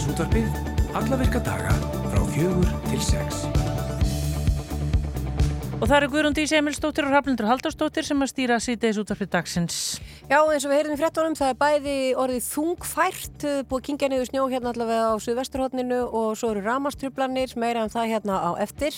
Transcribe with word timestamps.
Síðdeis 0.00 0.14
útvarpið, 0.16 0.52
alla 0.96 1.16
virka 1.20 1.40
daga 1.44 1.72
frá 2.08 2.20
fjögur 2.32 2.68
til 2.86 3.00
sex. 3.04 3.42
Og 5.76 5.82
það 5.84 5.96
eru 5.98 6.08
Guðrúndi 6.14 6.44
Semilstóttir 6.48 7.04
og 7.04 7.12
Raflindur 7.12 7.48
Haldarstóttir 7.50 8.08
sem 8.08 8.24
að 8.24 8.30
stýra 8.32 8.56
síðdeis 8.64 9.00
útvarfið 9.02 9.30
dagsins. 9.34 9.76
Já, 10.30 10.44
eins 10.46 10.62
og 10.62 10.70
við 10.70 10.78
heyrðum 10.78 10.94
í 10.94 10.98
frettunum, 11.00 11.32
það 11.34 11.48
er 11.50 11.56
bæði 11.58 11.92
orðið 12.22 12.44
þungfært, 12.46 13.44
eh, 13.50 13.62
búið 13.66 13.80
kingja 13.88 14.08
niður 14.12 14.28
snjó 14.28 14.44
hérna 14.52 14.70
allavega 14.70 15.08
á 15.10 15.14
Suðvesturhóttninu 15.18 15.98
og 16.06 16.36
svo 16.38 16.52
eru 16.52 16.62
ramastrublanir, 16.62 17.56
meira 17.58 17.82
en 17.82 17.90
það 17.90 18.12
hérna 18.12 18.36
á 18.38 18.50
eftir. 18.62 18.94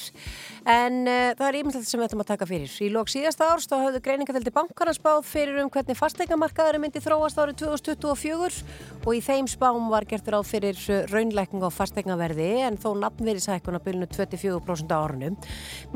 En 0.68 1.08
uh, 1.08 1.32
það 1.32 1.46
er 1.48 1.56
ímyndilegt 1.58 1.88
sem 1.88 1.98
við 1.98 2.06
ætlum 2.06 2.22
að 2.22 2.28
taka 2.28 2.46
fyrir. 2.46 2.74
Í 2.84 2.90
lók 2.92 3.08
síðasta 3.10 3.48
árs 3.48 3.64
þá 3.66 3.74
hafðu 3.80 4.02
greiningadeldi 4.04 4.52
bankarna 4.54 4.92
spáð 4.94 5.24
fyrir 5.26 5.62
um 5.62 5.70
hvernig 5.72 5.98
fastleikamarkaður 5.98 6.78
myndi 6.84 7.00
þróast 7.02 7.40
árið 7.40 7.64
2024 7.64 8.60
og 9.00 9.10
í 9.16 9.22
þeim 9.24 9.48
spám 9.50 9.88
var 9.90 10.04
gert 10.06 10.28
ráð 10.28 10.46
fyrir 10.52 10.78
eh, 10.92 11.08
raunleikning 11.10 11.64
á 11.64 11.70
fastleikaverði 11.72 12.50
en 12.68 12.78
þó 12.78 12.92
nafnverðisækun 13.06 13.80
að 13.80 13.86
byrjunu 13.88 14.10
24% 14.12 14.94
á 14.94 14.98
árunum. 15.00 15.40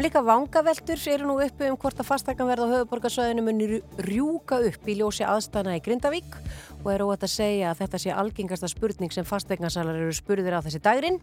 Líka 0.00 0.24
vangaveltur 0.24 1.06
eru 1.12 1.28
nú 1.28 1.38
uppi 1.44 1.70
um 1.70 1.78
hvort 1.78 2.00
að 2.00 2.10
fastleikaverð 2.10 2.66
á 2.66 2.72
höfuborgarsöðinu 2.74 3.46
munir 3.46 3.78
rjúka 4.00 4.64
upp 4.66 4.90
í 4.90 4.98
ljósi 4.98 5.25
aðstana 5.32 5.76
í 5.76 5.82
Grindavík 5.84 6.36
og 6.82 6.90
er 6.92 7.02
óvægt 7.02 7.26
að 7.26 7.32
segja 7.32 7.70
að 7.70 7.80
þetta 7.82 8.00
sé 8.02 8.12
algengasta 8.14 8.70
spurning 8.70 9.14
sem 9.14 9.26
fastegnasalar 9.26 9.98
eru 9.98 10.14
spurðir 10.14 10.58
á 10.58 10.64
þessi 10.64 10.82
dagrin. 10.84 11.18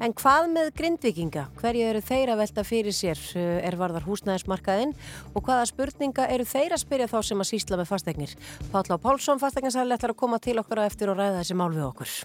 En 0.00 0.14
hvað 0.16 0.50
með 0.52 0.72
grindvikinga? 0.80 1.46
Hverju 1.60 1.86
eru 1.92 2.02
þeir 2.04 2.34
að 2.34 2.42
velta 2.42 2.66
fyrir 2.66 2.96
sér 2.96 3.22
er 3.36 3.78
varðar 3.80 4.04
húsnæðismarkaðinn 4.08 4.92
og 5.32 5.46
hvaða 5.46 5.70
spurninga 5.72 6.28
eru 6.32 6.48
þeir 6.48 6.76
að 6.76 6.84
spyrja 6.84 7.12
þá 7.12 7.18
sem 7.30 7.44
að 7.44 7.50
sísla 7.52 7.80
með 7.80 7.92
fastegnir? 7.94 8.36
Páll 8.74 8.90
á 8.92 8.96
Pálsson, 9.00 9.40
fastegnasalar, 9.40 9.96
ætlar 9.96 10.16
að 10.16 10.20
koma 10.20 10.42
til 10.42 10.58
okkar 10.60 10.84
á 10.84 10.88
eftir 10.88 11.12
og 11.12 11.20
ræða 11.20 11.40
þessi 11.40 11.56
mál 11.56 11.72
við 11.72 11.88
okkur. 11.88 12.20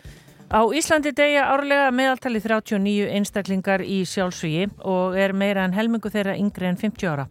Á 0.51 0.67
Íslandi 0.75 1.13
degja 1.15 1.45
árlega 1.47 1.93
meðaltali 1.95 2.41
39 2.43 3.05
einstaklingar 3.15 3.79
í 3.87 4.01
sjálfsvígi 4.03 4.65
og 4.83 5.13
er 5.15 5.31
meira 5.31 5.63
en 5.63 5.71
helmingu 5.71 6.09
þeirra 6.11 6.33
yngri 6.35 6.67
en 6.67 6.75
50 6.75 7.07
ára. 7.07 7.23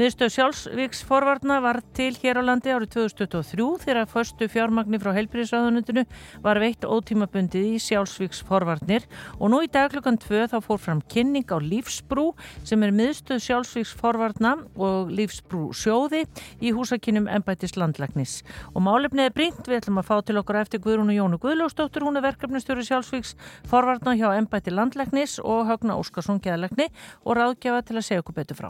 Miðstöð 0.00 0.30
sjálfsvíksforvarna 0.32 1.58
var 1.60 1.82
til 1.92 2.14
hér 2.16 2.40
á 2.40 2.42
landi 2.48 2.72
árið 2.72 2.94
2023 2.94 3.66
þegar 3.82 4.08
förstu 4.08 4.48
fjármagni 4.48 5.00
frá 5.02 5.12
heilbríðsraðunundinu 5.18 6.06
var 6.46 6.60
veitt 6.62 6.86
ótímabundið 6.88 7.74
í 7.74 7.82
sjálfsvíksforvarnir 7.90 9.04
og 9.36 9.52
nú 9.52 9.60
í 9.60 9.68
dag 9.68 9.92
klukkan 9.92 10.16
2 10.24 10.48
þá 10.54 10.56
fór 10.64 10.80
fram 10.80 11.04
kynning 11.12 11.52
á 11.52 11.60
lífsbrú 11.60 12.30
sem 12.64 12.80
er 12.88 12.96
miðstöð 12.96 13.44
sjálfsvíksforvarna 13.50 14.54
og 14.80 15.12
lífsbrú 15.12 15.74
sjóði 15.76 16.24
í 16.64 16.72
húsakinnum 16.72 17.28
ennbættis 17.28 17.76
landlagnis. 17.76 18.40
Og 18.72 18.80
málefnið 18.88 19.28
er 19.28 19.36
brínt, 19.36 19.62
við 19.68 19.82
ætlum 19.82 20.00
að 20.00 20.08
fá 20.08 20.16
til 20.24 20.40
okkar 20.40 20.62
eftir 20.64 20.80
Guðrún 20.80 21.12
og 21.12 21.20
Jónu 21.20 21.42
Guðlósdóttur, 21.44 22.08
hún 22.08 22.16
er 22.16 22.24
verkefni 22.30 22.61
Framkvæmstjóri 22.62 22.84
sjálfsvíks 22.86 23.34
forvarnar 23.66 24.14
hjá 24.14 24.28
Embætti 24.38 24.70
landlegnis 24.70 25.40
og 25.42 25.66
Högna 25.66 25.96
Óskarsson 25.98 26.38
geðlegni 26.42 26.86
og 27.26 27.34
ráðgjafa 27.34 27.82
til 27.88 27.96
að 27.98 28.06
segja 28.06 28.22
okkur 28.22 28.36
betur 28.36 28.58
frá. 28.60 28.68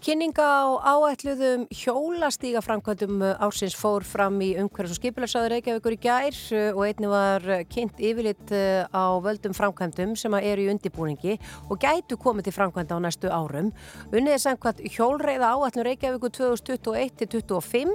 Kynninga 0.00 0.42
á 0.42 0.66
áætluðum 0.96 1.66
hjólastíga 1.70 2.62
framkvæmdum 2.64 3.20
ársins 3.38 3.76
fór 3.76 4.02
fram 4.02 4.40
í 4.42 4.56
umhverjus 4.58 4.96
og 4.96 4.98
skipilarsáður 4.98 5.52
Reykjavíkur 5.54 5.94
í 5.94 5.98
gær 6.00 6.38
og 6.72 6.82
einni 6.86 7.10
var 7.12 7.44
kynnt 7.70 8.00
yfirlitt 8.00 8.54
uh, 8.56 8.88
á 8.90 9.04
völdum 9.22 9.54
framkvæmdum 9.54 10.16
sem 10.18 10.34
eru 10.40 10.64
í 10.64 10.70
undibúningi 10.72 11.36
og 11.68 11.78
gætu 11.84 12.16
komið 12.18 12.48
til 12.48 12.56
framkvæmda 12.56 12.96
á 12.96 13.04
næstu 13.04 13.28
árum. 13.28 13.70
Unnið 14.10 14.38
er 14.38 14.42
samkvæmt 14.46 14.82
hjólreiða 14.96 15.52
áætlun 15.52 15.86
Reykjavíkur 15.90 16.34
2021-2025 16.40 17.94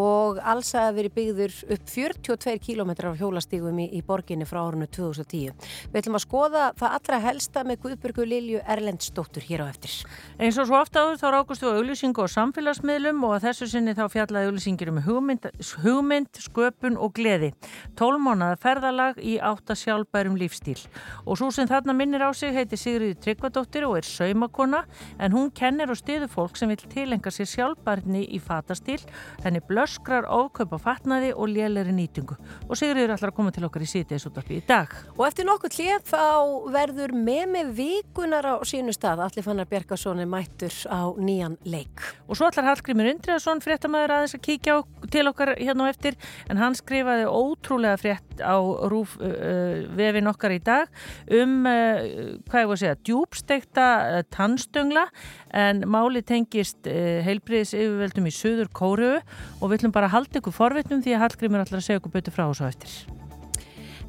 og 0.00 0.40
alls 0.40 0.72
að 0.74 1.02
veri 1.02 1.14
byggður 1.20 1.60
upp 1.76 1.86
42 1.94 2.58
km 2.64 2.96
af 3.12 3.20
hjólastígum 3.20 3.76
í, 3.84 3.90
í 3.92 4.00
borginni 4.00 4.48
frá 4.48 4.71
árunnu 4.72 4.88
2010. 4.88 5.52
Við 5.92 6.00
ætlum 6.00 6.16
að 6.16 6.24
skoða 6.24 6.64
það 6.80 6.96
allra 6.96 7.18
helsta 7.26 7.62
með 7.66 7.80
Guðburgu 7.84 8.26
Lilju 8.26 8.60
Erlendstóttur 8.72 9.44
hér 9.44 9.64
á 9.64 9.66
eftir. 9.68 9.94
Eins 10.40 10.58
og 10.60 10.68
svo 10.68 10.78
ofta 10.80 11.04
áður 11.04 11.20
þá 11.20 11.26
rákustu 11.36 11.68
á 11.68 11.76
auðlýsingu 11.76 12.24
og 12.24 12.32
samfélagsmiðlum 12.32 13.22
og 13.28 13.36
að 13.36 13.46
þessu 13.48 13.68
sinni 13.72 13.94
þá 13.96 14.04
fjallaði 14.12 14.50
auðlýsingir 14.50 14.92
um 14.92 15.00
hugmynd, 15.06 15.48
hugmynd, 15.84 16.40
sköpun 16.46 16.98
og 16.98 17.14
gleði. 17.16 17.52
Tólmánaða 17.98 18.58
ferðalag 18.62 19.20
í 19.20 19.36
átta 19.42 19.76
sjálfbærum 19.78 20.38
lífstíl. 20.40 20.78
Og 21.26 21.38
svo 21.40 21.52
sem 21.54 21.68
þarna 21.70 21.96
minnir 21.96 22.24
á 22.24 22.30
sig 22.34 22.54
heiti 22.56 22.78
Sigriði 22.80 23.18
Tryggvadóttir 23.22 23.86
og 23.88 23.98
er 24.00 24.08
saumakona 24.08 24.84
en 25.18 25.36
hún 25.36 25.52
kennir 25.54 25.92
og 25.92 26.00
stiður 26.00 26.30
fólk 26.32 26.58
sem 26.58 26.72
vil 26.72 26.80
tilenga 26.88 27.32
sér 27.32 27.50
sjálfbærni 27.50 28.24
í 28.32 28.40
fatastíl. 28.42 29.00
Henni 29.44 29.62
blöskrar 29.68 30.28
ókaupa 30.28 30.80
fatnaði 30.80 31.32
og 31.36 31.52
lélæri 31.52 31.94
nýtingu. 31.94 32.38
Og 32.68 32.78
Sigriður 32.78 33.16
ætlar 33.16 33.32
að 33.32 33.38
koma 33.38 33.52
til 33.54 33.66
okkar 33.68 33.84
í 33.84 33.90
útvarpi 34.32 34.61
í 34.62 34.68
dag. 34.68 34.92
Og 35.16 35.24
eftir 35.26 35.46
nokkuð 35.46 35.76
hlið 35.76 36.04
þá 36.08 36.24
verður 36.72 37.12
með 37.16 37.44
með 37.52 37.72
vikunar 37.76 38.46
á 38.46 38.54
sínu 38.66 38.94
stað. 38.94 39.24
Allir 39.26 39.44
fannar 39.44 39.68
Bjergarsson 39.70 40.22
er 40.22 40.30
mættur 40.30 40.74
á 40.88 41.10
nýjan 41.18 41.58
leik. 41.66 42.02
Og 42.28 42.38
svo 42.38 42.48
ætlar 42.48 42.68
Hallgrímur 42.70 43.10
Indriðarsson 43.10 43.62
fréttamaður 43.64 44.16
aðeins 44.16 44.36
að 44.38 44.44
kíkja 44.46 44.78
á, 44.78 44.80
til 45.12 45.26
okkar 45.30 45.54
hérna 45.58 45.88
á 45.88 45.92
eftir 45.92 46.18
en 46.48 46.60
hann 46.60 46.76
skrifaði 46.78 47.26
ótrúlega 47.28 47.98
frétt 48.00 48.42
á 48.42 48.56
rúf 48.90 49.16
uh, 49.20 49.84
vefin 49.98 50.30
okkar 50.30 50.54
í 50.56 50.60
dag 50.64 50.88
um, 51.28 51.66
uh, 51.68 52.38
hvað 52.48 52.62
ég 52.62 52.70
voru 52.70 52.78
að 52.78 52.82
segja, 52.84 53.00
djúbstekta 53.04 53.88
uh, 54.00 54.20
tannstöngla 54.32 55.06
en 55.52 55.84
máli 55.90 56.22
tengist 56.24 56.88
heilbriðis 56.88 57.74
yfirveldum 57.76 58.30
í 58.30 58.34
Suður 58.34 58.70
Kóru 58.72 59.14
og 59.18 59.66
við 59.66 59.82
ætlum 59.82 59.94
bara 59.94 60.08
að 60.08 60.16
halda 60.16 60.40
ykkur 60.40 60.56
forvitnum 60.56 61.04
því 61.04 61.18
að 61.18 61.26
Hallgrímur 61.26 61.66
ætlar 61.66 61.82
að 61.82 61.90
segja 61.90 62.00
ykkur 62.00 62.16
betur 62.16 62.36
frá 62.38 62.46
þessu 62.48 62.70
eftir. 62.70 63.21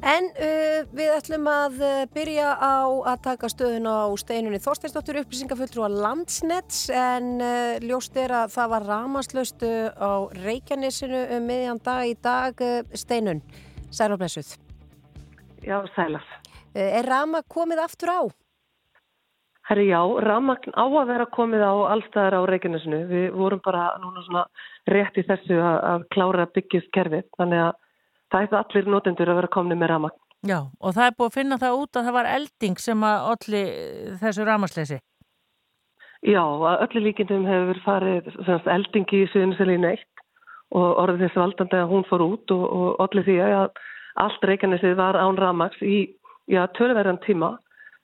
En 0.04 0.26
uh, 0.36 0.82
við 0.92 1.12
ætlum 1.14 1.46
að 1.48 1.78
uh, 1.80 1.92
byrja 2.12 2.50
á 2.60 2.84
að 3.08 3.22
taka 3.24 3.48
stöðun 3.48 3.88
á 3.88 4.12
steinunni 4.20 4.58
Þorsteinsdóttur 4.60 5.22
upplýsingafulltrú 5.22 5.86
að 5.86 5.94
landsnets 6.02 6.82
en 6.92 7.38
uh, 7.40 7.78
ljóst 7.80 8.18
er 8.20 8.34
að 8.36 8.52
það 8.52 8.74
var 8.74 8.84
ramaslöstu 8.90 9.70
á 9.96 10.28
Reykjanesinu 10.42 11.22
um 11.38 11.48
miðjan 11.48 11.80
dag 11.86 12.04
í 12.04 12.12
dag 12.20 12.60
steinun. 12.92 13.40
Sælaflesuð. 13.88 14.50
Já, 15.64 15.78
sælaf. 15.94 16.26
Er 16.76 17.08
rama 17.08 17.40
komið 17.48 17.80
aftur 17.86 18.12
á? 18.12 18.20
Herri 19.70 19.86
já, 19.88 20.02
rama 20.20 20.58
á 20.60 20.84
að 20.84 21.14
vera 21.14 21.28
komið 21.32 21.64
á 21.64 21.72
allstæðar 21.94 22.36
á 22.44 22.48
Reykjanesinu. 22.52 23.00
Við 23.08 23.24
vorum 23.38 23.64
bara 23.64 23.94
núna 24.02 24.26
svona 24.28 24.44
rétt 24.92 25.16
í 25.16 25.24
þessu 25.24 25.56
að, 25.56 25.78
að 25.94 26.06
klára 26.12 26.46
byggjast 26.52 26.92
kerfið 26.92 27.24
þannig 27.38 27.64
að 27.70 27.80
það 28.34 28.44
er 28.44 28.60
allir 28.60 28.92
notendur 28.92 29.30
að 29.32 29.40
vera 29.40 29.52
komni 29.56 29.78
með 29.78 29.92
ramagn. 29.94 30.20
Já, 30.44 30.58
og 30.60 30.92
það 30.92 31.06
er 31.06 31.16
búið 31.16 31.30
að 31.30 31.36
finna 31.38 31.58
það 31.62 31.78
út 31.80 31.96
að 31.96 32.06
það 32.06 32.16
var 32.18 32.30
elding 32.34 32.80
sem 32.82 33.04
að 33.08 33.28
allir 33.32 33.68
þessu 34.20 34.46
ramasleysi. 34.48 34.98
Já, 36.24 36.40
að 36.40 36.82
öllu 36.86 37.02
líkindum 37.04 37.46
hefur 37.48 37.80
farið 37.84 38.28
semst, 38.34 38.68
eldingi 38.68 39.22
í 39.24 39.30
suðuniselínu 39.32 39.90
eitt 39.92 40.22
og 40.74 41.00
orðið 41.02 41.26
þessu 41.26 41.40
valdandi 41.42 41.80
að 41.80 41.90
hún 41.92 42.06
fór 42.08 42.24
út 42.24 42.54
og, 42.54 42.64
og 42.64 43.02
allir 43.04 43.26
því 43.26 43.36
að 43.44 43.82
allt 44.24 44.46
Reykjanesið 44.48 44.96
var 44.98 45.18
án 45.18 45.38
ramags 45.40 45.80
í 45.84 46.06
törverðan 46.76 47.20
tíma. 47.24 47.54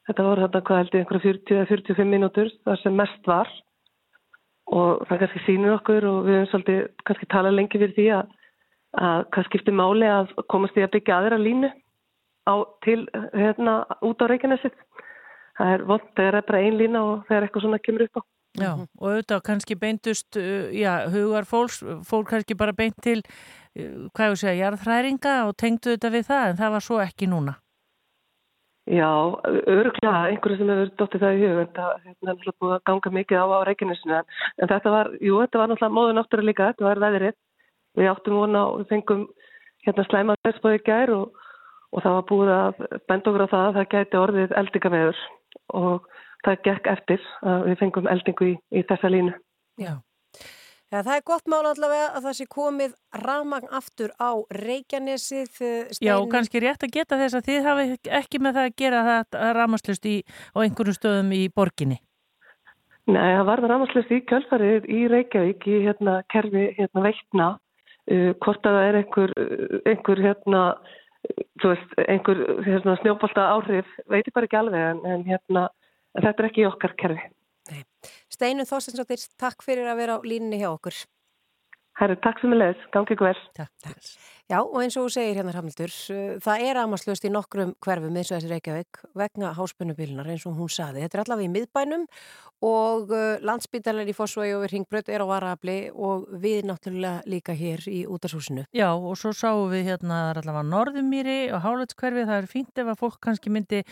Þetta 0.08 0.26
voru 0.26 0.46
þetta 0.46 0.62
hvað 0.66 0.80
held 0.80 0.94
ég 0.94 1.04
einhverja 1.04 1.64
40-45 1.68 2.10
mínútur 2.10 2.52
þar 2.64 2.80
sem 2.82 2.96
mest 2.96 3.28
var 3.28 3.50
og 4.70 5.04
það 5.08 5.24
kannski 5.24 5.42
sínur 5.44 5.76
okkur 5.76 6.06
og 6.08 6.20
við 6.26 6.38
höfum 6.38 6.50
svolítið 6.52 6.80
kannski 7.08 7.28
talað 7.32 7.56
lengi 7.58 7.80
fyrir 7.80 7.96
því 7.96 8.06
að 8.16 8.36
að 8.98 9.24
hvað 9.30 9.46
skiptir 9.46 9.76
máli 9.76 10.08
að 10.10 10.34
komast 10.50 10.78
í 10.78 10.82
að 10.84 10.94
byggja 10.96 11.20
aðra 11.20 11.38
línu 11.38 11.70
á, 12.50 12.54
til 12.84 13.04
hérna 13.36 13.84
út 14.02 14.22
á 14.22 14.26
Reykjanesitt. 14.26 14.76
Það 15.60 15.72
er 15.76 15.86
vond, 15.86 16.04
það 16.16 16.28
er 16.28 16.44
bara 16.48 16.60
ein 16.64 16.78
lína 16.80 17.02
og 17.04 17.24
það 17.28 17.36
er 17.36 17.46
eitthvað 17.46 17.66
svona 17.66 17.80
að 17.80 17.86
kemur 17.86 18.06
upp 18.06 18.20
á. 18.20 18.22
Já, 18.58 18.70
og 18.74 19.06
auðvitað 19.06 19.42
kannski 19.46 19.76
beintust, 19.78 20.36
uh, 20.40 20.70
já, 20.74 21.06
hugar 21.12 21.46
fólks, 21.46 21.84
fólk 22.06 22.32
kannski 22.32 22.56
bara 22.58 22.74
beint 22.74 22.96
til, 23.04 23.20
uh, 23.78 24.08
hvað 24.10 24.32
ég 24.32 24.40
segja, 24.40 24.56
jarðhræringa 24.64 25.34
og 25.46 25.54
tengdu 25.60 25.94
þetta 25.94 26.10
við 26.16 26.24
það, 26.32 26.46
en 26.48 26.58
það 26.58 26.72
var 26.74 26.86
svo 26.86 26.98
ekki 27.04 27.28
núna. 27.30 27.54
Já, 28.90 29.06
öruglega, 29.70 30.32
einhverju 30.32 30.56
sem 30.58 30.72
hefur 30.72 30.90
dóttið 30.98 31.22
það 31.22 31.36
í 31.36 31.44
hug, 31.44 31.60
en 31.62 31.70
það 31.76 31.92
er 31.94 32.16
náttúrulega 32.26 32.56
búið 32.64 32.74
að 32.74 32.84
ganga 32.90 33.12
mikið 33.20 33.38
á, 33.38 33.46
á 33.46 33.58
Reykjanesinu, 33.68 34.18
en 34.58 34.72
þetta 34.72 34.94
var, 34.96 35.12
jú, 35.22 35.38
þetta 35.44 35.60
var 35.60 35.70
náttúrulega 35.70 35.98
móðun 36.00 36.22
áttur 36.24 36.42
að 36.42 36.48
líka, 36.50 36.72
þetta 36.72 36.88
var 36.88 37.02
veðrið 37.04 37.38
við 37.98 38.10
áttum 38.12 38.38
vona 38.40 38.64
og 38.68 38.82
við 38.82 38.92
fengum 38.94 39.26
hérna 39.86 40.06
slæmað 40.08 40.40
þessbóði 40.46 40.82
gær 40.86 41.14
og, 41.16 41.42
og 41.90 42.04
það 42.04 42.16
var 42.16 42.28
búið 42.30 42.54
að 42.56 42.80
benda 43.10 43.32
okkur 43.32 43.46
á 43.46 43.52
það 43.52 43.66
að 43.66 43.76
það 43.78 43.90
gæti 43.94 44.20
orðið 44.20 44.56
eldingaveður 44.62 45.26
og 45.80 46.08
það 46.44 46.62
gekk 46.68 46.88
eftir 46.94 47.26
að 47.42 47.66
við 47.68 47.82
fengum 47.82 48.08
eldingu 48.10 48.48
í, 48.50 48.54
í 48.76 48.86
þessa 48.88 49.12
línu. 49.12 49.36
Já. 49.80 49.94
Ja, 50.90 51.04
það 51.06 51.12
er 51.14 51.22
gott 51.28 51.46
mál 51.46 51.62
allavega 51.70 52.06
að 52.18 52.24
það 52.24 52.32
sé 52.34 52.44
komið 52.50 52.94
ramagn 53.22 53.74
aftur 53.78 54.10
á 54.18 54.30
Reykjanesið. 54.56 55.50
Stein... 55.54 56.02
Já, 56.02 56.16
og 56.16 56.26
kannski 56.32 56.62
rétt 56.64 56.82
að 56.82 56.96
geta 56.96 57.18
þess 57.20 57.38
að 57.38 57.46
þið 57.46 57.68
hafi 57.68 57.84
ekki 58.18 58.40
með 58.42 58.56
það 58.58 58.66
að 58.66 58.78
gera 58.82 59.02
það 59.06 59.44
ramaslust 59.60 60.08
á 60.10 60.58
einhverjum 60.64 60.96
stöðum 60.98 61.30
í 61.36 61.44
borginni. 61.54 62.00
Nei, 63.06 63.30
það 63.36 63.44
var 63.46 63.62
það 63.62 63.72
ramaslust 63.74 64.10
í 64.10 64.18
kjálfarið 64.32 64.90
í 64.90 65.00
Reykjavík 65.14 65.68
í 65.70 65.78
hérna, 65.86 66.16
kerfi 66.34 66.66
hérna, 66.74 67.04
veitna 67.06 67.48
uh, 68.10 68.30
hvort 68.44 68.66
að 68.66 68.78
það 68.78 68.88
er 68.88 68.98
einhver, 69.00 69.34
einhver 69.92 70.24
hérna, 70.26 70.62
þú 71.62 71.74
veist, 71.74 71.94
einhver 72.06 72.42
hérna, 72.66 72.96
snjóbolta 73.02 73.46
áhrif, 73.56 73.94
veit 74.10 74.26
ég 74.26 74.34
bara 74.36 74.48
ekki 74.48 74.60
alveg 74.60 74.88
en, 74.94 75.04
en 75.14 75.24
hérna, 75.28 75.68
þetta 76.18 76.34
er 76.44 76.50
ekki 76.50 76.66
okkar 76.68 76.96
kerfi. 77.00 77.30
Nei. 77.70 77.84
Steinu 78.32 78.66
Þorstinsdóttir, 78.66 79.22
takk 79.38 79.62
fyrir 79.64 79.90
að 79.90 80.02
vera 80.02 80.18
á 80.18 80.18
línni 80.26 80.60
hjá 80.62 80.70
okkur. 80.72 80.96
Herri, 82.00 82.16
takk 82.24 82.40
sem 82.40 82.54
er 82.54 82.62
leiðis, 82.62 82.84
gangi 82.94 83.16
vel. 83.20 83.36
Takk, 83.58 83.72
takk. 83.84 84.12
Já, 84.50 84.64
og 84.64 84.80
eins 84.82 84.96
og 84.98 85.04
þú 85.06 85.10
segir 85.14 85.36
hérna 85.38 85.52
Ramildur, 85.54 85.92
uh, 86.10 86.30
það 86.42 86.62
er 86.66 86.78
amaslust 86.80 87.22
í 87.22 87.30
nokkrum 87.30 87.76
hverfum 87.86 88.16
eins 88.18 88.32
og 88.32 88.40
þessi 88.40 88.48
Reykjavík 88.50 88.98
vegna 89.14 89.52
háspunnubilinar 89.54 90.26
eins 90.32 90.42
og 90.50 90.56
hún 90.58 90.72
saði. 90.74 91.04
Þetta 91.04 91.18
er 91.20 91.22
allavega 91.22 91.46
í 91.46 91.52
miðbænum 91.54 92.06
og 92.66 93.12
uh, 93.14 93.36
landsbytalar 93.46 94.10
í 94.10 94.14
Fossvægi 94.18 94.56
og 94.56 94.66
Ringbröð 94.72 95.12
er 95.14 95.22
á 95.22 95.26
varafli 95.30 95.76
og 95.94 96.26
við 96.42 96.66
náttúrulega 96.66 97.22
líka 97.30 97.54
hér 97.54 97.86
í 97.86 98.00
útarsúsinu. 98.10 98.66
Já, 98.74 98.88
og 98.90 99.14
svo 99.22 99.30
sáum 99.30 99.70
við 99.70 99.92
hérna 99.92 100.18
allavega 100.32 100.66
Norðumýri 100.66 101.38
og 101.54 101.62
Hálöldskverfi. 101.62 102.26
Það 102.26 102.42
er 102.42 102.50
fínt 102.50 102.82
ef 102.82 102.90
að 102.90 103.00
fólk 103.04 103.22
kannski 103.22 103.54
myndi 103.54 103.84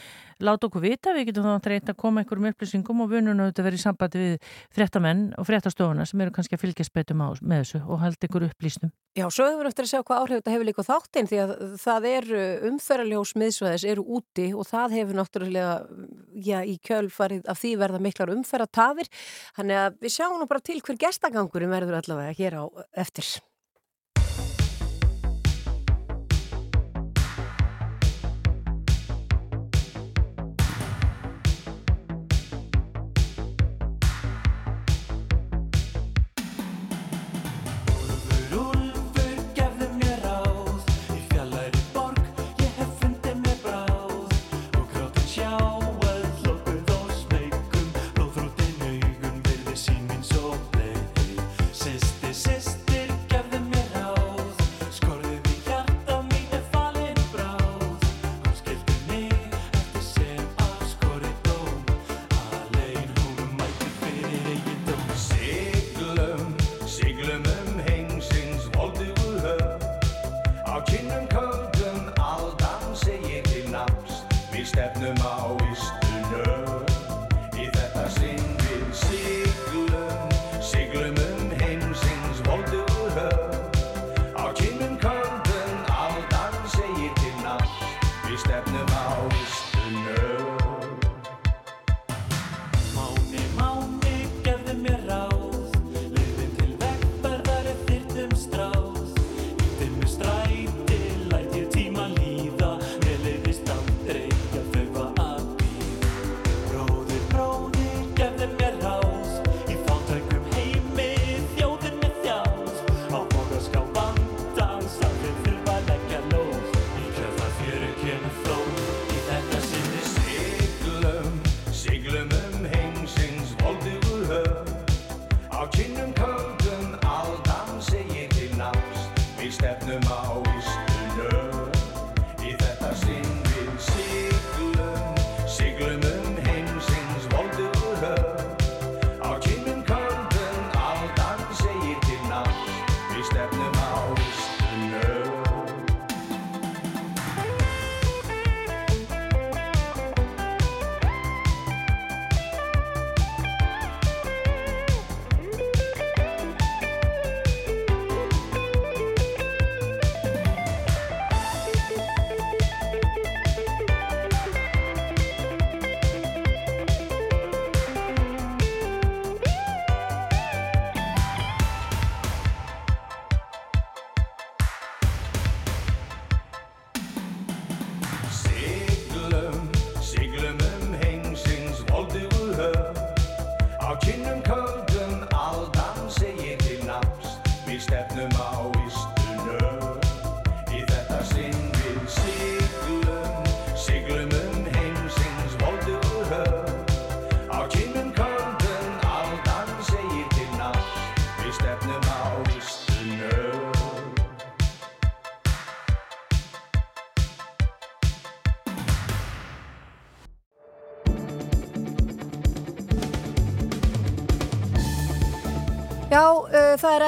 láta 0.43 0.67
okkur 0.67 0.83
vita. 0.89 1.15
Við 1.15 1.31
getum 1.31 1.47
þá 1.47 1.71
reynd 1.71 1.95
að 1.95 2.01
koma 2.03 2.25
einhverjum 2.25 2.51
upplýsingum 2.51 3.07
og 3.07 3.15
vunum 3.15 3.47
auðvitað 3.47 3.71
verið 3.71 3.79
í 3.79 3.87
sambandi 3.87 4.27
við 4.27 4.53
fréttamenn 4.75 5.29
og 5.39 5.47
fréttastofuna 5.47 6.03
sem 6.03 6.27
eru 6.27 6.35
kannski 6.35 6.59
að 6.59 6.67
fylgjast 6.67 6.99
betum 6.99 7.23
með 7.23 7.63
þessu 7.63 7.85
og 7.87 8.03
halda 8.03 8.27
ykkur 8.27 8.51
upplýstum. 8.51 8.91
Já, 9.19 9.25
svo 9.35 9.49
hefur 9.49 9.67
við 9.67 9.71
eftir 9.73 9.87
að 9.87 9.91
sjá 9.91 10.01
hvað 10.07 10.21
áhrif 10.23 10.39
þetta 10.39 10.53
hefur 10.53 10.67
líka 10.69 10.83
þáttinn 10.87 11.29
því 11.29 11.39
að 11.43 11.53
það 11.83 12.05
eru 12.13 12.43
umferðarljós 12.69 13.33
miðsvæðis 13.43 13.87
eru 13.91 14.05
úti 14.19 14.47
og 14.55 14.69
það 14.69 14.95
hefur 14.95 15.19
náttúrulega, 15.19 15.73
já, 16.47 16.59
í 16.63 16.77
kjölfarið 16.87 17.51
af 17.51 17.59
því 17.59 17.75
verða 17.83 18.03
miklar 18.05 18.35
umferðartafir 18.37 19.11
þannig 19.59 19.83
að 19.83 20.01
við 20.07 20.15
sjáum 20.15 20.39
nú 20.39 20.47
bara 20.51 20.67
til 20.71 20.79
hver 20.79 21.03
gestagangurum 21.03 21.75
verður 21.75 21.99
allavega 21.99 22.39
hér 22.39 22.61
á 22.63 22.65
eftir. 23.03 23.39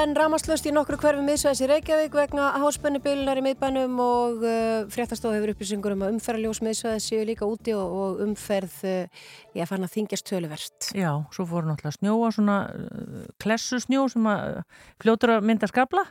Uh, 0.00 0.06
það 0.06 0.06
er 0.06 0.14
enn 0.14 0.16
ramaslust 0.16 0.64
í 0.64 0.70
nokkru 0.72 0.96
hverfi 0.96 1.22
miðsvæðis 1.24 1.60
í 1.60 1.66
Reykjavík 1.68 2.14
vegna 2.16 2.44
háspennibilinar 2.62 3.36
í 3.36 3.42
miðbænum 3.44 3.98
og 4.00 4.44
uh, 4.46 4.86
fréttastof 4.88 5.34
hefur 5.34 5.52
upplýsingur 5.52 5.92
um 5.92 6.04
að 6.06 6.14
umferðarljós 6.14 6.60
miðsvæðis 6.64 7.08
séu 7.10 7.26
líka 7.28 7.44
úti 7.44 7.74
og, 7.76 7.92
og 8.00 8.22
umferð, 8.24 8.78
uh, 8.88 9.26
ég 9.58 9.68
fann 9.68 9.84
að 9.84 9.92
þingjast 9.98 10.28
töluvert. 10.30 10.88
Já, 10.96 11.10
svo 11.34 11.44
fóru 11.50 11.68
náttúrulega 11.68 11.98
snjóa, 11.98 12.30
svona 12.32 12.56
uh, 12.72 13.26
klessusnjó 13.42 14.06
sem 14.08 14.30
að 14.30 14.62
fljótur 15.04 15.36
að 15.36 15.50
mynda 15.50 15.68
skabla. 15.68 16.06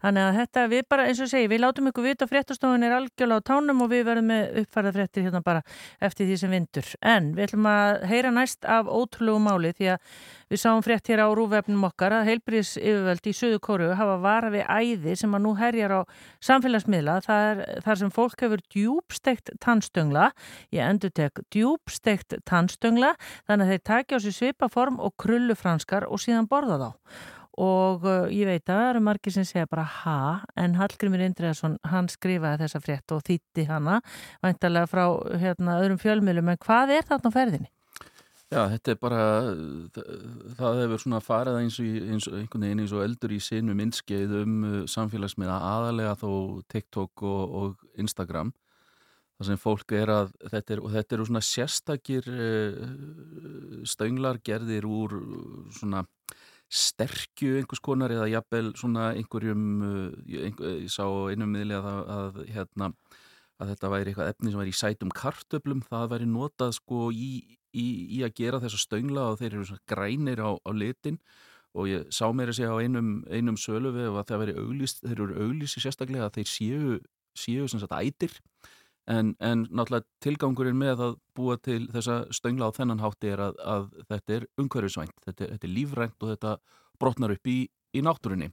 Þannig 0.00 0.24
að 0.24 0.36
þetta 0.40 0.64
við 0.72 0.82
bara, 0.88 1.06
eins 1.10 1.20
og 1.20 1.28
segi, 1.28 1.48
við 1.50 1.60
látum 1.60 1.90
ykkur 1.90 2.06
vita 2.06 2.28
fréttastofun 2.28 2.86
er 2.86 2.94
algjörlega 2.96 3.44
á 3.44 3.48
tánum 3.50 3.82
og 3.84 3.90
við 3.92 4.06
verðum 4.08 4.30
með 4.32 4.60
uppfærað 4.62 4.96
fréttir 4.96 5.26
hérna 5.26 5.42
bara 5.44 5.62
eftir 6.00 6.28
því 6.28 6.36
sem 6.40 6.54
vindur. 6.54 6.92
En 7.04 7.32
við 7.36 7.50
ætlum 7.50 7.68
að 7.68 8.04
heyra 8.08 8.30
næst 8.32 8.64
af 8.64 8.88
ótrúlegu 8.88 9.42
máli 9.44 9.72
því 9.76 9.90
að 9.94 10.14
við 10.50 10.62
sáum 10.62 10.80
frétt 10.82 11.10
hér 11.12 11.22
á 11.22 11.28
rúvefnum 11.36 11.84
okkar 11.90 12.16
að 12.16 12.30
heilbrís 12.30 12.72
yfirvöld 12.80 13.28
í 13.28 13.34
Suðu 13.36 13.60
Kóru 13.62 13.90
hafa 13.98 14.16
vara 14.24 14.52
við 14.54 14.64
æði 14.66 15.16
sem 15.20 15.36
að 15.36 15.44
nú 15.44 15.52
herjar 15.58 15.94
á 15.94 16.00
samfélagsmiðla. 16.48 17.18
Það 17.26 17.50
er 17.50 17.84
þar 17.84 18.00
sem 18.00 18.14
fólk 18.16 18.46
hefur 18.46 18.64
djúbstegt 18.72 19.52
tannstöngla, 19.62 20.30
ég 20.74 20.86
endur 20.86 21.12
tek 21.14 21.44
djúbstegt 21.52 22.40
tannstöngla, 22.48 23.12
þannig 23.46 23.68
að 23.68 23.74
þeir 23.74 23.84
takja 23.92 24.18
á 24.18 24.22
sér 24.24 24.38
svipaform 24.38 24.98
og 24.98 25.14
krullufranskar 25.20 26.08
og 26.08 26.24
síðan 26.24 26.50
borða 26.50 26.80
þá 26.80 26.90
og 27.60 28.06
uh, 28.08 28.28
ég 28.32 28.48
veit 28.48 28.64
að 28.64 28.78
það 28.78 28.86
eru 28.90 29.02
margir 29.04 29.34
sem 29.34 29.46
segja 29.48 29.68
bara 29.70 29.84
ha, 30.00 30.20
en 30.60 30.78
Hallgrimur 30.78 31.20
Indriðarsson 31.24 31.76
hann 31.90 32.08
skrifaði 32.12 32.62
þessa 32.62 32.80
frétt 32.84 33.12
og 33.16 33.20
þýtti 33.26 33.66
hana 33.68 33.98
væntalega 34.44 34.88
frá 34.88 35.04
hérna, 35.42 35.80
öðrum 35.82 36.00
fjölmjölum, 36.00 36.48
en 36.54 36.62
hvað 36.64 36.96
er 36.96 37.06
þarna 37.10 37.32
á 37.32 37.36
ferðinni? 37.36 37.70
Já, 38.50 38.64
þetta 38.72 38.90
er 38.90 38.96
bara, 38.98 39.24
það 40.58 40.80
hefur 40.80 41.02
svona 41.04 41.20
farið 41.22 41.58
eins 41.60 41.76
og, 41.78 41.90
eins 42.10 42.26
einhvern 42.26 42.64
veginn 42.66 42.80
eins 42.82 42.94
og 42.96 43.04
eldur 43.04 43.34
í 43.36 43.38
sinu 43.46 43.76
minnskeið 43.78 44.34
um 44.40 44.56
uh, 44.66 44.80
samfélagsmiða 44.90 45.60
aðalega 45.68 46.16
þó 46.18 46.32
TikTok 46.72 47.22
og, 47.28 47.54
og 47.60 48.00
Instagram 48.02 48.50
það 49.38 49.50
sem 49.52 49.60
fólk 49.60 49.94
er 49.96 50.10
að 50.12 50.32
þetta 50.50 50.74
er, 50.74 50.82
og 50.82 50.96
þetta 50.96 51.16
eru 51.16 51.28
svona 51.28 51.44
sérstakir 51.46 52.26
uh, 52.34 52.90
stönglar 53.88 54.42
gerðir 54.44 54.88
úr 54.88 55.14
svona 55.78 56.02
sterkju 56.70 57.58
einhvers 57.58 57.82
konar 57.82 58.12
eða 58.14 58.28
jafnvel 58.30 58.70
svona 58.78 59.10
einhverjum 59.18 59.64
uh, 59.82 60.42
einhver, 60.46 60.76
ég 60.84 60.92
sá 60.92 61.04
einum 61.04 61.50
miðli 61.50 61.74
að, 61.74 62.00
að, 62.14 62.40
hérna, 62.54 62.90
að 63.58 63.72
þetta 63.72 63.92
væri 63.94 64.12
eitthvað 64.12 64.32
efni 64.32 64.52
sem 64.52 64.62
væri 64.62 64.74
í 64.74 64.78
sætum 64.78 65.14
kartöblum 65.14 65.84
það 65.88 66.12
væri 66.14 66.28
notað 66.30 66.76
sko 66.78 67.08
í, 67.10 67.30
í, 67.74 67.86
í 68.18 68.22
að 68.26 68.36
gera 68.38 68.62
þessa 68.62 68.82
stöngla 68.84 69.30
og 69.32 69.40
þeir 69.40 69.56
eru 69.56 69.68
svona 69.72 69.86
grænir 69.90 70.44
á, 70.46 70.50
á 70.54 70.70
litin. 70.70 71.18
Og 71.78 71.86
ég 71.86 72.06
sá 72.10 72.24
mér 72.34 72.50
að 72.50 72.58
segja 72.58 72.74
á 72.74 72.82
einum, 72.82 73.10
einum 73.30 73.58
sölu 73.58 73.92
við 73.94 74.08
að 74.10 74.24
það 74.26 74.40
veri 74.42 74.54
auglist, 74.58 75.04
þeir 75.04 75.20
eru 75.20 75.44
auglísi 75.44 75.82
sérstaklega 75.82 76.26
að 76.26 76.40
þeir 76.40 76.48
séu, 76.50 76.96
séu 77.38 77.68
sem 77.70 77.82
sagt 77.82 77.94
ætir 77.94 78.34
En, 79.10 79.32
en 79.42 79.64
náttúrulega 79.66 80.06
tilgangurinn 80.22 80.78
með 80.78 81.00
að 81.02 81.14
búa 81.34 81.56
til 81.58 81.88
þessa 81.90 82.20
stöngla 82.36 82.68
á 82.70 82.76
þennan 82.76 83.02
hátti 83.02 83.32
er 83.32 83.42
að, 83.48 83.56
að 83.58 83.88
þetta 84.12 84.36
er 84.36 84.46
umhverfisvænt, 84.60 85.16
þetta, 85.26 85.48
þetta 85.54 85.66
er 85.66 85.74
lífrænt 85.74 86.22
og 86.22 86.30
þetta 86.30 86.52
brotnar 87.00 87.34
upp 87.34 87.50
í, 87.50 87.58
í 87.96 88.02
náttúrunni. 88.06 88.52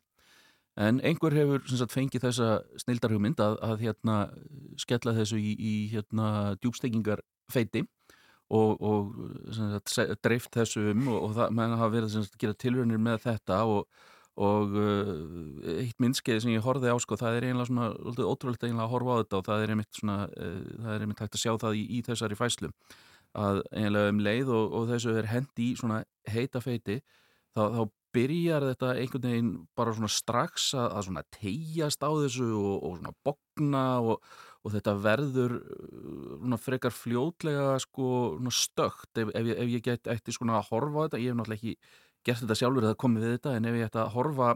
En 0.78 1.02
einhver 1.06 1.34
hefur 1.34 1.64
sagt, 1.70 1.94
fengið 1.94 2.26
þessa 2.28 2.50
snildarhugmynd 2.84 3.40
að, 3.42 3.56
að 3.66 3.86
hérna, 3.86 4.18
skella 4.82 5.14
þessu 5.18 5.40
í, 5.42 5.54
í 5.58 5.76
hérna, 5.94 6.56
djúbstekingarfeiti 6.62 7.84
og, 8.54 8.78
og 8.78 9.16
sagt, 9.58 10.20
dreift 10.26 10.54
þessu 10.54 10.92
um 10.94 11.08
og, 11.10 11.18
og 11.18 11.34
það 11.40 11.58
menn 11.58 11.78
hafa 11.80 11.94
verið 11.96 12.20
að 12.22 12.38
gera 12.42 12.62
tilhörnir 12.66 13.02
með 13.02 13.26
þetta 13.26 13.64
og 13.70 14.06
og 14.38 14.76
uh, 14.78 15.12
eitt 15.82 15.98
myndskeið 16.02 16.44
sem 16.44 16.54
ég 16.54 16.66
horfið 16.66 16.94
á 16.94 16.98
sko, 17.02 17.18
það 17.18 17.40
er 17.40 17.48
einlega 17.50 17.70
svona 17.72 17.90
ótrúlegt 18.30 18.66
einlega 18.68 18.86
að 18.86 18.94
horfa 18.94 19.18
á 19.18 19.20
þetta 19.24 19.40
og 19.40 19.46
það 19.48 19.64
er 19.64 19.74
einmitt 19.74 20.00
svona 20.00 20.18
uh, 20.30 20.58
það 20.84 20.92
er 20.94 21.06
einmitt 21.06 21.24
hægt 21.24 21.38
að 21.38 21.44
sjá 21.44 21.54
það 21.64 21.78
í, 21.80 21.86
í 21.98 22.02
þessari 22.06 22.38
fæslu 22.38 22.72
að 23.38 23.62
einlega 23.76 24.14
um 24.14 24.20
leið 24.28 24.52
og, 24.54 24.76
og 24.78 24.90
þessu 24.92 25.16
er 25.18 25.30
hendi 25.32 25.72
í 25.72 25.78
svona 25.80 26.02
heita 26.30 26.62
feiti 26.62 27.00
þá, 27.58 27.64
þá 27.74 27.82
byrjar 28.18 28.66
þetta 28.72 28.92
einhvern 28.98 29.26
veginn 29.28 29.54
bara 29.78 29.94
svona 29.98 30.12
strax 30.12 30.72
að, 30.78 30.88
að 30.88 31.08
svona 31.10 31.26
tegjast 31.34 32.06
á 32.06 32.10
þessu 32.14 32.52
og, 32.54 32.76
og 32.78 32.98
svona 33.00 33.14
bogna 33.26 33.86
og, 34.00 34.32
og 34.64 34.74
þetta 34.78 34.98
verður 35.02 35.58
uh, 35.60 36.34
svona 36.38 36.62
frekar 36.62 36.94
fljótlega 36.94 37.78
sko 37.84 38.10
stökt 38.54 39.24
ef, 39.24 39.34
ef, 39.34 39.54
ef 39.58 39.72
ég 39.80 39.86
get 39.90 40.14
eftir 40.14 40.38
svona 40.38 40.60
að 40.62 40.70
horfa 40.72 40.94
á 40.94 41.06
þetta, 41.08 41.24
ég 41.26 41.34
hef 41.34 41.42
náttúrulega 41.42 41.62
ekki 41.62 42.06
gert 42.28 42.44
þetta 42.44 42.60
sjálfur 42.60 42.90
eða 42.90 43.02
komið 43.02 43.26
við 43.26 43.36
þetta 43.38 43.58
en 43.58 43.70
ef 43.70 43.78
ég 43.80 43.90
ætta 43.90 44.04
að 44.06 44.16
horfa 44.16 44.56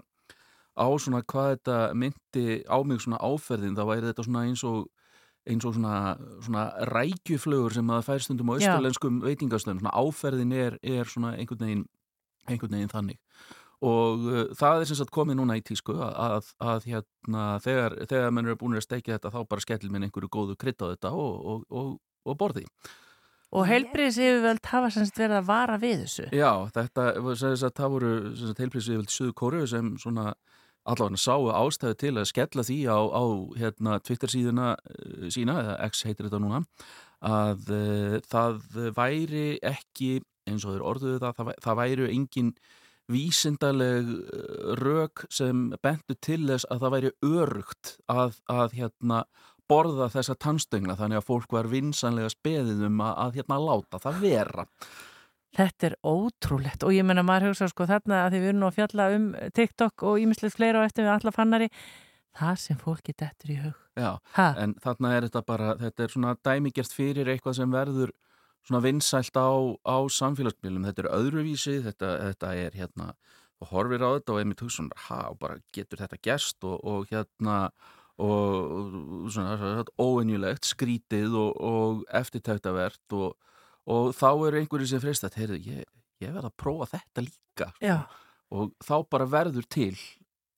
á 0.76 0.88
svona 1.04 1.22
hvað 1.28 1.54
þetta 1.56 1.78
myndi 1.98 2.46
á 2.68 2.78
mig 2.88 3.04
svona 3.04 3.20
áferðin 3.20 3.78
þá 3.78 3.86
væri 3.90 4.10
þetta 4.12 4.28
svona 4.28 4.44
eins 4.48 4.64
og 4.68 4.90
eins 5.50 5.66
og 5.66 5.74
svona, 5.74 6.18
svona 6.46 6.68
rækjuflögur 6.92 7.74
sem 7.74 7.90
að 7.90 8.06
fær 8.06 8.22
stundum 8.22 8.52
á 8.54 8.56
austurlenskum 8.58 9.22
veitingastöðum, 9.26 9.82
svona 9.82 9.96
áferðin 9.98 10.54
er, 10.54 10.78
er 10.86 11.10
svona 11.10 11.34
einhvern 11.34 11.66
veginn, 11.66 11.84
einhvern 12.48 12.78
veginn 12.78 12.94
þannig. 12.94 13.20
Og 13.82 14.28
uh, 14.30 14.44
það 14.58 14.84
er 14.84 14.90
sem 14.92 15.00
sagt 15.00 15.14
komið 15.14 15.40
núna 15.40 15.58
í 15.58 15.64
tísku 15.66 15.96
að, 15.98 16.12
að, 16.22 16.52
að 16.62 16.90
hérna 16.92 17.46
þegar, 17.66 17.96
þegar 18.12 18.36
mann 18.38 18.52
eru 18.52 18.60
búin 18.62 18.78
að 18.78 18.86
steikja 18.86 19.18
þetta 19.18 19.32
þá 19.34 19.40
bara 19.50 19.66
skellir 19.66 19.94
minn 19.94 20.06
einhverju 20.06 20.30
góðu 20.30 20.58
krydd 20.62 20.86
á 20.86 20.94
þetta 20.94 21.14
og, 21.18 21.40
og, 21.42 21.64
og, 21.74 21.96
og 22.30 22.38
borði 22.38 22.68
Og 23.52 23.68
heilbríðisífjöld 23.68 24.68
hafa 24.72 24.90
semst 24.96 25.18
verið 25.20 25.42
að 25.42 25.48
vara 25.50 25.78
við 25.82 26.06
þessu? 26.06 26.28
Já, 26.32 26.52
þetta, 26.72 27.08
það 27.68 27.94
voru 27.96 28.12
heilbríðisífjöld 28.60 29.12
Suðu 29.12 29.36
Kóru 29.42 29.66
sem 29.68 29.94
svona 30.00 30.32
allavega 30.88 31.20
sáu 31.22 31.50
ástæðu 31.54 31.98
til 32.00 32.14
að 32.16 32.30
skella 32.32 32.66
því 32.66 32.80
á, 32.90 33.00
á 33.06 33.24
hérna, 33.60 34.00
Twitter 34.02 34.32
síðuna 34.32 34.74
uh, 34.80 35.28
sína, 35.34 35.60
eða 35.62 35.78
X 35.92 36.06
heitir 36.08 36.28
þetta 36.28 36.42
núna, 36.42 36.64
að 37.22 37.74
uh, 37.76 38.16
það 38.32 38.62
væri 38.98 39.46
ekki, 39.62 40.22
eins 40.50 40.66
og 40.66 40.78
þeir 40.78 40.88
orðuðu 40.94 41.20
það, 41.22 41.36
það, 41.38 41.52
það 41.68 41.82
væri 41.84 42.08
engin 42.16 42.54
vísindaleg 43.12 44.08
eh, 44.08 44.74
rauk 44.80 45.26
sem 45.34 45.70
bentu 45.84 46.16
til 46.24 46.46
þess 46.48 46.68
að 46.72 46.84
það 46.84 46.94
væri 46.96 47.12
örugt 47.28 47.94
að, 48.12 48.38
að 48.52 48.76
hérna 48.78 49.24
borða 49.72 50.10
þessa 50.12 50.36
tannstöngla 50.36 50.98
þannig 51.00 51.22
að 51.22 51.30
fólk 51.30 51.56
var 51.56 51.72
vinsanlega 51.72 52.34
speðið 52.34 52.86
um 52.90 53.02
að, 53.06 53.16
að 53.24 53.40
hérna 53.40 53.62
láta 53.64 54.02
það 54.04 54.22
vera. 54.26 54.68
Þetta 55.52 55.90
er 55.90 55.98
ótrúlegt 56.08 56.86
og 56.88 56.94
ég 56.96 57.04
menna 57.08 57.26
maður 57.28 57.52
hugsa 57.52 57.68
sko 57.72 57.88
þarna 57.90 58.22
að 58.26 58.38
þið 58.38 58.46
verðum 58.46 58.68
að 58.70 58.78
fjalla 58.78 59.10
um 59.18 59.26
TikTok 59.58 60.06
og 60.08 60.22
ímislegt 60.24 60.56
fleira 60.56 60.80
og 60.80 60.88
eftir 60.88 61.08
við 61.08 61.16
alla 61.18 61.34
fannari 61.36 61.68
það 62.40 62.60
sem 62.64 62.80
fólki 62.80 63.16
dettur 63.18 63.52
í 63.52 63.60
hug. 63.60 63.78
Já, 64.00 64.12
ha? 64.38 64.48
en 64.62 64.76
þarna 64.80 65.14
er 65.18 65.28
þetta 65.28 65.44
bara, 65.48 65.74
þetta 65.80 66.04
er 66.06 66.14
svona 66.14 66.36
dæmigerst 66.48 66.96
fyrir 66.96 67.32
eitthvað 67.32 67.58
sem 67.60 67.74
verður 67.74 68.14
svona 68.68 68.84
vinsælt 68.86 69.36
á, 69.36 69.52
á 69.84 69.98
samfélagsmiðlum, 70.08 70.86
þetta 70.88 71.04
er 71.04 71.12
öðruvísi, 71.18 71.78
þetta, 71.88 72.12
þetta 72.30 72.52
er 72.62 72.78
hérna, 72.78 73.10
og 73.62 73.74
horfir 73.74 74.06
á 74.06 74.10
þetta 74.16 74.36
og 74.36 74.42
einmitt 74.42 74.64
hugsun, 74.64 74.92
ha, 75.10 75.22
bara 75.42 75.60
getur 75.76 76.02
þetta 76.02 76.22
gerst 76.24 76.64
og, 76.68 76.78
og 76.88 77.12
hérna 77.12 77.58
og 78.22 79.30
svona 79.32 79.86
óeinjulegt, 80.00 80.68
skrítið 80.68 81.38
og, 81.40 81.56
og 81.62 82.04
eftirtæktavert 82.20 83.16
og, 83.18 83.38
og 83.90 84.12
þá 84.18 84.30
eru 84.34 84.62
einhverju 84.62 84.92
sem 84.92 85.04
frist 85.04 85.26
að 85.28 85.40
heyrðu, 85.42 85.60
ég, 85.70 85.90
ég 86.22 86.36
verð 86.36 86.52
að 86.52 86.58
prófa 86.62 86.92
þetta 86.98 87.26
líka 87.26 87.72
Já. 87.84 87.98
og 88.52 88.76
þá 88.84 88.96
bara 89.10 89.30
verður 89.30 89.68
til 89.72 89.96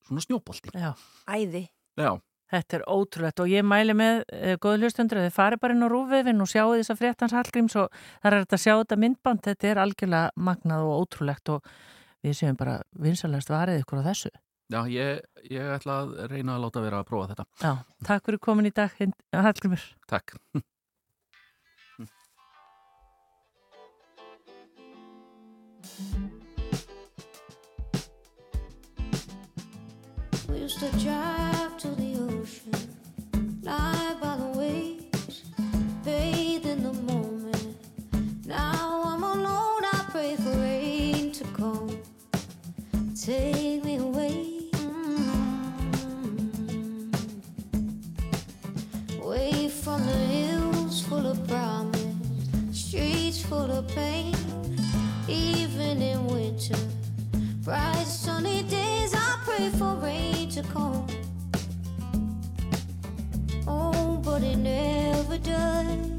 svona 0.04 0.24
snjóbolti. 0.24 0.74
Æði. 1.30 1.66
Já. 1.96 2.12
Þetta 2.54 2.76
er 2.76 2.84
ótrúlegt 2.92 3.40
og 3.40 3.50
ég 3.50 3.64
mæli 3.66 3.94
með 3.96 4.20
eh, 4.36 4.58
góðu 4.62 4.84
hlustundur 4.84 5.18
að 5.18 5.30
þið 5.30 5.34
fari 5.34 5.58
bara 5.62 5.74
inn 5.74 5.86
á 5.86 5.88
rúfiðvinn 5.90 6.44
og 6.44 6.50
sjáu 6.50 6.74
þess 6.76 6.92
að 6.92 7.00
fréttans 7.00 7.34
Hallgríms 7.34 7.76
og 7.80 7.96
það 8.20 8.28
er 8.28 8.36
að 8.44 8.60
sjá 8.60 8.74
þetta 8.74 8.98
myndband, 9.00 9.42
þetta 9.48 9.70
er 9.70 9.80
algjörlega 9.82 10.44
magnað 10.50 10.84
og 10.84 11.00
ótrúlegt 11.00 11.50
og 11.56 11.70
við 12.24 12.36
séum 12.38 12.58
bara 12.60 12.76
vinsalast 13.00 13.50
varið 13.50 13.80
ykkur 13.82 14.04
á 14.04 14.08
þessu 14.12 14.30
Já, 14.74 14.80
ég, 14.90 15.20
ég 15.54 15.68
ætla 15.70 16.00
að 16.02 16.14
reyna 16.32 16.56
að 16.56 16.64
láta 16.64 16.80
vera 16.82 16.98
að 16.98 17.06
prófa 17.06 17.28
þetta. 17.30 17.44
Já, 17.62 17.72
takk 18.08 18.24
fyrir 18.26 18.40
komin 18.42 18.66
í 18.66 18.72
dag, 18.74 18.90
Hallgrimur. 19.30 19.84
Takk. 20.10 20.34
We 30.48 30.58
used 30.58 30.80
to 30.80 30.90
drive 30.98 31.78
to 31.78 31.94
the 31.94 32.10
ocean, 32.18 32.74
lie 33.62 34.16
by 34.18 34.34
the 34.42 34.53
for 59.78 59.94
rain 59.96 60.48
to 60.50 60.62
come. 60.62 61.06
Oh, 63.66 64.20
but 64.22 64.42
it 64.42 64.56
never 64.56 65.38
does. 65.38 66.13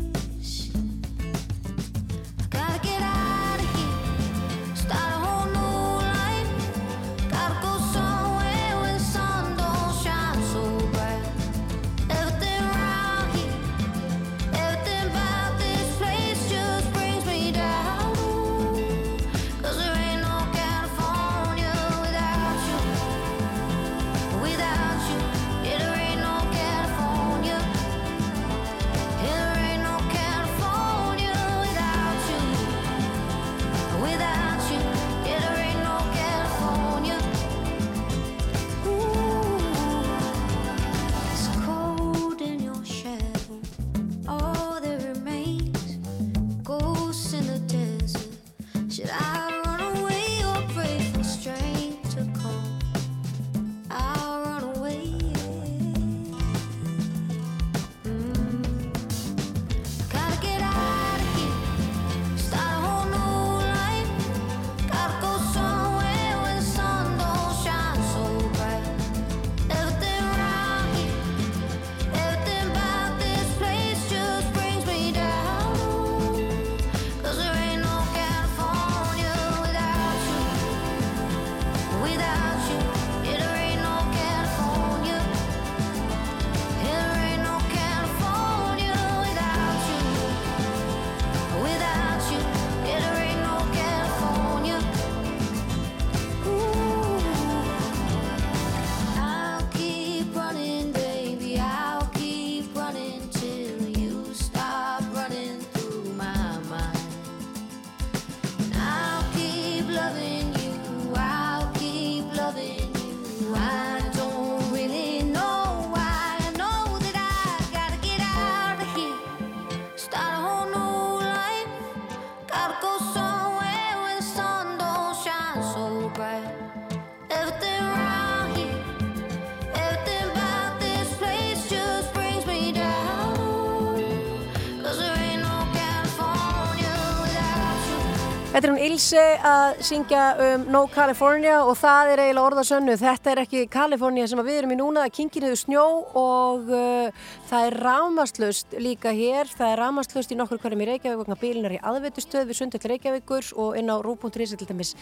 Þetta 138.66 138.80
er 138.80 138.80
hún 138.82 138.94
Ilse 138.96 139.24
að 139.46 139.82
syngja 139.86 140.22
um 140.42 140.64
No 140.74 140.80
California 140.90 141.60
og 141.62 141.76
það 141.78 142.08
er 142.16 142.22
eiginlega 142.24 142.46
orðasönnu. 142.50 142.96
Þetta 142.98 143.30
er 143.30 143.42
ekki 143.44 143.62
Kalifornia 143.70 144.26
sem 144.26 144.42
við 144.42 144.58
erum 144.58 144.74
í 144.74 144.78
núna, 144.80 145.04
það 145.04 145.14
kingir 145.20 145.46
niður 145.46 145.60
snjó 145.62 145.84
og 146.18 146.74
uh, 146.74 147.28
það 147.46 147.68
er 147.68 147.78
rámaslust 147.86 148.74
líka 148.82 149.14
hér. 149.14 149.54
Það 149.54 149.70
er 149.70 149.82
rámaslust 149.84 150.34
í 150.34 150.40
nokkur 150.40 150.64
hverjum 150.64 150.82
í 150.82 150.88
Reykjavík 150.90 151.38
bílinar 151.44 151.78
í 151.78 151.82
aðveitustöð 151.92 152.50
við 152.50 152.58
sundill 152.64 152.90
Reykjavíkur 152.90 153.54
og 153.54 153.78
inn 153.78 153.94
á 153.94 154.02
rú.ris 154.02 154.58
til 154.58 154.66
dæmis 154.66 154.96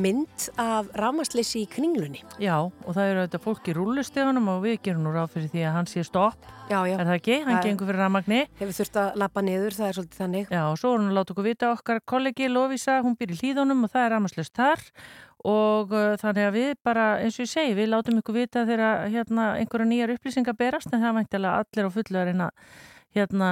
mynd 0.00 0.46
af 0.60 0.88
rámasleysi 0.96 1.62
í 1.62 1.68
kringlunni. 1.68 2.22
Já, 2.40 2.56
og 2.64 2.90
það 2.96 3.10
eru 3.10 3.24
þetta 3.26 3.40
fólk 3.44 3.68
í 3.68 3.74
rúlustegunum 3.76 4.48
og 4.54 4.62
við 4.64 4.78
gerum 4.86 5.02
nú 5.04 5.12
ráð 5.12 5.34
fyrir 5.34 5.50
því 5.52 5.64
að 5.68 5.74
hann 5.76 5.90
sé 5.90 6.04
stopp. 6.06 6.46
Já, 6.70 6.78
já. 6.88 6.94
Er 6.96 7.04
það 7.10 7.18
ekki? 7.18 7.36
Hann 7.44 7.56
Það- 7.58 7.66
gengur 7.66 7.90
fyrir 7.90 8.00
rafmagni. 8.00 8.40
Hefur 8.60 8.76
þurft 8.78 8.96
að 9.02 9.16
lappa 9.22 9.42
niður, 9.42 9.76
það 9.76 9.88
er 9.88 9.98
svolítið 9.98 10.22
þannig. 10.22 10.46
Já, 10.50 10.62
og 10.70 10.78
svo 10.78 10.94
er 10.94 10.98
hún 11.02 11.10
að 11.12 11.18
láta 11.18 11.34
okkur 11.34 11.44
vita 11.50 11.72
okkar 11.72 12.00
kollegi 12.06 12.48
Lovisa, 12.48 13.02
hún 13.02 13.16
býr 13.18 13.34
í 13.34 13.38
hlýðunum 13.42 13.84
og 13.84 13.90
það 13.92 14.06
er 14.06 14.10
rafmagnslust 14.16 14.54
þar 14.56 14.80
og 15.44 15.90
uh, 15.92 16.14
þannig 16.22 16.46
að 16.46 16.54
við 16.54 16.74
bara, 16.86 17.18
eins 17.18 17.34
og 17.34 17.42
ég 17.42 17.50
segi, 17.50 17.74
við 17.74 17.88
látum 17.90 18.20
ykkur 18.22 18.36
vita 18.36 18.62
þegar 18.64 19.08
hérna 19.10 19.56
einhverja 19.58 19.88
nýjar 19.90 20.12
upplýsingar 20.14 20.54
berast 20.54 20.92
en 20.94 21.02
það 21.02 21.16
væntilega 21.18 21.64
allir 21.64 21.88
á 21.90 21.90
fullu 21.90 22.18
að 22.20 22.28
reyna 22.30 22.50
hérna 23.16 23.50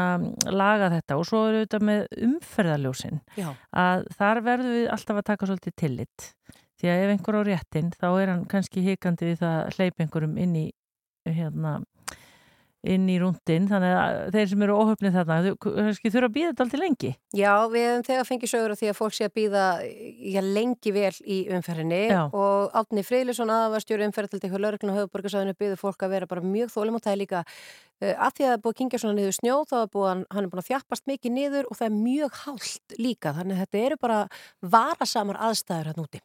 laga 0.49 0.91
þetta 0.95 1.19
og 1.21 1.29
svo 1.29 1.45
eru 1.51 1.63
þetta 1.65 1.81
með 1.85 2.03
umferðarljósin 2.27 3.23
Já. 3.37 3.51
að 3.77 4.05
þar 4.17 4.43
verðum 4.49 4.77
við 4.77 4.91
alltaf 4.97 5.21
að 5.21 5.29
taka 5.31 5.51
svolítið 5.51 5.77
tillit 5.85 6.29
því 6.81 6.91
að 6.91 7.05
ef 7.05 7.15
einhver 7.15 7.41
á 7.41 7.43
réttin 7.51 7.91
þá 7.93 8.09
er 8.11 8.33
hann 8.33 8.45
kannski 8.51 8.85
hikandi 8.85 9.33
við 9.33 9.43
það 9.43 9.57
að 9.61 9.75
hleypa 9.77 10.05
einhverjum 10.05 10.39
inn 10.41 10.57
í 10.57 10.67
hérna 11.29 11.75
inn 12.81 13.09
í 13.13 13.19
rúndin, 13.21 13.67
þannig 13.69 13.91
að 13.93 14.19
þeir 14.33 14.47
sem 14.49 14.63
eru 14.65 14.77
óhöfnið 14.81 15.17
þarna, 15.19 15.35
kannski 15.61 16.13
þurfa 16.15 16.29
að 16.31 16.35
býða 16.37 16.51
þetta 16.53 16.65
alltaf 16.65 16.81
lengi. 16.81 17.11
Já, 17.37 17.51
við 17.69 17.85
hefum 17.85 18.05
þegar 18.09 18.29
fengið 18.31 18.53
sögur 18.55 18.73
af 18.73 18.81
því 18.81 18.89
að 18.93 18.97
fólk 19.01 19.17
sé 19.19 19.27
að 19.29 19.35
býða 19.37 19.65
já, 20.33 20.41
lengi 20.47 20.93
vel 20.97 21.13
í 21.29 21.39
umferðinni 21.59 22.01
Já. 22.09 22.23
og 22.33 22.79
Átni 22.81 23.05
Freylisson 23.05 23.53
aðvarstjóri 23.53 24.07
umferð 24.09 24.33
til 24.33 24.41
eitthvað 24.41 24.65
lauruglan 24.65 24.95
og 24.95 24.99
höfuborgarsæðinu 25.03 25.57
býður 25.61 25.83
fólk 25.85 26.07
að 26.09 26.15
vera 26.17 26.31
bara 26.33 26.41
mjög 26.47 26.73
þólum 26.73 26.97
og 26.97 27.05
það 27.05 27.13
er 27.17 27.21
líka 27.21 27.43
uh, 27.45 28.15
að 28.17 28.33
því 28.39 28.47
að 28.47 28.49
það 28.49 28.57
er 28.57 28.65
búið 28.65 28.75
að 28.75 28.81
kingja 28.81 29.03
svona 29.05 29.19
niður 29.21 29.37
snjó 29.37 29.59
þá 29.69 29.77
er 29.83 29.93
búið, 29.93 30.09
að- 30.15 30.25
hann 30.33 30.45
er 30.45 30.51
búin 30.55 30.65
að 30.65 30.71
þjappast 30.73 31.07
mikið 31.13 31.37
niður 31.37 31.69
og 31.71 31.77
það 31.83 31.91
er 31.91 32.01
mjög 32.01 32.41
hált 32.47 32.97
líka 32.99 33.35
þannig 33.37 33.61
að 33.61 33.63
þetta 33.67 33.85
eru 33.91 34.01
bara 34.01 34.21
varasamar 34.65 35.41
aðstæður 35.51 35.93
hann 35.93 36.05
úti. 36.07 36.25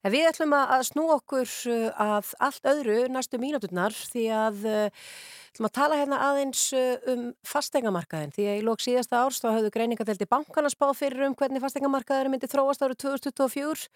En 0.00 0.14
við 0.14 0.30
ætlum 0.30 0.54
að 0.56 0.86
snú 0.88 1.02
okkur 1.12 1.50
uh, 1.68 1.90
að 2.00 2.32
allt 2.40 2.68
öðru 2.72 2.96
næstu 3.12 3.40
mínúturnar 3.40 3.92
því 3.92 4.24
að 4.32 4.64
uh, 4.64 5.06
ætlum 5.52 5.68
að 5.68 5.74
tala 5.76 5.98
hérna 6.00 6.20
aðeins 6.24 6.62
uh, 6.72 6.94
um 7.12 7.26
fasteignamarkaðin 7.44 8.32
því 8.32 8.46
að 8.48 8.60
í 8.62 8.64
lók 8.64 8.80
síðasta 8.80 9.20
árs 9.20 9.42
þá 9.44 9.50
höfðu 9.58 9.74
greiningadeldi 9.76 10.28
bankana 10.30 10.72
spá 10.72 10.88
fyrir 10.96 11.26
um 11.28 11.36
hvernig 11.36 11.60
fasteignamarkaðin 11.60 12.32
myndi 12.32 12.48
þróast 12.48 12.80
árið 12.86 13.02
2024 13.04 13.90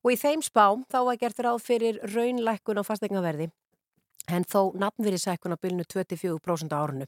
og 0.00 0.14
í 0.14 0.20
þeim 0.24 0.44
spá 0.48 0.64
þá 0.88 1.00
var 1.10 1.20
gert 1.20 1.44
ráð 1.44 1.60
fyrir 1.66 2.00
raunlækkun 2.08 2.80
á 2.80 2.84
fasteignaverði 2.88 3.50
en 4.30 4.44
þó 4.46 4.72
nafnverðisækkun 4.78 5.56
á 5.56 5.58
bylnu 5.60 5.84
24% 5.88 6.74
á 6.74 6.78
árunu. 6.78 7.06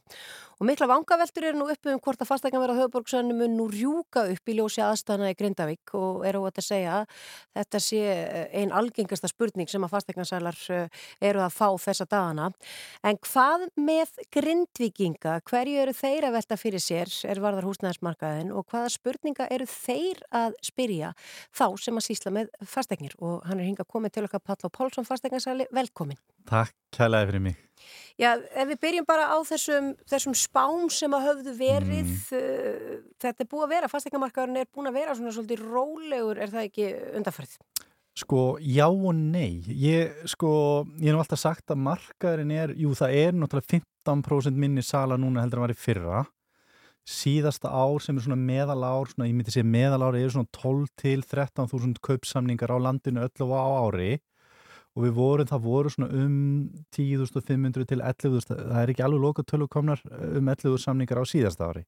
Og 0.63 0.67
mikla 0.69 0.85
vangaveltur 0.87 1.43
eru 1.43 1.59
nú 1.59 1.65
uppi 1.67 1.91
um 1.91 1.99
hvort 1.99 2.21
að 2.23 2.29
fastegnaverða 2.29 2.77
höfuborgsönnu 2.77 3.33
mun 3.35 3.57
nú 3.59 3.65
rjúka 3.67 4.21
upp 4.31 4.47
í 4.47 4.53
ljósi 4.55 4.79
aðstæðana 4.79 5.33
í 5.33 5.35
Grindavík 5.35 5.91
og 5.99 6.21
eru 6.23 6.39
óvægt 6.39 6.61
að 6.61 6.65
segja 6.69 6.93
að 7.01 7.17
þetta 7.57 7.81
sé 7.83 8.03
einn 8.61 8.71
algengasta 8.71 9.27
spurning 9.27 9.67
sem 9.67 9.83
að 9.83 9.91
fastegnarsælar 9.91 10.61
eru 11.19 11.41
að 11.43 11.57
fá 11.57 11.67
þessa 11.83 12.07
dagana. 12.07 12.45
En 13.03 13.19
hvað 13.27 13.65
með 13.75 14.13
Grindvíkinga? 14.37 15.33
Hverju 15.51 15.83
eru 15.83 15.97
þeir 15.99 16.29
að 16.29 16.37
velta 16.37 16.59
fyrir 16.63 16.85
sér 16.85 17.11
er 17.27 17.43
varðar 17.43 17.67
húsnæðismarkaðin 17.67 18.55
og 18.55 18.63
hvaða 18.71 18.95
spurninga 18.95 19.49
eru 19.51 19.67
þeir 19.67 20.23
að 20.31 20.55
spyrja 20.63 21.11
þá 21.51 21.65
sem 21.75 21.99
að 21.99 22.07
sísla 22.07 22.35
með 22.39 22.55
fastegnir? 22.63 23.19
Og 23.19 23.43
hann 23.49 23.59
er 23.59 23.67
hingað 23.67 23.91
komið 23.97 24.15
til 24.15 24.25
okkar 24.29 24.45
Pall 24.47 24.63
og 24.63 24.75
Pálsson 24.79 25.11
fastegnarsæli. 25.11 25.67
Velkomin. 25.75 26.23
Takk 26.47 26.71
kælaði 26.95 27.33
fyrir 27.33 27.47
mig. 27.51 27.61
Já, 28.21 28.35
ef 28.37 28.67
við 28.69 28.79
byrjum 28.83 29.05
bara 29.09 29.25
á 29.33 29.37
þessum, 29.47 29.93
þessum 30.09 30.35
spám 30.37 30.89
sem 30.93 31.13
að 31.17 31.23
höfðu 31.29 31.53
verið, 31.57 32.11
mm. 32.29 33.07
þetta 33.23 33.41
er 33.41 33.49
búið 33.49 33.65
að 33.65 33.71
vera, 33.73 33.89
fastegnamarkaðurinn 33.89 34.59
er 34.61 34.69
búin 34.69 34.89
að 34.91 34.99
vera 34.99 35.15
svona 35.17 35.33
svolítið 35.33 35.63
rólegur, 35.65 36.37
er 36.37 36.53
það 36.53 36.67
ekki 36.67 36.91
undarfærið? 37.17 37.55
Sko, 38.13 38.43
já 38.61 38.85
og 38.85 39.15
nei. 39.17 39.63
Ég, 39.65 40.13
sko, 40.29 40.51
ég 41.01 41.09
hef 41.09 41.23
alltaf 41.23 41.41
sagt 41.41 41.73
að 41.73 41.81
markaðurinn 41.87 42.53
er, 42.53 42.75
jú 42.77 42.93
það 42.97 43.17
er 43.17 43.33
náttúrulega 43.33 43.79
15% 44.05 44.61
minni 44.61 44.83
sala 44.85 45.17
núna 45.17 45.41
heldur 45.41 45.63
en 45.63 45.65
var 45.65 45.73
í 45.73 45.79
fyrra. 45.79 46.21
Síðasta 47.09 47.71
ár 47.73 47.97
sem 48.05 48.19
er 48.19 48.27
svona 48.27 48.37
meðal 48.37 48.85
ár, 48.85 49.09
svona, 49.09 49.25
ég 49.27 49.33
myndi 49.35 49.51
segja 49.51 49.65
meðal 49.65 50.05
ári, 50.05 50.21
er 50.21 50.35
svona 50.35 50.53
12 50.53 50.93
til 51.01 51.25
13.000 51.25 51.97
kaupsamningar 52.05 52.71
á 52.71 52.77
landinu 52.85 53.25
öllu 53.25 53.49
á 53.57 53.65
ári 53.81 54.11
og 54.93 55.05
við 55.07 55.15
vorum, 55.17 55.49
það 55.49 55.63
voru 55.65 55.91
svona 55.93 56.09
um 56.21 56.35
10.500 56.93 57.87
til 57.89 58.03
11.000, 58.03 58.57
það 58.59 58.79
er 58.81 58.91
ekki 58.93 59.05
alveg 59.05 59.23
lokatölu 59.23 59.67
komnar 59.71 60.03
um 60.05 60.51
11.000 60.53 60.83
samningar 60.83 61.21
á 61.21 61.25
síðasta 61.25 61.69
ári. 61.71 61.83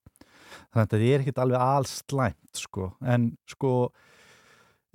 Þannig 0.74 0.82
að 0.82 0.82
þetta 0.82 1.12
er 1.12 1.24
ekkit 1.24 1.42
alveg 1.44 1.66
alls 1.66 1.94
slæmt, 2.02 2.58
sko, 2.58 2.90
en 3.06 3.28
sko, 3.52 3.74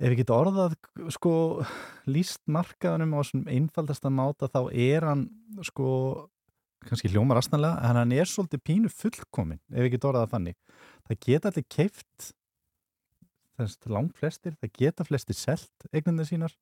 ef 0.01 0.09
ég 0.09 0.19
get 0.19 0.33
orðað, 0.35 0.75
sko, 1.15 1.33
líst 2.09 2.43
markaðunum 2.51 3.15
á 3.15 3.21
svona 3.29 3.55
einfaldasta 3.55 4.11
máta, 4.11 4.51
þá 4.51 4.61
er 4.73 5.07
hann, 5.07 5.25
sko, 5.67 5.87
kannski 6.87 7.13
hljómar 7.13 7.39
astanlega, 7.39 7.79
en 7.87 8.01
hann 8.01 8.13
er 8.17 8.27
svolítið 8.27 8.65
pínu 8.67 8.91
fullkomin, 8.91 9.61
ef 9.71 9.87
ég 9.87 9.95
get 9.95 10.07
orðað 10.09 10.27
það 10.27 10.35
þannig. 10.35 10.59
Það 11.07 11.23
geta 11.27 11.51
allir 11.51 11.67
keift, 11.77 12.31
langt 13.93 14.15
flestir, 14.17 14.55
það 14.57 14.77
geta 14.79 15.05
flestir 15.05 15.37
selt 15.37 15.91
eignandi 15.93 16.25
sínar, 16.25 16.55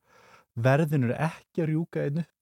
verðin 0.64 1.08
eru 1.08 1.16
ekki 1.16 1.64
að 1.64 1.72
rjúka 1.72 2.04
einn 2.06 2.22
upp. 2.24 2.36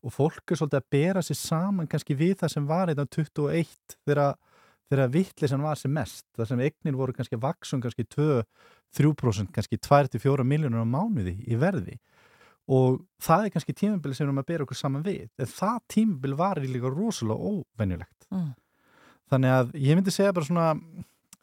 Og 0.00 0.14
fólk 0.14 0.52
er 0.52 0.60
svolítið 0.60 0.80
að 0.80 0.92
bera 0.96 1.22
sér 1.24 1.36
saman 1.36 1.88
kannski 1.90 2.16
við 2.16 2.38
það 2.40 2.54
sem 2.54 2.68
var 2.68 2.88
einn 2.88 3.02
á 3.02 3.06
21 3.06 3.96
þegar, 4.06 4.38
þegar 4.88 5.12
vittlisann 5.16 5.64
var 5.64 5.80
sem 5.80 5.92
mest, 5.92 6.24
það 6.38 6.52
sem 6.52 6.62
eignir 6.64 6.96
voru 6.96 7.16
kannski 7.16 7.36
að 7.36 7.44
vaksum 7.44 7.82
kannski 7.84 8.06
2-3% 8.14 9.52
kannski 9.56 9.80
2-4 9.84 10.46
miljónur 10.46 10.86
á 10.86 10.88
mánuði 10.88 11.36
í 11.44 11.60
verði. 11.60 11.98
Og 12.70 13.00
það 13.20 13.44
er 13.44 13.54
kannski 13.54 13.74
tímabil 13.76 14.14
sem 14.14 14.24
við 14.24 14.28
erum 14.30 14.40
að 14.40 14.50
bera 14.52 14.64
okkur 14.64 14.78
saman 14.78 15.04
við. 15.04 15.28
En 15.40 15.48
það 15.50 15.78
tímabil 15.90 16.36
var 16.38 16.60
í 16.62 16.70
líka 16.70 16.92
rosalega 16.92 17.54
óvenjulegt. 17.54 18.28
Mm. 18.30 18.50
þannig 19.30 19.54
að 19.54 19.72
ég 19.78 19.98
myndi 19.98 20.12
segja 20.14 20.34
bara 20.34 20.46
svona 20.46 20.66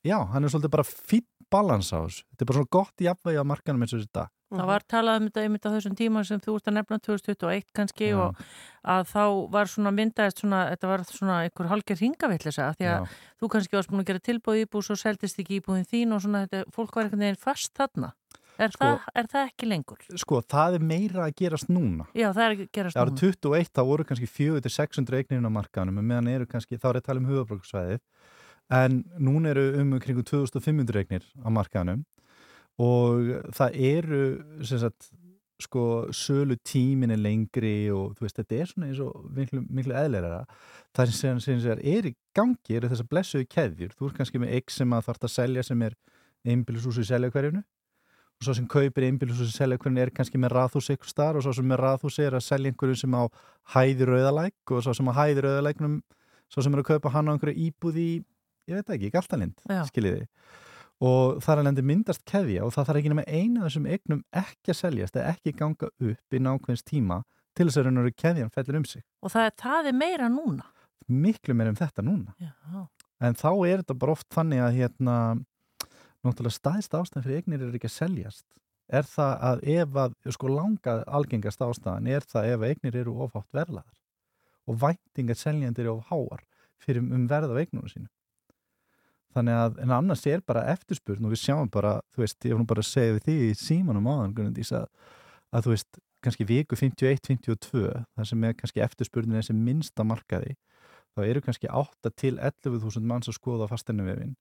já, 0.08 0.17
hann 0.32 0.43
er 0.43 0.52
svolítið 0.52 0.74
bara 0.76 0.88
fýtt 0.88 1.28
balans 1.52 1.91
á 1.96 2.04
þessu, 2.04 2.26
þetta 2.32 2.43
er 2.43 2.50
bara 2.50 2.60
svona 2.60 2.74
gott 2.76 3.04
jafnvægi 3.04 3.39
á 3.43 3.50
markanum 3.52 3.86
eins 3.86 3.96
og 3.96 4.04
þessi 4.47 4.57
dag 4.57 4.62
Það 4.63 4.69
var 4.71 4.83
talað 4.88 5.17
um 5.21 5.25
þetta 5.27 5.41
einmitt 5.43 5.65
á 5.67 5.71
þessum 5.75 5.95
tíma 5.99 6.23
sem 6.27 6.39
þú 6.39 6.55
ert 6.57 6.67
að 6.71 6.75
nefna 6.77 6.99
2021 7.03 7.65
kannski 7.75 8.07
Já. 8.07 8.17
og 8.17 8.41
að 8.88 9.10
þá 9.12 9.23
var 9.51 9.65
svona 9.67 9.91
myndaðist 9.91 10.39
svona, 10.43 10.62
þetta 10.71 10.88
var 10.88 11.03
svona 11.12 11.39
einhver 11.43 11.67
halger 11.71 11.99
hingavillisa 11.99 12.69
því 12.79 12.88
að 12.88 13.01
Já. 13.01 13.17
þú 13.41 13.49
kannski 13.55 13.75
varst 13.77 13.91
búin 13.91 14.03
að 14.05 14.07
gera 14.13 14.23
tilbúð 14.29 14.62
íbúð 14.63 14.86
svo 14.88 14.95
seldist 14.95 15.39
ekki 15.43 15.60
íbúðin 15.60 15.86
þín 15.91 16.15
og 16.15 16.23
svona 16.23 16.45
þetta, 16.47 16.63
fólk 16.71 16.95
var 16.95 17.03
einhvern 17.10 17.25
veginn 17.27 17.41
fast 17.43 17.73
þarna. 17.75 18.13
Er, 18.57 18.71
Sko- 18.73 18.88
það, 18.88 19.03
er 19.21 19.27
það 19.29 19.43
ekki 19.51 19.67
lengur? 19.69 19.99
sko, 20.17 20.39
það 20.41 20.73
er 20.79 20.86
meira 20.89 21.27
að 21.27 21.36
gerast 21.38 21.67
núna 21.69 22.07
Já, 22.17 22.31
það 22.33 22.41
er 22.47 22.53
að 22.55 22.62
gerast 22.73 22.97
núna. 22.97 23.19
21 23.19 23.69
þá 23.69 23.81
voru 23.86 24.05
kannski 24.10 24.25
400-600 24.25 25.13
eignir 25.19 25.38
inn 25.38 25.45
á 25.45 25.53
markaðanum 25.53 25.99
en 26.01 26.07
meðan 26.10 26.27
eru 26.31 26.47
kannski, 26.49 26.79
þá 26.81 26.88
er 26.89 26.97
að 26.97 27.05
tala 27.05 27.21
um 27.21 27.27
höfabróksvæðið 27.29 27.99
en 28.79 28.95
núna 29.21 29.51
eru 29.53 29.67
um 29.83 29.93
kringum 30.01 30.25
2500 30.25 31.03
eignir 31.03 31.27
á 31.38 31.49
markaðanum 31.53 32.01
og 32.81 33.53
það 33.57 33.79
eru 33.89 34.23
sem 34.65 34.81
sagt 34.81 35.09
sko 35.57 36.07
sölu 36.13 36.57
tímin 36.61 37.11
er 37.15 37.17
lengri 37.17 37.89
og 37.89 38.13
þú 38.17 38.25
veist 38.27 38.37
þetta 38.37 38.57
er 38.57 38.69
svona 38.69 38.89
eins 38.91 38.99
og 39.01 39.23
miklu, 39.33 39.63
miklu 39.73 39.95
eðlera 39.97 40.43
það 40.95 41.13
sem, 41.15 41.39
sem, 41.41 41.57
sem 41.63 41.81
er 41.81 42.11
í 42.11 42.13
gangi 42.37 42.77
eru 42.77 42.91
þessar 42.91 43.09
blessuðu 43.09 43.47
keðjur. 43.49 43.95
Þú 43.97 44.09
er 44.09 44.13
kannski 44.19 44.41
með 44.41 44.53
eign 44.57 44.75
sem 44.75 44.93
að 44.93 45.07
þarf 45.09 45.25
að 45.25 45.33
selja 45.33 45.65
sem 45.65 45.81
er 45.87 45.97
einbýlishús 46.45 47.01
í 47.01 47.07
selja 47.09 47.33
hverjunu 47.33 47.63
og 48.37 48.45
svo 48.45 48.53
sem 48.53 48.69
kaupir 48.69 49.07
einbýlishús 49.07 49.49
í 49.49 49.57
selja 49.57 49.79
hverjunu 49.81 50.03
er 50.03 50.13
kannski 50.13 50.37
með 50.41 50.53
raðhús 50.59 50.91
ykkur 50.93 51.09
starf 51.09 51.41
og 51.41 51.47
svo 51.47 51.55
sem 51.57 51.67
með 51.73 51.81
raðhús 51.81 52.19
er 52.21 52.37
að 52.37 52.45
selja 52.45 52.69
einhverju 52.69 53.01
sem 53.01 53.17
á 53.17 53.25
hæði 53.73 54.11
rauðalæk 54.11 54.77
og 54.77 54.85
svo 54.85 54.93
sem 54.93 55.09
á 55.09 55.13
hæði 55.17 55.47
rauðalæknum 55.47 55.99
svo 56.53 56.63
sem 56.63 56.77
er 56.77 56.83
að 56.83 56.89
kaupa 56.93 57.15
hann 57.17 57.33
á 57.33 57.33
einhverju 57.33 57.65
íbúð 57.65 57.97
í 57.97 58.09
ég 58.69 58.77
veit 58.77 58.93
ekki, 58.93 59.09
Galtalind, 59.15 59.57
Já. 59.65 59.81
skiljiði 59.89 60.27
og 61.03 61.41
þar 61.45 61.63
lendi 61.67 61.83
myndast 61.86 62.23
keðja 62.25 62.65
og 62.65 62.73
það 62.73 62.88
þarf 62.89 62.99
ekki 63.01 63.12
nema 63.13 63.25
eina 63.27 63.62
af 63.62 63.67
þessum 63.69 63.89
eignum 63.93 64.23
ekki 64.33 64.73
að 64.73 64.79
seljast 64.79 65.17
eða 65.17 65.33
ekki 65.36 65.53
ganga 65.60 65.89
upp 65.91 66.33
í 66.33 66.41
nákvæmst 66.41 66.88
tíma 66.89 67.21
til 67.57 67.67
þess 67.67 67.81
að 67.81 67.88
raun 67.88 68.01
og 68.01 68.07
veru 68.07 68.17
keðjan 68.23 68.53
fellir 68.53 68.79
um 68.79 68.86
sig 68.86 69.03
Og 69.21 69.33
það 69.33 69.49
er, 69.51 69.88
er 69.91 69.97
meira 69.97 70.29
núna. 70.29 70.65
miklu 71.07 71.53
meir 71.53 71.69
um 71.69 71.77
þetta 71.77 72.03
núna 72.03 72.33
Já, 72.41 72.88
en 73.21 73.38
þá 73.38 73.49
er 73.67 73.83
þetta 73.83 73.99
bara 74.01 74.17
oft 74.17 74.27
þannig 74.33 74.63
að 74.63 74.77
hérna 74.81 75.17
náttúrulega 76.25 76.57
staðist 76.57 76.97
ástæðan 76.97 77.23
fyrir 77.25 77.43
eignir 77.43 77.62
er 77.67 77.77
ekki 77.77 77.91
að 77.91 77.97
seljast 77.99 78.45
er 78.88 79.07
það 79.07 79.33
að 79.49 79.63
ef 79.77 79.97
að, 80.03 80.13
sko 80.33 80.51
langa 80.51 80.97
algengast 81.07 81.62
ástæðan 81.63 82.10
er 82.12 82.25
það 82.27 82.51
ef 82.53 82.67
eignir 82.71 82.99
eru 83.03 83.15
ofátt 83.25 83.49
verðlaðar 83.55 83.97
og 84.67 84.79
væntingar 84.81 85.39
seljendir 85.39 85.86
eru 85.88 85.97
of 85.97 86.12
háar 86.12 86.43
fyrir 86.83 87.03
um 87.03 87.27
verð 87.29 87.53
af 87.53 87.62
eignunum 87.62 87.89
sínu. 87.91 88.07
Þannig 89.38 89.58
að, 89.62 89.78
en 89.84 89.91
annars 89.93 90.26
er 90.32 90.41
bara 90.47 90.63
eftirspurn 90.73 91.28
og 91.28 91.34
við 91.36 91.41
sjáum 91.43 91.69
bara, 91.69 91.95
þú 92.15 92.23
veist, 92.23 92.39
ég 92.50 92.58
nú 92.58 92.65
bara 92.69 92.82
að 92.82 92.89
segja 92.89 93.15
við 93.17 93.23
því 93.28 93.36
í 93.47 93.56
símanum 93.62 94.08
áðan, 94.10 94.34
Gunnundís, 94.38 94.71
að, 94.73 94.88
að 95.54 95.67
þú 95.67 95.73
veist, 95.76 96.00
kannski 96.26 96.47
viku 96.50 96.76
51-52, 96.80 97.84
þar 98.17 98.26
sem 98.32 98.43
er 98.50 98.56
kannski 98.58 98.82
eftirspurnin 98.82 99.38
þessi 99.38 99.54
minnsta 99.54 100.04
markaði, 100.08 100.56
þá 101.13 101.21
eru 101.28 101.43
kannski 101.45 101.69
8 101.69 102.12
til 102.17 102.34
11.000 102.41 103.06
manns 103.06 103.30
að 103.30 103.38
skoða 103.38 103.67
fasteinavefin, 103.69 104.34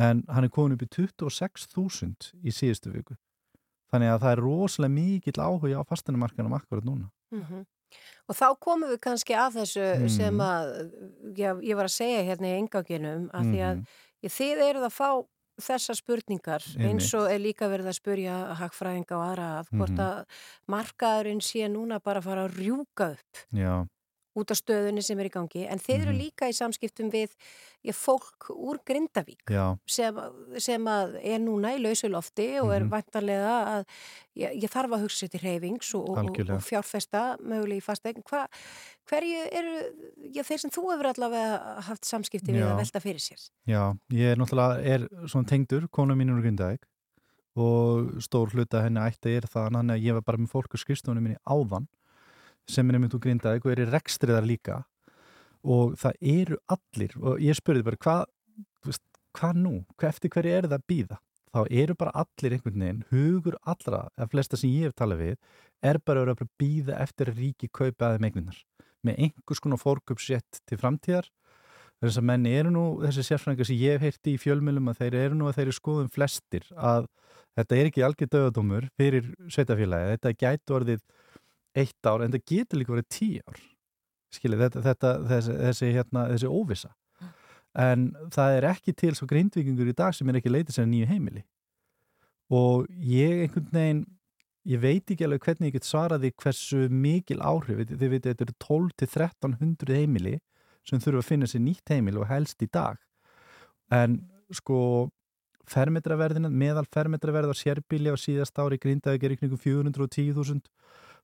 en 0.00 0.22
hann 0.32 0.44
er 0.48 0.52
komin 0.54 0.78
upp 0.78 0.86
í 0.86 0.88
26.000 0.88 2.32
í 2.42 2.54
síðustu 2.54 2.92
viku. 2.94 3.18
Þannig 3.92 4.08
að 4.14 4.22
það 4.24 4.32
er 4.32 4.40
rosalega 4.46 4.94
mikill 4.94 5.36
áhuga 5.44 5.82
á 5.84 5.88
fasteinamarkanum 5.90 6.54
akkurat 6.56 6.86
núna. 6.88 7.10
Mhm. 7.34 7.66
Og 8.30 8.36
þá 8.38 8.46
komum 8.56 8.88
við 8.88 9.00
kannski 9.04 9.34
að 9.36 9.58
þessu 9.60 9.84
Mhm. 10.00 10.08
sem 10.08 10.38
að 10.38 10.64
já, 11.36 11.50
ég 11.60 11.76
var 11.76 11.84
að 11.84 11.92
segja 12.00 12.24
hérna 12.24 12.48
í 12.48 12.56
enganginum 12.62 13.28
að 13.36 13.44
því 13.52 13.60
að 13.60 13.76
Mhm. 13.76 13.86
Ég, 14.22 14.30
þið 14.32 14.62
eruð 14.68 14.86
að 14.88 14.96
fá 14.96 15.08
þessar 15.62 15.94
spurningar 15.98 16.62
eins 16.80 17.10
og 17.14 17.28
er 17.30 17.38
líka 17.38 17.68
verið 17.68 17.90
að 17.92 17.98
spurja 18.00 18.36
hagfræðinga 18.56 19.16
og 19.18 19.24
aðra 19.28 19.48
að 19.60 19.66
hvort 19.76 19.90
Mhm. 19.90 20.00
að 20.00 20.24
markaðurinn 20.72 21.42
sé 21.44 21.68
núna 21.68 22.00
bara 22.02 22.20
að 22.20 22.24
fara 22.24 22.46
að 22.48 22.56
rjúka 22.56 23.10
upp. 23.12 23.42
Já, 23.52 23.86
út 24.34 24.50
af 24.50 24.56
stöðunni 24.56 25.02
sem 25.04 25.18
er 25.20 25.28
í 25.28 25.32
gangi 25.34 25.66
en 25.68 25.78
þið 25.78 26.00
eru 26.02 26.12
Mhm. 26.12 26.20
líka 26.22 26.48
í 26.48 26.54
samskiptum 26.56 27.10
við 27.12 27.30
ég, 27.84 27.92
fólk 27.94 28.48
úr 28.50 28.78
Grindavík 28.86 29.42
já, 29.50 29.76
sem, 29.86 30.16
sem 30.58 30.86
er 30.88 31.38
núna 31.38 31.74
í 31.76 31.82
lausu 31.82 32.08
lofti 32.08 32.58
og 32.62 32.70
er 32.72 32.80
Mhm. 32.84 32.90
vantarlega 32.90 33.54
að 33.76 33.84
ég, 34.36 34.62
ég 34.62 34.70
þarf 34.70 34.94
að 34.96 35.02
hugsa 35.04 35.28
til 35.28 35.40
reyfings 35.40 35.94
og, 35.94 36.08
og, 36.08 36.18
og 36.18 36.62
fjárfesta 36.62 37.36
mögulega 37.42 37.76
í 37.76 37.82
fastegn. 37.82 38.22
Hverju 39.08 39.40
eru 39.52 39.74
já, 40.32 40.42
þeir 40.46 40.58
sem 40.62 40.70
þú 40.70 40.84
hefur 40.92 41.10
allavega 41.12 41.82
haft 41.82 42.04
samskipti 42.04 42.52
við 42.54 42.62
Já. 42.62 42.70
að 42.72 42.78
velta 42.84 43.00
fyrir 43.02 43.20
sér? 43.20 43.50
já, 43.68 43.82
ég 44.10 44.32
er 44.32 44.36
náttúrulega, 44.36 44.84
er 44.86 45.08
svona 45.28 45.46
tengdur, 45.46 45.88
konu 45.90 46.14
mín 46.14 46.30
úr 46.32 46.40
Grindavík 46.42 46.84
og 47.56 48.14
stór 48.24 48.48
hluta 48.54 48.80
henni 48.86 49.00
ætti 49.04 49.36
er 49.36 49.42
það, 49.44 49.72
þannig 49.76 49.96
að 49.98 50.04
ég 50.06 50.14
var 50.14 50.22
bara 50.22 50.38
með 50.38 50.48
fólk 50.54 50.72
á 50.72 50.78
skrifstofunum 50.80 51.22
minni 51.26 51.36
áðan 51.44 51.86
sem 52.70 52.88
er 52.88 52.98
einmitt 52.98 53.14
úr 53.16 53.22
Grindavík 53.24 53.66
og 53.66 53.74
er 53.74 53.84
í 53.84 53.90
rekstriðar 53.90 54.46
líka. 54.46 54.82
Og 55.62 55.94
það 55.98 56.24
eru 56.34 56.58
allir 56.74 57.18
og 57.22 57.42
ég 57.42 57.58
spurði 57.58 57.86
bara 57.86 58.00
hvað 58.02 58.24
hvað 59.32 59.60
nú, 59.62 59.76
hvað 59.96 60.10
eftir 60.12 60.32
hverju 60.32 60.52
er 60.52 60.66
það 60.68 60.76
að 60.76 60.88
býða 60.90 61.18
þá 61.52 61.60
eru 61.82 61.96
bara 62.00 62.14
allir 62.22 62.56
einhvern 62.56 62.82
veginn 62.84 63.04
hugur 63.10 63.58
allra, 63.68 64.06
eða 64.16 64.30
flesta 64.32 64.58
sem 64.58 64.72
ég 64.72 64.88
hef 64.88 64.96
talað 64.96 65.22
við 65.26 65.36
er 65.84 65.98
bara 66.06 66.24
að 66.32 66.44
býða 66.60 66.98
eftir 67.02 67.32
að 67.32 67.42
ríki 67.42 67.68
kaupa 67.68 68.08
aðeim 68.08 68.28
eignunar 68.28 68.58
með 69.02 69.24
einhvers 69.26 69.60
konar 69.60 69.80
fórköpsrétt 69.82 70.60
til 70.68 70.78
framtíðar. 70.78 71.26
Þess 72.02 72.18
að 72.18 72.26
menn 72.28 72.46
eru 72.46 72.70
nú 72.74 72.84
þessi 73.02 73.24
sérfræðingar 73.26 73.68
sem 73.68 73.78
ég 73.78 73.96
hef 73.96 74.04
heyrti 74.06 74.34
í 74.34 74.40
fjölmjölum 74.42 74.90
að 74.90 75.00
þeir 75.00 75.16
eru 75.20 75.38
nú 75.38 75.48
að 75.48 75.58
þeir 75.58 75.64
eru 75.64 75.74
skoðum 75.76 76.10
flestir 76.10 76.68
að 76.74 77.08
þetta 77.58 77.78
er 77.78 77.90
ekki 77.90 78.04
algjör 78.06 78.30
döðadómur 78.32 78.88
fyrir 78.98 79.28
sveitafélagi, 79.50 80.16
þetta 80.16 80.32
gætu 80.38 80.76
orðið 80.78 81.02
eitt 81.78 82.08
ár 82.08 82.24
en 82.24 82.32
þetta 82.32 82.54
getur 82.54 82.80
líka 82.80 82.96
orðið 82.96 83.12
tíu 83.12 83.44
ár. 83.46 83.60
Skilið, 84.32 84.64
þetta, 84.64 84.82
þetta 84.86 85.12
þessi, 85.28 85.54
þessi, 85.60 85.92
hérna, 85.92 86.26
þessi 86.32 86.50
óvisa 86.50 86.92
en 87.72 88.10
það 88.32 88.56
er 88.58 88.66
ekki 88.68 88.92
til 88.96 89.14
svo 89.16 89.26
grindvikingur 89.28 89.88
í 89.88 89.96
dag 89.96 90.12
sem 90.16 90.28
er 90.28 90.38
ekki 90.40 90.52
leitið 90.52 90.76
sér 90.76 90.88
nýju 90.90 91.08
heimili. 91.08 91.44
Og 92.52 92.84
ég 93.00 93.46
einhvern 93.46 93.70
veginn 93.72 94.02
ég 94.68 94.82
veit 94.82 95.10
ekki 95.10 95.26
alveg 95.26 95.46
hvernig 95.46 95.70
ég 95.70 95.78
get 95.78 95.88
svaraði 95.88 96.32
hversu 96.38 96.84
mikil 96.92 97.40
áhrif, 97.42 97.80
þið 97.88 98.12
veitir 98.12 98.34
þetta 98.34 98.46
eru 98.46 98.58
12 98.66 98.92
til 99.00 99.08
1300 99.08 99.96
heimili 99.98 100.36
sem 100.86 101.00
þurfa 101.02 101.22
að 101.22 101.30
finna 101.30 101.48
sér 101.50 101.64
nýtt 101.64 101.94
heimili 101.94 102.20
og 102.20 102.28
helst 102.30 102.62
í 102.62 102.68
dag. 102.70 103.00
En 103.90 104.20
sko 104.52 105.08
fermetraverðina, 105.72 106.50
meðal 106.50 106.84
fermetraverð 106.92 107.54
á 107.54 107.56
sérbíli 107.56 108.12
á 108.12 108.16
síðast 108.18 108.58
ári 108.58 108.78
grindaði 108.82 109.22
gerir 109.22 109.40
kringum 109.40 109.60
410.000 109.62 110.60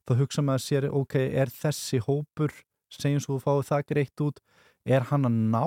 þá 0.06 0.12
hugsa 0.22 0.44
maður 0.44 0.64
sér, 0.64 0.86
ok, 0.94 1.14
er 1.42 1.50
þessi 1.52 2.00
hópur, 2.04 2.52
segjum 2.92 3.20
svo 3.24 3.36
þú 3.38 3.44
fáið 3.44 3.66
það 3.70 3.86
greitt 3.92 4.24
út, 4.24 4.40
er 4.86 5.08
hann 5.10 5.28
að 5.28 5.38
ná? 5.52 5.64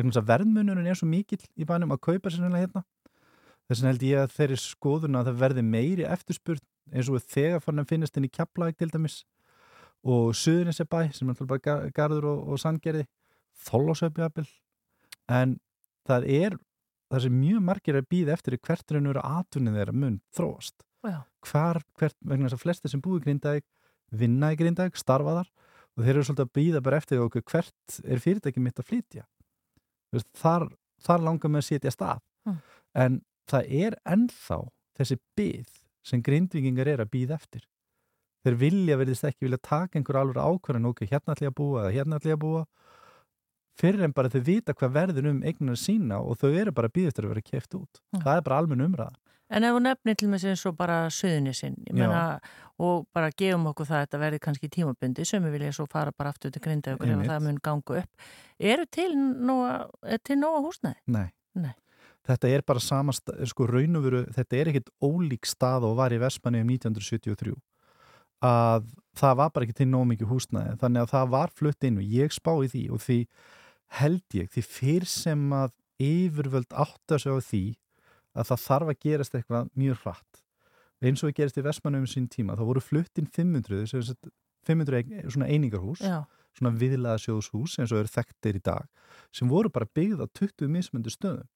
Verðmunurinn 0.00 0.86
er 0.86 0.96
svo 0.96 1.08
mikill 1.10 1.42
í 1.58 1.66
bænum 1.68 1.92
að 1.96 2.02
kaupa 2.06 2.30
sér 2.32 2.46
hérna. 2.54 2.84
Þess 3.68 3.80
vegna 3.82 3.90
held 3.92 4.04
ég 4.06 4.20
að 4.22 4.32
þeirri 4.36 4.56
skoðun 4.58 5.18
að 5.18 5.28
það 5.30 5.40
verði 5.44 5.62
meiri 5.66 6.06
eftirspurn 6.08 6.62
eins 6.90 7.10
og 7.10 7.22
þegar 7.22 7.60
fann 7.62 7.82
að 7.82 7.90
finnast 7.92 8.16
inn 8.18 8.26
í 8.26 8.30
Keflæk 8.34 8.78
til 8.80 8.88
dæmis 8.90 9.20
og 10.02 10.32
Suðurinsebæ 10.34 11.12
sem 11.14 11.28
er 11.28 11.34
alltaf 11.36 11.50
bara 11.50 11.62
gar- 11.62 11.90
garður 11.94 12.26
og, 12.32 12.40
og 12.50 12.58
sandgerði 12.62 13.04
þóllásöpjafil 13.66 14.46
en 15.30 15.58
það 16.08 16.26
er 16.34 16.56
það 17.10 17.24
sem 17.26 17.36
mjög 17.42 17.62
margir 17.68 17.98
að 18.00 18.08
býða 18.10 18.34
eftir 18.38 18.56
er 18.56 18.62
hvert 18.66 18.94
raun 18.94 19.06
og 19.10 19.14
vera 19.14 19.26
atvinnið 19.40 19.78
þeirra 19.78 19.96
mun 20.00 20.18
þróast. 20.34 20.76
Já. 21.06 21.20
Hvar, 21.46 21.80
hvert, 21.98 22.16
vegna 22.20 22.48
þess 22.48 22.58
að 22.58 22.64
flesti 22.64 22.92
sem 22.92 23.02
búi 23.04 23.18
í 23.20 23.24
Grindavík 23.24 23.66
vinna 24.10 24.52
í 24.52 24.58
Grindavík, 24.58 24.98
starfa 24.98 25.40
þar 25.40 25.50
og 25.96 26.04
þeir 26.04 26.14
eru 26.14 26.26
svolítið 26.26 26.46
að 26.46 26.54
býða 26.58 26.82
bara 26.86 27.00
eftir 27.00 27.22
okkur 27.24 27.44
hvert 27.50 28.00
er 28.04 28.22
fyrirtæki 28.22 28.62
mitt 28.62 28.80
að 28.80 28.90
flytja? 28.90 29.26
Veist, 30.14 30.28
þar, 30.38 30.66
þar 31.04 31.26
langar 31.26 31.52
með 31.52 31.62
að 31.64 31.68
setja 31.68 31.94
stað. 31.94 32.26
Mm. 32.48 32.60
en 32.96 33.16
það 33.50 33.72
er 33.84 33.96
ennþá 34.08 34.56
þessi 34.96 35.16
byð 35.36 35.72
sem 36.08 36.22
grindvikingar 36.24 36.88
er 36.88 37.02
að 37.04 37.10
býða 37.12 37.36
eftir. 37.36 37.66
Þeir 38.40 38.56
vilja 38.62 38.96
verðist 38.96 39.26
ekki 39.28 39.44
vilja 39.44 39.60
taka 39.60 39.98
einhver 39.98 40.16
alveg 40.22 40.40
ákvörðan 40.40 40.88
ok, 40.88 41.02
hérna 41.10 41.34
ætla 41.34 41.50
ég 41.50 41.52
að 41.52 41.58
búa 41.58 41.82
eða 41.82 41.96
hérna 41.98 42.20
ætla 42.20 42.32
ég 42.32 42.38
að 42.38 42.44
búa 42.46 42.62
fyrir 43.80 44.04
en 44.06 44.14
bara 44.16 44.32
þau 44.32 44.40
vita 44.46 44.74
hvað 44.76 44.94
verður 44.96 45.28
um 45.30 45.42
eignar 45.44 45.76
sína 45.80 46.20
og 46.24 46.40
þau 46.40 46.48
eru 46.48 46.72
bara 46.72 46.88
eftir 46.88 47.26
að 47.26 47.34
vera 47.34 47.44
keft 47.44 47.76
út. 47.76 48.00
Mm. 48.14 48.22
það 48.24 48.36
er 48.36 48.46
bara 48.48 48.62
almenn 48.62 48.86
umræða 48.88 49.29
En 49.50 49.64
ef 49.66 49.74
hún 49.74 49.82
nefnir 49.88 50.14
til 50.16 50.28
með 50.30 50.44
eins 50.52 50.62
og 50.68 50.76
bara 50.78 51.08
söðunni 51.10 51.52
sinn, 51.58 51.74
ég 51.88 51.96
Já. 51.96 52.06
meina, 52.06 52.40
og 52.78 53.06
bara 53.12 53.32
gefum 53.34 53.66
okkur 53.72 53.88
það 53.88 53.96
að 53.98 54.04
þetta 54.06 54.20
verði 54.22 54.38
kannski 54.44 54.68
tímabundi 54.70 55.26
sem 55.26 55.42
við 55.42 55.56
vilja 55.58 55.72
svo 55.74 55.86
fara 55.90 56.12
bara 56.16 56.30
aftur 56.30 56.52
til 56.54 56.62
grinda 56.62 56.94
ykkur 56.94 57.10
ef 57.16 57.26
það 57.26 57.42
mun 57.48 57.58
ganga 57.62 57.98
upp. 58.04 58.28
Eru 58.60 58.86
til 58.86 59.10
nóga, 59.18 59.74
til 60.24 60.36
nóga 60.38 60.62
húsnæði? 60.64 61.00
Nei. 61.10 61.26
Nei. 61.58 61.74
Þetta 62.30 62.48
er 62.54 62.62
bara 62.62 62.78
sama, 62.84 63.12
sta- 63.16 63.34
sko 63.48 63.66
raun 63.66 63.96
og 63.98 64.04
veru, 64.06 64.22
þetta 64.36 64.56
er 64.60 64.70
ekkit 64.70 64.90
ólík 65.02 65.48
stað 65.50 65.88
og 65.88 65.96
var 65.98 66.14
í 66.14 66.20
Vestmanni 66.22 66.60
um 66.62 66.68
1973 66.70 67.56
að 68.40 68.86
það 69.20 69.34
var 69.36 69.50
bara 69.52 69.66
ekki 69.66 69.76
til 69.82 69.88
nóg 69.90 70.06
mikið 70.14 70.30
húsnæði 70.30 70.76
þannig 70.80 71.02
að 71.04 71.10
það 71.12 71.32
var 71.34 71.50
flutt 71.58 71.84
inn 71.84 71.98
og 72.00 72.06
ég 72.08 72.32
spá 72.32 72.52
í 72.64 72.70
því 72.72 72.84
og 72.94 73.02
því 73.04 73.18
held 74.00 74.36
ég, 74.38 74.48
því 74.54 74.62
fyrr 74.64 75.06
sem 75.10 75.42
að 75.52 75.74
yfirvöld 76.00 76.70
átta 76.72 77.18
sig 77.20 77.32
á 77.34 77.38
því 77.42 77.62
að 78.40 78.48
það 78.50 78.62
þarf 78.66 78.92
að 78.94 79.00
gerast 79.06 79.36
eitthvað 79.38 79.70
mjög 79.78 80.02
hratt. 80.04 80.42
Eins 81.00 81.22
og 81.24 81.30
við 81.30 81.36
gerist 81.40 81.56
í 81.60 81.64
Vestmanni 81.64 82.00
um 82.02 82.08
sín 82.10 82.26
tíma 82.28 82.56
þá 82.58 82.64
voru 82.68 82.82
flutt 82.84 83.20
inn 83.20 83.28
500 83.32 83.86
sem 83.88 84.02
sagt 84.04 84.28
500 84.68 84.98
ein- 85.00 85.30
svona 85.32 85.48
einingarhús 85.48 86.02
Já, 86.04 86.18
svona 86.58 86.74
viðlaða 86.76 87.22
sjóðshús 87.24 87.78
eins 87.80 87.92
og 87.94 88.02
eru 88.02 88.10
þekktir 88.12 88.58
í 88.58 88.62
dag 88.66 88.84
sem 89.32 89.48
voru 89.48 89.70
bara 89.72 89.88
byggð 89.96 90.20
á 90.20 90.26
20 90.36 90.68
mismöndu 90.68 91.12
stöðum. 91.14 91.46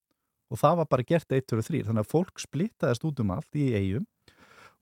Og 0.53 0.59
það 0.61 0.77
var 0.81 0.87
bara 0.93 1.03
gert 1.09 1.29
1, 1.33 1.47
2 1.51 1.59
og 1.61 1.65
3 1.69 1.83
þannig 1.89 2.05
að 2.05 2.11
fólk 2.15 2.41
splittaðist 2.41 3.05
út 3.05 3.21
um 3.21 3.31
allt 3.37 3.57
í 3.59 3.69
eigum 3.75 4.07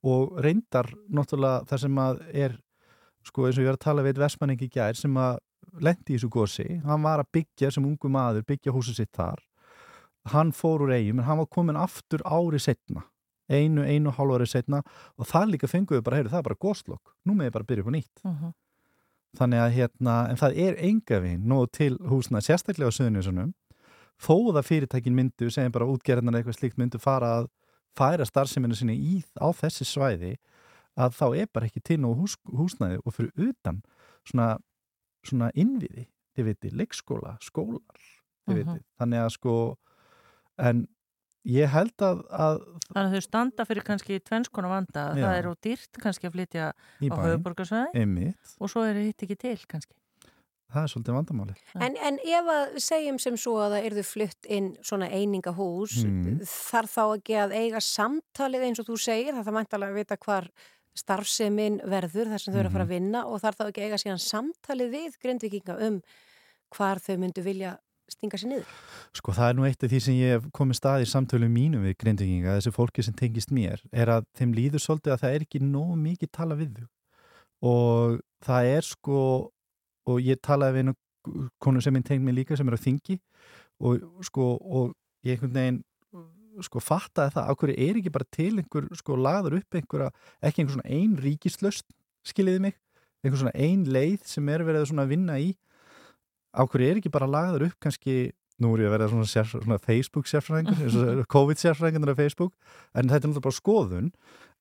og 0.03 0.39
reyndar 0.43 0.89
náttúrulega 1.11 1.67
það 1.71 1.79
sem 1.85 1.99
að 2.03 2.23
er 2.35 2.57
sko 3.27 3.47
eins 3.47 3.59
og 3.59 3.63
ég 3.63 3.71
var 3.71 3.79
að 3.79 3.85
tala 3.87 4.03
við 4.07 4.19
Vestmanning 4.23 4.63
í 4.67 4.69
gær 4.75 4.99
sem 4.99 5.15
að 5.23 5.39
lendi 5.83 6.15
í 6.15 6.17
þessu 6.19 6.31
gósi 6.35 6.67
hann 6.87 7.03
var 7.07 7.23
að 7.23 7.31
byggja 7.39 7.71
sem 7.75 7.85
ungu 7.87 8.11
maður 8.11 8.43
byggja 8.47 8.75
húsið 8.75 8.99
sitt 9.03 9.13
þar 9.15 9.43
hann 10.31 10.53
fór 10.53 10.83
úr 10.87 10.93
eigum 10.95 11.19
en 11.19 11.25
hann 11.27 11.39
var 11.39 11.47
komin 11.51 11.77
aftur 11.77 12.23
ári 12.25 12.61
setna 12.63 13.03
einu, 13.51 13.83
einu 13.83 14.11
hálf 14.15 14.37
ári 14.39 14.47
setna 14.47 14.83
og 15.19 15.27
það 15.27 15.51
líka 15.51 15.69
fenguðu 15.69 16.03
bara, 16.03 16.17
heyrðu, 16.17 16.31
það 16.31 16.39
er 16.39 16.43
bara 16.49 16.61
góslokk 16.63 17.15
nú 17.27 17.35
með 17.35 17.49
ég 17.51 17.53
bara 17.53 17.65
byrja 17.65 17.83
upp 17.83 17.91
á 17.91 17.95
nýtt. 17.97 18.23
Uh 18.25 18.53
þannig 19.33 19.63
að 19.65 19.71
hérna, 19.73 20.15
en 20.29 20.37
það 20.37 20.59
er 20.61 20.75
enga 20.85 21.19
veginn 21.25 21.47
nóg 21.49 21.71
til 21.73 21.95
húsna, 22.05 22.43
sérstaklega 22.45 22.93
á 22.93 22.97
Suðunísunum 22.97 23.55
þó 24.21 24.35
það 24.53 24.67
fyrirtækin 24.69 25.15
myndu 25.17 25.49
segjum 25.49 25.73
bara 25.73 25.87
útgerðan 25.89 26.37
eitthvað 26.37 26.59
slíkt 26.59 26.77
myndu 26.77 27.01
fara 27.01 27.31
að 27.39 27.47
færa 27.97 28.27
starfseminni 28.29 28.77
sinni 28.77 28.93
í, 28.93 29.23
á 29.41 29.49
þessi 29.57 29.87
svæði 29.89 30.35
að 31.01 31.17
þá 31.17 31.25
er 31.41 31.49
bara 31.49 31.65
ekki 31.65 31.81
til 31.81 31.97
nóg 32.05 32.21
hús, 32.21 32.37
húsnæði 32.45 33.01
og 33.07 33.17
fyrir 33.17 33.33
utan 33.49 33.81
svona, 34.29 34.59
svona 35.25 35.49
innviði, 35.57 36.05
þið 36.37 36.51
viti, 36.51 36.71
leikskóla 36.77 37.39
skólar, 37.41 38.05
þið 38.45 38.53
Mhm. 38.53 38.69
viti 38.75 38.85
þannig 39.01 39.25
að 39.25 39.31
sko 39.39 39.57
en 40.59 40.85
ég 41.49 41.67
held 41.73 41.97
að, 42.07 42.21
að 42.31 42.61
þannig 42.93 43.09
að 43.09 43.17
þau 43.17 43.25
standa 43.27 43.65
fyrir 43.67 43.83
kannski 43.87 44.21
tvennskona 44.23 44.69
vanda, 44.71 45.09
Já. 45.17 45.25
það 45.25 45.39
er 45.41 45.49
á 45.49 45.53
dýrt 45.67 45.99
kannski 46.03 46.29
að 46.29 46.37
flytja 46.37 46.69
í 47.03 47.09
á 47.11 47.15
bæn, 47.15 47.25
höfuborgarsvæði 47.27 48.29
og 48.61 48.71
svo 48.71 48.85
er 48.87 49.01
hitt 49.03 49.23
ekki 49.27 49.37
til 49.41 49.59
kannski. 49.67 49.95
það 50.73 50.83
er 50.87 50.93
svolítið 50.93 51.17
vandamáli. 51.19 51.55
En, 51.85 51.97
en 52.01 52.19
ef 52.25 52.47
að 52.49 52.77
segjum 52.81 53.19
sem 53.21 53.35
svo 53.37 53.59
að 53.61 53.75
það 53.75 53.89
erðu 53.91 54.05
flutt 54.09 54.47
inn 54.49 54.71
svona 54.83 55.09
einingahús, 55.13 55.99
Mm. 56.05 56.39
þarf 56.49 56.95
þá 56.95 57.03
ekki 57.19 57.35
að 57.43 57.53
eiga 57.59 57.81
samtalið 57.85 58.63
eins 58.69 58.81
og 58.81 58.87
þú 58.89 58.97
segir, 59.03 59.35
það 59.35 59.45
það 59.51 59.57
mæntalega 59.59 59.93
að 59.93 59.99
vita 60.01 60.17
hvar 60.17 60.49
starfsemin 60.97 61.81
verður 61.89 62.29
þar 62.33 62.41
sem 62.41 62.53
þau 62.55 62.61
eru 62.61 62.69
að 62.71 62.73
fara 62.77 62.85
að 62.87 62.95
vinna 62.95 63.21
og 63.29 63.41
þarf 63.43 63.57
þá 63.61 63.65
ekki 63.69 63.83
að 63.83 63.87
eiga 63.91 64.01
síðan 64.03 64.23
samtalið 64.25 64.91
við 64.93 65.15
grindvikinga 65.23 65.77
um 65.89 66.01
hvar 66.77 67.01
þau 67.05 67.17
myndu 67.21 67.45
vilja 67.45 67.77
stinga 68.13 68.41
sér 68.41 68.53
niður. 68.53 68.73
Sko 69.17 69.35
það 69.37 69.49
er 69.49 69.59
nú 69.59 69.67
eitt 69.69 69.85
af 69.85 69.93
því 69.93 70.01
sem 70.05 70.19
ég 70.19 70.35
hef 70.37 70.49
komið 70.57 70.79
stað 70.79 71.05
í 71.05 71.11
samtölu 71.11 71.49
mínum 71.53 71.87
við 71.87 71.97
grindvikinga, 72.03 72.57
þessi 72.59 72.75
fólki 72.75 73.05
sem 73.07 73.17
tengist 73.19 73.53
mér, 73.55 73.83
er 73.93 74.13
að 74.17 74.27
þeim 74.39 74.57
líður 74.57 74.85
svolítið 74.85 75.15
að 75.15 75.23
það 75.25 75.37
er 75.37 75.47
ekki 75.47 75.63
nógu 75.65 75.97
mikið 76.03 76.33
tala 76.39 76.59
við 76.59 76.77
þau. 76.79 76.89
Og 77.73 78.21
það 78.45 78.71
er 78.73 78.89
sko, 78.89 79.23
og 80.11 80.21
ég 80.23 80.41
talaði 80.43 80.77
við 80.77 80.87
einu 80.87 80.97
konu 81.63 81.83
sem 81.83 81.95
minn 81.95 82.07
tengd 82.07 82.25
mér 82.27 82.41
líka 82.41 82.59
sem 82.59 82.69
er 82.69 82.77
á 82.79 82.85
þingi 82.85 83.19
og 83.83 84.03
sko, 84.27 84.53
og 84.59 84.95
ég 85.27 85.37
einhvern 85.37 85.55
veginn 85.55 85.83
sko 86.63 86.83
fattaði 86.83 87.33
það, 87.37 87.51
hverju 87.61 87.77
er 87.81 87.99
ekki 87.99 88.13
bara 88.13 88.29
til 88.35 88.53
einhver 88.61 88.89
sko 88.99 89.17
lagður 89.17 89.59
upp 89.61 89.79
einhverja, 89.79 90.11
ekki 90.45 90.63
einhver 90.63 90.77
svona 90.77 90.97
ein 90.99 91.15
ríkislöst, 91.23 91.87
skiljiði 92.29 92.65
mig, 92.67 92.77
einhver 93.23 93.41
svona 93.41 93.55
ein 93.57 93.87
leið 93.89 94.27
sem 94.29 94.51
er 94.53 94.65
verið 94.67 94.93
að 94.93 95.15
vinna 95.15 95.39
í 95.41 95.53
á 96.53 96.63
hverju 96.63 96.89
er 96.91 97.01
ekki 97.01 97.13
bara 97.13 97.31
lagður 97.31 97.69
upp 97.71 97.79
kannski, 97.83 98.33
nú 98.63 98.75
er 98.77 98.85
ég 98.85 98.91
að 98.91 98.97
vera 98.97 99.11
svona, 99.11 99.29
sér, 99.29 99.51
svona 99.51 99.81
Facebook 99.83 100.31
sérfræðingur, 100.31 101.25
COVID 101.35 101.61
sérfræðingur 101.61 102.15
á 102.15 102.21
Facebook, 102.21 102.55
en 102.95 103.09
þetta 103.09 103.27
er 103.27 103.33
náttúrulega 103.33 103.49
bara 103.49 103.59
skoðun 103.59 104.11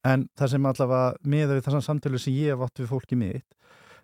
en 0.08 0.28
það 0.40 0.54
sem 0.56 0.68
allavega 0.72 1.32
með 1.36 1.56
við 1.56 1.64
þessan 1.68 1.86
samtölu 1.86 2.22
sem 2.22 2.36
ég 2.40 2.56
hef 2.56 2.66
átt 2.66 2.82
við 2.82 2.90
fólki 2.90 3.18
mitt 3.20 3.58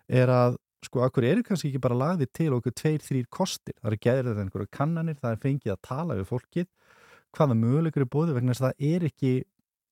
er 0.08 0.30
að 0.30 0.58
sko, 0.86 1.02
á 1.02 1.08
hverju 1.10 1.32
er 1.32 1.44
kannski 1.46 1.72
ekki 1.72 1.82
bara 1.82 1.98
lagðið 1.98 2.32
til 2.38 2.50
okkur 2.54 2.74
tveir, 2.78 3.02
þrýr 3.02 3.28
kostir, 3.34 3.74
það 3.82 3.94
er 3.96 4.02
gerðið 4.06 4.42
einhverju 4.44 4.70
kannanir, 4.70 5.18
það 5.18 5.34
er 5.34 5.40
fengið 5.42 5.74
að 5.74 5.80
tala 5.88 6.18
við 6.18 6.28
fólkið 6.30 6.68
hvaða 7.34 7.56
möguleikur 7.58 8.04
er 8.04 8.12
bóðið 8.12 8.38
vegna 8.38 8.54
þess 8.54 8.64
að 8.64 8.70
það 8.70 8.92
er 8.92 9.06
ekki 9.08 9.32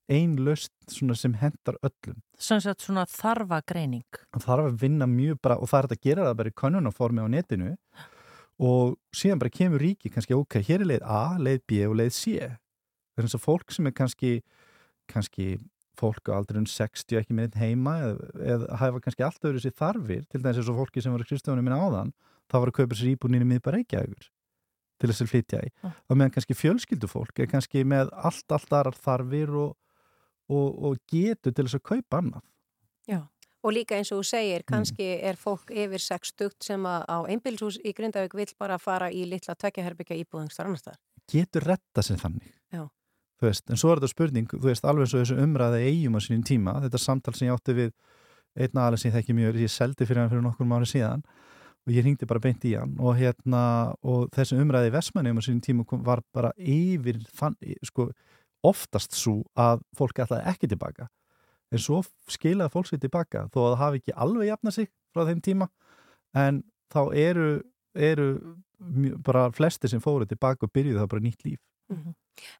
ein 0.08 0.36
löst 0.38 0.72
sem 0.88 1.34
hendar 1.40 1.78
öllum. 1.82 2.20
Sem 2.38 2.60
sagt 2.60 2.84
svona 2.84 3.06
þarfa 3.10 3.62
greining. 3.66 4.04
og 4.34 4.42
það 4.42 4.46
þarf 4.46 4.68
að 4.70 4.80
vinna 4.80 5.06
mjög 5.06 5.40
bara 5.42 5.56
og 5.58 5.68
það 5.68 5.78
er 5.78 5.96
að 5.96 6.02
gera 6.02 6.26
það 6.26 6.36
bara 6.36 6.52
í 6.52 6.58
könnunarformi 6.62 7.24
á 7.24 7.28
netinu. 7.28 7.76
Og 8.58 8.96
síðan 9.12 9.40
bara 9.42 9.50
kemur 9.50 9.80
ríki 9.80 10.10
kannski 10.12 10.34
ok, 10.34 10.60
hér 10.64 10.80
er 10.80 10.90
leið 10.92 11.02
A, 11.04 11.36
leið 11.38 11.60
B 11.68 11.80
og 11.86 11.96
leið 11.96 12.12
C. 12.16 12.36
Þannig 13.16 13.34
að 13.34 13.44
fólk 13.44 13.72
sem 13.72 13.86
er 13.86 13.96
kannski 13.96 14.42
kannski 15.06 15.58
fólk 15.96 16.28
á 16.28 16.36
aldrei 16.36 16.60
um 16.60 16.68
60 16.68 17.20
ekki 17.20 17.34
með 17.36 17.56
einn 17.56 17.60
heima 17.62 17.96
eða, 18.04 18.30
eða 18.52 18.78
hafa 18.82 19.02
kannski 19.04 19.24
allt 19.24 19.46
öðru 19.48 19.62
sér 19.62 19.76
þarfir 19.76 20.24
til 20.28 20.42
þess 20.44 20.60
að 20.60 20.80
fólki 20.80 21.02
sem 21.02 21.14
var 21.14 21.24
Kristjónum 21.24 21.64
minna 21.64 21.80
áðan 21.80 22.12
það 22.50 22.62
var 22.62 22.72
að 22.72 22.76
kaupa 22.80 22.98
sér 22.98 23.12
íbúninni 23.14 23.48
miðbar 23.48 23.78
Reykjavíkur 23.78 24.28
til 24.96 25.10
þess 25.10 25.24
að 25.24 25.32
flytja 25.32 25.62
í. 25.64 25.72
Og 25.84 26.16
meðan 26.16 26.32
kannski 26.36 26.56
fjölskyldufólk 26.56 27.42
er 27.42 27.50
kannski 27.50 27.82
með 27.88 28.12
allt, 28.16 28.46
allt 28.52 28.72
aðrar 28.72 28.96
þarfir 28.96 29.52
og, 29.60 29.74
og, 30.48 30.68
og 30.90 31.00
getur 31.10 31.52
til 31.52 31.66
þess 31.66 31.80
að 31.80 31.88
kaupa 31.94 32.22
annað 32.22 32.44
Og 33.66 33.72
líka 33.74 33.96
eins 33.98 34.12
og 34.14 34.20
þú 34.20 34.26
segir, 34.28 34.62
kannski 34.68 35.06
er 35.26 35.38
fólk 35.40 35.72
yfir 35.74 36.02
60 36.02 36.52
sem 36.62 36.84
að 36.86 37.06
á 37.10 37.18
einbílshús 37.32 37.80
í 37.82 37.92
Grindavík 37.98 38.36
vill 38.38 38.52
bara 38.60 38.76
fara 38.78 39.08
í 39.10 39.24
litla 39.26 39.56
tvekjaherbyggja 39.58 40.18
íbúðingstar 40.22 40.68
annar 40.68 40.78
staðar. 40.78 41.00
getur 41.26 41.66
retta 41.66 42.02
sér 42.06 42.20
þannig 42.20 42.52
Já. 42.70 42.84
Þú 43.36 43.48
veist, 43.48 43.64
en 43.70 43.80
svo 43.80 43.90
er 43.90 43.98
þetta 43.98 44.12
spurning 44.12 44.46
þú 44.52 44.68
veist, 44.68 44.84
alveg 44.86 45.08
eins 45.08 45.14
og 45.16 45.24
þessu 45.24 45.40
umræði 45.42 45.80
eigum 45.88 46.14
á 46.14 46.20
sínum 46.22 46.44
tíma 46.46 46.76
þetta 46.84 47.00
samtal 47.02 47.34
sem 47.34 47.48
ég 47.48 47.58
átti 47.58 47.74
við 47.74 47.90
einn 48.54 48.78
aðalega 48.78 49.02
sem 49.02 49.10
ég 49.10 49.16
þekki 49.18 49.36
mjög, 49.40 49.58
ég 49.64 49.74
seldi 49.74 50.06
fyrir 50.06 50.22
hann 50.22 50.30
fyrir 50.30 50.46
nokkur 50.46 50.70
mánu 50.70 50.86
síðan 50.86 51.26
og 51.86 51.92
ég 51.92 52.06
ringdi 52.06 52.30
bara 52.30 52.44
beint 52.46 52.62
í 52.70 52.76
hann 52.78 52.94
og 53.02 53.18
hérna, 53.18 53.64
og 54.06 54.30
þessu 54.30 54.60
umræði 54.62 54.92
í 54.92 54.94
Vestmannum 54.94 55.42
á 55.42 55.42
sínum 55.42 55.64
tíma 55.66 56.02
var 56.06 56.22
bara 56.30 56.54
yfir 56.54 57.18
fann, 57.34 57.58
sko, 57.82 58.12
oftast 58.66 59.16
svo 59.16 59.40
að 59.58 59.84
fólk 59.98 60.20
ætlaði 60.24 60.50
ekki 60.52 60.70
tilbaka. 60.72 61.08
En 61.74 61.82
svo 61.82 62.02
skilaði 62.30 62.72
fólk 62.74 62.90
sér 62.90 63.02
tilbaka 63.02 63.46
þó 63.54 63.60
að 63.62 63.70
það 63.70 63.80
hafi 63.82 64.02
ekki 64.02 64.16
alveg 64.26 64.50
jafnað 64.50 64.76
sig 64.76 64.90
frá 65.14 65.24
þeim 65.28 65.42
tíma. 65.42 65.68
En 66.36 66.62
þá 66.94 67.00
eru, 67.18 67.48
eru 67.94 68.28
bara 69.26 69.48
flesti 69.54 69.90
sem 69.90 70.02
fóru 70.02 70.28
tilbaka 70.28 70.66
og 70.66 70.74
byrjuði 70.74 71.00
það 71.00 71.10
bara 71.14 71.26
nýtt 71.26 71.46
líf. 71.46 71.62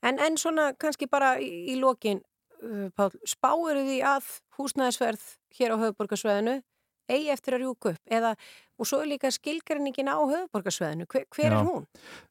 En, 0.03 0.19
en 0.19 0.39
svona 0.41 0.71
kannski 0.81 1.09
bara 1.11 1.37
í, 1.43 1.51
í 1.73 1.77
lokin, 1.81 2.23
uh, 2.63 2.89
Pál, 2.97 3.11
spáir 3.29 3.83
því 3.85 3.99
að 4.07 4.31
húsnæðisverð 4.57 5.27
hér 5.59 5.75
á 5.75 5.77
höfuborgarsveðinu 5.83 6.61
eigi 7.09 7.31
eftir 7.33 7.57
að 7.57 7.65
rjúka 7.65 7.93
upp 7.95 8.15
eða, 8.19 8.35
og 8.77 8.89
svo 8.89 9.01
er 9.03 9.11
líka 9.11 9.31
skilgreiningin 9.35 10.11
á 10.11 10.17
höfuborgarsveðinu, 10.19 11.07
hver, 11.13 11.27
hver 11.35 11.51
er 11.53 11.67
hún? 11.67 11.87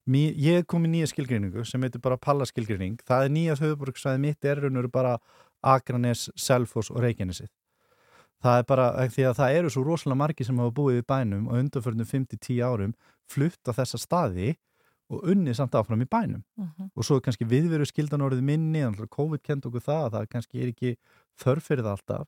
Mí, 0.06 0.28
ég 0.42 0.66
kom 0.70 0.86
í 0.86 0.92
nýja 0.92 1.10
skilgreiningu 1.12 1.66
sem 1.66 1.82
heitir 1.86 2.04
bara 2.04 2.20
pallaskilgreining. 2.22 3.00
Það 3.08 3.28
er 3.28 3.36
nýja 3.36 3.60
höfuborgsvæði 3.62 4.24
mitt 4.28 4.46
er 4.46 4.64
raun 4.64 4.76
og 4.76 4.86
veru 4.86 4.94
bara 4.94 5.18
Akranes, 5.66 6.30
Selfoss 6.38 6.92
og 6.94 7.02
Reykjanesið. 7.04 7.50
Það 8.44 8.60
er 8.60 8.68
bara 8.70 8.86
því 9.10 9.26
að 9.26 9.38
það 9.40 9.58
eru 9.58 9.72
svo 9.74 9.84
rosalega 9.88 10.22
margi 10.22 10.46
sem 10.46 10.60
hafa 10.62 10.76
búið 10.76 11.02
í 11.02 11.08
bænum 11.08 11.48
og 11.50 11.60
undanförnum 11.64 12.10
5-10 12.10 12.62
árum 12.62 12.94
flutt 13.32 13.72
á 13.72 13.74
þessa 13.74 13.98
staði 13.98 14.54
og 15.10 15.26
unnið 15.32 15.58
samt 15.60 15.78
áfram 15.78 16.02
í 16.02 16.10
bænum. 16.10 16.44
Mhm. 16.58 16.92
Og 16.96 17.06
svo 17.06 17.18
er 17.18 17.26
kannski 17.26 17.46
viðveru 17.46 17.86
skildan 17.86 18.22
orðið 18.22 18.42
minni, 18.42 18.82
COVID 19.10 19.42
kent 19.42 19.66
okkur 19.66 19.82
það, 19.82 20.12
það 20.12 20.30
kannski 20.30 20.62
er 20.62 20.74
ekki 20.74 20.98
þörf 21.42 21.64
fyrir 21.64 21.84
það 21.84 21.98
alltaf. 21.98 22.28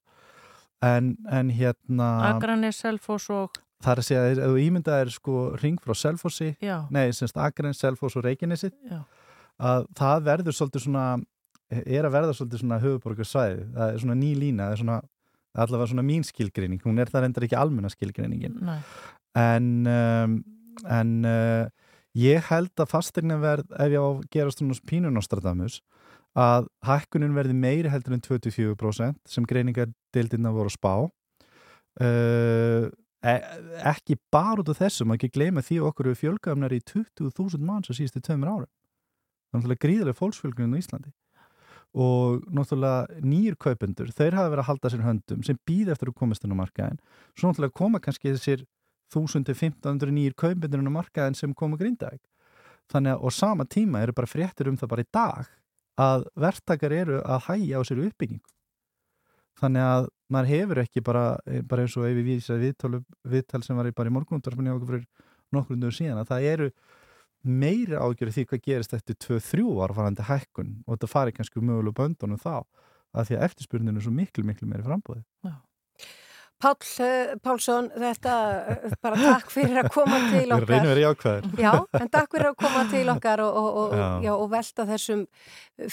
En, 0.86 1.16
en 1.34 1.48
hérna, 1.50 2.08
Akranes, 2.36 2.78
Selfoss 2.84 3.32
og, 3.34 3.56
það 3.82 3.94
er 3.94 4.02
að 4.02 4.06
segja, 4.06 4.26
ef 4.30 4.42
þú 4.44 4.60
ímyndað 4.62 5.00
er 5.02 5.14
sko 5.16 5.40
ring 5.58 5.80
frá 5.82 5.96
Selfossi, 5.98 6.52
nei, 6.94 7.08
semst 7.18 7.40
Akranes, 7.42 7.80
Selfoss 7.82 8.20
og 8.20 8.28
Reykjanesið, 8.28 8.76
já, 8.86 9.00
að 9.58 9.88
það 9.98 10.28
verður 10.28 10.58
svolítið 10.60 10.86
svona 10.86 11.08
er 11.68 12.06
að 12.08 12.14
verða 12.14 12.36
svolítið 12.38 12.62
svona 12.62 12.78
höfuborgarsvæði 12.84 13.64
það 13.74 13.90
er 13.90 14.04
svona 14.04 14.18
ný 14.22 14.30
lína, 14.40 14.68
það 14.68 14.76
er 14.76 14.82
svona 14.84 15.00
allavega 15.58 15.90
svona 15.92 16.06
mín 16.06 16.26
skilgreining, 16.28 16.84
hún 16.86 17.02
er 17.02 17.10
það 17.12 17.26
reyndar 17.26 17.48
ekki 17.48 17.58
almenna 17.58 17.90
skilgreiningin. 17.92 18.60
Næ, 18.62 18.78
en, 19.42 19.70
um, 19.90 20.38
en 20.94 21.14
uh, 21.26 21.92
ég 22.18 22.46
held 22.52 22.84
að 22.84 22.92
fastegnaverð 22.94 23.74
ef 23.74 23.94
ég 23.94 24.02
á 24.02 24.08
að 24.08 24.24
gera 24.34 24.54
svona 24.54 24.78
pínu 24.90 25.14
Nostradamus 25.14 25.82
að 26.38 26.70
hækkunin 26.86 27.36
verði 27.36 27.58
meiri 27.58 27.92
heldur 27.92 28.16
en 28.18 28.24
24% 28.24 29.18
sem 29.26 29.46
greiningardeildina 29.50 30.54
voru 30.54 30.70
að 30.70 30.78
spá. 30.78 30.94
Uh, 31.98 32.90
ekki 33.26 34.20
bara 34.32 34.62
út 34.62 34.70
af 34.70 34.80
þessum, 34.80 35.16
ekki 35.16 35.32
gleyma 35.34 35.64
því 35.66 35.80
að 35.82 35.88
okkur 35.90 36.12
eru 36.12 36.20
fjölgafnar 36.20 36.76
í 36.76 36.82
20.000 36.86 37.64
manns 37.66 37.90
að 37.90 38.02
síðustu 38.02 38.22
árum. 38.38 38.70
Þannig 39.52 39.74
að 39.74 39.82
gríðarlega 39.82 40.20
fólksfjölgunum 40.20 40.78
á 40.78 40.82
Íslandi. 40.82 41.14
Og 41.98 42.44
náttúrulega 42.54 43.22
nýjur 43.26 43.56
kaupendur, 43.64 44.10
þeir 44.14 44.36
hafa 44.38 44.52
verið 44.52 44.62
að 44.62 44.70
halda 44.70 44.90
sér 44.92 45.06
höndum 45.06 45.44
sem 45.48 45.58
býð 45.66 45.94
eftir 45.94 46.12
að 46.12 46.18
komast 46.20 46.44
inn 46.46 46.54
á 46.54 46.60
markaðin 46.60 47.00
svo 47.32 47.50
náttúrulega 47.50 47.80
koma 47.80 48.02
kannski 48.04 48.34
þessir 48.36 48.66
1000-1500 49.16 50.12
nýjur 50.14 50.36
kaupendur 50.38 50.84
inn 50.84 50.92
á 50.92 50.98
markaðin 51.00 51.38
sem 51.40 51.56
koma 51.58 51.80
grindaðeg 51.80 52.20
þannig 52.92 53.16
að 53.16 53.24
á 53.24 53.28
sama 53.34 53.66
tíma 53.66 54.04
eru 54.04 54.16
bara 54.20 54.30
fréttir 54.30 54.70
um 54.70 54.78
það 54.78 54.92
bara 54.94 55.06
í 55.06 55.10
dag 55.16 55.50
að 55.98 56.28
verktakar 56.38 56.94
eru 56.94 57.22
að 57.24 57.48
hægja 57.50 57.82
á 57.82 57.88
sér 57.88 58.04
uppbyggingu 58.06 58.54
þannig 59.58 59.88
að 59.90 60.10
maður 60.34 60.52
hefur 60.52 60.82
ekki 60.84 61.02
bara, 61.06 61.24
bara 61.66 61.86
eins 61.86 61.96
og 61.98 62.06
ef 62.06 62.18
við 62.20 62.28
vísa 62.30 62.58
viðtal, 62.62 63.00
viðtal 63.26 63.64
sem 63.66 63.80
var 63.80 63.90
í 63.90 63.94
í 63.96 64.14
morgunundarfinni 64.14 64.74
okkur 64.76 64.92
fyrir 64.92 65.08
nokkur 65.56 65.78
undur 65.78 65.96
síðan 65.96 66.22
að 66.22 66.32
það 66.34 66.48
eru 66.52 66.70
meiri 67.48 67.96
ágjörði 67.96 68.34
því 68.36 68.46
hvað 68.50 68.64
gerist 68.66 68.94
eftir 68.98 69.18
2-3 69.24 69.66
ár 69.82 69.94
farandi 69.96 70.28
hækkun 70.28 70.74
og 70.86 70.98
þetta 70.98 71.10
fari 71.12 71.34
kannski 71.36 71.64
mögulega 71.64 71.98
böndunum 72.02 72.42
þá 72.42 72.66
að 73.16 73.30
því 73.30 73.38
að 73.38 73.46
eftirspurninu 73.48 73.98
er 74.02 74.06
svo 74.06 74.14
miklu, 74.14 74.44
miklu 74.46 74.68
meiri 74.70 74.86
frambúði. 74.86 75.24
Pál 76.58 76.74
uh, 76.74 77.36
Pálsson, 77.46 77.88
þetta 77.94 78.36
uh, 78.74 78.94
bara 79.04 79.18
takk 79.22 79.52
fyrir 79.54 79.78
að 79.84 79.90
koma 79.94 80.18
til 80.32 80.40
Ég 80.42 80.50
er 80.50 80.56
að 80.56 80.72
reyna 80.72 80.80
að 80.80 80.88
okkar. 80.88 80.88
vera 80.88 81.04
jákvæður. 81.04 81.62
Já, 81.62 81.74
en 82.02 82.10
takk 82.16 82.32
fyrir 82.34 82.50
að 82.50 82.56
koma 82.64 82.82
til 82.90 83.04
okkar 83.14 83.44
og, 83.46 83.60
og, 83.62 83.78
og, 83.84 83.94
Já. 83.98 84.08
já, 84.26 84.32
og 84.34 84.50
velta 84.56 84.88
þessum 84.90 85.22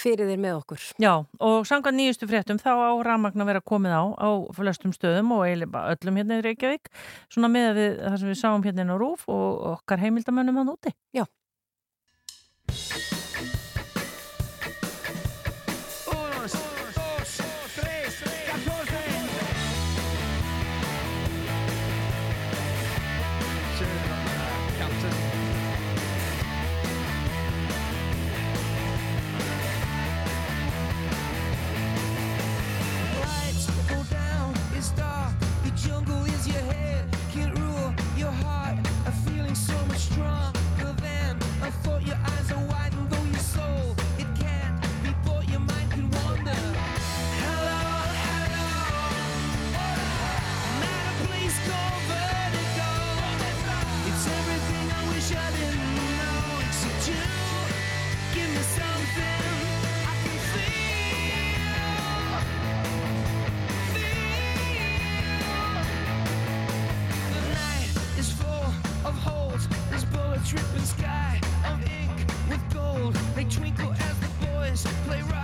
fyrir 0.01 0.31
þér 0.31 0.41
með 0.47 0.57
okkur. 0.63 0.87
já, 1.05 1.11
og 1.45 1.69
samkvæmt 1.69 1.99
nýjustu 2.01 2.29
fréttum 2.31 2.57
þá 2.61 2.71
á 2.73 2.91
rafmagn 3.05 3.45
að 3.45 3.51
vera 3.53 3.61
komið 3.61 3.93
á 3.93 4.03
á 4.17 4.29
flestum 4.57 4.93
stöðum 4.97 5.31
og 5.37 5.45
eiginlega 5.45 5.71
bara 5.77 5.93
öllum 5.93 6.17
hérna 6.17 6.39
í 6.41 6.45
Reykjavík, 6.49 6.89
svona 7.29 7.51
með 7.53 7.71
við 7.77 7.91
það 8.01 8.17
sem 8.23 8.33
við 8.33 8.41
sáum 8.41 8.65
hérna 8.65 8.89
á 8.89 8.97
Rúf 8.97 9.29
og 9.29 9.65
okkar 9.77 10.01
heimildamönnum 10.01 10.57
hann 10.63 10.73
úti. 10.73 10.95
Lights 11.13 11.31
twinkle 73.49 73.93
as 73.93 74.19
the 74.19 74.27
boys 74.45 74.85
play. 75.05 75.34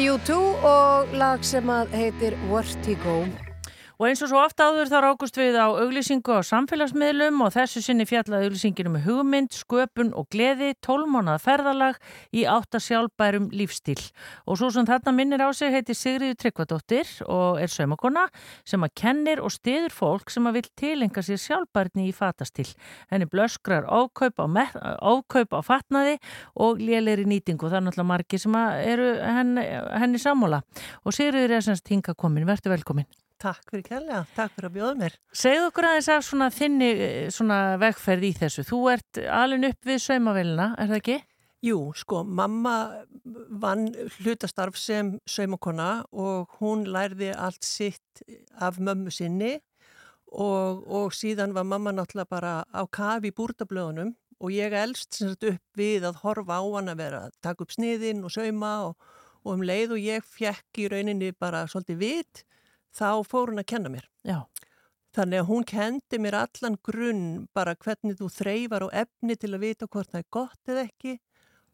Er 0.00 0.14
U2 0.14 0.36
og 0.64 1.10
lag 1.20 1.42
sem 1.44 1.68
að 1.68 1.90
heitir 1.92 2.36
Vertigo. 2.48 3.18
Og 4.00 4.06
eins 4.08 4.22
og 4.24 4.30
svo 4.30 4.38
ofta 4.40 4.64
áður 4.64 4.88
þá 4.88 4.94
rákust 5.04 5.36
við 5.36 5.58
á 5.60 5.68
auglýsingu 5.68 6.32
á 6.32 6.40
samfélagsmiðlum 6.48 7.42
og 7.44 7.50
þessu 7.52 7.82
sinni 7.84 8.06
fjallaði 8.08 8.48
auglýsinginu 8.48 8.94
með 8.94 9.02
hugmynd, 9.10 9.52
sköpun 9.52 10.14
og 10.16 10.24
gleði, 10.32 10.70
tólmónað 10.80 11.42
ferðalag 11.44 11.98
í 12.32 12.46
átta 12.48 12.80
sjálfbærum 12.80 13.50
lífstíl. 13.52 14.00
Og 14.48 14.56
svo 14.56 14.72
sem 14.72 14.88
þarna 14.88 15.12
minnir 15.18 15.44
á 15.44 15.52
sig 15.52 15.76
heiti 15.76 15.92
Sigriður 15.92 16.40
Tryggvadóttir 16.40 17.12
og 17.28 17.60
er 17.60 17.68
saumakona 17.68 18.24
sem 18.64 18.88
að 18.88 18.96
kennir 19.02 19.44
og 19.44 19.52
stiður 19.52 19.92
fólk 19.92 20.32
sem 20.32 20.48
að 20.48 20.62
vil 20.62 20.66
tilenga 20.80 21.28
sér 21.28 21.44
sjálfbærni 21.44 22.08
í 22.08 22.16
fatastíl. 22.16 22.70
Henni 23.12 23.28
blöskrar 23.28 23.84
ákaup 23.84 24.40
á, 24.40 24.48
ákaup 24.96 25.52
á 25.52 25.60
fatnaði 25.60 26.16
og 26.56 26.80
léleiri 26.80 27.28
nýtingu. 27.28 27.68
Það 27.68 27.82
er 27.82 27.90
náttúrulega 27.90 28.12
margir 28.16 28.48
sem 28.48 28.62
eru 28.80 29.16
henni, 29.20 29.70
henni 29.92 30.24
sammála. 30.24 30.64
Og 31.04 31.12
Sigriður 31.12 31.60
er 31.60 31.68
semst 31.68 31.92
hinga 31.92 32.16
komin. 32.16 32.48
Vertu 32.48 32.72
velkomin. 32.72 33.12
Takk 33.40 33.72
fyrir 33.72 33.86
kærlega, 33.86 34.24
takk 34.36 34.52
fyrir 34.52 34.68
að 34.68 34.74
bjóða 34.74 34.96
mér. 35.00 35.14
Segðu 35.32 35.68
okkur 35.70 35.86
aðeins 35.88 36.08
af 36.12 36.24
svona 36.26 36.50
þinni 36.52 36.88
eh, 36.92 37.28
svona 37.32 37.60
vegferð 37.80 38.26
í 38.28 38.32
þessu. 38.36 38.64
Þú 38.68 38.80
ert 38.92 39.20
alin 39.32 39.68
upp 39.70 39.88
við 39.88 40.02
saumavélina, 40.04 40.66
er 40.76 40.90
það 40.90 40.98
ekki? 40.98 41.16
Jú, 41.64 41.78
sko, 41.96 42.22
mamma 42.24 42.74
vann 43.62 43.90
hlutastarf 44.18 44.76
sem 44.80 45.14
saumakona 45.28 46.06
og 46.12 46.52
hún 46.60 46.86
lærði 46.88 47.34
allt 47.36 47.64
sitt 47.64 48.22
af 48.56 48.78
mömmu 48.80 49.12
sinni 49.12 49.58
og, 50.32 50.84
og 50.88 51.12
síðan 51.16 51.52
var 51.56 51.68
mamma 51.68 51.92
náttúrulega 51.92 52.32
bara 52.32 52.52
á 52.64 52.82
kafi 52.88 53.28
í 53.28 53.36
búrtablöðunum 53.36 54.14
og 54.40 54.54
ég 54.56 54.72
elst 54.72 55.20
sagt 55.20 55.44
upp 55.48 55.80
við 55.80 56.08
að 56.08 56.22
horfa 56.22 56.60
á 56.60 56.64
hann 56.64 56.92
að 56.92 57.02
vera 57.02 57.24
að 57.26 57.36
taka 57.44 57.66
upp 57.66 57.76
sniðin 57.76 58.24
og 58.24 58.32
sauma 58.32 58.72
og, 58.88 59.10
og 59.44 59.52
um 59.58 59.64
leið 59.68 59.96
og 59.96 60.06
ég 60.06 60.24
fjekk 60.24 60.80
í 60.80 60.88
rauninni 60.92 61.34
bara 61.36 61.66
svolítið 61.68 62.00
vit 62.00 62.44
þá 62.96 63.22
fór 63.26 63.52
hún 63.52 63.62
að 63.62 63.70
kenna 63.72 63.92
mér. 63.92 64.06
Já. 64.26 64.44
Þannig 65.16 65.42
að 65.42 65.48
hún 65.48 65.64
kendi 65.66 66.20
mér 66.22 66.36
allan 66.44 66.76
grunn 66.86 67.24
bara 67.56 67.74
hvernig 67.74 68.18
þú 68.20 68.28
þreifar 68.30 68.86
á 68.86 68.88
efni 69.02 69.34
til 69.34 69.50
að 69.56 69.64
vita 69.64 69.88
hvort 69.90 70.12
það 70.12 70.22
er 70.22 70.28
gott 70.30 70.70
eða 70.70 70.84
ekki 70.86 71.16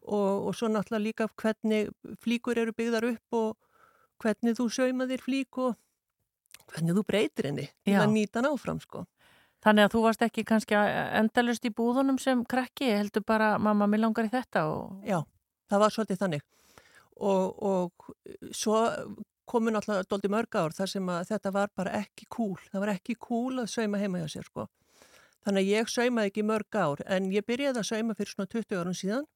og, 0.07 0.47
og 0.47 0.55
svo 0.57 0.69
náttúrulega 0.71 1.03
líka 1.03 1.27
hvernig 1.37 1.91
flíkur 2.23 2.57
eru 2.57 2.73
byggðar 2.73 3.11
upp 3.11 3.37
og 3.37 4.23
hvernig 4.23 4.57
þú 4.57 4.65
saumaðir 4.73 5.21
flík 5.21 5.61
og 5.61 5.77
hvernig 6.71 6.97
þú 6.97 7.05
breytir 7.05 7.51
henni 7.51 7.67
til 7.85 7.99
að 7.99 8.11
nýta 8.15 8.41
hann 8.41 8.49
áfram 8.49 8.81
sko. 8.81 9.05
Þannig 9.61 9.87
að 9.87 9.93
þú 9.93 10.03
varst 10.05 10.25
ekki 10.25 10.45
kannski 10.47 10.77
endalust 10.77 11.65
í 11.65 11.73
búðunum 11.73 12.17
sem 12.21 12.43
krakki, 12.45 12.91
heldur 12.93 13.25
bara 13.25 13.55
mamma 13.61 13.87
mér 13.89 14.05
langar 14.05 14.27
í 14.27 14.33
þetta 14.33 14.67
og... 14.69 14.99
Já, 15.05 15.21
það 15.69 15.83
var 15.83 15.93
svolítið 15.93 16.21
þannig 16.23 16.45
og, 17.17 17.63
og 17.65 18.53
svo 18.55 18.81
komu 19.47 19.71
náttúrulega 19.73 20.07
doldi 20.11 20.31
mörg 20.31 20.59
ár 20.59 20.75
þar 20.75 20.91
sem 20.91 21.09
að 21.13 21.31
þetta 21.31 21.53
var 21.55 21.71
bara 21.75 21.95
ekki 22.01 22.27
cool. 22.33 22.59
Það 22.71 22.83
var 22.83 22.93
ekki 22.93 23.15
cool 23.27 23.63
að 23.63 23.71
sauma 23.71 24.01
heima 24.01 24.21
hjá 24.21 24.35
sér 24.35 24.47
sko. 24.49 24.67
Þannig 25.47 25.63
að 25.63 25.71
ég 25.71 25.91
saumaði 25.91 26.31
ekki 26.31 26.45
mörg 26.47 26.77
ár 26.77 27.03
en 27.07 27.31
ég 27.31 27.45
byrjaði 27.47 27.81
að 27.81 27.89
sauma 27.91 28.15
fyrir 28.17 28.33
svona 28.33 28.51
20 28.53 28.79
árum 28.81 28.97
síðan 28.97 29.27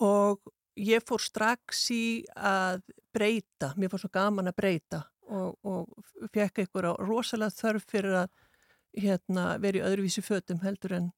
og 0.00 0.54
ég 0.80 1.04
fór 1.06 1.22
strax 1.22 1.84
í 1.94 2.04
að 2.34 2.80
breyta, 3.14 3.74
mér 3.76 3.92
fór 3.92 4.02
svo 4.02 4.10
gaman 4.14 4.50
að 4.50 4.56
breyta 4.58 5.02
og, 5.28 5.54
og 5.62 6.32
fekk 6.34 6.64
á 6.64 6.92
rosalega 6.98 7.54
þörf 7.54 7.86
fyrir 7.90 8.16
að 8.24 8.32
hérna, 8.94 9.44
vera 9.62 9.80
í 9.80 9.84
öðruvísi 9.84 10.24
fötum 10.24 10.62
heldur 10.64 10.96
en 10.98 11.12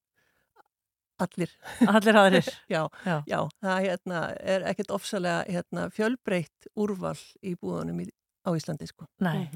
allir. 1.23 1.53
Allir 1.87 2.19
aðrir. 2.21 2.51
Já, 2.75 2.83
Já. 3.07 3.17
já, 3.27 3.41
það 3.65 3.81
hérna, 3.87 4.21
er 4.55 4.67
ekkert 4.71 4.93
ofsalega 4.97 5.45
hérna, 5.49 5.89
fjölbreytt 5.95 6.71
úrval 6.77 7.19
í 7.43 7.55
búðunum 7.57 8.05
í, 8.05 8.09
á 8.47 8.51
Íslandi 8.57 8.89
sko. 8.91 9.09
Nei. 9.25 9.49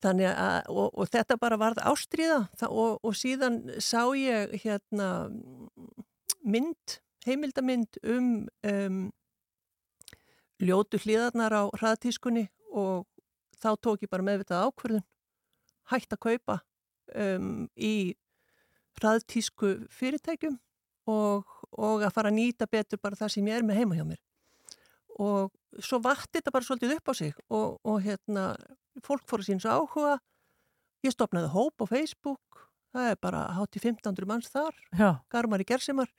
Þannig 0.00 0.30
að, 0.30 0.70
og, 0.72 0.94
og 0.96 1.10
þetta 1.12 1.36
bara 1.40 1.58
varð 1.60 1.82
ástríða 1.84 2.40
það, 2.56 2.76
og, 2.82 2.98
og 3.04 3.16
síðan 3.18 3.58
sá 3.82 4.02
ég 4.16 4.54
hérna 4.62 5.08
mynd, 6.40 7.00
heimildamynd 7.26 8.00
um, 8.08 8.30
um 8.64 9.02
ljótu 10.60 11.00
hlýðarnar 11.00 11.52
á 11.56 11.62
hraðtískunni 11.76 12.46
og 12.72 13.06
þá 13.60 13.70
tók 13.80 14.04
ég 14.04 14.12
bara 14.12 14.24
meðvitað 14.24 14.68
ákverðun 14.68 15.04
hægt 15.92 16.14
að 16.14 16.22
kaupa 16.24 16.58
um, 17.16 17.68
í 17.76 18.14
hraðtísku 18.98 19.72
fyrirtækjum 19.94 20.58
og, 21.10 21.46
og 21.76 22.04
að 22.06 22.14
fara 22.16 22.32
að 22.32 22.38
nýta 22.40 22.68
betur 22.70 23.00
bara 23.02 23.18
það 23.18 23.34
sem 23.36 23.48
ég 23.50 23.60
er 23.60 23.66
með 23.66 23.82
heima 23.82 23.98
hjá 23.98 24.06
mér. 24.08 24.20
Og 25.20 25.50
svo 25.84 26.00
vatti 26.02 26.38
þetta 26.38 26.54
bara 26.54 26.66
svolítið 26.66 26.96
upp 26.96 27.12
á 27.12 27.14
sig 27.14 27.34
og, 27.48 27.78
og 27.84 28.02
hérna 28.04 28.54
fólk 29.04 29.26
fór 29.28 29.44
að 29.44 29.52
síns 29.52 29.68
áhuga. 29.68 30.18
Ég 31.04 31.14
stopnaði 31.14 31.52
hóp 31.54 31.84
á 31.84 31.86
Facebook 31.88 32.50
það 32.94 33.12
er 33.12 33.18
bara 33.22 33.42
hátt 33.56 33.78
í 33.78 33.82
1500 33.82 34.28
manns 34.28 34.50
þar 34.52 34.76
Já. 34.98 35.10
garmar 35.32 35.62
í 35.62 35.68
gersimar 35.68 36.10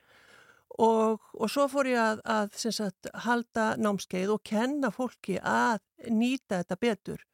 og, 0.79 1.19
og 1.35 1.51
svo 1.51 1.67
fór 1.71 1.89
ég 1.91 1.99
að, 1.99 2.21
að 2.23 2.59
sagt, 2.63 3.09
halda 3.25 3.73
námskeið 3.81 4.35
og 4.35 4.43
kenna 4.47 4.91
fólki 4.93 5.37
að 5.37 5.81
nýta 6.07 6.61
þetta 6.61 6.79
betur 6.81 7.25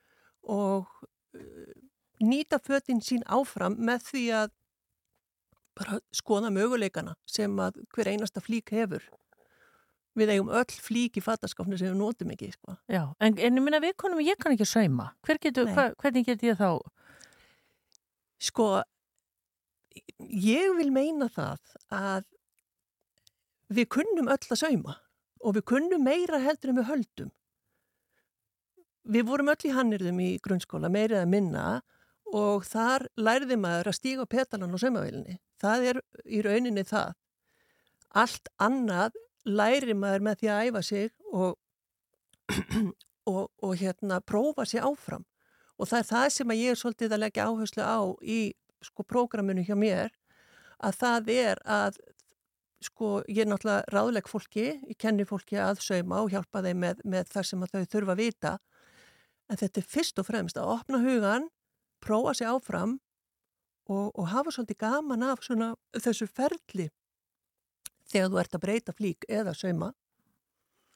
og 0.47 0.88
uh, 1.38 1.75
nýta 2.23 2.59
fötin 2.63 3.03
sín 3.03 3.25
áfram 3.29 3.77
með 3.77 4.09
því 4.11 4.25
að 4.41 4.55
bara 5.78 6.01
skoða 6.15 6.51
möguleikana 6.53 7.15
sem 7.30 7.53
að 7.61 7.82
hver 7.93 8.11
einasta 8.11 8.43
flík 8.43 8.73
hefur 8.75 9.05
við 10.17 10.34
eigum 10.34 10.51
öll 10.57 10.78
flík 10.82 11.19
í 11.19 11.23
fattaskafni 11.23 11.78
sem 11.78 11.91
við 11.91 11.99
notum 11.99 12.32
ekki 12.34 12.51
sko. 12.55 12.75
Já, 12.89 13.03
en, 13.21 13.38
en 13.38 13.59
ég 13.59 13.63
minna 13.63 13.82
við 13.84 13.93
konum, 14.01 14.21
ég 14.25 14.39
kann 14.41 14.55
ekki 14.55 14.67
sauma. 14.67 15.11
Hver 15.25 15.39
getur, 15.43 15.69
hva, 15.75 15.91
hvernig 16.01 16.25
get 16.28 16.45
ég 16.45 16.57
þá? 16.57 16.82
Sko, 18.47 18.67
ég 20.25 20.73
vil 20.78 20.89
meina 20.93 21.30
það 21.34 21.75
að 21.93 22.25
við 23.73 23.89
kunnum 23.97 24.32
öll 24.32 24.39
að 24.39 24.61
sauma 24.61 24.97
og 25.43 25.57
við 25.57 25.67
kunnum 25.73 26.05
meira 26.07 26.41
heldur 26.41 26.73
en 26.73 26.80
við 26.80 26.89
höldum. 26.91 27.34
Við 29.07 29.28
vorum 29.30 29.51
öll 29.53 29.69
í 29.69 29.75
hannirðum 29.75 30.17
í 30.23 30.32
grunnskóla, 30.43 30.89
meira 30.91 31.21
eða 31.21 31.32
minna 31.32 31.67
og 32.36 32.65
þar 32.67 33.05
lærði 33.15 33.55
maður 33.59 33.91
að 33.91 33.99
stíga 34.01 34.25
á 34.28 34.34
petalan 34.34 34.73
á 34.73 34.78
saumavélinni. 34.82 35.38
Það 35.61 35.87
er 35.91 36.01
í 36.25 36.41
rauninni 36.45 36.83
það. 36.87 37.15
Allt 38.17 38.51
annað 38.61 39.17
læri 39.47 39.95
maður 39.97 40.25
með 40.27 40.41
því 40.41 40.51
að 40.51 40.67
æfa 40.67 40.83
sig 40.85 41.09
og, 41.31 41.57
og, 43.31 43.43
og 43.63 43.73
hérna 43.79 44.21
prófa 44.21 44.65
sig 44.67 44.83
áfram. 44.83 45.25
Og 45.77 45.89
það 45.89 45.99
er 45.99 46.09
það 46.11 46.29
sem 46.35 46.55
ég 46.57 46.73
er 46.73 46.79
svolítið 46.79 47.15
að 47.15 47.23
leggja 47.25 47.47
áherslu 47.49 47.85
á 47.85 47.99
í 48.21 48.39
sko 48.85 49.05
prógraminu 49.05 49.65
hjá 49.65 49.75
mér 49.77 50.13
að 50.77 50.97
það 51.01 51.29
er 51.33 51.61
að 51.65 51.97
sko 52.85 53.21
ég 53.25 53.41
er 53.41 53.49
náttúrulega 53.49 53.89
ráðleg 53.89 54.29
fólki, 54.29 54.67
ég 54.85 54.97
kenni 55.01 55.25
fólki 55.25 55.57
að 55.57 55.81
sauma 55.81 56.21
og 56.21 56.29
hjálpa 56.33 56.61
þeim 56.65 56.83
með, 56.83 57.01
með 57.09 57.31
það 57.33 57.47
sem 57.49 57.65
þau 57.65 57.85
þurfa 57.93 58.13
að 58.13 58.21
vita 58.21 58.51
en 59.47 59.59
þetta 59.61 59.81
er 59.81 59.87
fyrst 59.95 60.21
og 60.21 60.27
fremst 60.27 60.59
að 60.59 60.73
opna 60.75 61.01
hugan, 61.01 61.47
prófa 62.03 62.35
sig 62.37 62.49
áfram 62.49 62.97
og, 63.88 64.11
og 64.13 64.29
hafa 64.31 64.53
svolítið 64.53 64.81
gaman 64.83 65.25
af 65.27 65.43
svona 65.45 65.71
þessu 65.95 66.27
ferli 66.27 66.89
þegar 68.07 68.29
þú 68.31 68.41
ert 68.43 68.57
að 68.57 68.63
breyta 68.63 68.95
flík 68.95 69.27
eða 69.27 69.55
sauma. 69.57 69.91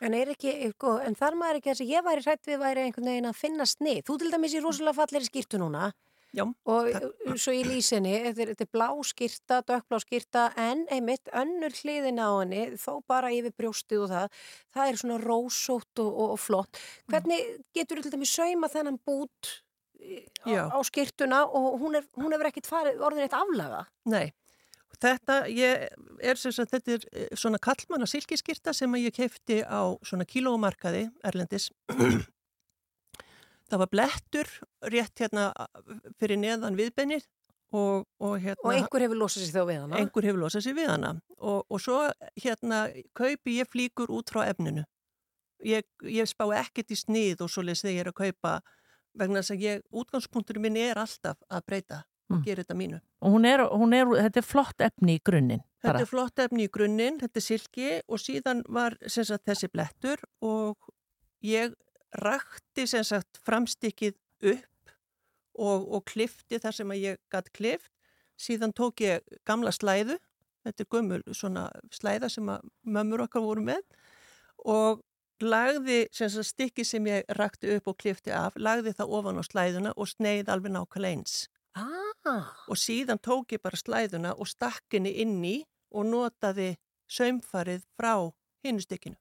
En 0.02 0.16
ekki, 0.18 0.54
sko, 0.74 0.96
en 1.06 1.16
þar 1.18 1.36
maður 1.38 1.60
ekki 1.60 1.70
þess 1.70 1.84
að 1.84 1.92
ég 1.94 2.06
væri 2.06 2.24
hrætt 2.26 2.48
við 2.50 2.62
væri 2.62 2.86
einhvern 2.88 3.12
veginn 3.12 3.30
að 3.30 3.38
finna 3.38 3.68
snið. 3.70 4.00
Þú 4.08 4.16
til 4.18 4.32
dæmis 4.34 4.56
í 4.58 4.64
rosalega 4.64 4.98
falleri 4.98 5.28
skýrtu 5.28 5.60
núna 5.62 5.92
Já, 6.32 6.46
og 6.48 6.88
svo 7.36 7.52
í 7.52 7.64
lýsinni, 7.68 8.14
þetta 8.24 8.44
er, 8.46 8.52
þetta 8.54 8.64
er 8.64 8.70
blá 8.72 8.88
skýrta, 9.04 9.58
dökkblá 9.68 9.98
skýrta 10.00 10.44
en 10.64 10.86
einmitt 10.88 11.28
önnur 11.36 11.76
hliðin 11.76 12.22
á 12.24 12.32
henni, 12.40 12.62
þó 12.80 13.02
bara 13.04 13.34
yfir 13.36 13.52
brjóstið 13.60 14.06
og 14.06 14.14
það, 14.14 14.38
það 14.72 14.92
er 14.92 15.00
svona 15.02 15.18
rósótt 15.26 16.04
og, 16.04 16.08
og, 16.08 16.30
og 16.38 16.40
flott. 16.40 16.80
Hvernig 17.12 17.52
getur 17.76 18.00
þú 18.00 18.06
til 18.06 18.14
dæmis 18.16 18.32
sauma 18.38 18.72
þennan 18.72 19.02
bút 19.04 19.52
Já. 20.46 20.66
á, 20.74 20.78
skýrtuna 20.88 21.44
og 21.46 21.80
hún, 21.82 21.98
er, 22.00 22.06
hún 22.18 22.34
hefur 22.34 22.70
farið 22.70 23.04
orðin 23.06 23.28
eitt 23.28 23.36
aflaga? 23.38 23.84
Nei, 24.10 24.32
þetta 25.02 25.38
er 25.48 26.40
sem 26.40 26.54
sagt, 26.56 26.74
þetta 26.76 26.96
er 26.96 27.06
eh, 27.12 27.28
svona 27.38 27.60
kallmanna 27.62 28.08
silkiskirta 28.10 28.74
sem 28.74 28.96
ég 29.00 29.14
kefti 29.16 29.62
á 29.62 29.94
svona 30.06 30.28
kílómarkaði 30.28 31.08
Erlendis. 31.26 31.70
Það 33.72 33.84
var 33.86 33.92
blettur 33.94 34.50
rétt 34.92 35.22
hérna 35.24 35.52
fyrir 36.20 36.42
neðan 36.42 36.76
viðbennið 36.76 37.24
og, 37.72 38.08
og 38.20 38.34
hérna... 38.44 38.66
Og 38.66 38.74
einhver 38.76 39.06
hefur 39.06 39.22
losað 39.22 39.46
sér 39.46 39.54
þá 39.56 39.68
við 39.70 39.80
hana? 39.80 40.02
Einhver 40.02 40.28
hefur 40.28 40.42
losað 40.42 40.66
sér 40.66 40.76
við 40.76 40.90
hana 40.92 41.14
og, 41.38 41.62
og 41.72 41.80
svo 41.80 42.02
hérna 42.44 42.82
kaupi 43.16 43.62
ég 43.62 43.70
flíkur 43.72 44.12
út 44.12 44.34
frá 44.34 44.44
efninu. 44.50 44.84
Ég, 45.64 45.86
ég 46.10 46.28
spá 46.28 46.48
ekkert 46.58 46.92
í 46.92 46.98
snið 47.00 47.46
og 47.46 47.54
svo 47.54 47.64
les 47.64 47.84
þegar 47.86 47.96
ég 47.96 48.04
er 48.04 48.12
að 48.12 48.20
kaupa 48.20 48.54
vegna 49.18 49.42
þess 49.42 49.56
að 49.56 49.66
ég, 49.66 49.84
útgangspunkturinn 49.92 50.62
minn 50.66 50.80
er 50.80 51.00
alltaf 51.02 51.38
að 51.50 51.66
breyta 51.68 52.04
og 52.32 52.38
Mm. 52.38 52.44
gera 52.46 52.64
þetta 52.64 52.76
mínu. 52.80 53.00
Og 53.22 53.34
hún 53.34 53.46
er, 53.46 53.60
hún 53.68 53.94
er, 53.94 54.06
þetta 54.08 54.40
er 54.40 54.46
flott 54.48 54.80
efni 54.80 55.18
í 55.18 55.22
grunninn. 55.24 55.64
Þetta 55.82 55.94
bara. 55.94 56.02
er 56.02 56.06
flott 56.08 56.40
efni 56.40 56.64
í 56.64 56.72
grunninn, 56.72 57.20
þetta 57.20 57.38
er 57.38 57.42
silki 57.42 58.02
og 58.08 58.20
síðan 58.24 58.64
var 58.70 58.96
sagt, 59.08 59.44
þessi 59.46 59.68
blettur 59.68 60.18
og 60.42 60.78
ég 61.44 61.74
rakti 62.24 62.86
sagt 62.88 63.38
framstykkið 63.46 64.16
upp 64.54 64.94
og, 65.60 65.88
og 65.92 66.06
klifti 66.06 66.60
þar 66.60 66.72
sem 66.72 66.92
ég 66.92 67.18
gatt 67.30 67.52
klift. 67.52 67.92
Síðan 68.40 68.72
tók 68.74 69.02
ég 69.04 69.22
gamla 69.46 69.72
slæðu, 69.72 70.18
þetta 70.64 70.86
er 70.86 70.90
gömul 70.90 71.22
slæða 71.92 72.30
sem 72.32 72.48
mömmur 72.86 73.26
okkar 73.28 73.44
voru 73.44 73.62
með 73.62 73.82
og 74.66 75.02
lagði 75.42 76.00
stykki 76.12 76.86
sem 76.86 77.08
ég 77.10 77.26
rakti 77.38 77.76
upp 77.76 77.88
og 77.92 77.98
klifti 77.98 78.34
af, 78.36 78.56
lagði 78.56 78.94
það 78.98 79.16
ofan 79.18 79.42
á 79.42 79.44
slæðuna 79.46 79.94
og 79.96 80.08
sneið 80.08 80.52
alveg 80.54 80.76
nákvæmlega 80.76 81.18
eins 81.18 81.48
Ah, 81.74 82.52
og 82.68 82.78
síðan 82.78 83.18
tók 83.24 83.56
ég 83.56 83.62
bara 83.64 83.80
slæðuna 83.80 84.36
og 84.38 84.50
stakk 84.50 84.92
henni 84.92 85.14
inn 85.24 85.40
í 85.44 85.62
og 85.96 86.06
notaði 86.06 86.76
saumfarið 87.10 87.86
frá 87.98 88.30
hinnustykkinu. 88.66 89.18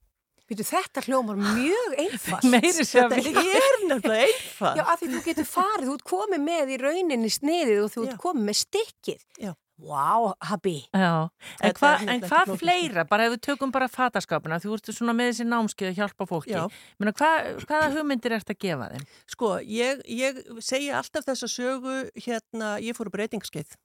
Býtu, 0.51 0.65
þetta 0.67 1.05
hljómar 1.07 1.39
mjög 1.39 1.93
einfalt. 2.03 2.47
Meiri 2.51 2.83
sér 2.83 3.07
að 3.07 3.21
Þetta 3.23 3.43
er 3.47 3.77
nefnilega 3.87 4.25
einfalt. 4.27 4.81
Já, 4.81 4.83
af 4.83 4.99
því 4.99 5.09
þú 5.13 5.21
getur 5.29 5.47
farið, 5.47 5.87
þú 5.87 5.95
ert 5.95 6.07
komið 6.11 6.43
með 6.43 6.73
í 6.75 6.79
rauninni 6.83 7.31
sniðið 7.31 7.83
og 7.85 7.93
þú 7.95 8.07
ert 8.09 8.19
komið 8.25 8.49
með 8.49 8.59
stikkið. 8.65 9.21
Já. 9.39 9.53
Vá, 9.81 10.35
habi. 10.51 10.77
Já, 10.93 11.31
en, 11.63 11.75
hva, 11.79 11.93
er 11.97 12.13
en 12.15 12.25
hvað 12.25 12.51
flókið. 12.51 12.61
fleira, 12.63 13.05
bara 13.09 13.27
ef 13.29 13.35
við 13.35 13.43
tökum 13.49 13.73
bara 13.75 13.89
fataskapina, 13.91 14.61
þú 14.63 14.75
ert 14.77 14.91
svona 14.93 15.15
með 15.17 15.33
þessi 15.33 15.47
námskeið 15.49 15.93
að 15.93 16.01
hjálpa 16.03 16.27
fólki, 16.29 16.53
Já. 16.53 16.67
Meina, 17.01 17.15
hva, 17.17 17.31
hvaða 17.65 17.93
hugmyndir 17.97 18.37
ert 18.37 18.53
að 18.53 18.61
gefa 18.67 18.91
þeim? 18.93 19.07
Sko, 19.35 19.53
ég, 19.65 20.05
ég 20.11 20.43
segja 20.65 21.01
alltaf 21.01 21.25
þessa 21.29 21.49
sögu, 21.51 21.97
hérna, 22.27 22.77
ég 22.85 22.99
fór 22.99 23.09
á 23.09 23.17
breytingaskeið 23.17 23.79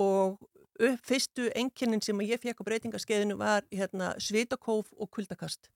og 0.00 0.38
upp, 0.80 1.02
fyrstu 1.04 1.50
enginnin 1.58 2.02
sem 2.04 2.24
ég 2.24 2.40
fekk 2.40 2.62
á 2.62 2.68
breytingaskeiðinu 2.68 3.36
var 3.40 3.66
hérna, 3.74 4.14
svitakóf 4.22 4.92
og 4.96 5.10
kuldakast. 5.12 5.68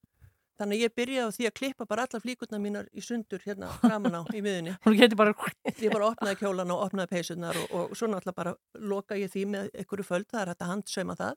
Þannig 0.55 0.79
að 0.79 0.85
ég 0.85 0.93
byrjaði 0.95 1.27
á 1.27 1.35
því 1.35 1.47
að 1.49 1.55
klippa 1.59 1.87
bara 1.91 2.05
allar 2.07 2.23
flíkurnar 2.23 2.61
mínar 2.63 2.91
í 2.95 3.03
sundur 3.03 3.43
hérna 3.43 3.71
framan 3.83 4.15
á 4.15 4.23
í 4.31 4.43
miðunni. 4.45 4.77
Hún 4.85 4.99
getur 4.99 5.19
bara, 5.19 5.35
Ég 5.83 5.91
bara 5.91 6.11
opnaði 6.13 6.39
kjólana 6.43 6.77
og 6.77 6.85
opnaði 6.87 7.11
peysunar 7.17 7.59
og, 7.59 7.75
og 7.75 7.97
svo 7.99 8.11
náttúrulega 8.13 8.39
bara 8.39 8.55
loka 8.93 9.19
ég 9.19 9.33
því 9.33 9.45
með 9.51 9.73
einhverju 9.75 10.07
föld, 10.07 10.29
það 10.31 10.45
er 10.45 10.53
hægt 10.53 10.65
að 10.65 10.73
handsauma 10.75 11.19
það. 11.19 11.35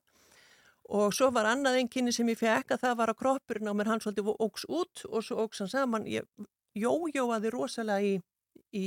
Og 0.97 1.15
svo 1.17 1.31
var 1.35 1.49
annað 1.49 1.81
einnkynni 1.81 2.13
sem 2.15 2.29
ég 2.31 2.39
fekk 2.39 2.75
að 2.75 2.85
það 2.85 2.99
var 3.01 3.11
að 3.11 3.19
kroppurinn 3.23 3.67
á 3.67 3.73
mér 3.75 3.89
hann 3.91 4.03
svolítið 4.03 4.29
óks 4.37 4.67
út 4.69 5.03
og 5.09 5.25
svo 5.25 5.41
óks 5.43 5.63
hann 5.63 5.71
saman. 5.73 6.05
Ég 6.07 6.23
jójóaði 6.77 7.51
rosalega 7.51 8.05
í, 8.05 8.13
í, 8.71 8.83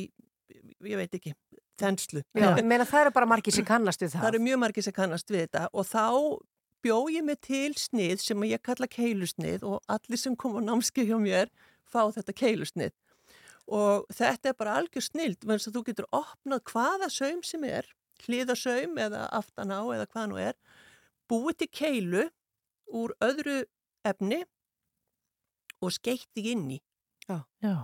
ég 0.87 1.03
veit 1.03 1.19
ekki, 1.19 1.35
þenslu. 1.81 2.23
Já, 2.39 2.55
ég 2.55 2.65
meina 2.65 2.87
það 2.89 3.07
eru 3.09 3.15
bara 3.19 3.29
margir 3.29 3.57
sem 3.57 3.67
kannast 3.69 4.01
við 4.01 4.15
það. 4.15 4.23
Það 4.23 4.33
eru 4.33 4.43
mjög 4.47 4.63
margir 4.65 4.87
sem 4.87 4.97
kannast 4.97 5.35
við 5.35 5.45
þetta 5.45 5.67
og 5.75 5.91
þá 5.91 6.07
bjóð 6.85 7.13
ég 7.15 7.27
mig 7.27 7.41
til 7.45 7.75
snið 7.79 8.23
sem 8.25 8.45
ég 8.49 8.63
kalla 8.65 8.89
keilusnið 8.91 9.65
og 9.69 9.81
allir 9.91 10.21
sem 10.21 10.37
kom 10.39 10.59
á 10.59 10.61
námskeið 10.65 11.13
hjá 11.13 11.19
mér 11.23 11.53
fá 11.91 12.03
þetta 12.15 12.35
keilusnið. 12.37 12.95
Og 13.71 14.07
þetta 14.15 14.51
er 14.51 14.59
bara 14.59 14.77
algjör 14.81 15.05
snild, 15.05 15.43
þannig 15.45 15.69
að 15.69 15.77
þú 15.77 15.83
getur 15.87 16.09
opnað 16.17 16.65
hvaða 16.73 17.11
saum 17.13 17.43
sem 17.47 17.65
er, 17.69 17.87
hliðasaum 18.25 18.99
eða 18.99 19.27
aftan 19.37 19.71
á 19.71 19.81
eða 19.95 20.09
hvað 20.11 20.31
nú 20.33 20.41
er, 20.43 20.57
búið 21.31 21.61
til 21.63 21.71
keilu 21.81 22.25
úr 22.91 23.15
öðru 23.23 23.61
efni 24.07 24.43
og 25.81 25.95
skeitti 25.95 26.51
inn 26.53 26.67
í. 26.75 26.81
já, 27.63 27.77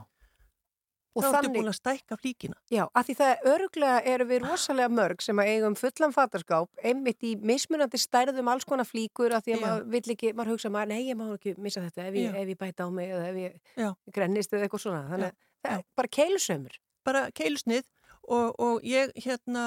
Og 1.17 1.25
þá 1.25 1.39
ertu 1.39 1.51
búin 1.55 1.71
að 1.71 1.77
stækka 1.79 2.19
flíkina. 2.21 2.57
Já, 2.69 2.83
af 2.93 3.07
því 3.09 3.15
það 3.17 3.47
öruglega 3.53 4.01
eru 4.13 4.27
við 4.29 4.43
rosalega 4.45 4.93
mörg 4.93 5.23
sem 5.25 5.41
að 5.41 5.51
eigum 5.55 5.77
fullan 5.81 6.13
fatarskáp, 6.13 6.69
einmitt 6.85 7.25
í 7.25 7.33
mismunandi 7.41 8.01
stærðum 8.03 8.51
alls 8.53 8.69
konar 8.69 8.89
flíkur 8.89 9.33
af 9.33 9.47
því 9.47 9.57
að 9.57 9.61
Já. 9.61 9.65
maður 9.67 9.87
vill 9.95 10.15
ekki, 10.17 10.33
maður 10.37 10.53
hugsa 10.53 10.73
maður, 10.75 10.93
nei, 10.93 11.09
ég 11.09 11.17
má 11.17 11.25
ekki 11.33 11.55
missa 11.57 11.81
þetta 11.87 12.09
ef 12.11 12.19
ég, 12.21 12.37
ef 12.43 12.53
ég 12.53 12.61
bæta 12.61 12.85
á 12.85 12.89
mig 12.93 13.13
eða 13.17 13.31
ef 13.31 13.39
ég 13.41 13.77
Já. 13.81 13.89
grennist 14.13 14.53
eða 14.53 14.69
eitthvað 14.69 14.85
svona. 14.85 15.05
Þannig 15.13 15.31
að 15.33 15.39
það 15.67 15.79
er 15.79 15.87
bara 15.97 16.13
keilusömmur. 16.19 16.81
bara 17.07 17.23
keilusnið 17.39 17.85
og, 18.27 18.61
og 18.61 18.85
ég, 18.85 19.13
hérna, 19.23 19.65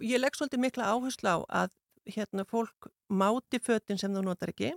ég 0.00 0.22
legg 0.22 0.36
svolítið 0.38 0.62
mikla 0.62 0.90
áherslu 0.94 1.28
á 1.28 1.38
að 1.66 1.72
hérna, 2.06 2.46
fólk 2.46 2.88
máti 3.10 3.58
fötin 3.58 3.98
sem 3.98 4.14
þú 4.14 4.22
notar 4.28 4.52
ekki, 4.54 4.72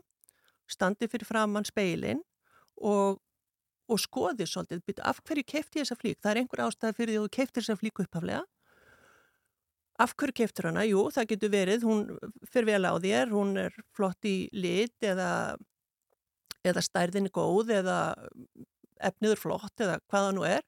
standi 0.70 1.08
fyrir 1.10 1.30
framann 1.30 1.68
speilin 1.68 2.24
og, 2.82 3.20
og 3.90 4.00
skoði 4.02 4.48
svolítið, 4.48 4.84
byrja, 4.88 5.06
af 5.10 5.20
hverju 5.26 5.46
keifti 5.50 5.82
ég 5.82 5.88
þessa 5.88 6.00
flík? 6.00 6.20
Það 6.22 6.32
er 6.32 6.42
einhver 6.44 6.64
ástæði 6.68 6.98
fyrir 6.98 7.14
því 7.14 7.20
að 7.20 7.28
þú 7.28 7.34
keiftir 7.38 7.66
þessa 7.66 7.80
flík 7.82 8.02
upphaflega. 8.06 8.44
Af 10.00 10.16
hverju 10.16 10.38
keiftir 10.40 10.70
hana? 10.70 10.86
Jú, 10.88 11.06
það 11.12 11.30
getur 11.34 11.54
verið, 11.54 11.86
hún 11.90 12.04
fyrir 12.48 12.70
vel 12.70 12.88
á 12.88 12.94
þér, 13.04 13.34
hún 13.36 13.56
er 13.66 13.80
flott 13.98 14.30
í 14.30 14.36
lit 14.56 14.96
eða, 15.04 15.32
eða 16.64 16.86
stærðin 16.86 17.28
er 17.28 17.36
góð 17.36 17.74
eða 17.82 18.00
efniður 19.10 19.42
flott 19.44 19.84
eða 19.84 20.00
hvaða 20.12 20.36
nú 20.36 20.46
er 20.48 20.64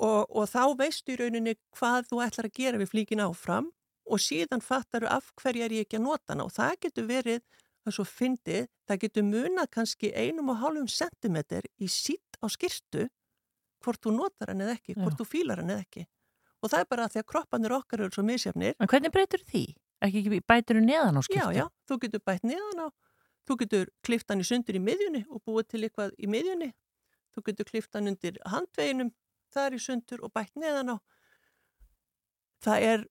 og, 0.00 0.24
og 0.28 0.48
þá 0.48 0.62
veistu 0.78 1.14
í 1.14 1.18
rauninni 1.20 1.56
hvað 1.76 2.08
þú 2.10 2.22
ætlar 2.24 2.48
að 2.48 2.56
gera 2.56 2.80
við 2.80 2.92
flíkin 2.94 3.24
áfram 3.24 3.68
og 4.10 4.22
síðan 4.22 4.64
fattar 4.64 5.04
þú 5.04 5.12
af 5.12 5.32
hverju 5.40 5.66
er 5.66 5.74
ég 5.76 5.86
ekki 5.86 6.00
að 6.00 6.06
nota 6.06 6.34
hana 6.34 6.46
og 6.48 6.54
það 6.54 6.78
getur 6.86 7.08
verið 7.10 7.42
að 7.86 7.96
svo 7.96 8.04
fyndið, 8.08 8.68
það 8.88 9.02
getur 9.04 9.26
munað 9.26 9.70
kannski 9.76 10.12
einum 10.12 10.52
og 10.52 10.60
hálfum 10.60 10.88
sentimeter 10.90 11.66
í 11.80 11.88
sítt 11.88 12.40
á 12.44 12.46
skirtu 12.52 13.06
hvort 13.80 14.02
þú 14.04 14.12
notar 14.16 14.52
hann 14.52 14.64
eða 14.64 14.76
ekki, 14.76 14.96
hvort 14.98 15.16
Já. 15.16 15.20
þú 15.22 15.28
fílar 15.28 15.62
hann 15.62 15.72
eða 15.72 15.84
ekki 15.86 16.06
og 16.60 16.68
það 16.72 16.82
er 16.82 16.88
bara 16.90 17.06
að 17.06 17.14
því 17.14 17.22
að 17.22 17.28
kroppanir 17.32 17.74
okkar 17.76 18.02
eru 18.04 18.16
svo 18.16 18.24
misjafnir 18.26 18.74
en 18.76 18.90
hvernig 18.90 19.14
breytur 19.14 19.44
því? 19.48 19.62
Ekki 20.04 20.20
ekki 20.22 20.40
bætur 20.48 20.80
þú 20.80 20.82
neðan 20.84 21.20
á 21.20 21.22
skiptu? 21.24 21.40
Já, 21.40 21.56
já, 21.56 21.66
þú 21.88 21.98
getur 22.04 22.22
bætt 22.24 22.44
neðan 22.48 22.82
á, 22.84 22.86
þú 23.48 23.56
getur 23.62 23.90
klift 24.06 24.32
hann 24.32 24.44
í 24.44 24.46
sundur 24.48 24.76
í 24.76 24.82
miðjunni 24.84 25.22
og 25.28 25.42
búið 25.44 25.70
til 25.72 25.82
eitthvað 25.84 26.12
í 26.16 26.28
miðjunni, 26.30 26.70
þú 27.36 27.44
getur 27.48 27.68
klift 27.68 27.96
hann 27.96 28.12
undir 28.12 28.36
handveginum, 28.48 29.12
það 29.52 29.68
er 29.68 29.76
í 29.76 29.82
sundur 29.84 30.24
og 30.24 30.32
bætt 30.36 30.56
neðan 30.60 30.94
á. 30.94 30.96
Það 32.64 32.86
er 32.90 33.04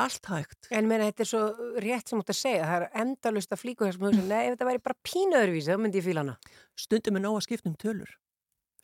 allt 0.00 0.28
hægt. 0.30 0.68
En 0.74 0.88
meina, 0.90 1.06
þetta 1.10 1.24
er 1.24 1.30
svo 1.30 1.42
rétt 1.82 2.10
sem 2.10 2.18
þú 2.18 2.24
ert 2.24 2.32
að 2.34 2.38
segja, 2.40 2.68
það 2.68 2.76
er 2.76 3.02
endalust 3.04 3.54
að 3.54 3.60
flíku 3.62 3.86
þessum 3.86 4.06
hugsa, 4.08 4.24
nei, 4.26 4.40
ef 4.44 4.54
þetta 4.54 4.68
væri 4.70 4.82
bara 4.88 5.00
pínuðurvísi, 5.08 5.70
þá 5.70 5.82
myndi 5.82 6.00
ég 6.00 6.06
fíla 6.06 6.24
hana. 6.24 6.36
Stundum 6.84 7.18
er 7.18 7.24
nóg 7.24 7.38
að 7.38 7.46
skipta 7.46 7.70
um 7.70 7.76
tölur, 7.84 8.14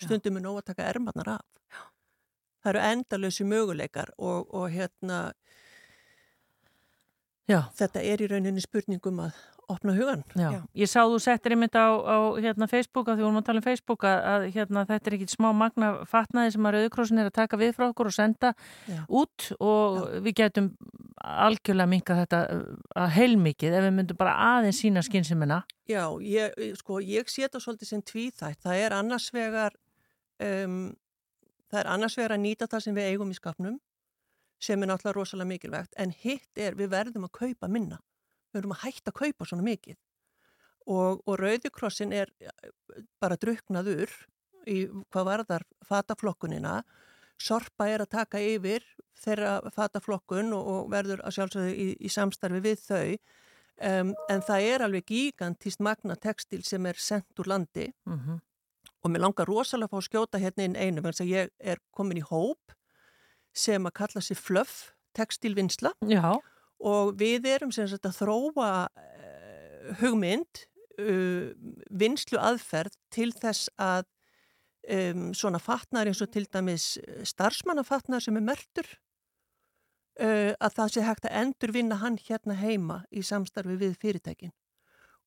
stundum 0.01 0.39
er 0.39 0.45
nóg 0.47 0.61
að 0.61 0.69
taka 0.71 0.89
ermarnar 0.91 1.33
af. 1.37 1.89
Það 2.61 2.73
eru 2.75 2.83
endalösi 2.91 3.47
möguleikar 3.49 4.13
og, 4.19 4.51
og 4.55 4.67
hérna, 4.75 5.21
Já. 7.51 7.65
þetta 7.81 8.05
er 8.07 8.23
í 8.23 8.29
rauninni 8.31 8.63
spurningum 8.63 9.25
að 9.27 9.39
opna 9.71 9.95
hugan. 9.95 10.23
Já. 10.35 10.49
Já. 10.55 10.61
Ég 10.83 10.91
sá 10.91 11.01
þú 11.05 11.19
settir 11.23 11.55
einmitt 11.55 11.77
á, 11.79 11.95
á 11.95 12.19
hérna, 12.43 12.67
Facebook 12.71 13.11
að 13.11 13.21
því 13.21 13.27
vorum 13.27 13.41
að 13.41 13.47
tala 13.49 13.61
um 13.61 13.67
Facebook 13.67 14.07
að, 14.09 14.23
að 14.33 14.47
hérna, 14.57 14.85
þetta 14.89 15.11
er 15.11 15.17
ekkit 15.19 15.35
smá 15.35 15.49
magna 15.57 15.91
fatnaði 16.11 16.55
sem 16.55 16.67
að 16.67 16.77
Rauðkrossin 16.77 17.23
er 17.23 17.31
að 17.31 17.37
taka 17.39 17.61
við 17.61 17.75
frá 17.77 17.87
okkur 17.89 18.11
og 18.11 18.17
senda 18.17 18.53
út 19.07 19.51
og 19.59 20.01
við 20.25 20.37
getum 20.43 20.71
algjörlega 21.21 21.91
minka 21.91 22.17
þetta 22.23 22.41
uh, 22.55 22.65
að 23.05 23.13
heilmikið 23.19 23.77
ef 23.77 23.87
við 23.87 23.95
myndum 23.99 24.21
bara 24.21 24.39
aðeins 24.57 24.81
sína 24.83 25.05
skynnsimina. 25.07 25.61
Já, 25.91 26.05
ég, 26.25 26.57
sko, 26.81 26.99
ég 27.05 27.31
sé 27.31 27.45
þetta 27.47 27.63
svolítið 27.63 27.93
sem 27.93 28.03
tvíþætt. 28.11 28.63
Það 28.65 28.83
er 28.87 28.97
annars 28.97 29.29
vegar, 29.35 29.77
um, 30.43 30.83
það 31.71 31.83
er 31.85 31.93
annars 31.95 32.19
vegar 32.19 32.37
að 32.37 32.45
nýta 32.47 32.71
það 32.71 32.87
sem 32.87 32.99
við 32.99 33.13
eigum 33.13 33.31
í 33.35 33.39
skapnum, 33.39 33.79
sem 34.61 34.83
er 34.83 34.91
náttúrulega 34.91 35.17
rosalega 35.17 35.49
mikilvægt, 35.49 35.97
en 35.97 36.13
hitt 36.23 36.61
er 36.61 36.77
við 36.79 36.93
verðum 36.93 37.27
að 37.29 37.37
kaupa 37.41 37.69
minna. 37.69 38.01
Við 38.51 38.61
verðum 38.61 38.77
að 38.77 38.83
hætta 38.85 39.13
að 39.13 39.21
kaupa 39.21 39.49
svona 39.49 39.67
mikið. 39.67 39.99
Og, 40.91 41.21
og 41.27 41.39
Rauðikrossin 41.39 42.13
er 42.17 42.33
bara 43.23 43.39
druknaður 43.41 44.13
í 44.69 44.83
hvað 45.13 45.29
varðar 45.29 45.67
fataflokkunina. 45.87 46.81
Sorpa 47.41 47.89
er 47.89 48.05
að 48.05 48.13
taka 48.17 48.41
yfir 48.43 48.85
þeirra 49.21 49.71
fataflokkun 49.73 50.53
og, 50.57 50.67
og 50.75 50.91
verður 50.93 51.23
að 51.25 51.37
sjálfsögðu 51.37 51.73
í, 51.73 51.89
í 52.01 52.13
samstarfi 52.13 52.61
við 52.65 52.85
þau. 52.85 53.17
Um, 53.81 54.13
en 54.29 54.43
það 54.45 54.67
er 54.69 54.83
alveg 54.85 55.07
gigantist 55.09 55.81
magna 55.81 56.17
textil 56.21 56.61
sem 56.69 56.85
er 56.85 56.99
sendt 57.01 57.41
úr 57.41 57.49
landi 57.49 57.87
Mm 58.05 58.41
og 59.01 59.11
mér 59.11 59.25
langar 59.25 59.49
rosalega 59.49 59.89
að 59.89 59.95
fá 59.95 59.99
að 60.01 60.07
skjóta 60.09 60.41
hérna 60.41 60.67
inn 60.67 60.77
einu 60.77 61.05
þess 61.05 61.23
að 61.25 61.33
ég 61.33 61.53
er 61.73 61.81
komin 61.97 62.21
í 62.21 62.25
hóp 62.27 62.75
sem 63.57 63.87
að 63.87 63.97
kalla 64.03 64.23
sig 64.25 64.39
fluff 64.39 64.93
textilvinnsla 65.17 65.93
og 66.81 67.15
við 67.21 67.49
erum 67.51 67.73
sem 67.75 67.89
sagt 67.91 68.07
að 68.09 68.21
þróa 68.23 68.71
uh, 68.87 69.91
hugmynd 70.01 70.65
uh, 71.01 71.51
vinslu 71.91 72.39
aðferð 72.39 72.97
til 73.13 73.31
þess 73.35 73.71
að 73.81 74.07
um, 74.89 75.31
svona 75.35 75.61
fatnar 75.63 76.09
eins 76.09 76.23
og 76.23 76.31
til 76.33 76.47
dæmis 76.47 76.95
starfsmannafatnar 77.27 78.23
sem 78.23 78.39
er 78.39 78.47
mertur 78.47 78.89
uh, 80.21 80.55
að 80.57 80.77
það 80.79 80.95
sé 80.95 81.05
hægt 81.07 81.29
að 81.29 81.37
endur 81.43 81.75
vinna 81.75 82.01
hann 82.01 82.19
hérna 82.23 82.57
heima 82.59 83.03
í 83.11 83.25
samstarfi 83.27 83.79
við 83.81 83.99
fyrirtækin. 84.01 84.55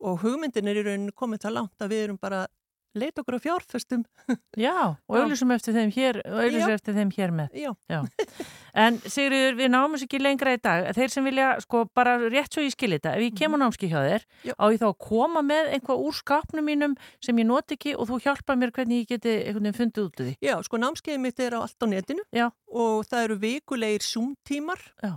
Og 0.04 0.24
hugmyndin 0.24 0.68
er 0.68 0.82
í 0.82 0.84
rauninu 0.84 1.14
komið 1.16 1.46
það 1.46 1.58
langt 1.60 1.84
að 1.84 1.94
við 1.94 2.06
erum 2.08 2.20
bara 2.20 2.46
að 2.94 3.04
leita 3.04 3.22
okkur 3.24 3.38
á 3.38 3.46
fjárfestum 3.46 4.04
já, 4.66 4.74
og 4.94 5.14
Já. 5.18 5.22
auðlýsum 5.24 5.54
eftir 5.56 5.76
þeim 5.78 5.92
hér 5.96 6.20
og 6.24 6.38
auðlýsum 6.44 6.72
Já. 6.74 6.78
eftir 6.78 6.98
þeim 6.98 7.12
hér 7.18 7.34
með. 7.40 7.58
já, 7.64 7.72
Já. 7.90 8.00
En 8.84 8.96
Sigurður, 9.06 9.54
við 9.60 9.68
náum 9.70 9.92
þess 9.94 10.06
ekki 10.08 10.18
lengra 10.18 10.54
í 10.56 10.58
dag. 10.58 10.88
Þeir 10.98 11.12
sem 11.14 11.26
vilja, 11.30 11.50
sko, 11.62 11.84
bara 11.94 12.16
rétt 12.24 12.56
svo 12.56 12.64
ég 12.66 12.74
skilja 12.74 12.98
þetta, 12.98 13.12
ef 13.20 13.26
ég 13.28 13.36
kemur 13.38 13.62
námski 13.62 13.86
hjá 13.92 14.00
þér, 14.02 14.24
Já. 14.50 14.54
á 14.58 14.66
ég 14.74 14.80
þá 14.82 14.88
að 14.90 14.96
koma 15.06 15.44
með 15.46 15.70
einhvað 15.76 16.02
úr 16.08 16.16
skapnum 16.18 16.66
mínum 16.66 16.96
sem 17.22 17.38
ég 17.38 17.46
not 17.46 17.70
ekki 17.76 17.94
og 17.94 18.10
þú 18.10 18.18
hjálpa 18.26 18.56
mér 18.58 18.74
hvernig 18.74 19.04
ég 19.04 19.12
geti 19.14 19.36
einhvern 19.44 19.68
veginn 19.70 19.78
fundið 19.78 20.08
út 20.08 20.18
úr 20.24 20.26
því. 20.32 20.34
Já, 20.42 20.56
sko 20.66 20.82
námskeiðið 20.82 21.22
mitt 21.28 21.44
er 21.46 21.54
á 21.54 21.60
allt 21.62 21.86
á 21.86 21.88
netinu 21.94 22.26
Já. 22.34 22.48
og 22.74 23.06
það 23.06 23.28
eru 23.28 23.38
vikulegir 23.46 24.08
Zoom-tímar 24.10 24.82
Já. 25.06 25.14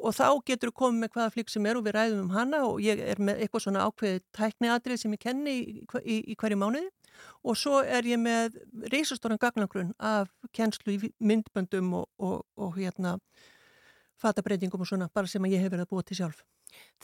og 0.00 0.16
þá 0.16 0.26
getur 0.48 0.72
þú 0.72 0.78
komið 0.80 1.04
með 1.04 1.12
hvaða 1.18 1.34
flík 1.36 1.52
sem 1.52 1.68
er 1.68 1.76
og 1.76 1.84
við 1.84 1.96
ræðum 2.00 2.24
um 2.24 2.32
hana 2.38 2.64
og 2.64 2.80
ég 2.80 3.04
er 3.04 3.20
með 3.20 3.44
eitthvað 3.44 3.66
svona 3.68 3.84
ákveðið 3.84 4.24
tækniatrið 4.40 5.04
sem 5.04 5.12
ég 5.12 5.20
kenni 5.28 5.58
í, 5.60 5.76
í, 6.00 6.16
í 6.32 6.40
hverju 6.40 6.56
mánuði 6.64 6.88
og 7.44 7.58
svo 7.58 7.80
er 7.82 8.06
ég 8.08 8.20
með 8.20 8.58
reysastóran 8.92 9.40
gagnagrunn 9.40 9.92
af 9.98 10.30
kennslu 10.56 10.96
í 10.96 11.12
myndböndum 11.20 11.92
og, 12.00 12.08
og, 12.18 12.42
og 12.56 12.76
hérna 12.78 13.18
fatabreitingum 14.20 14.80
og 14.84 14.88
svona 14.88 15.08
bara 15.12 15.28
sem 15.30 15.42
að 15.44 15.56
ég 15.56 15.64
hef 15.64 15.72
verið 15.74 15.86
að 15.86 15.92
búa 15.94 16.04
til 16.06 16.18
sjálf. 16.20 16.44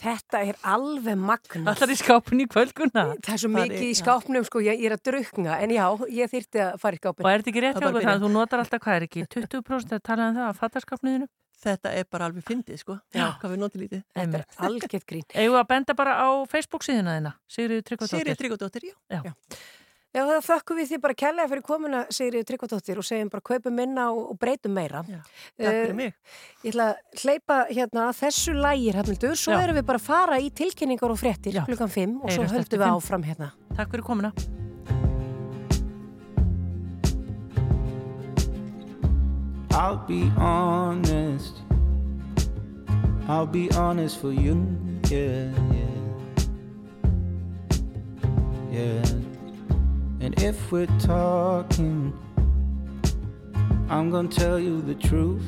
Þetta 0.01 0.41
er 0.49 0.57
alveg 0.67 1.19
magna. 1.21 1.71
Allar 1.75 1.93
í 1.93 1.97
skápun 1.99 2.41
í 2.43 2.47
kvöldguna. 2.51 3.05
Það 3.23 3.35
er 3.35 3.43
svo 3.43 3.51
Fari- 3.53 3.69
mikið 3.69 3.85
í 3.87 3.91
já. 3.93 3.99
skápnum, 4.01 4.47
sko, 4.49 4.63
ég, 4.65 4.81
ég 4.81 4.89
er 4.91 4.97
að 4.97 5.03
drukna, 5.11 5.59
en 5.63 5.75
já, 5.75 5.85
ég 6.11 6.33
þyrti 6.33 6.63
að 6.65 6.79
fara 6.83 6.97
í 6.97 7.01
skápin. 7.03 7.27
Og 7.27 7.31
er 7.31 7.43
þetta 7.43 7.53
ekki 7.53 7.63
rétt 7.67 7.77
Það 7.77 7.85
hjá 7.85 7.93
þannig 7.93 8.11
að 8.15 8.25
þú 8.25 8.31
notar 8.35 8.63
alltaf 8.65 8.83
hvað 8.83 8.97
er 8.99 9.07
ekki? 9.07 9.27
20% 9.37 9.95
að 9.95 10.03
tala 10.09 10.29
um 10.31 10.39
það 10.41 10.49
að 10.49 10.59
fattaskapniðinu? 10.65 11.29
Þetta 11.61 11.93
er 11.93 12.07
bara 12.09 12.27
alveg 12.31 12.47
fyndið, 12.49 12.79
sko. 12.81 12.97
Já. 13.13 13.27
Hvað 13.37 13.53
við 13.53 13.61
notið 13.61 13.83
lítið. 13.85 14.03
Þetta 14.17 14.39
er 14.41 14.47
algjört 14.67 15.07
grín. 15.13 15.27
Að 15.37 15.67
benda 15.69 15.95
bara 15.99 16.15
á 16.17 16.29
Facebook 16.49 16.87
síðuna 16.87 17.19
þina, 17.19 17.35
Sigriður 17.47 17.85
Sýrið 17.85 18.41
Tryggvadóttir. 18.41 18.41
Tryggvadóttir, 18.41 18.87
já. 18.89 19.21
Já, 19.21 19.35
það 20.15 20.41
þökkum 20.49 20.77
við 20.81 20.89
því 20.91 20.99
bara 21.05 21.15
kærlega 21.15 21.49
fyrir 21.53 21.63
komuna, 21.63 22.01
Sigriður 22.11 22.47
Tryggvadóttir, 22.49 22.99
og 22.99 23.07
segjum 23.07 23.29
bara 23.31 23.45
kaupum 23.47 23.77
minna 23.79 24.09
og, 24.11 24.33
og 24.33 24.39
breytum 24.43 24.73
meira. 24.75 25.05
Já, 25.07 25.21
Takk 25.23 25.69
fyrir 25.71 25.91
Eh, 25.91 25.95
mig. 25.95 26.15
Ég 26.65 26.73
ætla 26.73 26.89
að 26.91 27.23
hleypa 27.25 27.59
hérna 27.71 28.09
að 28.09 28.19
þessu 28.25 28.55
lægir, 28.59 28.95
Hafnildur, 28.99 29.37
svo 29.39 29.53
Já. 29.55 29.61
erum 29.63 29.77
við 29.79 29.87
bara 29.87 29.99
að 30.03 30.09
fara 30.09 30.41
í 30.43 30.51
tilkynningar 30.51 31.11
og 31.15 31.21
fréttir 31.23 31.55
Já. 31.55 31.65
klukkan 31.69 31.89
5 31.95 32.17
og 32.25 32.31
svo 32.31 32.43
Heyrast 32.43 32.59
eftir 32.65 32.79
höldum 32.79 32.87
við 32.87 32.97
áfram 32.99 33.23
hérna. 33.31 33.53
Takk 33.77 33.91
fyrir 33.95 34.03
komuna. 34.05 34.33
I'll 39.71 39.97
be 39.97 40.23
honest. 40.37 41.55
I'll 43.29 43.47
be 43.47 43.69
honest 43.71 44.19
for 44.21 44.33
you. 44.33 44.67
Yeah, 45.09 45.51
yeah. 45.73 45.87
Yeah. 48.73 49.05
And 50.23 50.39
if 50.43 50.71
we're 50.71 50.87
talking, 50.99 52.13
I'm 53.89 54.11
gonna 54.11 54.29
tell 54.29 54.59
you 54.59 54.83
the 54.83 54.95
truth. 54.95 55.43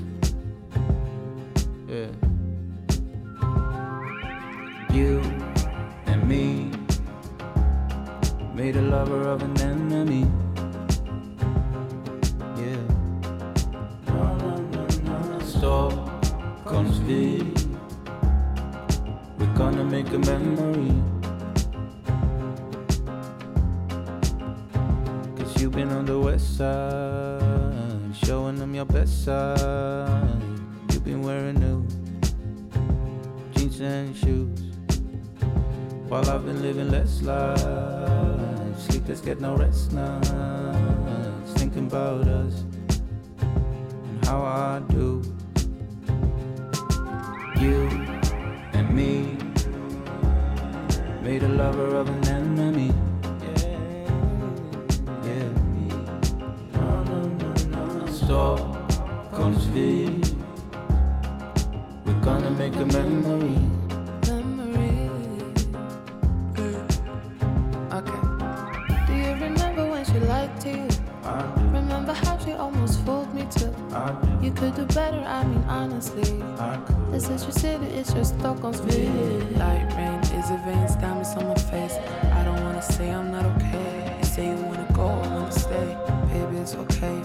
Yeah. 1.87 2.07
You 4.91 5.21
and 6.07 6.27
me 6.27 6.71
made 8.55 8.77
a 8.77 8.83
lover 8.83 9.29
of 9.29 9.43
an 9.43 9.61
enemy. 9.61 10.27
Yeah. 12.57 12.81
Stop, 15.45 15.93
comes 16.65 16.97
V. 16.97 17.53
We're 19.39 19.55
gonna 19.55 19.85
make 19.85 20.09
a 20.15 20.19
memory. 20.19 21.02
You've 25.63 25.71
been 25.71 25.93
on 25.93 26.07
the 26.07 26.19
west 26.19 26.57
side, 26.57 28.17
showing 28.27 28.57
them 28.57 28.75
your 28.75 28.85
best 28.85 29.25
side. 29.25 30.43
You've 30.91 31.05
been 31.05 31.23
wearing 31.23 31.55
new 31.61 31.87
jeans 33.53 33.81
and 33.81 34.17
shoes. 34.17 34.59
While 36.09 36.29
I've 36.29 36.45
been 36.45 36.61
living 36.63 36.91
less 36.91 37.23
life, 37.23 37.61
sleepless, 38.77 39.21
get 39.21 39.41
no 39.41 39.55
rest 39.55 39.93
nights, 39.93 41.53
thinking 41.53 41.87
about 41.87 42.27
us 42.27 42.65
and 42.99 44.27
how 44.27 44.43
I 44.43 44.83
do. 44.89 45.23
You 47.61 47.89
and 48.73 48.91
me 48.93 49.39
made 51.23 51.45
a 51.45 51.49
lover 51.49 51.95
of 51.95 52.09
an 52.09 52.27
enemy. 52.27 52.93
Stop, 58.25 58.61
comes 59.33 59.65
V. 59.67 60.21
We're 62.05 62.21
gonna 62.21 62.51
make 62.53 62.75
a 62.77 62.87
memory. 62.87 63.59
Memory 64.27 65.11
uh, 66.57 67.99
Okay. 67.99 69.07
Do 69.07 69.13
you 69.15 69.33
remember 69.35 69.91
when 69.91 70.05
she 70.05 70.19
lied 70.21 70.61
to 70.61 70.69
you? 70.71 70.89
I 71.25 71.43
do, 71.57 71.63
Remember 71.75 72.13
how 72.13 72.39
she 72.39 72.53
almost 72.53 73.05
fooled 73.05 73.33
me 73.35 73.47
too? 73.51 73.75
I 73.93 74.13
do, 74.13 74.47
You 74.47 74.53
could 74.53 74.75
do 74.77 74.85
better, 74.87 75.23
I 75.27 75.45
mean 75.45 75.65
honestly. 75.69 76.43
I 76.59 76.77
could. 76.87 77.13
This 77.13 77.29
is 77.29 77.43
your 77.43 77.53
city, 77.53 77.87
it's 77.87 78.15
your 78.15 78.25
Stockholm's 78.25 78.81
view. 78.81 79.11
Light 79.57 79.87
rain 79.97 80.21
is 80.39 80.51
a 80.51 80.61
veins, 80.65 80.95
diamonds 80.97 81.31
on 81.35 81.49
my 81.49 81.55
face. 81.55 81.97
I 82.33 82.45
don't 82.45 82.63
wanna 82.63 82.83
say 82.83 83.11
I'm 83.11 83.31
not 83.33 83.45
okay. 83.57 84.17
You 84.19 84.25
say 84.25 84.47
you 84.47 84.57
wanna 84.65 84.89
go, 84.93 85.07
I 85.09 85.29
wanna 85.29 85.53
stay. 85.53 85.97
Baby, 86.33 86.59
it's 86.59 86.75
okay. 86.77 87.21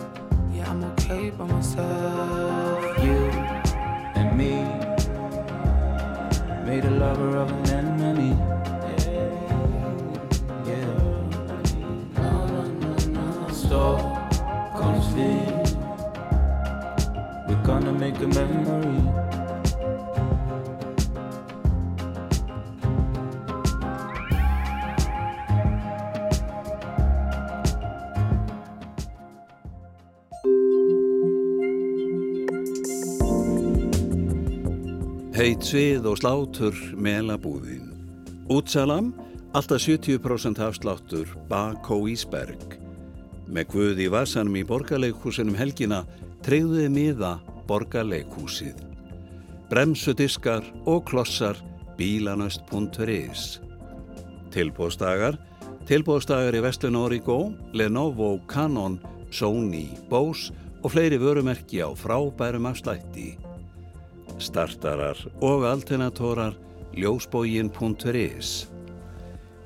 Yeah, 0.57 0.71
I'm 0.71 0.83
okay 0.85 1.29
by 1.29 1.45
myself. 1.45 2.83
You 3.03 3.17
and 4.17 4.35
me 4.35 4.53
made 6.65 6.83
a 6.83 6.89
lover 6.89 7.37
of 7.37 7.51
an 7.51 7.69
enemy. 7.69 8.35
Yeah. 10.65 10.97
Stop, 13.51 13.99
comes 14.79 15.05
V. 15.13 15.19
We're 17.47 17.63
gonna 17.63 17.93
make 17.93 18.17
a 18.17 18.27
memory. 18.27 19.06
Heit 35.47 35.63
svið 35.63 36.03
og 36.09 36.17
slátur 36.19 36.75
melabúðin. 36.99 37.85
Útsalam, 38.51 39.13
alltaf 39.55 39.79
70% 39.79 40.59
afsláttur 40.59 41.29
Bakó 41.47 42.01
Ísberg. 42.11 42.75
Með 43.47 43.69
guð 43.71 44.01
í 44.03 44.09
vasanum 44.11 44.57
í 44.59 44.65
borgarleikhúsinum 44.67 45.55
helgina 45.55 46.01
treyðuði 46.43 46.89
miða 46.91 47.31
borgarleikhúsið. 47.71 48.83
Bremsudiskar 49.71 50.67
og 50.83 51.07
klossar 51.07 51.63
bílanöst.is 51.95 53.47
Tilbóðstagar 54.51 55.39
Tilbóðstagar 55.87 56.59
í 56.59 56.65
Vestlun 56.67 56.99
Origo, 56.99 57.53
Lenovo, 57.71 58.33
Canon, 58.51 58.99
Sony, 59.31 59.93
Bose 60.11 60.51
og 60.83 60.91
fleiri 60.91 61.23
vörumerki 61.23 61.79
á 61.79 61.87
frábærum 61.95 62.67
afslætti. 62.67 63.37
Startarar 64.37 65.17
og 65.41 65.65
alternatorar 65.65 66.53
ljósbógin.is 66.97 68.51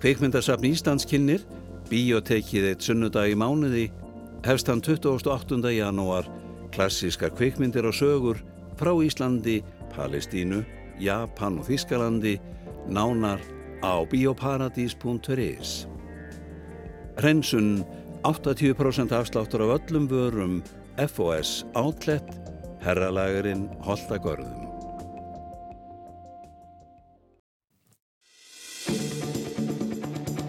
Kveikmyndasafn 0.01 0.67
Íslands 0.71 1.05
kynir 1.07 1.43
Bíotekið 1.91 2.69
eitt 2.69 2.85
sunnudag 2.85 3.33
í 3.33 3.35
mánuði 3.35 3.89
hefst 4.45 4.69
hann 4.71 4.79
28. 4.79 5.59
janúar 5.75 6.29
klassískar 6.71 7.33
kveikmyndir 7.35 7.85
og 7.89 7.95
sögur 7.97 8.39
frá 8.79 8.93
Íslandi, 9.03 9.59
Palestínu, 9.91 10.63
Japan 10.99 11.59
og 11.59 11.67
Þískalandi 11.67 12.37
nánar 12.87 13.43
á 13.83 14.07
bioparadís.is 14.07 15.73
Rensun 17.21 17.83
80% 18.23 19.11
afsláttur 19.11 19.65
af 19.65 19.81
öllum 19.81 20.07
vörum 20.07 20.61
FOS 20.95 21.65
Outlet 21.75 22.40
Herralagurinn 22.81 23.67
Holtagörðum 23.85 24.69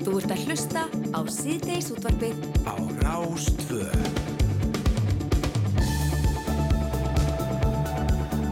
Þú 0.02 0.18
ert 0.18 0.32
að 0.34 0.44
hlusta 0.46 0.86
á 1.12 1.20
síðdeis 1.30 1.92
útvarpið 1.94 2.40
á 2.68 2.74
Rástvö. 3.04 4.31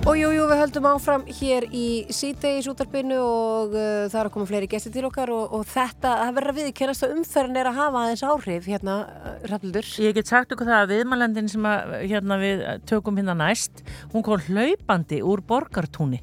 Og 0.09 0.17
jú, 0.17 0.31
jú, 0.33 0.47
við 0.49 0.61
höldum 0.63 0.87
áfram 0.89 1.25
hér 1.29 1.67
í 1.77 2.07
síðdegis 2.09 2.71
útarpinu 2.71 3.19
og 3.21 3.75
uh, 3.75 4.07
það 4.09 4.17
er 4.17 4.29
að 4.31 4.33
koma 4.33 4.49
fleiri 4.49 4.69
gestir 4.73 4.95
til 4.95 5.03
okkar 5.05 5.29
og, 5.35 5.53
og 5.59 5.67
þetta, 5.69 6.15
það 6.23 6.39
verður 6.39 6.53
að 6.55 6.61
viðkennast 6.61 7.05
að 7.05 7.13
umferðin 7.19 7.59
er 7.61 7.69
að 7.69 7.77
hafa 7.77 8.05
aðeins 8.07 8.23
áhrif 8.25 8.71
hérna, 8.73 8.95
uh, 9.05 9.35
Rafnildur. 9.51 9.91
Ég 10.01 10.17
get 10.17 10.33
sagt 10.33 10.55
okkur 10.57 10.71
það 10.71 10.87
að 10.87 10.95
viðmælendin 10.95 11.53
sem 11.53 11.69
að, 11.69 11.93
hérna, 12.01 12.41
við 12.41 12.65
tökum 12.89 13.21
hérna 13.21 13.37
næst, 13.43 13.85
hún 14.15 14.25
kom 14.25 14.41
hlaupandi 14.49 15.21
úr 15.21 15.45
borgartúni. 15.53 16.23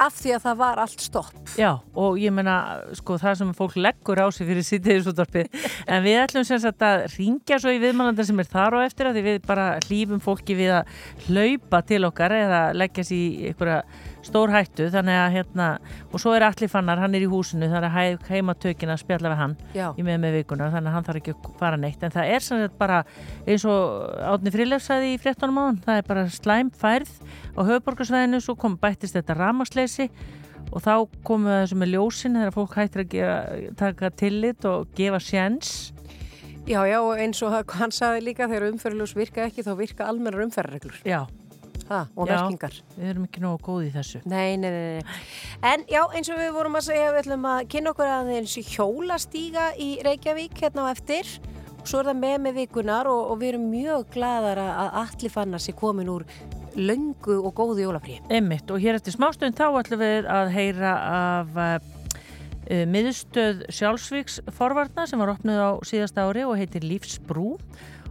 Af 0.00 0.16
því 0.16 0.34
að 0.36 0.44
það 0.46 0.60
var 0.62 0.80
allt 0.80 1.02
stopp. 1.04 1.40
Já, 1.60 1.70
og 1.98 2.18
ég 2.20 2.32
meina, 2.32 2.56
sko, 2.96 3.18
það 3.20 3.40
sem 3.40 3.50
fólk 3.56 3.76
leggur 3.76 4.20
á 4.20 4.26
sig 4.32 4.48
fyrir 4.48 4.64
síðdegisútvarpið. 4.66 5.58
en 5.92 6.04
við 6.06 6.20
ætlum 6.22 6.46
sem 6.48 6.62
sagt 6.62 6.84
að 6.86 7.04
ringja 7.18 7.60
svo 7.60 7.74
í 7.74 7.80
viðmælendin 7.82 8.30
sem 8.30 8.40
er 8.40 8.48
þar 8.48 8.78
á 8.80 8.86
eftir 8.86 9.10
að 9.10 9.18
því 9.18 9.26
við 9.26 9.42
bara 9.48 9.66
hlýfum 9.88 10.22
fólki 10.24 10.56
við 10.56 10.78
að 10.78 10.94
hlaupa 11.26 11.82
til 11.90 12.02
okkar 12.08 12.36
eða 12.38 12.62
leggja 12.76 13.06
sér 13.10 13.20
í 13.20 13.50
einhverja 13.50 13.82
stór 14.26 14.50
hættu, 14.52 14.88
þannig 14.92 15.16
að 15.16 15.34
hérna, 15.38 15.66
og 16.12 16.20
svo 16.20 16.34
er 16.36 16.44
Alli 16.44 16.68
Fannar, 16.68 16.98
hann 17.00 17.14
er 17.16 17.24
í 17.24 17.28
húsinu, 17.30 17.68
er 17.68 17.86
hæ- 17.88 18.26
heima 18.28 18.54
tökina 18.54 18.92
að 18.96 19.02
spjalla 19.04 19.30
við 19.32 19.38
hann 19.40 19.54
Já. 19.74 19.86
í 19.96 20.02
með 20.04 20.18
með 20.24 20.34
vikuna, 20.40 20.70
þannig 20.74 20.90
að 20.90 20.96
hann 20.98 21.06
þarf 21.08 21.20
ekki 21.22 21.34
að 21.36 21.54
fara 21.60 21.76
neitt, 21.80 22.02
en 22.04 22.10
það 22.14 22.32
er 22.34 22.40
sem 22.44 22.60
sagt 22.64 22.78
bara 22.78 22.98
eins 23.46 23.64
og 23.64 24.10
Átni 24.34 24.52
Frilef 24.52 24.82
sagði 24.84 25.14
í 25.14 25.20
fréttunum 25.22 25.56
á 25.56 25.64
hann, 25.70 25.80
það 25.86 25.96
er 26.02 26.08
bara 26.10 26.26
slæm 26.28 26.70
færð 26.70 27.14
á 27.56 27.60
höfuborgarsvæðinu, 27.64 28.40
svo 28.44 28.56
kom 28.60 28.76
bættist 28.76 29.16
þetta 29.16 29.38
ramasleysi 29.40 30.10
og 30.70 30.82
þá 30.84 30.92
komu 31.24 31.48
þessu 31.50 31.78
með 31.80 31.94
ljósin 31.96 32.36
þegar 32.38 32.52
fólk 32.54 32.76
hættir 32.78 33.02
að 33.06 33.08
gera, 33.16 33.38
taka 33.80 34.10
tillit 34.10 34.64
og 34.68 34.92
gefa 34.94 35.18
sjens 35.18 35.92
Já, 36.68 36.84
já, 36.86 37.00
eins 37.18 37.40
og 37.42 37.72
hann 37.80 37.90
sagði 37.90 38.20
líka 38.28 38.46
þegar 38.46 38.68
umferðljós 38.68 39.14
virka 39.16 39.46
ekki 39.48 39.64
þá 39.64 39.70
virka 39.78 40.04
almennar 40.06 40.44
umferðarreglur. 40.44 41.00
Já. 41.08 41.24
Ha, 41.90 42.04
og 42.14 42.28
Já, 42.28 42.36
merkingar. 42.38 42.76
Við 42.94 43.08
erum 43.10 43.24
ekki 43.26 43.40
nógu 43.42 43.58
góð 43.66 43.86
í 43.88 43.92
þessu. 43.96 44.20
Nei, 44.30 44.54
nei, 44.62 44.70
nei, 44.70 45.00
nei. 45.00 45.14
En 45.72 45.82
já, 45.90 46.04
eins 46.14 46.30
og 46.30 46.38
við 46.38 46.52
vorum 46.54 46.78
að 46.78 46.86
segja, 46.86 47.08
við 47.10 47.24
ætlum 47.24 47.48
að 47.50 47.62
kynna 47.72 47.94
okkur 47.94 48.10
aðeins 48.14 48.54
hjólastíga 48.70 49.64
í 49.74 49.88
Reykjavík 50.06 50.54
hérna 50.62 50.86
á 50.86 50.92
eftir. 50.92 51.32
Svo 51.82 52.02
er 52.02 52.12
það 52.12 52.20
með 52.20 52.36
með 52.44 52.58
vikunar 52.60 53.10
og, 53.10 53.20
og 53.32 53.40
við 53.40 53.54
erum 53.54 53.66
mjög 53.72 54.06
gladar 54.14 54.60
að 54.62 54.96
allir 55.02 55.34
fannar 55.34 55.64
sér 55.64 55.78
komin 55.80 56.12
úr 56.12 56.26
löngu 56.78 57.40
og 57.40 57.54
góðu 57.58 57.88
jólafrí. 57.88 58.20
Emmitt 58.30 58.70
og 58.70 58.78
hér 58.82 59.00
eftir 59.00 59.16
smástund 59.16 59.58
þá 59.58 59.66
ætlum 59.80 60.02
við 60.04 60.28
að 60.30 60.52
heyra 60.54 60.92
af 61.10 61.58
uh, 61.58 62.84
miðstöð 62.86 63.64
sjálfsvíks 63.74 64.40
forvarna 64.54 65.08
sem 65.10 65.18
var 65.18 65.34
opnuð 65.34 65.58
á 65.58 65.70
síðasta 65.90 66.28
ári 66.28 66.46
og 66.46 66.54
heitir 66.60 66.86
Lífsbrú 66.86 67.56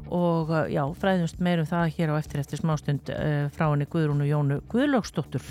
og 0.10 0.52
uh, 0.52 0.66
já, 0.72 0.84
fræðumst 1.02 1.42
meirum 1.44 1.68
það 1.70 1.94
hér 1.98 2.14
á 2.14 2.16
eftir 2.20 2.42
eftir 2.44 2.62
smástund 2.62 3.12
uh, 3.14 3.48
frá 3.54 3.68
henni 3.70 3.88
Guðrúnu 3.90 4.28
Jónu 4.30 4.62
Guðlögsdóttur. 4.72 5.46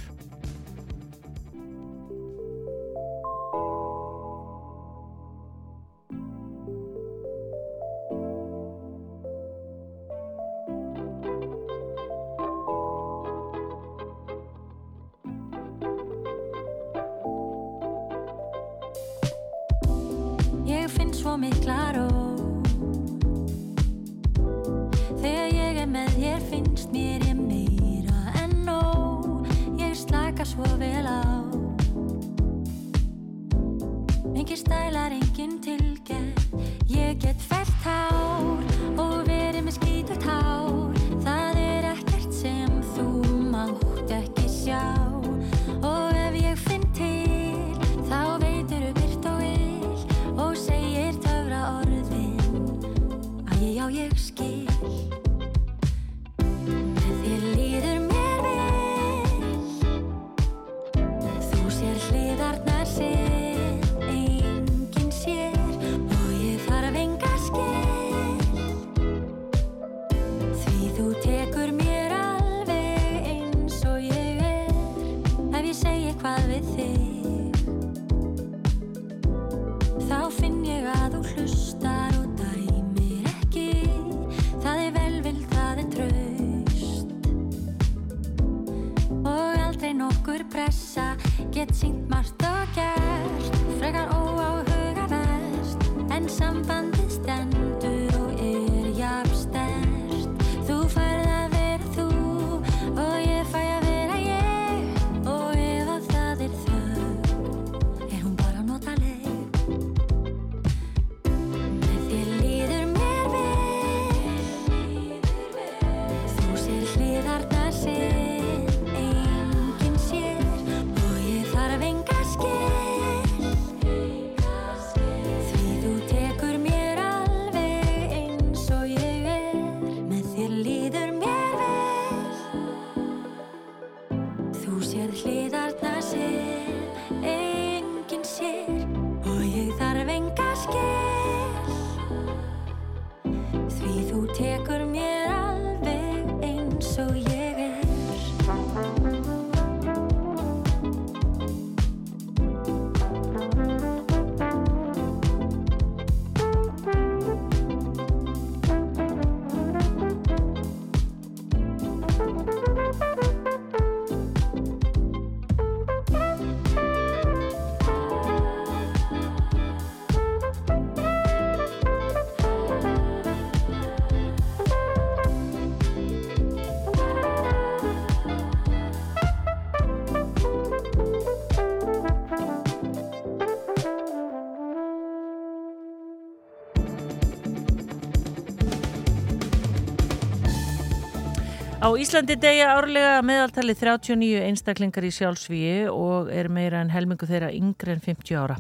Á 191.89 191.97
Íslandi 191.97 192.35
degja 192.37 192.75
árlega 192.77 193.23
meðaltali 193.25 193.73
39 193.73 194.43
einstaklingar 194.45 195.07
í 195.09 195.13
sjálfsvíi 195.17 195.87
og 195.89 196.29
er 196.29 196.51
meira 196.53 196.83
en 196.85 196.91
helmingu 196.93 197.25
þeirra 197.25 197.49
yngre 197.57 197.95
en 197.95 198.03
50 198.05 198.37
ára. 198.37 198.59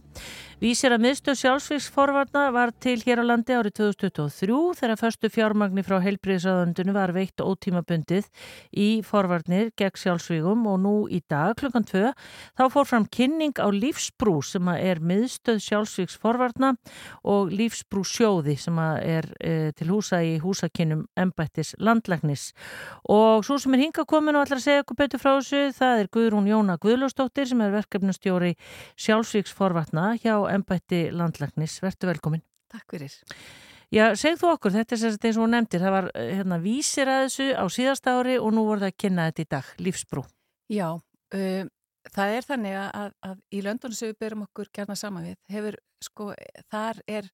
Vísir 0.58 0.90
að 0.90 1.04
miðstöð 1.04 1.36
sjálfsvíksforvarna 1.38 2.48
var 2.50 2.72
til 2.82 2.96
hér 3.04 3.20
á 3.22 3.24
landi 3.28 3.54
árið 3.54 3.76
2023 3.78 4.56
þegar 4.80 4.98
förstu 4.98 5.28
fjármagni 5.30 5.84
frá 5.86 6.00
heilbriðisraðundinu 6.02 6.94
var 6.96 7.12
veitt 7.14 7.38
ótímabundið 7.38 8.26
í 8.74 8.88
forvarnir 9.06 9.70
gegn 9.78 10.00
sjálfsvígum 10.02 10.64
og 10.66 10.80
nú 10.82 10.94
í 11.14 11.20
dag 11.30 11.54
klukkan 11.60 11.86
2 11.86 12.10
þá 12.58 12.62
fór 12.74 12.88
fram 12.90 13.06
kynning 13.06 13.54
á 13.62 13.70
lífsbrú 13.70 14.40
sem 14.42 14.66
er 14.72 14.98
miðstöð 14.98 15.60
sjálfsvíksforvarna 15.62 16.72
og 17.22 17.54
lífsbrú 17.54 18.02
sjóði 18.02 18.56
sem 18.58 18.82
er 18.82 19.30
e, 19.38 19.70
til 19.78 19.88
húsa 19.94 20.24
í 20.26 20.40
húsakinnum 20.42 21.06
embættis 21.14 21.76
landlæknis. 21.78 22.48
Og 23.06 23.46
svo 23.46 23.60
sem 23.62 23.78
er 23.78 23.84
hinga 23.84 24.02
komin 24.10 24.34
og 24.34 24.48
ætlar 24.48 24.58
að 24.58 24.66
segja 24.66 24.82
okkur 24.82 25.00
betur 25.04 25.22
frá 25.22 25.36
þessu 25.36 25.70
það 25.78 26.02
er 26.02 26.12
Guðrún 26.18 26.50
Jóna 26.50 26.80
Guðlósdóttir 26.82 27.46
sem 27.46 27.62
er 27.62 27.78
verkefnustjóri 27.78 28.56
sjálfsvíksforvarna 28.98 30.10
hjá 30.18 30.47
embætti 30.52 31.08
landlæknis. 31.14 31.78
Vertu 31.84 32.08
velkomin. 32.10 32.44
Takk 32.72 32.96
fyrir. 32.96 33.14
Já, 33.88 34.10
segð 34.20 34.42
þú 34.42 34.48
okkur, 34.52 34.74
þetta 34.74 34.94
er 34.94 35.00
sem 35.00 35.12
sagt 35.14 35.24
eins 35.24 35.38
og 35.40 35.48
nefndir, 35.48 35.80
það 35.80 35.94
var 35.94 36.06
eh, 36.12 36.32
hérna 36.36 36.58
vísir 36.60 37.08
að 37.08 37.22
þessu 37.24 37.46
á 37.56 37.64
síðasta 37.72 38.12
ári 38.18 38.34
og 38.36 38.50
nú 38.52 38.66
voru 38.66 38.82
það 38.82 38.92
að 38.92 38.98
kynna 39.00 39.28
þetta 39.30 39.44
í 39.44 39.48
dag, 39.54 39.70
lífsbrú. 39.86 40.24
Já, 40.68 40.88
um, 41.38 41.70
það 42.12 42.34
er 42.34 42.48
þannig 42.50 42.76
að, 42.82 43.14
að 43.30 43.38
í 43.48 43.62
löndunum 43.64 43.96
sem 43.96 44.10
við 44.10 44.18
byrjum 44.20 44.44
okkur 44.44 44.70
gerna 44.76 44.96
saman 44.98 45.30
við, 45.30 45.38
hefur, 45.54 45.78
sko, 46.04 46.28
þar 46.68 47.00
er, 47.08 47.30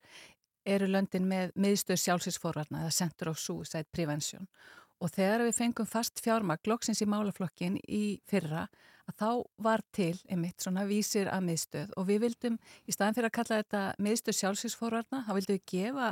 eru 0.76 0.92
löndin 0.94 1.26
með 1.26 1.50
miðstöð 1.58 1.98
sjálfsvíksforvarna, 2.04 2.84
eða 2.84 2.94
Center 3.00 3.32
of 3.32 3.42
Suicide 3.42 3.90
Prevention 3.90 4.46
og 4.46 4.83
þegar 5.14 5.44
við 5.46 5.56
fengum 5.58 5.88
fast 5.88 6.20
fjármagn 6.22 6.62
glokksins 6.64 7.02
í 7.04 7.08
málaflokkin 7.10 7.78
í 7.88 8.20
fyrra 8.28 8.66
að 9.10 9.16
þá 9.20 9.30
var 9.66 9.82
til 9.92 10.14
einmitt 10.32 10.64
svona 10.64 10.86
vísir 10.88 11.28
að 11.32 11.46
miðstöð. 11.48 11.92
Og 11.98 12.08
við 12.08 12.24
vildum 12.24 12.58
í 12.86 12.94
staðan 12.94 13.16
fyrir 13.18 13.30
að 13.30 13.36
kalla 13.38 13.60
þetta 13.62 13.82
miðstöð 14.06 14.38
sjálfsvíksforvarna, 14.38 15.24
þá 15.26 15.32
vildum 15.36 15.58
við 15.58 15.66
gefa 15.74 16.08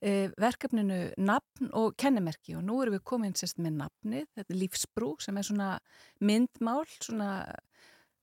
e, 0.00 0.14
verkefninu 0.40 1.00
nafn 1.20 1.72
og 1.76 1.96
kennimerki. 2.00 2.56
Og 2.56 2.64
nú 2.64 2.78
erum 2.82 2.96
við 2.96 3.04
komin 3.12 3.36
sérst 3.36 3.60
með 3.60 3.82
nafnið, 3.82 4.30
þetta 4.38 4.54
er 4.54 4.62
lífsbrú 4.62 5.12
sem 5.20 5.36
er 5.36 5.48
svona 5.50 5.74
myndmál, 6.24 6.86
svona 7.02 7.30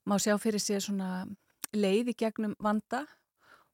má 0.10 0.18
sjá 0.18 0.36
fyrir 0.41 0.64
sér 0.64 0.82
svona 0.84 1.28
leið 1.76 2.16
í 2.16 2.18
gegnum 2.18 2.56
vanda 2.64 3.04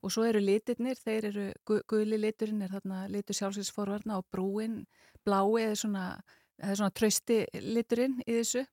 og 0.06 0.14
svo 0.14 0.26
eru 0.28 0.41
litirnir, 0.43 0.99
þeir 1.01 1.30
eru 1.32 1.45
gu 1.66 1.80
guli 1.89 2.20
liturinn 2.22 2.62
er 2.62 2.74
þarna 2.76 3.06
litur 3.10 3.38
sjálfsvíksforvarna 3.39 4.20
og 4.20 4.28
brúin 4.30 4.84
blái 5.26 5.64
eða 5.64 5.80
svona, 5.82 6.06
svona 6.62 6.93
trösti 6.93 7.41
liturinn 7.66 8.20
í 8.26 8.38
þessu. 8.38 8.66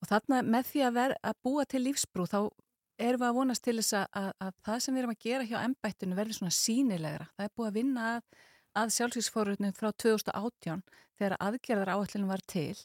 Og 0.00 0.08
þarna 0.08 0.42
með 0.44 0.68
því 0.70 0.84
að, 0.84 0.96
ver, 0.98 1.16
að 1.24 1.40
búa 1.44 1.64
til 1.68 1.82
lífsbrú 1.84 2.28
þá 2.28 2.38
erum 3.00 3.22
við 3.22 3.28
að 3.30 3.36
vonast 3.38 3.64
til 3.64 3.76
þess 3.80 3.96
að, 3.96 4.06
að, 4.20 4.30
að 4.44 4.54
það 4.68 4.80
sem 4.84 4.94
við 4.94 5.02
erum 5.02 5.14
að 5.14 5.24
gera 5.24 5.48
hjá 5.48 5.58
ennbættinu 5.62 6.18
verður 6.18 6.38
svona 6.38 6.56
sínilegra. 6.56 7.28
Það 7.36 7.46
er 7.46 7.54
búið 7.56 7.70
að 7.70 7.78
vinna 7.80 8.06
að, 8.12 8.94
sjálfsvíksforutnum 8.96 9.76
frá 9.76 9.90
2018 10.04 10.82
þegar 11.18 11.36
aðgerðar 11.40 11.92
áallinu 11.96 12.28
var 12.30 12.44
til. 12.48 12.76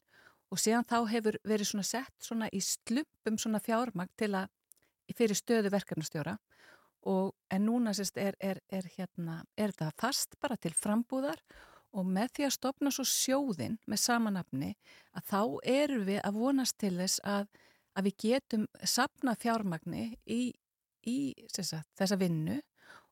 Og 0.53 0.61
síðan 0.61 0.87
þá 0.87 0.97
hefur 1.11 1.39
verið 1.43 1.71
svona 1.71 1.87
sett 1.87 2.15
svona 2.23 2.47
í 2.55 2.61
slumpum 2.63 3.39
svona 3.41 3.59
fjármagn 3.63 4.11
til 4.19 4.31
að 4.39 5.15
fyrir 5.15 5.37
stöðu 5.37 5.71
verkefnastjóra. 5.73 6.37
og 6.37 6.43
en 7.05 7.65
núna 7.65 7.93
sérst 7.93 8.17
er, 8.17 8.35
er, 8.39 8.59
er 8.73 8.87
hérna, 8.97 9.43
er 9.57 9.73
þetta 9.73 9.91
fast 10.01 10.37
bara 10.41 10.57
til 10.57 10.73
frambúðar 10.73 11.41
og 11.95 12.07
með 12.09 12.33
því 12.35 12.47
að 12.47 12.55
stopna 12.57 12.91
svo 12.91 13.05
sjóðin 13.07 13.77
með 13.87 14.01
samanafni 14.03 14.73
að 15.15 15.29
þá 15.29 15.41
eru 15.75 16.01
við 16.09 16.21
að 16.25 16.39
vonast 16.41 16.77
til 16.81 16.95
þess 16.97 17.21
að, 17.23 17.47
að 17.95 18.09
við 18.09 18.15
getum 18.25 18.65
sapna 18.83 19.35
fjármagni 19.39 20.07
í, 20.25 20.41
í 21.07 21.17
sagt, 21.55 21.91
þessa 21.95 22.19
vinnu 22.19 22.59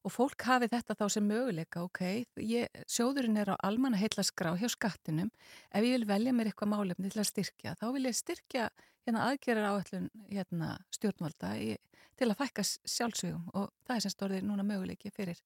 og 0.04 0.12
fólk 0.12 0.44
hafi 0.50 0.68
þetta 0.72 0.98
þá 1.00 1.04
sem 1.16 1.28
möguleika, 1.28 1.84
ok, 1.86 2.02
ég, 2.44 2.82
sjóðurinn 2.91 3.39
er 3.39 3.54
á 3.54 3.64
almanna 3.64 4.00
heitla 4.02 4.26
skrá 4.28 4.52
hjá 4.60 4.68
skattinum, 4.72 5.30
ef 5.72 5.86
ég 5.86 5.96
vil 5.96 6.10
velja 6.10 6.34
mér 6.36 6.52
eitthvað 6.52 6.74
málefni 6.74 7.12
til 7.14 7.22
að 7.24 7.30
styrkja, 7.30 7.76
þá 7.80 7.86
vil 7.96 8.04
ég 8.10 8.18
styrkja 8.18 8.66
hérna, 9.08 9.26
aðgerðar 9.30 9.70
áallun 9.72 10.08
hérna, 10.30 10.70
stjórnvalda 10.95 11.54
í, 11.60 11.74
til 12.20 12.30
að 12.30 12.39
fækka 12.39 12.66
sjálfsvígum 12.68 13.49
og 13.54 13.70
það 13.88 13.95
er 13.97 14.06
sem 14.06 14.14
stórðir 14.14 14.47
núna 14.47 14.66
möguleiki 14.68 15.12
fyrir, 15.14 15.39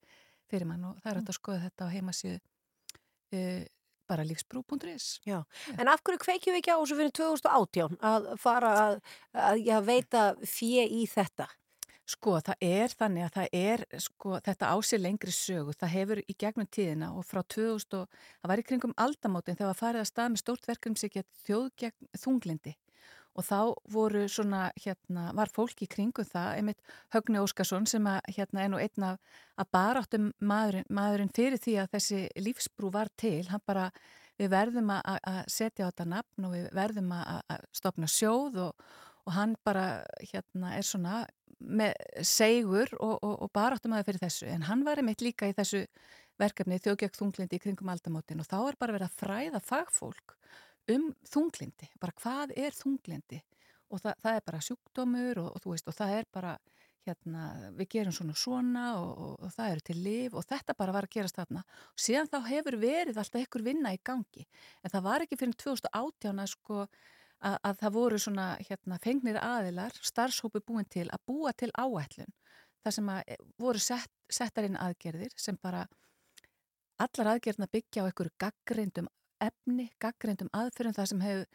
fyrir 0.49 0.69
mann 0.69 0.85
og 0.91 1.01
það 1.03 1.13
er 1.13 1.21
að 1.23 1.39
skoða 1.39 1.65
þetta 1.65 1.89
á 1.89 1.93
heimasíðu 1.95 2.37
uh, 2.37 3.65
bara 4.07 4.23
lífsbrú.is 4.23 5.19
Já, 5.27 5.41
en 5.75 5.91
af 5.91 6.03
hverju 6.05 6.23
kveikjum 6.23 6.55
við 6.55 6.61
ekki 6.61 6.75
á 6.75 6.79
þessu 6.79 6.99
fyrir 6.99 7.15
2018 7.19 8.01
að 8.11 8.27
fara 8.39 8.73
að, 8.81 8.99
að, 9.33 9.63
að 9.77 9.87
veita 9.89 10.27
fjö 10.47 10.85
í 10.87 11.05
þetta? 11.11 11.49
Sko, 12.07 12.37
það 12.39 12.61
er 12.63 12.93
þannig 12.95 13.25
að 13.25 13.33
það 13.35 13.55
er, 13.59 13.81
sko, 13.99 14.37
þetta 14.45 14.69
ásir 14.71 15.01
lengri 15.03 15.33
sögu, 15.35 15.73
það 15.75 15.91
hefur 15.91 16.21
í 16.23 16.35
gegnum 16.39 16.69
tíðina 16.71 17.09
og 17.19 17.25
frá 17.27 17.41
2000 17.43 17.97
og 17.99 18.21
það 18.39 18.51
var 18.53 18.61
í 18.61 18.65
kringum 18.69 18.93
aldamótin 18.95 19.57
þegar 19.57 19.73
það 19.73 19.81
farið 19.81 20.03
að 20.05 20.11
stað 20.13 20.29
með 20.31 20.43
stórt 20.45 20.69
verkefum 20.71 20.95
sig 21.01 21.17
þjóð 21.43 21.67
gegn 21.83 22.11
þunglindi 22.23 22.77
og 23.37 23.45
þá 23.45 23.59
voru 23.93 24.25
svona, 24.31 24.67
hérna, 24.81 25.29
var 25.37 25.51
fólk 25.53 25.83
í 25.85 25.89
kringum 25.91 26.25
það, 26.27 26.49
einmitt 26.57 26.93
Högni 27.13 27.41
Óskarsson 27.41 27.87
sem 27.89 28.07
að, 28.09 28.19
hérna, 28.35 28.63
er 28.63 28.71
nú 28.73 28.81
einn 28.81 29.05
af 29.05 29.19
að 29.57 29.71
baráttum 29.77 30.29
maðurinn, 30.41 30.87
maðurinn 30.93 31.33
fyrir 31.35 31.61
því 31.61 31.75
að 31.83 31.91
þessi 31.95 32.21
lífsbrú 32.41 32.91
var 32.93 33.11
til, 33.17 33.45
hann 33.51 33.63
bara, 33.69 33.89
við 34.37 34.51
verðum 34.53 34.93
að, 34.93 35.17
að 35.31 35.41
setja 35.53 35.85
á 35.85 35.89
þetta 35.89 36.09
nafn 36.13 36.47
og 36.47 36.55
við 36.57 36.69
verðum 36.77 37.13
að, 37.17 37.41
að 37.53 37.67
stopna 37.79 38.09
sjóð 38.11 38.61
og, 38.67 38.87
og 39.25 39.35
hann 39.37 39.57
bara, 39.65 39.87
hérna, 40.31 40.75
er 40.77 40.85
svona 40.85 41.25
með 41.57 41.95
segur 42.25 42.91
og, 42.99 43.17
og, 43.21 43.33
og 43.45 43.51
baráttum 43.53 43.93
aðeins 43.93 44.09
fyrir 44.11 44.23
þessu, 44.27 44.47
en 44.53 44.65
hann 44.67 44.85
var 44.85 45.01
einmitt 45.01 45.23
líka 45.25 45.49
í 45.49 45.55
þessu 45.57 45.85
verkefni 46.37 46.77
þjóðgjögg 46.81 47.17
þunglindi 47.17 47.57
í 47.57 47.61
kringum 47.63 47.89
aldamótin. 47.89 48.41
Og 48.43 48.49
þá 48.49 48.57
er 48.61 48.77
bara 48.79 48.93
verið 48.93 49.07
að 49.07 49.21
fræða 49.21 49.61
fagfólk 49.65 50.35
um 50.93 51.11
þunglindi, 51.27 51.89
bara 52.01 52.15
hvað 52.21 52.55
er 52.57 52.75
þunglindi 52.75 53.41
og 53.91 54.01
það, 54.03 54.17
það 54.23 54.39
er 54.39 54.45
bara 54.49 54.63
sjúkdómur 54.67 55.41
og, 55.43 55.49
og 55.55 55.63
þú 55.63 55.73
veist 55.73 55.91
og 55.91 55.97
það 55.97 56.15
er 56.19 56.29
bara 56.33 56.57
hérna 57.07 57.43
við 57.77 57.89
gerum 57.93 58.15
svona 58.15 58.35
svona 58.35 58.85
og, 58.99 59.11
og, 59.23 59.35
og 59.47 59.53
það 59.55 59.73
eru 59.73 59.85
til 59.89 59.97
liv 60.03 60.33
og 60.35 60.47
þetta 60.47 60.75
bara 60.77 60.95
var 60.95 61.07
að 61.07 61.13
gerast 61.15 61.37
þarna. 61.39 61.61
Og 61.95 62.03
síðan 62.03 62.31
þá 62.31 62.39
hefur 62.49 62.79
verið 62.81 63.21
alltaf 63.21 63.45
ykkur 63.45 63.63
vinna 63.63 63.93
í 63.95 64.01
gangi 64.03 64.43
en 64.83 64.91
það 64.91 65.05
var 65.07 65.23
ekki 65.23 65.39
fyrir 65.39 65.55
2018 65.63 66.43
að 66.43 66.51
sko 66.51 66.81
að, 66.83 67.55
að 67.55 67.79
það 67.83 67.95
voru 67.97 68.19
svona 68.21 68.47
hérna 68.65 68.99
fengnir 69.03 69.39
aðilar, 69.41 69.95
starfshópi 70.01 70.63
búin 70.65 70.87
til 70.89 71.07
að 71.07 71.23
búa 71.29 71.53
til 71.55 71.71
áætlun 71.77 72.33
þar 72.83 72.95
sem 72.97 73.11
að 73.13 73.21
eh, 73.27 73.45
voru 73.61 73.81
sett, 73.83 74.11
settar 74.31 74.67
inn 74.67 74.79
aðgerðir 74.79 75.35
sem 75.39 75.57
bara 75.61 75.85
allar 77.03 77.35
aðgerðina 77.35 77.69
byggja 77.71 78.03
á 78.03 78.07
einhverju 78.09 78.35
gaggrindum 78.41 79.09
efni, 79.43 79.89
gaggrindum 80.01 80.51
aðferðum 80.55 80.95
það 80.97 81.09
sem 81.11 81.23
hefur, 81.25 81.47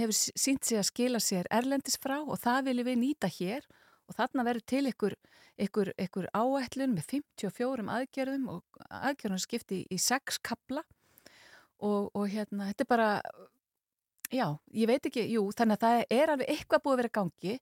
hefur 0.00 0.16
sínt 0.16 0.64
sig 0.64 0.80
að 0.80 0.88
skila 0.90 1.20
sér 1.22 1.48
erlendis 1.54 1.98
frá 2.00 2.18
og 2.20 2.38
það 2.42 2.70
viljum 2.70 2.90
við 2.90 3.00
nýta 3.02 3.30
hér. 3.38 3.68
Og 4.08 4.16
þarna 4.16 4.44
verður 4.46 4.64
til 4.72 4.84
ykkur, 4.88 5.14
ykkur, 5.60 5.90
ykkur 6.00 6.30
áætlun 6.32 6.94
með 6.94 7.10
54 7.10 7.84
aðgerðum 7.92 8.46
og 8.54 8.84
aðgerðum 8.88 9.42
skipti 9.42 9.82
í 9.92 9.98
6 10.00 10.40
kabla 10.40 10.80
og, 11.84 12.08
og 12.16 12.24
hérna, 12.32 12.70
þetta 12.70 12.86
er 12.86 12.88
bara 12.88 13.10
já, 14.32 14.46
ég 14.72 14.88
veit 14.88 15.06
ekki, 15.10 15.26
jú, 15.32 15.44
þannig 15.56 15.76
að 15.76 15.84
það 15.84 16.16
er 16.16 16.32
alveg 16.32 16.52
eitthvað 16.54 16.84
búið 16.84 16.94
að 16.94 17.02
vera 17.02 17.14
gangi 17.18 17.58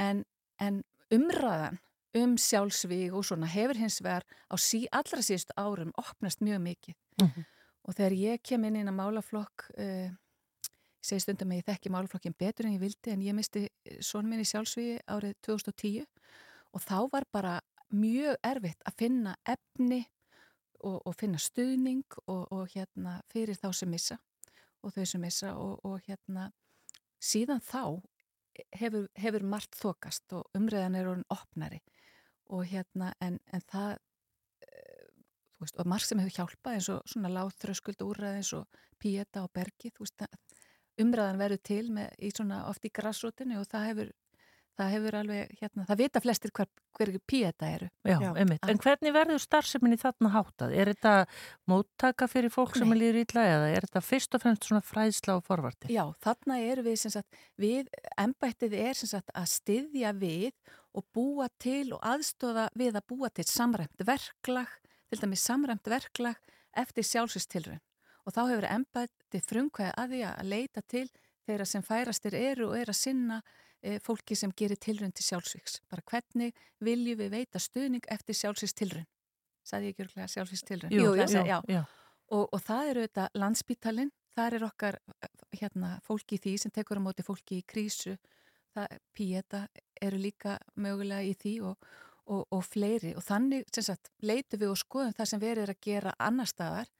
en, 0.00 0.24
en 0.64 0.80
umræðan 1.14 1.80
um 2.14 2.36
sjálfsvíg 2.38 3.14
og 3.14 3.26
svona 3.26 3.48
hefur 3.50 3.78
hins 3.78 3.98
vegar 4.04 4.26
á 4.46 4.54
sí, 4.60 4.84
allra 4.94 5.22
síðust 5.24 5.52
árum 5.58 5.92
opnast 5.98 6.40
mjög 6.44 6.60
mikið. 6.62 6.94
Mm 7.20 7.28
-hmm. 7.28 7.44
Og 7.84 7.96
þegar 7.96 8.16
ég 8.18 8.42
kem 8.42 8.64
inn 8.68 8.80
inn 8.80 8.90
að 8.90 8.98
málaflokk 8.98 9.68
uh, 9.76 10.08
ég 10.08 11.04
segi 11.04 11.24
stundum 11.26 11.52
að 11.52 11.60
ég 11.60 11.68
þekki 11.68 11.92
málaflokkin 11.92 12.36
betur 12.38 12.68
en 12.68 12.76
ég 12.76 12.82
vildi 12.82 13.12
en 13.12 13.22
ég 13.24 13.36
misti 13.36 13.66
svon 14.00 14.28
minni 14.28 14.46
sjálfsvígi 14.48 15.02
árið 15.12 15.36
2010 15.44 16.06
og 16.74 16.84
þá 16.84 16.98
var 17.12 17.28
bara 17.32 17.54
mjög 17.94 18.38
erfitt 18.42 18.82
að 18.88 18.98
finna 18.98 19.34
efni 19.44 20.02
og, 20.84 21.00
og 21.04 21.14
finna 21.16 21.40
stuðning 21.40 22.04
og, 22.26 22.48
og 22.52 22.72
hérna 22.74 23.18
fyrir 23.32 23.58
þá 23.60 23.70
sem 23.76 23.92
missa 23.92 24.18
og 24.84 24.94
þau 24.96 25.04
sem 25.08 25.22
missa 25.24 25.54
og, 25.56 25.78
og 25.84 26.00
hérna 26.08 26.50
síðan 27.22 27.62
þá 27.64 28.00
hefur, 28.76 29.08
hefur 29.18 29.46
margt 29.46 29.76
þokast 29.78 30.34
og 30.36 30.48
umræðan 30.56 30.98
er 30.98 31.10
orðin 31.10 31.30
opnari. 31.32 31.80
Og 32.52 32.66
hérna 32.68 33.12
en, 33.24 33.38
en 33.52 33.64
það 33.70 33.96
veist 35.64 35.80
og 35.80 35.90
margt 35.90 36.08
sem 36.08 36.20
hefur 36.22 36.36
hjálpað 36.38 36.78
eins 36.78 36.90
og 36.94 37.08
svona 37.10 37.32
láþröskuld 37.34 38.04
úrræð 38.06 38.40
eins 38.40 38.52
og 38.56 38.82
píeta 39.00 39.44
og 39.44 39.52
bergi 39.54 39.92
þú 39.94 40.06
veist 40.06 40.26
umræðan 41.00 41.40
verður 41.40 41.64
til 41.66 41.86
með, 41.94 42.12
í 42.22 42.30
svona 42.30 42.64
oft 42.70 42.84
í 42.86 42.92
grassrútinu 42.94 43.58
og 43.60 43.66
það 43.70 43.88
hefur 43.90 44.12
það 44.78 44.92
hefur 44.94 45.16
alveg, 45.20 45.52
hérna, 45.60 45.84
það 45.88 46.00
vita 46.00 46.20
flestir 46.22 46.52
hver, 46.54 46.68
hverju 46.98 47.20
píeta 47.30 47.68
eru. 47.70 47.88
Já, 48.06 48.16
Já. 48.22 48.30
En 48.34 48.80
hvernig 48.82 49.14
verður 49.14 49.42
starfseminni 49.42 49.98
þarna 50.00 50.30
hátað? 50.34 50.74
Er 50.74 50.90
þetta 50.90 51.12
móttaka 51.70 52.28
fyrir 52.30 52.52
fólk 52.54 52.74
Nei. 52.74 52.80
sem 52.82 52.94
er 52.94 53.00
líður 53.00 53.20
ítla 53.22 53.44
eða 53.52 53.68
er 53.70 53.86
þetta 53.86 54.04
fyrst 54.04 54.34
og 54.36 54.44
fremst 54.44 54.68
svona 54.68 54.84
fræðsla 54.84 55.38
og 55.38 55.44
forvarti? 55.46 55.90
Já, 55.94 56.02
þarna 56.24 56.58
eru 56.66 56.86
við, 56.88 56.98
sem 57.04 57.14
sagt, 57.14 57.42
við, 57.60 57.92
embættið 58.20 58.78
er 58.80 58.98
sem 58.98 59.12
sagt 59.14 59.34
að 59.34 59.50
styðja 59.54 60.14
við 60.18 60.50
og 60.94 61.06
búa 61.14 61.48
til 61.62 61.92
og 61.94 62.02
aðstóða 62.06 62.68
við 62.78 62.98
að 62.98 63.08
búa 63.14 63.30
til 63.34 63.46
samræmt 63.48 64.06
verklag, 64.06 64.74
til 65.14 65.28
dæmis 65.28 65.44
samræmt 65.46 65.86
verklag 65.90 66.40
eftir 66.74 67.06
sjálfsvístilrun 67.06 67.82
og 68.24 68.34
þá 68.34 68.40
hefur 68.48 68.66
embætti 68.70 69.40
frumkvæði 69.44 69.92
að 70.00 70.14
því 70.14 70.22
að 70.28 70.48
leita 70.50 70.82
til 70.88 71.04
þeirra 71.44 71.66
sem 71.68 71.84
færastir 71.84 72.36
eru 72.38 72.70
og 72.70 72.78
er 72.78 72.90
að 72.90 72.98
sinna 72.98 73.40
e, 73.84 73.98
fólki 74.02 74.36
sem 74.38 74.52
gerir 74.56 74.80
tilrun 74.80 75.12
til 75.12 75.26
sjálfsvíks. 75.26 75.82
Bara 75.92 76.04
hvernig 76.08 76.54
viljum 76.80 77.20
við 77.20 77.34
veita 77.36 77.60
stuðning 77.60 78.06
eftir 78.10 78.38
sjálfsvíkstilrun? 78.40 79.04
Sæði 79.64 79.90
ég 79.90 79.94
ekki 79.94 80.06
örglega 80.06 80.30
sjálfsvíkstilrun? 80.32 80.94
Jú, 80.94 81.10
jú, 81.12 81.26
já, 81.44 81.58
já. 81.68 81.82
Og, 82.32 82.48
og 82.48 82.62
það 82.64 82.90
eru 82.90 83.04
þetta 83.04 83.26
landsbítalinn, 83.36 84.12
þar 84.34 84.56
er 84.56 84.66
okkar 84.70 84.98
hérna, 85.52 85.98
fólki 86.06 86.38
í 86.38 86.42
því 86.46 86.54
sem 86.62 86.72
tekur 86.74 86.98
á 86.98 87.04
móti 87.04 87.26
fólki 87.26 87.60
í 87.60 87.66
krísu, 87.68 88.16
það, 88.74 88.96
píeta 89.14 89.66
eru 90.02 90.18
líka 90.18 90.56
mögulega 90.80 91.28
í 91.28 91.36
því 91.36 91.54
og, 91.68 91.92
og, 92.26 92.44
og 92.52 92.62
fleiri 92.64 93.14
og 93.18 93.24
þannig 93.24 93.66
sagt, 93.74 94.10
leitum 94.24 94.62
við 94.62 94.72
og 94.72 94.80
skoðum 94.80 95.16
það 95.16 95.30
sem 95.30 95.42
við 95.42 95.52
erum 95.54 95.74
að 95.74 95.82
gera 95.84 96.14
annar 96.18 96.50
staðar, 96.50 96.92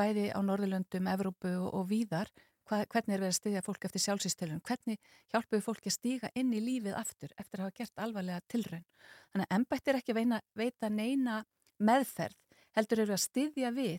bæði 0.00 0.30
á 0.32 0.38
Norðurlöndum, 0.44 1.10
Evrópu 1.12 1.52
og, 1.58 1.68
og 1.76 1.88
víðar, 1.90 2.30
hvað, 2.68 2.86
hvernig 2.92 3.16
er 3.16 3.24
við 3.24 3.30
að 3.30 3.38
styðja 3.38 3.64
fólk 3.66 3.86
eftir 3.88 4.04
sjálfsýstilun, 4.04 4.62
hvernig 4.66 5.00
hjálpum 5.32 5.58
við 5.58 5.66
fólki 5.66 5.90
að 5.90 5.96
stíga 5.96 6.30
inn 6.38 6.52
í 6.56 6.62
lífið 6.64 6.96
aftur 6.96 7.34
eftir 7.36 7.60
að 7.60 7.66
hafa 7.66 7.78
gert 7.80 8.04
alvarlega 8.04 8.44
tilraun. 8.48 8.86
Þannig 9.32 9.48
að 9.48 9.58
embætt 9.58 9.90
er 9.90 10.00
ekki 10.00 10.16
veina, 10.16 10.40
veita 10.56 10.92
neina 10.92 11.40
meðferð, 11.80 12.38
heldur 12.76 13.04
eru 13.04 13.16
að 13.16 13.24
styðja 13.24 13.74
við 13.76 13.98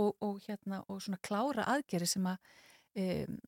og, 0.00 0.16
og, 0.20 0.40
hérna, 0.46 0.82
svona 0.98 1.20
klára 1.24 1.66
aðgeri 1.74 2.08
sem 2.08 2.26
að 2.28 2.52
um, 3.00 3.38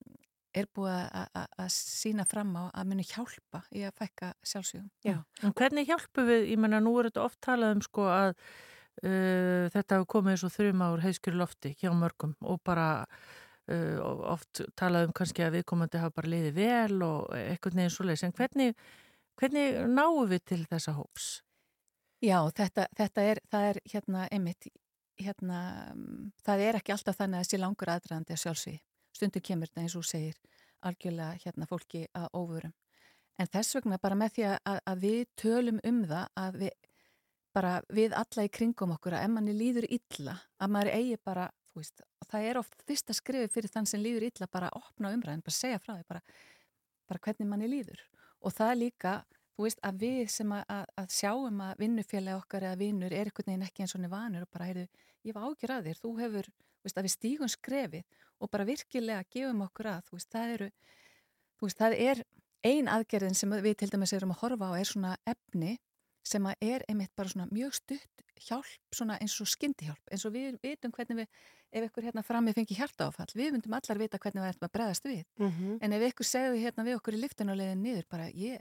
er 0.54 0.68
búið 0.74 1.16
að 1.34 1.70
sína 1.74 2.26
fram 2.28 2.52
á 2.56 2.64
að 2.70 2.90
muni 2.90 3.06
hjálpa 3.08 3.64
í 3.74 3.84
að 3.86 3.96
fækka 3.98 4.32
sjálfsvíðum. 4.46 4.90
Já, 5.06 5.16
en 5.42 5.54
hvernig 5.58 5.88
hjálpum 5.90 6.28
við, 6.28 6.46
ég 6.52 6.60
menna 6.62 6.80
nú 6.82 6.94
er 7.00 7.10
þetta 7.10 7.24
oft 7.26 7.40
talað 7.44 7.76
um 7.76 7.82
sko 7.84 8.06
að 8.12 8.34
uh, 8.34 9.64
þetta 9.74 9.98
hefur 9.98 10.10
komið 10.16 10.36
eins 10.36 10.44
og 10.46 10.54
þrjum 10.54 10.84
ár 10.86 11.02
heiskjöru 11.04 11.40
lofti 11.40 11.74
hjá 11.80 11.90
mörgum 11.96 12.36
og 12.42 12.60
bara 12.66 12.88
uh, 13.10 13.98
oft 14.34 14.62
talað 14.78 15.08
um 15.08 15.16
kannski 15.16 15.46
að 15.46 15.58
viðkomandi 15.58 16.02
hafa 16.02 16.18
bara 16.20 16.32
liðið 16.34 16.60
vel 16.60 17.02
og 17.06 17.34
eitthvað 17.38 17.80
neginn 17.80 17.96
svo 17.96 18.06
leiðis, 18.08 18.26
en 18.28 18.36
hvernig, 18.38 18.78
hvernig 19.40 19.82
náum 19.90 20.24
við 20.30 20.46
til 20.52 20.62
þessa 20.70 20.96
hóps? 20.98 21.34
Já, 22.24 22.38
þetta, 22.56 22.88
þetta 22.96 23.28
er, 23.28 23.42
það 23.52 23.70
er 23.70 23.78
hérna 23.92 24.26
einmitt, 24.32 24.70
hérna, 25.20 25.60
það 26.46 26.66
er 26.68 26.78
ekki 26.78 26.94
alltaf 26.94 27.18
þannig 27.18 27.42
að 27.42 27.48
sé 27.50 27.60
langur 27.60 27.90
aðdraðandi 27.92 28.36
að 28.36 28.44
sjálfsvíði. 28.46 28.82
Stundu 29.14 29.42
kemur 29.44 29.70
þetta 29.70 29.84
eins 29.84 29.98
og 29.98 30.06
segir 30.08 30.38
algjörlega 30.84 31.38
hérna 31.44 31.68
fólki 31.70 32.06
að 32.14 32.26
óvörum. 32.34 32.74
En 33.38 33.50
þess 33.50 33.76
vegna 33.78 33.98
bara 33.98 34.18
með 34.18 34.36
því 34.36 34.44
að, 34.50 34.80
að 34.90 35.04
við 35.04 35.22
tölum 35.40 35.78
um 35.86 36.02
það 36.06 36.26
að 36.38 36.58
við 36.64 36.74
bara 37.54 37.74
við 37.94 38.14
alla 38.18 38.46
í 38.46 38.50
kringum 38.50 38.94
okkur 38.96 39.14
að 39.14 39.28
ef 39.28 39.30
manni 39.30 39.54
líður 39.54 39.86
illa, 39.94 40.34
að 40.58 40.72
maður 40.74 40.96
eigi 40.96 41.20
bara, 41.22 41.46
þú 41.70 41.82
veist, 41.82 42.02
það 42.26 42.48
er 42.48 42.60
oft 42.60 42.82
fyrsta 42.88 43.14
skrifi 43.14 43.50
fyrir 43.54 43.70
þann 43.70 43.86
sem 43.86 44.02
líður 44.02 44.26
illa 44.28 44.48
bara 44.50 44.70
að 44.72 44.82
opna 44.82 45.12
umræðin, 45.14 45.44
bara 45.46 45.54
segja 45.54 45.80
frá 45.82 45.92
því, 45.94 46.04
bara, 46.10 46.22
bara 47.10 47.22
hvernig 47.26 47.50
manni 47.50 47.70
líður. 47.70 48.02
Og 48.42 48.54
það 48.56 48.72
er 48.72 48.80
líka, 48.80 49.14
þú 49.54 49.68
veist, 49.68 49.82
að 49.86 50.02
við 50.02 50.32
sem 50.34 50.56
að, 50.56 50.74
að, 50.98 51.08
sjáum 51.14 51.62
að 51.68 51.84
vinnufélagi 51.84 52.42
okkar 52.42 52.68
eða 52.68 52.80
vinnur 52.82 53.14
er 53.14 53.30
einhvern 53.30 53.52
veginn 53.52 53.66
ekki 53.68 53.86
eins 53.86 53.94
og 53.94 54.08
vanur 54.16 54.46
og 54.48 54.52
bara, 54.56 54.70
heyrðu, 54.72 54.86
ég 55.24 55.38
var 55.38 55.46
ágjur 55.48 55.76
að 55.76 55.88
þér, 55.88 56.02
þú 56.02 56.14
hefur, 56.24 56.50
þú 56.50 56.88
veist, 56.88 56.98
að 56.98 57.06
við 57.06 57.14
stígum 57.14 57.54
skrefið 57.54 58.20
og 58.44 58.52
bara 58.52 58.68
virkilega 58.68 59.24
gefum 59.32 59.64
okkur 59.66 59.90
að, 59.94 60.04
þú 60.08 60.18
veist, 60.18 60.30
það 60.34 60.54
eru, 60.58 60.70
veist, 61.64 61.80
það 61.80 61.96
er 62.04 62.22
ein 62.64 62.88
aðgerðin 62.88 63.36
sem 63.36 63.56
við 63.64 63.78
til 63.80 63.90
dæmis 63.92 64.14
erum 64.16 64.32
að 64.34 64.40
horfa 64.44 64.70
á 64.72 64.72
er 64.78 64.88
svona 64.88 65.16
efni 65.28 65.78
sem 66.24 66.46
að 66.48 66.64
er 66.64 66.84
einmitt 66.88 67.12
bara 67.16 67.28
svona 67.28 67.48
mjög 67.52 67.74
stutt 67.76 68.22
hjálp, 68.44 68.70
svona 68.94 69.18
eins 69.22 69.34
og 69.42 69.48
skyndihjálp, 69.50 70.00
eins 70.12 70.24
og 70.26 70.32
við 70.34 70.56
vitum 70.64 70.92
hvernig 70.94 71.22
við, 71.22 71.42
ef 71.74 71.86
ykkur 71.88 72.08
hérna 72.08 72.24
framið 72.24 72.56
fengi 72.58 72.78
hjartaáfall, 72.78 73.28
við 73.36 73.52
myndum 73.54 73.76
allar 73.76 74.00
vita 74.00 74.20
hvernig 74.20 74.42
við 74.42 74.50
ættum 74.50 74.68
að 74.68 74.74
bregðast 74.74 75.06
við, 75.06 75.24
Mm 75.38 75.50
-hmm. 75.50 75.78
en 75.80 75.92
ef 75.92 76.02
ykkur 76.08 76.26
segðu 76.26 76.56
hérna 76.64 76.84
við 76.84 76.96
okkur 76.96 77.14
í 77.14 77.20
lyftunulegin 77.20 77.82
niður, 77.82 78.06
bara 78.08 78.26
ég, 78.30 78.60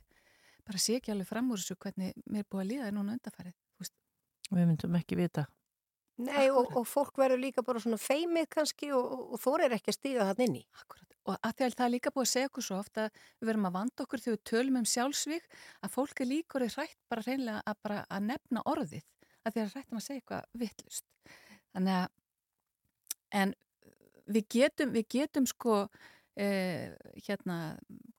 bara 0.66 0.78
sé 0.78 0.96
ekki 1.00 1.12
alveg 1.12 1.28
fram 1.28 1.52
úr 1.52 1.58
þessu 1.58 1.76
hvernig 1.76 2.14
mér 2.26 2.40
er 2.40 2.50
búið 2.52 2.62
að 2.64 2.70
líða 2.72 2.86
þér 2.86 2.94
núna 2.94 3.14
undarfærið. 3.14 3.54
Við 4.52 4.68
myndum 4.68 4.96
ekki 4.96 5.16
vita. 5.16 5.48
Nei, 6.22 6.46
og, 6.54 6.70
og 6.78 6.86
fólk 6.86 7.18
verður 7.18 7.42
líka 7.42 7.64
bara 7.66 7.82
svona 7.82 7.98
feimið 7.98 8.46
kannski 8.54 8.92
og, 8.94 9.34
og, 9.34 9.48
er 9.66 9.74
ekki 9.80 9.90
að 9.90 9.98
stíga 9.98 10.28
það 10.30 10.44
inn 10.46 10.60
í. 10.60 10.64
Akkurat. 10.78 11.16
Og 11.24 11.38
að 11.40 11.56
því 11.56 11.66
að 11.66 11.76
það 11.80 11.86
er 11.86 11.94
líka 11.94 12.12
búið 12.14 12.26
að 12.28 12.32
segja 12.34 12.50
okkur 12.52 12.66
svo 12.68 12.78
ofta 12.78 13.06
að 13.08 13.22
við 13.40 13.50
verum 13.50 13.68
að 13.70 13.76
vanda 13.78 14.06
okkur 14.06 14.24
þegar 14.24 14.38
við 14.38 14.44
tölum 14.52 14.80
um 14.82 14.88
sjálfsvík 14.94 15.58
að 15.82 15.94
fólk 15.94 16.22
er 16.22 16.30
líka 16.30 16.60
orðið 16.60 16.78
hrætt 16.78 17.00
bara 17.10 17.26
reynlega 17.26 17.64
að, 17.64 17.80
bara 17.88 18.00
að 18.12 18.28
nefna 18.28 18.66
orðið 18.74 19.06
að 19.44 19.56
því 19.56 19.64
að 19.64 19.74
hrættum 19.74 20.00
að 20.00 20.06
segja 20.06 20.22
eitthvað 20.22 20.60
vittlust. 20.62 21.06
Þannig 21.74 22.00
að 22.02 22.10
en 23.42 23.56
við 24.30 24.50
getum, 24.58 24.94
við 24.94 25.08
getum 25.16 25.48
sko 25.50 25.80
eh, 26.40 26.94
hérna 27.28 27.78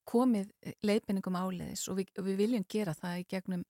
komið 0.08 0.50
leifinningum 0.84 1.36
áleiðis 1.38 1.88
og 1.88 1.98
við, 1.98 2.12
við 2.26 2.40
viljum 2.42 2.66
gera 2.70 2.94
það 2.96 3.20
í 3.22 3.26
gegnum 3.30 3.64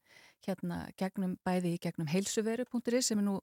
hérna, 0.44 0.78
gegnum 1.00 1.36
bæði 1.46 1.74
í 1.74 1.80
gegnum 1.80 2.10
heilsuveru.is 2.10 3.08
sem 3.08 3.20
er 3.20 3.26
nú 3.26 3.38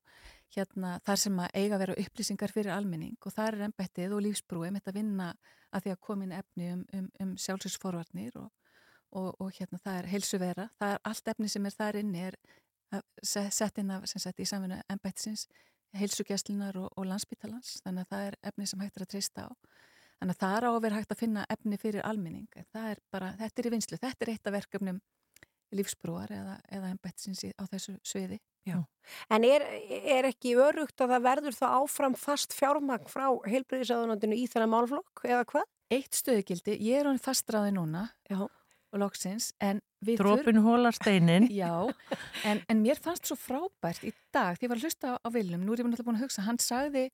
hérna 0.55 0.97
þar 1.07 1.21
sem 1.23 1.39
að 1.41 1.55
eiga 1.55 1.75
að 1.77 1.83
vera 1.85 1.97
upplýsingar 2.03 2.53
fyrir 2.53 2.75
almenning 2.75 3.17
og 3.25 3.33
það 3.33 3.47
er 3.47 3.67
ennbættið 3.67 4.15
og 4.15 4.23
lífsbrúi 4.27 4.69
með 4.69 4.81
þetta 4.81 4.97
vinna 4.99 5.29
að 5.71 5.85
því 5.85 5.93
að 5.93 6.01
komin 6.07 6.35
efni 6.35 6.71
um, 6.75 6.83
um, 6.97 7.09
um 7.23 7.35
sjálfsvísforvarnir 7.39 8.37
og, 8.41 8.49
og, 9.15 9.29
og 9.39 9.51
hérna 9.57 9.79
það 9.81 10.01
er 10.01 10.11
heilsuvera, 10.11 10.69
það 10.79 10.95
er 10.95 11.03
allt 11.11 11.33
efni 11.33 11.51
sem 11.51 11.65
er 11.65 11.77
þar 11.77 12.01
inni 12.01 12.25
er 12.27 12.39
sett 13.23 13.79
inn 13.79 13.93
af 13.95 14.07
sagt 14.11 14.41
í 14.43 14.47
samfunnu 14.47 14.81
ennbættisins 14.91 15.47
heilsugjastlunar 15.95 16.77
og, 16.79 16.91
og 16.95 17.07
landsbítalans 17.07 17.79
þannig 17.85 18.05
að 18.05 18.13
það 18.13 18.27
er 18.27 18.37
efni 18.51 18.67
sem 18.67 18.83
hægt 18.83 18.99
er 18.99 19.05
að 19.05 19.13
treysta 19.15 19.47
á 19.47 19.49
þannig 20.21 20.37
að 20.37 20.43
það 20.43 20.57
er 20.57 20.67
á 20.67 20.71
að 20.71 20.83
vera 20.85 20.99
hægt 20.99 21.15
að 21.15 21.21
finna 21.23 21.47
efni 21.49 21.81
fyrir 21.81 22.05
almenning, 22.05 22.61
það 22.71 22.91
er 22.93 23.01
bara, 23.13 23.33
þetta 23.41 23.61
er 23.61 23.67
í 23.67 23.73
vinslu 23.73 23.97
þetta 24.01 24.25
er 24.27 24.33
eitt 24.35 24.47
af 24.47 24.55
verkefnum 24.55 25.01
lífsbrúar 25.75 26.31
eða, 26.35 26.55
eða 26.71 26.91
embættisins 26.91 27.43
á 27.55 27.63
þessu 27.71 27.95
sviði. 28.07 28.39
Já. 28.67 28.77
En 29.33 29.45
er, 29.47 29.63
er 29.89 30.27
ekki 30.29 30.53
örugt 30.59 31.01
að 31.01 31.15
það 31.15 31.27
verður 31.27 31.57
þá 31.57 31.67
áfram 31.79 32.17
fast 32.19 32.53
fjármagn 32.53 33.07
frá 33.09 33.25
heilbriðisáðunandinu 33.49 34.37
í 34.37 34.47
þennan 34.51 34.73
málflokk 34.75 35.23
eða 35.25 35.45
hvað? 35.49 35.69
Eitt 35.91 36.15
stöðugildi, 36.19 36.75
ég 36.85 37.01
er 37.01 37.09
hann 37.09 37.21
fastræði 37.21 37.73
núna 37.75 38.05
Já. 38.29 38.43
og 38.45 39.01
loksins, 39.01 39.49
en 39.63 39.81
við... 40.05 40.21
Drópin 40.21 40.61
hólar 40.63 40.95
steinin. 40.95 41.49
Já, 41.61 41.89
en, 42.47 42.61
en 42.69 42.83
mér 42.83 43.01
fannst 43.01 43.27
svo 43.27 43.39
frábært 43.39 44.05
í 44.07 44.13
dag, 44.35 44.59
því 44.59 44.67
ég 44.67 44.73
var 44.73 44.79
að 44.79 44.87
hlusta 44.87 45.15
á, 45.15 45.23
á 45.23 45.27
Viljum, 45.33 45.65
nú 45.65 45.73
er 45.73 45.83
ég 45.83 46.05
búin 46.05 46.19
að 46.19 46.27
hugsa, 46.27 46.45
hann 46.45 46.61
sagði 46.61 47.09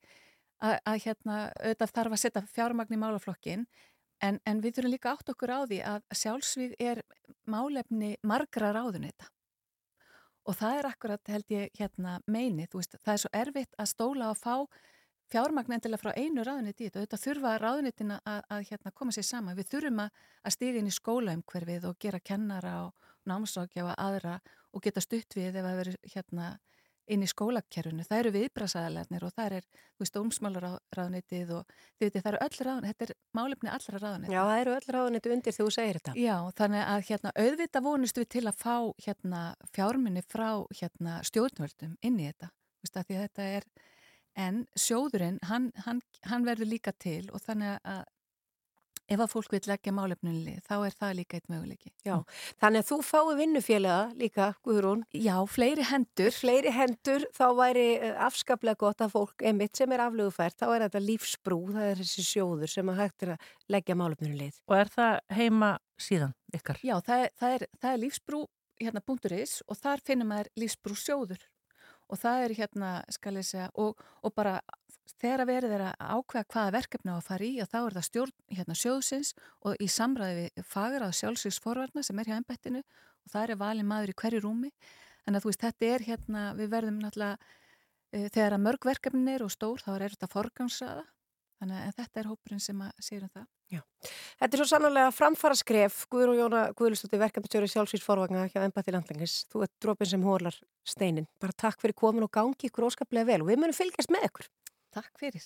að, 0.63 0.79
að 0.89 1.03
hérna, 1.05 1.37
auðvitað 1.61 1.93
þarf 1.99 2.17
að 2.17 2.23
setja 2.23 2.47
fjármagn 2.55 2.97
í 2.97 3.01
málaflokkin 3.01 3.67
En, 4.23 4.39
en 4.49 4.61
við 4.63 4.77
þurfum 4.77 4.93
líka 4.95 5.13
átt 5.13 5.29
okkur 5.29 5.51
á 5.53 5.59
því 5.69 5.79
að 5.85 6.05
sjálfsvíð 6.17 6.71
er 6.81 7.01
málefni 7.45 8.15
margra 8.25 8.71
ráðunita 8.73 9.29
og 10.47 10.55
það 10.57 10.77
er 10.79 10.87
akkurat 10.87 11.29
held 11.33 11.51
ég 11.53 11.73
hérna 11.77 12.17
meinið, 12.25 12.69
þú 12.71 12.79
veist, 12.79 12.95
það 13.03 13.13
er 13.13 13.21
svo 13.21 13.31
erfitt 13.35 13.75
að 13.77 13.89
stóla 13.91 14.29
að 14.31 14.39
fá 14.41 14.55
fjármagn 15.27 15.75
endilega 15.75 16.01
frá 16.01 16.15
einu 16.15 16.45
ráðuniti 16.47 16.85
í 16.85 16.87
þetta, 16.87 17.03
þetta 17.03 17.19
þurfa 17.25 17.53
ráðunitina 17.61 18.19
að, 18.23 18.39
að 18.55 18.63
hérna 18.71 18.93
koma 18.95 19.13
sér 19.13 19.27
saman, 19.27 19.57
við 19.57 19.69
þurfum 19.73 20.01
að, 20.05 20.21
að 20.47 20.55
stiga 20.55 20.81
inn 20.81 20.89
í 20.89 20.95
skólaumhverfið 20.97 21.89
og 21.91 21.99
gera 22.01 22.23
kennara 22.31 22.75
og 22.87 23.11
námsókja 23.27 23.85
og 23.85 23.93
aðra 24.01 24.37
og 24.71 24.85
geta 24.87 25.03
stutt 25.03 25.37
við 25.37 25.51
ef 25.51 25.67
það 25.67 25.81
verður 25.83 25.99
hérna 26.15 26.49
inn 27.13 27.23
í 27.23 27.29
skólakerfunu, 27.29 28.05
það 28.07 28.21
eru 28.21 28.31
viðbrasaðalarnir 28.35 29.25
og 29.27 29.33
það 29.35 29.55
er, 29.57 29.67
þú 29.95 30.03
veist, 30.03 30.19
ómsmálaráðnitið 30.21 31.53
og 31.57 31.69
þið 31.71 32.05
veitir, 32.05 32.23
það 32.23 32.31
eru 32.31 32.41
öll 32.45 32.67
ráðnit, 32.67 32.89
þetta 32.91 33.07
er 33.07 33.13
málefni 33.39 33.71
allra 33.73 34.01
ráðnit. 34.03 34.33
Já, 34.33 34.39
það 34.41 34.61
eru 34.63 34.75
öll 34.75 34.95
ráðnit 34.97 35.29
undir 35.31 35.55
þegar 35.55 35.69
þú 35.69 35.75
segir 35.77 35.99
þetta. 35.99 36.15
Já, 36.19 36.35
þannig 36.59 36.83
að 36.83 37.05
hérna 37.09 37.33
auðvita 37.43 37.83
vonust 37.87 38.21
við 38.21 38.29
til 38.35 38.45
að 38.45 38.59
fá 38.63 38.75
hérna 39.05 39.43
fjármunni 39.77 40.25
frá 40.27 40.49
hérna 40.81 41.19
stjórnvöldum 41.27 41.95
inn 42.01 42.19
í 42.19 42.27
þetta, 42.27 42.51
þú 42.51 42.87
veist, 42.87 42.99
að 42.99 43.07
því 43.07 43.17
að 43.17 43.25
þetta 43.27 43.49
er, 43.57 43.69
en 44.47 44.61
sjóðurinn, 44.77 45.41
hann, 45.49 45.71
hann, 45.87 46.03
hann 46.27 46.45
verður 46.45 46.71
líka 46.75 46.93
til 46.93 47.23
og 47.31 47.41
þannig 47.45 47.79
að 47.87 48.03
ef 49.07 49.21
að 49.23 49.31
fólk 49.31 49.53
vil 49.55 49.61
leggja 49.69 49.93
málefnunni 49.95 50.57
þá 50.65 50.73
er 50.77 50.95
það 50.97 51.13
líka 51.19 51.39
eitt 51.39 51.49
möguleiki. 51.51 51.91
Já, 52.05 52.15
þannig 52.61 52.83
að 52.83 52.89
þú 52.89 52.97
fái 53.07 53.35
vinnufélaga 53.39 54.01
líka, 54.19 54.49
Guðrún. 54.65 55.03
Já, 55.15 55.35
fleiri 55.51 55.87
hendur. 55.87 56.33
Fleiri 56.35 56.73
hendur, 56.75 57.27
þá 57.37 57.45
væri 57.57 57.87
eh, 57.95 58.19
afskaplega 58.27 58.81
gott 58.83 59.03
að 59.05 59.15
fólk, 59.15 59.45
einmitt 59.47 59.79
sem 59.79 59.95
er 59.95 60.05
aflögufært, 60.07 60.57
þá 60.59 60.67
er 60.69 60.87
þetta 60.87 61.03
lífsbrú, 61.07 61.59
það 61.75 61.91
er 61.91 62.03
þessi 62.03 62.27
sjóður 62.27 62.73
sem 62.73 62.93
að 62.93 63.01
hægt 63.03 63.27
er 63.27 63.35
að 63.35 63.51
leggja 63.77 63.99
málefnunni. 63.99 64.51
Og 64.67 64.77
er 64.77 64.93
það 64.93 65.19
heima 65.39 65.73
síðan 66.01 66.35
ykkar? 66.55 66.81
Já, 66.85 66.97
það 67.05 67.25
er, 67.25 67.35
það 67.39 67.57
er, 67.57 67.67
það 67.81 67.93
er 67.93 68.01
lífsbrú 68.05 68.41
hérna 68.77 69.01
punkturis 69.01 69.59
og 69.65 69.79
þar 69.79 70.03
finnum 70.05 70.29
maður 70.29 70.51
lífsbrú 70.59 70.97
sjóður 70.97 71.47
og 72.07 72.19
það 72.21 72.43
er 72.43 72.53
hérna, 72.61 72.91
skal 73.11 73.35
ég 73.39 73.47
segja, 73.47 73.67
og, 73.75 73.99
og 74.23 74.33
bara 74.35 74.57
þegar 75.21 75.43
að 75.43 75.49
verið 75.51 75.75
er 75.77 75.83
að 75.87 76.13
ákveða 76.17 76.47
hvaða 76.53 76.73
verkefni 76.75 77.13
á 77.13 77.17
að 77.17 77.27
fara 77.27 77.47
í 77.47 77.51
og 77.63 77.69
þá 77.71 77.77
er 77.79 77.95
það 77.97 78.07
stjórn 78.07 78.33
hérna, 78.57 78.77
sjóðsins 78.77 79.33
og 79.65 79.83
í 79.83 79.87
samræði 79.91 80.45
við 80.55 80.69
fagrað 80.71 81.17
sjálfsvíksforvarna 81.19 82.03
sem 82.05 82.19
er 82.21 82.29
hjá 82.29 82.37
ennbættinu 82.37 82.81
og 82.83 83.33
það 83.33 83.43
er 83.43 83.61
valin 83.61 83.89
maður 83.89 84.13
í 84.13 84.17
hverju 84.21 84.43
rúmi. 84.45 84.71
En 85.27 85.35
að 85.35 85.43
þú 85.43 85.51
veist, 85.51 85.65
þetta 85.65 85.91
er 85.91 86.07
hérna, 86.07 86.45
við 86.55 86.71
verðum 86.71 87.01
náttúrulega 87.03 87.35
uh, 87.37 88.27
þegar 88.31 88.55
að 88.57 88.65
mörg 88.69 88.89
verkefnin 88.91 89.35
er 89.35 89.43
og 89.43 89.53
stór 89.53 89.83
þá 89.83 89.91
er 89.97 90.09
þetta 90.15 90.31
forgangsraða. 90.31 91.05
Þannig 91.57 91.85
að 91.87 92.01
þetta 92.01 92.21
er 92.21 92.31
hópurinn 92.31 92.61
sem 92.63 92.81
að 92.85 92.99
sér 93.01 93.23
um 93.25 93.31
það. 93.33 93.47
Já. 93.67 93.81
Þetta 94.39 94.55
er 94.55 94.61
svo 94.61 94.67
sannlega 94.69 95.11
framfara 95.11 95.55
skref 95.59 96.05
Guður 96.11 96.31
og 96.31 96.37
Jóna 96.39 96.61
Guðlustóttir 96.77 97.19
verkefnstjóri 97.19 97.67
sjálfsvísforvagna 97.73 98.45
hjá 98.47 98.61
Embati 98.63 98.93
Landlengis 98.95 99.41
þú 99.51 99.65
ert 99.65 99.73
dropin 99.83 100.07
sem 100.07 100.23
hólar 100.23 100.55
steinin 100.87 101.27
bara 101.41 101.55
takk 101.65 101.81
fyrir 101.83 101.97
komin 101.97 102.23
og 102.23 102.31
gangi 102.31 102.69
ykkur 102.69 102.87
óskaplega 102.87 103.27
vel 103.27 103.41
og 103.43 103.49
við 103.51 103.59
munum 103.59 103.75
fylgjast 103.75 104.13
með 104.13 104.29
ykkur 104.29 104.47
Takk 104.97 105.19
fyrir 105.21 105.45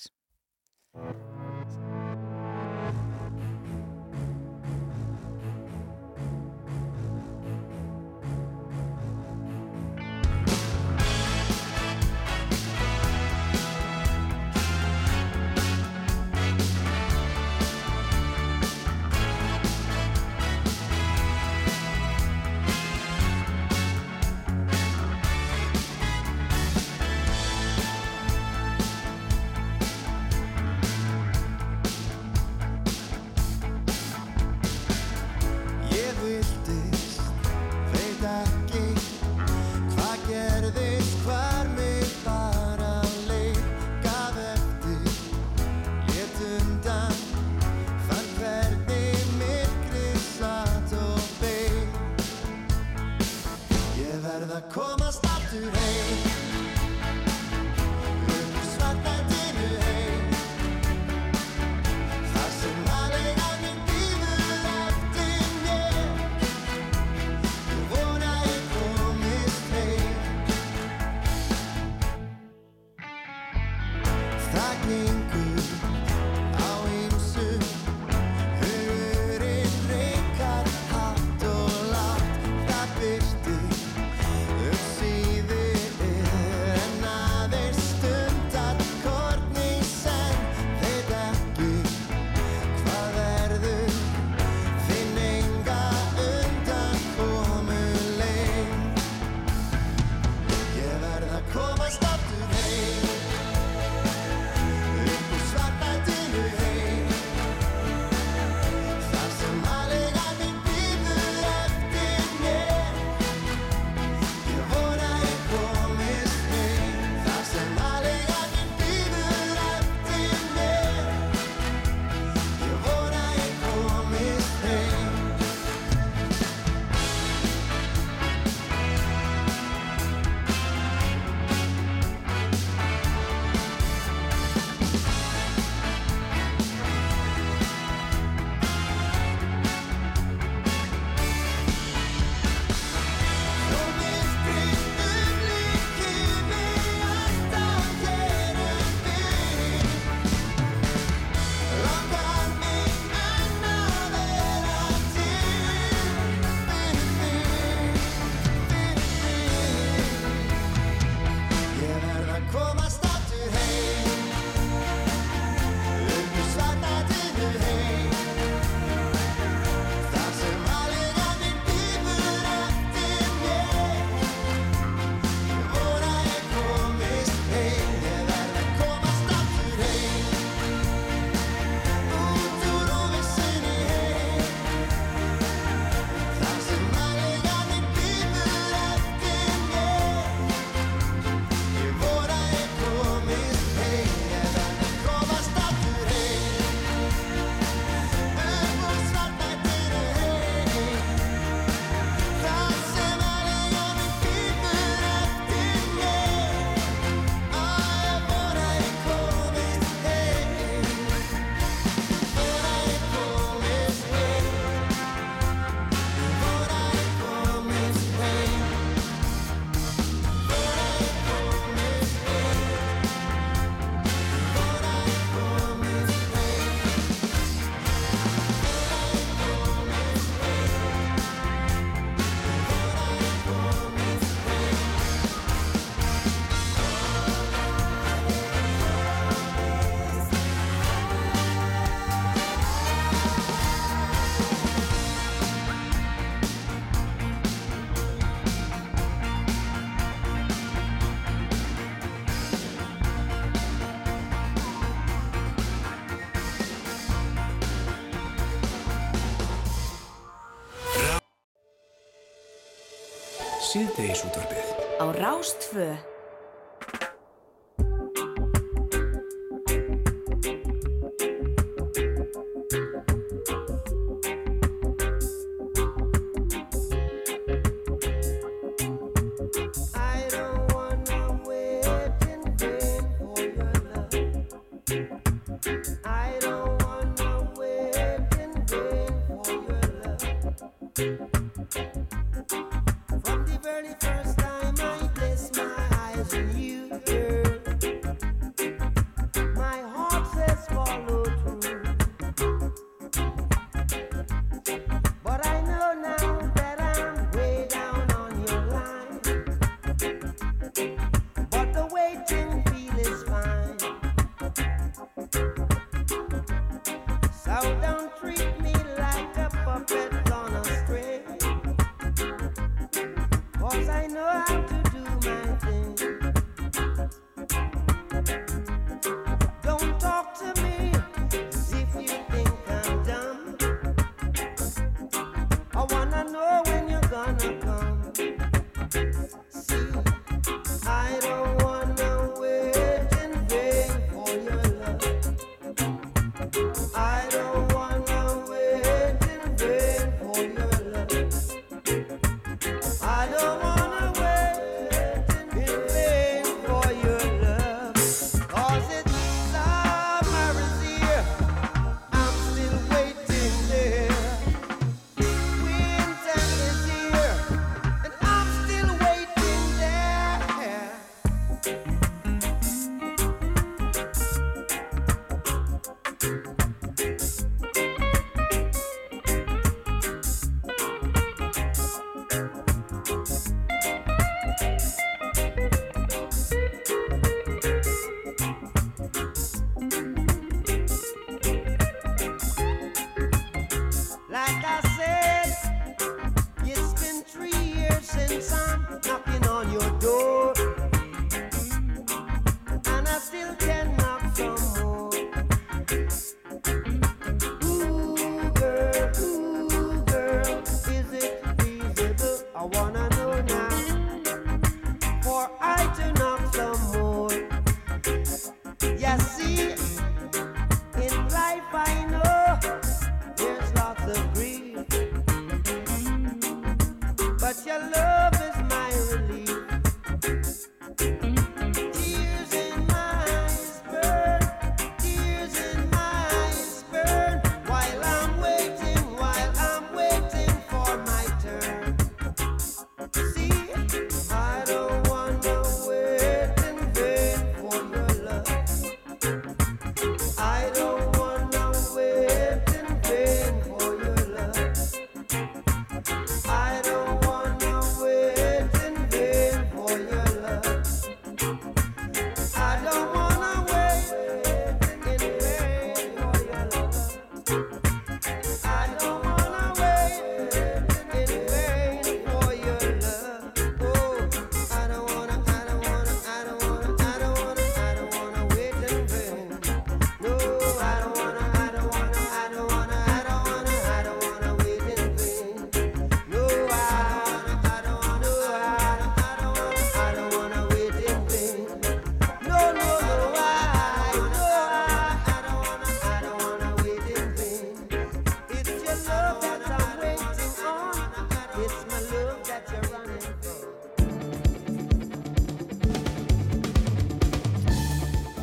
Síðdegisútvarpið 263.82 264.68
Á 265.02 265.06
Rástfö 265.18 266.11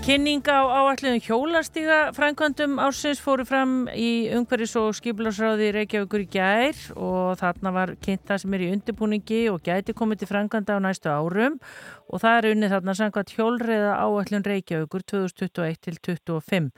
Kynning 0.09 0.41
á 0.49 0.65
áætluðum 0.65 1.21
hjólastíga 1.21 1.97
frænkvöndum 2.17 2.79
ársins 2.81 3.19
fóru 3.21 3.45
fram 3.45 3.91
í 3.93 4.31
umhverfis 4.33 4.73
og 4.81 4.95
skiplasráði 4.97 5.67
Reykjavíkur 5.77 6.25
í 6.25 6.29
gær 6.33 6.81
og 6.97 7.37
þarna 7.37 7.73
var 7.75 7.93
kynnt 8.01 8.25
það 8.25 8.41
sem 8.41 8.57
er 8.57 8.65
í 8.65 8.71
undirbúningi 8.73 9.43
og 9.53 9.61
gæti 9.69 9.93
komið 9.99 10.23
til 10.23 10.31
frænkvönda 10.31 10.79
á 10.81 10.85
næstu 10.87 11.13
árum. 11.13 11.61
Og 12.09 12.25
það 12.25 12.39
er 12.39 12.51
unnið 12.55 12.75
þarna 12.79 12.97
samkvæmt 13.03 13.35
hjólreiða 13.37 13.93
áætlun 14.01 14.49
Reykjavíkur 14.49 15.07
2021 15.13 15.77
til 15.85 16.01
2025 16.01 16.73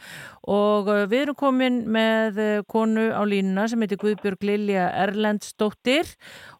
og 0.51 0.91
uh, 0.91 1.07
við 1.07 1.29
erum 1.29 1.39
komin 1.39 1.81
með 1.87 2.43
uh, 2.43 2.53
konu 2.67 3.13
á 3.15 3.23
línuna 3.23 3.71
sem 3.71 3.87
heitir 3.87 4.03
Guðbjörg 4.03 4.43
Lilja 4.43 4.91
Erlendsdóttir. 5.07 6.17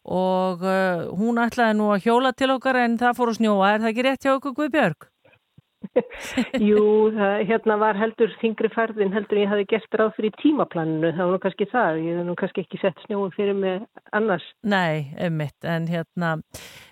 Og 0.07 0.63
uh, 0.63 1.11
hún 1.19 1.43
ætlaði 1.43 1.81
nú 1.83 1.91
að 1.91 2.07
hjóla 2.07 2.31
til 2.31 2.53
okkar 2.55 2.85
en 2.87 2.95
það 3.01 3.17
fór 3.19 3.35
að 3.35 3.41
snjóa, 3.43 3.73
er 3.73 3.81
það 3.83 3.91
ekki 3.91 4.07
rétt 4.07 4.23
hjá 4.23 4.37
okkur 4.39 4.61
Guðbjörg? 4.63 5.10
Jú, 6.69 6.83
það 7.15 7.43
hérna 7.49 7.77
var 7.81 7.97
heldur 7.97 8.31
þingri 8.41 8.69
færðin 8.73 9.13
heldur 9.15 9.39
ég 9.41 9.49
hafi 9.49 9.65
gert 9.71 9.97
ráð 9.97 10.13
fyrir 10.17 10.35
tímaplaninu, 10.41 11.09
það 11.15 11.23
var 11.25 11.33
nú 11.33 11.39
kannski 11.43 11.67
það, 11.71 12.01
ég 12.05 12.19
hef 12.19 12.27
nú 12.27 12.35
kannski 12.39 12.63
ekki 12.65 12.81
sett 12.81 13.01
snjóum 13.05 13.33
fyrir 13.35 13.57
mig 13.57 13.81
annars. 14.15 14.45
Nei, 14.61 15.09
einmitt, 15.17 15.57
en 15.65 15.87
hérna, 15.89 16.35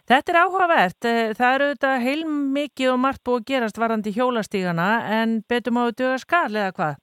þetta 0.10 0.34
er 0.34 0.42
áhugavert, 0.44 0.98
Eh, 1.10 1.34
það 1.38 1.54
eru 1.56 1.70
þetta 1.74 1.94
heilmikið 2.04 2.92
og 2.94 3.00
margt 3.06 3.24
búið 3.26 3.40
að 3.40 3.46
gerast 3.54 3.80
varandi 3.80 4.16
hjólastígana 4.16 4.90
en 5.20 5.38
betur 5.50 5.76
má 5.76 5.84
við 5.88 6.00
duga 6.02 6.18
skal 6.22 6.50
eða 6.50 6.74
hvað? 6.76 6.98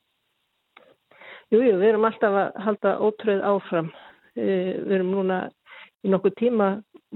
Jú, 1.54 1.62
jú, 1.62 1.76
við 1.78 1.88
erum 1.92 2.04
alltaf 2.08 2.34
að 2.42 2.60
halda 2.66 2.96
ótröð 3.06 3.42
áfram. 3.46 3.92
Eh, 4.36 4.82
Við 4.82 4.94
erum 4.98 5.14
núna 5.14 5.40
í 6.04 6.10
nokkuð 6.10 6.34
tíma 6.42 6.68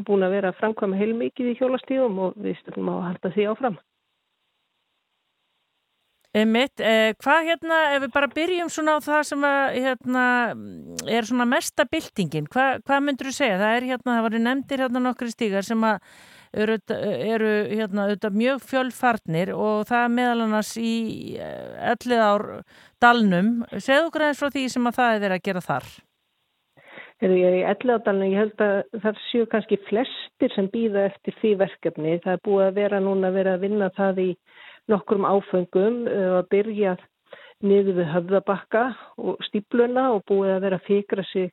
búin 0.06 0.24
að 0.24 0.36
vera 0.36 0.52
að 0.52 0.60
framkvæma 0.62 0.98
heilmikið 0.98 1.50
í 1.52 1.56
hjólastígum 1.58 2.18
og 2.26 2.38
við 2.38 2.58
stundum 2.60 2.88
á 2.88 2.94
að 2.94 3.06
halda 3.08 3.32
því 3.34 3.46
áfram. 3.50 3.78
Einmitt, 6.30 6.78
eh, 6.78 7.10
hvað 7.18 7.48
hérna, 7.48 7.76
ef 7.96 8.04
við 8.04 8.10
bara 8.14 8.28
byrjum 8.30 8.68
svona 8.70 8.92
á 8.94 8.98
það 9.02 9.22
sem 9.26 9.46
að, 9.48 9.78
hérna, 9.82 10.26
er 11.10 11.26
svona 11.26 11.46
mesta 11.50 11.82
byltingin, 11.90 12.46
hvað, 12.46 12.84
hvað 12.86 13.00
myndur 13.02 13.26
þú 13.26 13.32
segja? 13.34 13.56
Það 13.58 13.74
er 13.78 13.86
hérna, 13.88 14.12
það 14.14 14.26
var 14.26 14.36
nefndir 14.44 14.84
hérna 14.84 15.02
nokkri 15.02 15.32
stígar 15.32 15.66
sem 15.66 15.82
að 15.82 15.98
eru, 16.54 16.76
eru 17.34 17.50
hérna, 17.72 18.04
auðvitað 18.06 18.38
mjög 18.44 18.62
fjölfarnir 18.62 19.52
og 19.56 19.88
það 19.90 20.04
er 20.04 20.14
meðal 20.20 20.44
annars 20.46 20.70
í 20.78 20.94
ellið 21.96 22.22
ár 22.22 22.46
dalnum. 23.02 23.50
Segðu 23.74 24.22
eins 24.22 24.38
frá 24.38 24.54
því 24.54 24.64
sem 24.70 24.86
að 24.86 24.96
það 25.00 25.16
er 25.16 25.20
verið 25.26 25.36
að 25.40 25.44
gera 25.50 25.66
þar. 25.66 25.90
Þegar 27.20 27.36
ég 27.36 27.46
er 27.50 27.58
í 27.58 27.66
elladalinu, 27.74 28.30
ég 28.30 28.38
held 28.40 28.62
að 28.64 29.02
það 29.02 29.18
séu 29.26 29.46
kannski 29.50 29.76
flestir 29.90 30.54
sem 30.54 30.70
býða 30.72 31.10
eftir 31.10 31.34
því 31.42 31.50
verkefni. 31.66 32.14
Það 32.22 32.32
er 32.32 32.44
búið 32.46 32.66
að 32.70 32.78
vera 32.78 33.00
núna 33.02 33.28
að 33.28 33.36
vera 33.42 33.58
að 33.58 33.64
vinna 33.66 33.90
það 33.98 34.22
í 34.22 34.30
nokkrum 34.88 35.26
áfengum 35.28 36.04
uh, 36.08 36.40
að 36.40 36.50
byrja 36.54 36.96
niður 37.60 37.98
við 38.00 38.12
höfðabakka 38.14 38.84
og 39.20 39.40
stípluna 39.44 40.10
og 40.14 40.22
búið 40.30 40.54
að 40.54 40.62
vera 40.64 40.78
að 40.80 40.86
fikra 40.88 41.24
sig 41.28 41.50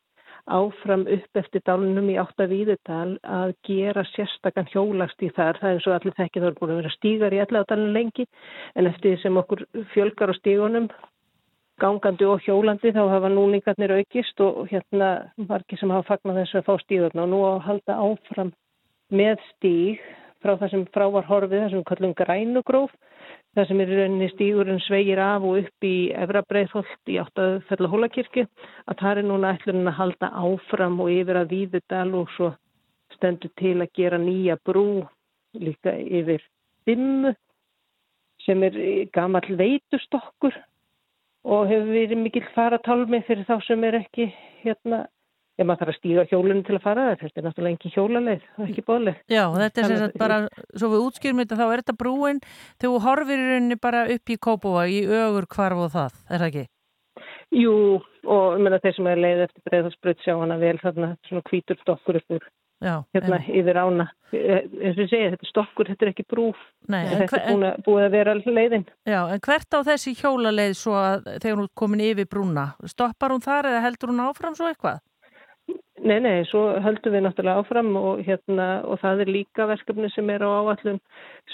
áfram 0.48 1.04
upp 1.12 1.40
eftir 1.42 1.64
dálunum 1.68 2.08
í 2.08 2.16
áttavíðudal 2.22 3.18
að 3.20 3.52
gera 3.68 4.06
sérstakann 4.14 4.70
hjólast 4.72 5.20
í 5.20 5.28
þar. 5.36 5.60
Það 5.60 5.70
er 5.70 5.76
eins 5.76 5.88
og 5.90 5.96
allir 5.98 6.16
þekki 6.16 6.40
það 6.40 6.48
er 6.48 6.58
búin 6.62 6.72
að 6.72 6.80
vera 6.82 6.94
stígar 6.96 7.36
í 7.36 7.42
elladalinu 7.44 7.94
lengi 7.98 8.26
en 8.80 8.88
eftir 8.88 9.20
sem 9.20 9.42
okkur 9.44 9.66
fjölgar 9.92 10.32
á 10.32 10.36
stígunum 10.40 10.88
gangandi 11.82 12.26
og 12.26 12.42
hjólandi 12.46 12.94
þá 12.96 13.04
hafa 13.12 13.30
núningarnir 13.30 13.94
aukist 14.00 14.40
og 14.42 14.64
hérna 14.72 15.10
margir 15.38 15.80
sem 15.80 15.92
hafa 15.94 16.16
fagnat 16.16 16.40
þessu 16.42 16.62
að 16.62 16.70
fá 16.70 16.86
stíðurna 16.86 17.26
og 17.26 17.34
nú 17.34 17.42
að 17.46 17.60
halda 17.68 17.98
áfram 18.08 18.54
með 19.14 19.44
stíg 19.52 20.02
frá 20.42 20.56
það 20.56 20.72
sem 20.74 20.88
frá 20.94 21.06
var 21.14 21.28
horfið, 21.28 21.68
við 21.74 21.84
kallum 21.90 22.16
grænugróf, 22.18 22.94
það 23.58 23.70
sem 23.72 23.80
er 23.82 23.90
rauninni 23.90 24.30
stígurinn 24.30 24.82
sveigir 24.86 25.20
af 25.24 25.46
og 25.48 25.64
upp 25.64 25.86
í 25.88 25.96
Efra 26.14 26.44
Breiðholt 26.46 27.10
í 27.10 27.18
áttaðu 27.18 27.58
fell 27.66 27.90
hólakirkju, 27.90 28.46
að 28.86 29.00
það 29.02 29.22
er 29.22 29.26
núna 29.26 29.54
ætlunin 29.58 29.90
að 29.90 29.98
halda 29.98 30.30
áfram 30.44 31.00
og 31.02 31.10
yfir 31.10 31.40
að 31.42 31.56
Víðudal 31.56 32.12
og 32.20 32.30
svo 32.36 32.52
stendur 33.16 33.50
til 33.58 33.80
að 33.82 33.94
gera 33.98 34.20
nýja 34.22 34.60
brú 34.62 34.86
líka 35.58 35.96
yfir 35.98 36.46
Dimmu 36.86 37.34
sem 38.46 38.62
er 38.64 38.78
gamall 39.16 39.58
veitustokkur 39.60 40.54
og 41.48 41.68
hefur 41.72 41.94
verið 41.96 42.22
mikill 42.22 42.46
faratálmi 42.54 43.24
fyrir 43.26 43.48
þá 43.50 43.58
sem 43.66 43.84
er 43.88 44.04
ekki 44.04 44.30
hérna, 44.62 45.08
ef 45.58 45.66
maður 45.66 45.80
þarf 45.82 45.92
að 45.94 45.98
stíga 45.98 46.26
hjólunum 46.30 46.64
til 46.68 46.76
að 46.78 46.84
fara 46.86 47.06
það, 47.08 47.22
þetta 47.24 47.42
er 47.42 47.46
náttúrulega 47.48 47.78
ekki 47.78 47.94
hjólaleið, 47.96 48.44
ekki 48.68 48.84
bóðleið. 48.88 49.20
Já, 49.34 49.44
þetta 49.58 49.82
er 49.82 49.88
sem 49.92 50.02
sagt 50.04 50.18
bara, 50.22 50.40
svo 50.78 50.90
við 50.94 51.06
útskýrum 51.08 51.42
þetta, 51.44 51.58
þá 51.58 51.66
er 51.68 51.82
þetta 51.84 51.98
brúin 52.04 52.42
þegar 52.46 52.92
þú 52.94 53.00
horfir 53.08 53.42
í 53.42 53.48
rauninni 53.52 53.80
bara 53.82 54.04
upp 54.14 54.30
í 54.30 54.38
Kópóa, 54.48 54.86
í 54.88 55.00
ögur 55.08 55.50
hvarf 55.56 55.86
og 55.88 55.92
það, 55.96 56.20
er 56.30 56.44
það 56.44 56.48
ekki? 56.52 56.66
Jú, 57.58 57.74
og 58.28 58.46
ég 58.58 58.62
meina 58.62 58.80
þeir 58.84 58.96
sem 58.98 59.08
er 59.10 59.22
leið 59.24 59.44
eftir 59.48 59.66
breiðhalsbröð 59.70 60.24
sjá 60.26 60.34
hana 60.38 60.58
vel 60.62 60.78
þarna 60.84 61.14
svona 61.30 61.46
hvítur 61.50 61.80
stokkur 61.82 62.20
upp 62.22 62.38
úr 62.38 62.48
Já, 62.78 63.00
hérna 63.16 63.40
yfir 63.50 63.74
ána. 63.82 64.04
Eh, 64.38 64.68
eins 64.86 65.00
og 65.02 65.08
segi, 65.10 65.32
þetta 65.32 65.46
er 65.48 65.50
stokkur, 65.50 65.88
þetta 65.90 66.06
er 66.06 66.10
ekki 66.12 66.26
brúf. 66.30 66.60
Nei, 66.86 67.00
en 67.08 67.24
þetta 67.24 67.32
hver- 67.32 67.42
er 67.42 67.48
búin 67.56 67.66
að, 67.66 67.80
búið 67.88 68.04
að 68.06 68.12
vera 68.14 68.36
leiðin. 68.38 68.84
Já, 69.10 69.18
en 69.34 69.40
hvert 69.48 69.74
á 69.74 69.80
þessi 69.88 70.14
hjólaleið 70.20 70.76
svo 70.78 70.94
að 70.94 71.26
þegar 71.42 71.56
hún 71.58 71.64
er 71.66 71.74
komin 71.82 72.04
yfir 72.06 72.28
brúna? 72.30 72.66
Stoppar 72.86 73.34
hún 73.34 73.42
þar 73.42 73.72
eða 73.72 73.82
heldur 73.88 74.14
hún 74.14 74.22
áfram 74.28 74.54
svo 74.60 74.70
eitthvað? 74.70 75.00
Nei, 76.08 76.20
nei, 76.22 76.46
svo 76.48 76.62
höldum 76.84 77.16
við 77.16 77.24
náttúrulega 77.26 77.62
áfram 77.64 77.90
og, 78.00 78.20
hérna, 78.24 78.68
og 78.86 79.00
það 79.02 79.24
er 79.24 79.32
líka 79.34 79.66
verkefni 79.68 80.10
sem 80.14 80.30
er 80.30 80.46
á 80.46 80.50
áallum. 80.62 81.00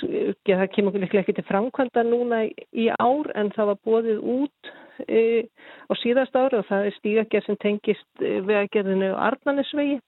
Já, 0.03 0.57
það 0.59 0.65
kemur 0.75 0.97
líklega 0.99 1.23
ekki 1.23 1.35
til 1.37 1.45
framkvæmda 1.47 2.03
núna 2.05 2.43
í, 2.51 2.89
ár 2.91 3.31
en 3.39 3.53
það 3.55 3.71
var 3.71 3.79
bóðið 3.87 4.19
út 4.35 4.73
e, 5.07 5.21
á 5.89 5.93
síðast 6.03 6.35
ári 6.35 6.59
og 6.59 6.67
það 6.67 6.89
er 6.89 6.97
stígagerð 6.97 7.47
sem 7.47 7.59
tengist 7.63 8.21
e, 8.21 8.33
vegagerðinu 8.45 9.13
á 9.15 9.31
Arnanesvegi 9.31 10.01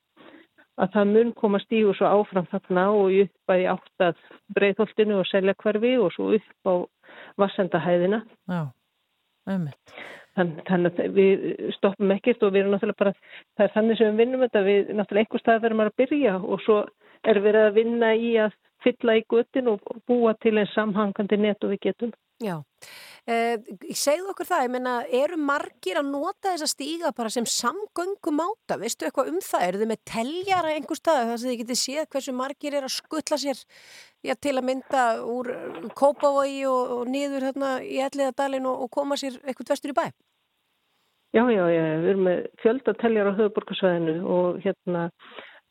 að 0.83 0.91
það 0.97 1.13
mun 1.13 1.31
koma 1.39 1.61
stígu 1.63 1.95
svo 1.95 2.11
áfram 2.11 2.49
þarna 2.51 2.89
og 2.91 3.15
upp 3.23 3.53
að 3.55 3.63
í 3.63 3.69
áttað 3.71 4.19
breyðholtinu 4.57 5.21
og 5.21 5.29
selja 5.31 5.55
hverfi 5.63 5.95
og 6.01 6.11
svo 6.13 6.33
upp 6.35 6.69
á 6.69 6.73
vassendahæðina. 7.39 8.21
Já, 8.51 8.61
einmitt. 9.47 9.95
Þann, 10.35 10.51
þannig 10.67 10.99
að 10.99 11.15
við 11.15 11.43
stoppum 11.77 12.11
ekkert 12.15 12.43
og 12.43 12.51
við 12.51 12.65
erum 12.65 12.73
náttúrulega 12.75 12.99
bara, 12.99 13.13
það 13.55 13.65
er 13.65 13.73
þannig 13.75 13.99
sem 13.99 14.09
við 14.09 14.21
vinnum 14.23 14.43
þetta, 14.43 14.63
við 14.65 14.89
náttúrulega 14.97 15.23
einhver 15.23 15.43
stað 15.43 15.61
verðum 15.63 15.83
að 15.85 15.93
byrja 16.01 16.33
og 16.41 16.63
svo 16.65 16.79
er 17.23 17.39
við 17.45 17.59
að 17.61 17.77
vinna 17.79 18.11
í 18.19 18.33
að 18.43 18.57
fylla 18.85 19.17
í 19.19 19.25
gutin 19.29 19.71
og 19.73 19.83
búa 20.07 20.35
til 20.41 20.55
einn 20.55 20.71
samhangandi 20.75 21.41
net 21.41 21.65
og 21.65 21.73
við 21.73 21.83
getum. 21.89 22.13
Já, 22.43 22.57
eh, 23.31 23.55
segðu 23.95 24.33
okkur 24.33 24.47
það, 24.49 24.63
ég 24.65 24.71
meina, 24.73 24.93
eru 25.07 25.37
margir 25.39 26.01
að 26.01 26.09
nota 26.09 26.51
þessa 26.51 26.67
stíga 26.67 27.11
bara 27.15 27.31
sem 27.31 27.45
samgöngum 27.47 28.41
áta, 28.43 28.75
veistu 28.81 29.07
eitthvað 29.07 29.29
um 29.31 29.39
það, 29.39 29.63
eru 29.67 29.79
þið 29.79 29.89
með 29.93 30.01
teljara 30.11 30.73
einhver 30.75 30.99
stað, 30.99 31.21
þar 31.29 31.39
sem 31.39 31.49
þið 31.53 31.61
getið 31.61 31.79
séð 31.79 32.09
hversu 32.11 32.35
margir 32.35 32.75
er 32.75 32.89
að 32.89 32.95
skuttla 32.97 33.39
sér 33.39 33.63
já, 34.19 34.35
til 34.35 34.57
að 34.57 34.67
mynda 34.67 35.05
úr 35.23 35.51
Kópavogi 35.95 36.65
og, 36.67 36.91
og 36.97 37.07
niður 37.07 37.47
hérna 37.47 37.71
í 37.79 38.03
Elliðadalinn 38.03 38.67
og, 38.67 38.83
og 38.83 38.91
koma 38.91 39.15
sér 39.15 39.39
eitthvað 39.45 39.71
vestur 39.77 39.95
í 39.95 39.99
bæ? 40.01 40.11
Já, 41.35 41.43
já, 41.51 41.63
já, 41.71 41.83
við 42.03 42.09
erum 42.11 42.27
með 42.27 42.45
fjöldatæljar 42.63 43.31
á 43.31 43.37
höfuborgarsvæðinu 43.39 44.19
og 44.27 44.59
hérna 44.63 45.09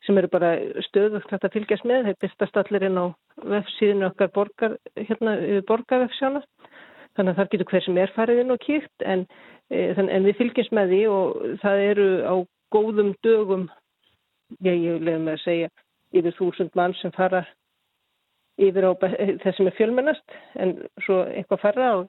sem 0.05 0.17
eru 0.19 0.29
bara 0.31 0.51
stöðugt 0.87 1.31
hægt 1.31 1.47
að 1.47 1.55
fylgjast 1.57 1.87
með, 1.89 2.09
þeir 2.09 2.19
byrstast 2.23 2.59
allir 2.61 2.85
inn 2.87 2.99
á 3.01 3.05
vefsíðinu 3.53 4.09
okkar 4.11 4.31
borgar, 4.35 4.77
hérna 4.99 5.35
við 5.41 5.63
borgarvefsjána, 5.69 6.43
þannig 7.17 7.31
að 7.31 7.39
það 7.39 7.51
getur 7.53 7.71
hver 7.71 7.85
sem 7.85 7.99
er 8.03 8.13
farið 8.15 8.41
inn 8.43 8.55
og 8.55 8.61
kýrt 8.63 9.05
en, 9.05 9.25
e, 9.71 9.81
þann, 9.97 10.11
en 10.13 10.27
við 10.29 10.39
fylgjast 10.41 10.75
með 10.75 10.93
því 10.93 11.01
og 11.15 11.59
það 11.63 11.83
eru 11.89 12.07
á 12.21 12.35
góðum 12.75 13.11
dögum, 13.25 13.67
ég, 14.61 14.75
ég 14.75 15.01
leðum 15.01 15.29
með 15.29 15.39
að 15.39 15.45
segja, 15.45 15.73
yfir 16.15 16.37
þúsund 16.37 16.75
mann 16.77 16.95
sem 17.01 17.13
fara 17.15 17.45
yfir 18.61 18.87
á 18.87 18.91
þess 19.01 19.57
sem 19.57 19.67
er 19.67 19.75
fjölmennast 19.75 20.37
en 20.61 20.77
svo 21.03 21.23
eitthvað 21.27 21.63
farra 21.63 21.89
og 21.99 22.05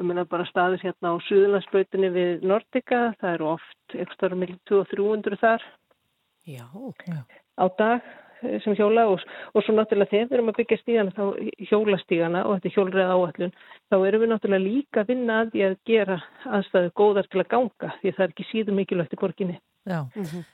við 0.00 0.08
munum 0.08 0.28
bara 0.30 0.46
staðis 0.48 0.84
hérna 0.84 1.12
á 1.12 1.14
Suðurlandsbrautinni 1.26 2.08
við 2.14 2.46
Nordica, 2.48 3.10
það 3.20 3.34
eru 3.34 3.48
oft 3.50 3.96
ekstra 4.06 4.32
millir 4.32 4.56
200-300 4.70 5.40
þar 5.42 5.66
Já. 6.50 6.66
á 7.60 7.64
dag 7.78 8.00
eh, 8.42 8.58
sem 8.64 8.74
hjóla 8.78 9.06
og, 9.12 9.22
og 9.54 9.64
svo 9.64 9.74
náttúrulega 9.76 10.10
þegar 10.10 10.28
við 10.30 10.36
erum 10.38 10.52
að 10.52 10.58
byggja 10.60 10.78
stígana 10.80 11.14
þá 11.16 11.24
hjólastígana 11.70 12.44
og 12.46 12.56
þetta 12.58 12.70
er 12.70 12.76
hjólreið 12.76 13.12
áallun 13.14 13.52
þá 13.90 13.96
erum 14.08 14.22
við 14.24 14.30
náttúrulega 14.32 14.64
líka 14.66 15.02
að 15.04 15.10
vinna 15.12 15.40
að 15.44 15.50
því 15.54 15.64
að 15.66 15.76
gera 15.90 16.16
aðstæðu 16.58 16.92
góðar 17.00 17.28
til 17.30 17.42
að 17.44 17.50
ganga 17.54 17.92
því 18.00 18.14
það 18.16 18.24
er 18.26 18.32
ekki 18.34 18.48
síðan 18.50 18.78
mikilvægt 18.80 19.16
í 19.16 19.20
borginni 19.20 19.58
Já. 19.88 20.00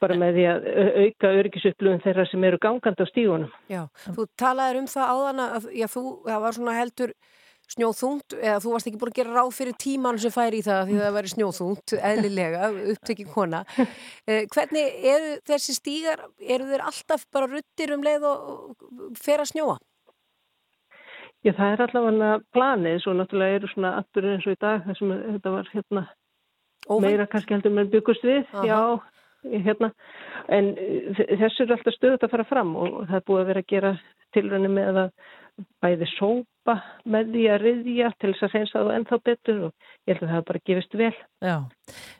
bara 0.01 0.14
með 0.14 0.36
því 0.39 0.44
að 0.51 0.66
au- 0.70 0.93
auka 1.02 1.31
örgisupplöfun 1.40 2.02
þeirra 2.05 2.27
sem 2.31 2.44
eru 2.47 2.59
gangandi 2.62 3.02
á 3.02 3.10
stígunum 3.10 3.51
Já, 3.73 3.82
þú 4.14 4.27
talaðir 4.39 4.78
um 4.82 4.86
það 4.93 5.10
áðan 5.16 5.43
að 5.47 5.66
já, 5.74 5.86
þú, 5.90 6.02
það 6.28 6.44
var 6.47 6.56
svona 6.59 6.77
heldur 6.78 7.12
snjóþungt, 7.73 8.37
eða 8.39 8.61
þú 8.63 8.73
varst 8.75 8.89
ekki 8.91 9.01
búin 9.01 9.13
að 9.13 9.19
gera 9.19 9.35
ráð 9.35 9.51
fyrir 9.57 9.77
tíman 9.83 10.21
sem 10.23 10.35
færi 10.35 10.61
í 10.61 10.67
það 10.67 10.85
því 10.91 11.01
það 11.01 11.17
væri 11.17 11.33
snjóþungt, 11.33 11.95
eðlilega, 12.13 12.71
upptekinn 12.95 13.33
kona. 13.33 13.65
Eh, 14.27 14.43
hvernig 14.51 15.05
eru 15.07 15.37
þessi 15.47 15.77
stígar, 15.77 16.25
eru 16.43 16.65
þeir 16.67 16.83
alltaf 16.83 17.23
bara 17.31 17.47
ruttir 17.47 17.93
um 17.95 18.03
leið 18.03 18.25
og 18.27 18.81
fer 19.15 19.39
að 19.39 19.53
snjóa? 19.53 19.77
Já, 21.47 21.53
það 21.55 21.73
er 21.73 21.83
allavega 21.85 22.31
planið, 22.57 22.97
svo 23.05 23.15
náttúrulega 23.15 23.61
eru 23.61 23.71
svona 23.71 23.93
atbyrður 24.01 24.35
eins 24.35 24.49
og 24.49 24.57
í 24.57 24.59
dag 24.65 24.83
þar 24.83 24.99
sem 24.99 25.13
þetta 25.15 25.53
var 25.55 25.71
hérna 25.71 26.03
Óvænt. 26.89 27.07
meira 27.07 27.29
kannski 27.31 27.55
heldur 27.55 27.77
með 27.77 27.93
byggust 27.95 28.27
við, 28.27 28.43
Aha. 28.51 28.67
já, 28.67 28.81
hérna, 29.69 29.93
en 30.59 30.73
eh, 30.75 31.23
þessu 31.39 31.69
er 31.69 31.77
alltaf 31.77 31.99
stöðut 32.01 32.27
að 32.27 32.35
fara 32.35 32.49
fram 32.51 32.75
og 32.83 32.99
það 33.05 33.19
er 33.21 33.27
búið 33.31 33.43
að 33.45 33.51
vera 33.53 33.63
að 33.63 33.71
gera 33.77 33.95
tilrænni 34.35 34.73
með 34.75 35.03
að 35.05 35.11
bæði 35.87 36.11
sópa 36.67 36.83
með 37.07 37.33
því 37.33 37.45
að 37.53 37.63
riðja 37.63 38.09
til 38.19 38.33
þess 38.33 38.43
að 38.43 38.55
reynsa 38.55 38.81
það 38.81 38.95
ennþá 38.97 39.19
betur 39.25 39.59
og 39.67 39.73
ég 40.07 40.17
held 40.17 40.27
að 40.27 40.33
það 40.35 40.47
bara 40.49 40.63
gefist 40.67 40.95
vel. 40.99 41.15
Já, 41.41 41.57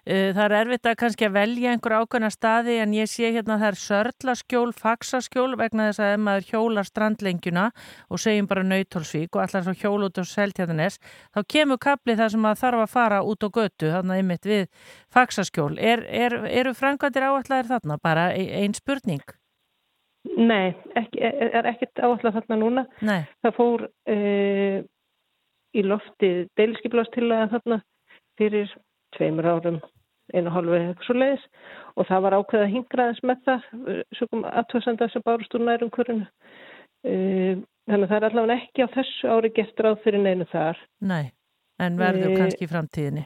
Eh, 0.07 0.31
það 0.31 0.45
er 0.45 0.53
erfitt 0.61 0.87
að 0.87 0.99
kannski 1.01 1.27
að 1.27 1.33
velja 1.35 1.71
einhver 1.75 1.95
ákveðna 1.99 2.29
staði 2.31 2.77
en 2.79 2.93
ég 2.95 3.09
sé 3.11 3.33
hérna 3.35 3.57
að 3.57 3.63
það 3.65 3.73
er 3.73 3.79
sörlaskjól, 3.81 4.73
faksaskjól 4.79 5.57
vegna 5.59 5.89
þess 5.89 5.99
að 5.99 6.13
ef 6.15 6.21
maður 6.23 6.47
hjólar 6.53 6.87
strandlengjuna 6.87 7.65
og 8.07 8.21
segjum 8.23 8.47
bara 8.47 8.63
nautólsvík 8.63 9.35
og 9.35 9.43
allar 9.43 9.65
svo 9.67 9.75
hjól 9.75 10.07
út 10.07 10.21
á 10.21 10.25
seltjarnes, 10.25 11.01
þá 11.35 11.41
kemur 11.51 11.81
kaplið 11.83 12.23
þar 12.23 12.31
sem 12.31 12.47
maður 12.47 12.63
þarf 12.63 12.85
að 12.85 12.95
fara 12.95 13.19
út 13.27 13.43
á 13.43 13.49
götu 13.51 13.91
þannig 13.97 14.23
einmitt 14.23 14.47
við 14.47 14.69
faksaskjól. 15.11 15.75
Er, 15.75 16.07
er, 16.07 16.39
eru 16.47 16.77
framkvæmdir 16.79 17.27
áallar 17.27 17.67
þarna? 17.67 17.99
Bara 17.99 18.31
e- 18.31 18.63
ein 18.63 18.79
spurning? 18.79 19.27
Nei, 20.37 20.75
ekki, 20.99 21.21
er 21.25 21.55
er 21.57 21.69
ekkert 21.71 22.03
áallega 22.03 22.35
þarna 22.37 22.57
núna. 22.61 22.85
Nei. 23.01 23.23
Það 23.45 23.55
fór 23.57 23.85
uh, 23.89 24.79
í 25.77 25.85
lofti 25.85 26.31
deilskiplastillaga 26.61 27.51
þarna 27.55 27.79
fyrir 28.37 28.73
tveimur 29.17 29.49
árum, 29.49 29.79
einu 30.35 30.53
hálfu 30.53 30.75
eða 30.77 30.91
eitthvað 30.91 31.09
svo 31.09 31.17
leiðis 31.17 31.47
og 31.97 32.09
það 32.11 32.25
var 32.27 32.37
ákveða 32.37 32.73
hingraðis 32.75 33.23
með 33.25 33.47
það, 33.47 33.71
sögum 34.19 34.45
aðtöðsenda 34.51 35.09
sem 35.13 35.25
bárust 35.25 35.57
úr 35.57 35.65
nærum 35.65 35.93
hverjunu. 35.95 36.29
Uh, 37.07 37.65
þannig 37.87 38.05
að 38.05 38.13
það 38.13 38.19
er 38.19 38.29
allavega 38.29 38.61
ekki 38.61 38.85
á 38.85 38.89
þessu 38.99 39.33
ári 39.33 39.53
gert 39.57 39.83
ráð 39.87 39.99
fyrir 40.05 40.25
neinu 40.27 40.49
þar. 40.53 40.85
Nei, 41.01 41.33
en 41.81 41.99
verður 42.01 42.35
Eh, 42.35 42.39
kannski 42.43 42.67
í 42.67 42.71
framtíðinni. 42.71 43.25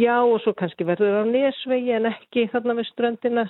Já 0.00 0.16
og 0.22 0.38
svo 0.44 0.54
kannski 0.54 0.86
verður 0.86 1.20
á 1.20 1.24
nesvegi 1.26 1.92
en 1.96 2.06
ekki 2.12 2.46
þarna 2.52 2.76
við 2.78 2.88
ströndina 2.92 3.46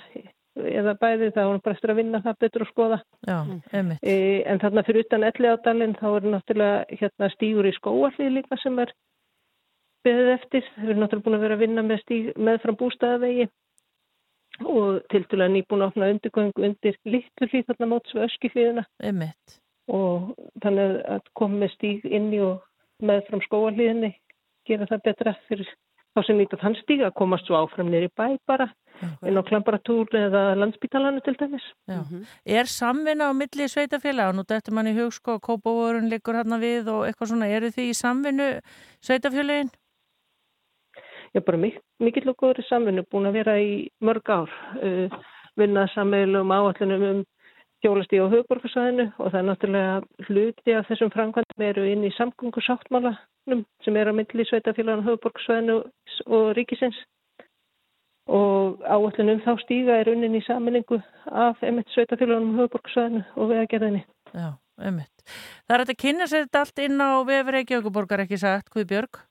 eða 0.59 0.95
bæði 0.99 1.29
það 1.35 1.47
hún 1.49 1.61
bara 1.63 1.77
eftir 1.77 1.93
að 1.93 1.99
vinna 2.01 2.21
það 2.25 2.41
betur 2.43 2.65
og 2.65 2.69
skoða. 2.71 2.99
Já, 3.27 3.37
einmitt. 3.71 4.03
E, 4.03 4.15
en 4.51 4.59
þarna 4.63 4.83
fyrir 4.87 5.05
utan 5.05 5.27
elli 5.29 5.51
ádalinn 5.51 5.95
þá 5.99 6.07
er 6.09 6.27
náttúrulega 6.33 6.99
hérna 6.99 7.31
stígur 7.35 7.69
í 7.69 7.73
skóallið 7.77 8.35
líka 8.37 8.59
sem 8.61 8.79
er 8.83 8.93
beðið 10.05 10.31
eftir. 10.35 10.69
Við 10.77 10.89
erum 10.89 11.03
náttúrulega 11.05 11.27
búin 11.27 11.39
að 11.39 11.45
vera 11.45 11.57
að 11.59 11.65
vinna 11.65 11.85
með, 11.87 12.03
stíg, 12.03 12.31
með 12.35 12.61
fram 12.65 12.79
bústæðavegi 12.81 13.47
og 14.61 15.01
tildulega 15.11 15.53
nýbúin 15.53 15.85
að 15.85 15.91
opna 15.91 16.09
undirgöngu 16.13 16.65
undir 16.67 16.97
litlu 17.07 17.47
hlýð 17.47 17.69
þarna 17.69 17.87
móts 17.93 18.15
við 18.15 18.25
öskiflíðina 18.27 18.83
Einmitt. 19.01 19.55
og 19.89 20.33
þannig 20.63 20.97
að 21.15 21.31
koma 21.39 21.63
með 21.63 21.73
stíg 21.75 22.05
inn 22.05 22.29
í 22.35 22.41
og 22.45 22.59
með 23.01 23.23
fram 23.29 23.41
skóallíðinni 23.47 24.11
gera 24.69 24.89
það 24.89 25.05
betra 25.07 25.35
fyrir 25.47 25.71
þá 26.11 26.21
sem 26.27 26.39
nýta 26.39 26.59
þann 26.61 26.77
stíg 26.81 27.03
að 27.05 27.15
komast 27.19 27.47
svo 27.47 27.59
áfram 27.61 27.91
nýri 27.91 28.09
bæ 28.17 28.37
bara 28.49 28.67
inn 29.25 29.39
á 29.39 29.43
klamparatúr 29.47 30.11
eða 30.17 30.41
landsbítalanu 30.59 31.23
til 31.25 31.35
dæmis. 31.39 31.63
Já. 31.89 32.01
Er 32.45 32.69
samvinna 32.69 33.31
á 33.31 33.33
milli 33.33 33.67
sveitafélag? 33.71 34.35
Nú 34.35 34.45
dættur 34.45 34.75
mann 34.75 34.91
í 34.91 34.95
hug 34.97 35.13
sko, 35.15 35.39
kópavórun 35.39 36.09
liggur 36.11 36.37
hérna 36.37 36.59
við 36.61 36.91
og 36.93 37.07
eitthvað 37.07 37.33
svona. 37.33 37.49
Eru 37.49 37.71
þið 37.73 37.89
í 37.89 37.97
samvinnu 37.97 38.49
sveitafélagin? 39.01 39.71
er 41.33 41.43
bara 41.47 41.57
mik 41.57 41.77
mikill 42.03 42.27
og 42.31 42.41
góður 42.41 42.65
samvinnu, 42.67 43.05
búin 43.07 43.29
að 43.29 43.37
vera 43.39 43.53
í 43.55 43.87
mörg 44.03 44.27
ár, 44.27 44.51
uh, 44.83 45.13
vinnað 45.59 45.93
sammeilum 45.93 46.51
áallunum 46.51 47.05
um 47.07 47.21
hjólastíð 47.81 48.25
á 48.27 48.33
höfuborgarsvæðinu 48.33 49.05
og 49.17 49.31
það 49.31 49.39
er 49.39 49.47
náttúrulega 49.47 50.27
hluti 50.27 50.75
af 50.77 50.89
þessum 50.89 51.13
framkvæmdum 51.15 51.65
eru 51.69 51.85
inn 51.89 52.03
í 52.05 52.11
samgöngusáttmálanum 52.17 53.17
sem 53.85 53.97
er 53.97 54.11
á 54.11 54.13
milli 54.13 54.45
sveitafélagan 54.45 55.05
höfuborgarsvæðinu 55.07 55.77
og 56.27 56.51
ríkisins 56.57 56.97
og 58.29 58.83
áallunum 58.85 59.41
þá 59.45 59.55
stíga 59.63 59.97
er 59.99 60.11
unnin 60.13 60.37
í 60.37 60.43
saminningu 60.45 61.01
af 61.25 61.63
emitt 61.65 61.89
sveitafélaganum 61.95 62.59
höfuborgarsvæðinu 62.59 63.23
og 63.35 63.49
vegagerðinni. 63.49 64.05
Já, 64.31 64.53
einmitt. 64.79 65.25
Það 65.65 65.75
er 65.75 65.83
að 65.85 65.99
kynna 66.03 66.29
sér 66.29 66.45
þetta 66.45 66.63
allt 66.63 66.85
inn 66.85 67.01
á 67.01 67.09
vefur 67.27 67.57
Reykjavíkuborgar 67.57 68.25
ekki 68.25 68.39
sagt, 68.41 68.71
Guðbjörg? 68.73 69.23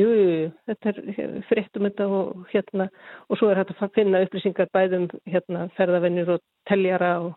Jú, 0.00 0.06
jú, 0.08 0.46
þetta 0.70 0.88
er 0.88 1.34
fréttum 1.50 1.84
þetta 1.84 2.06
og 2.08 2.46
hérna 2.48 2.86
og 3.28 3.36
svo 3.36 3.50
er 3.52 3.60
hægt 3.60 3.74
að 3.76 3.92
finna 3.98 4.22
upplýsingar 4.24 4.70
bæðum 4.72 5.10
hérna 5.28 5.66
ferðavennir 5.76 6.32
og 6.32 6.40
teljara 6.70 7.10
og, 7.26 7.34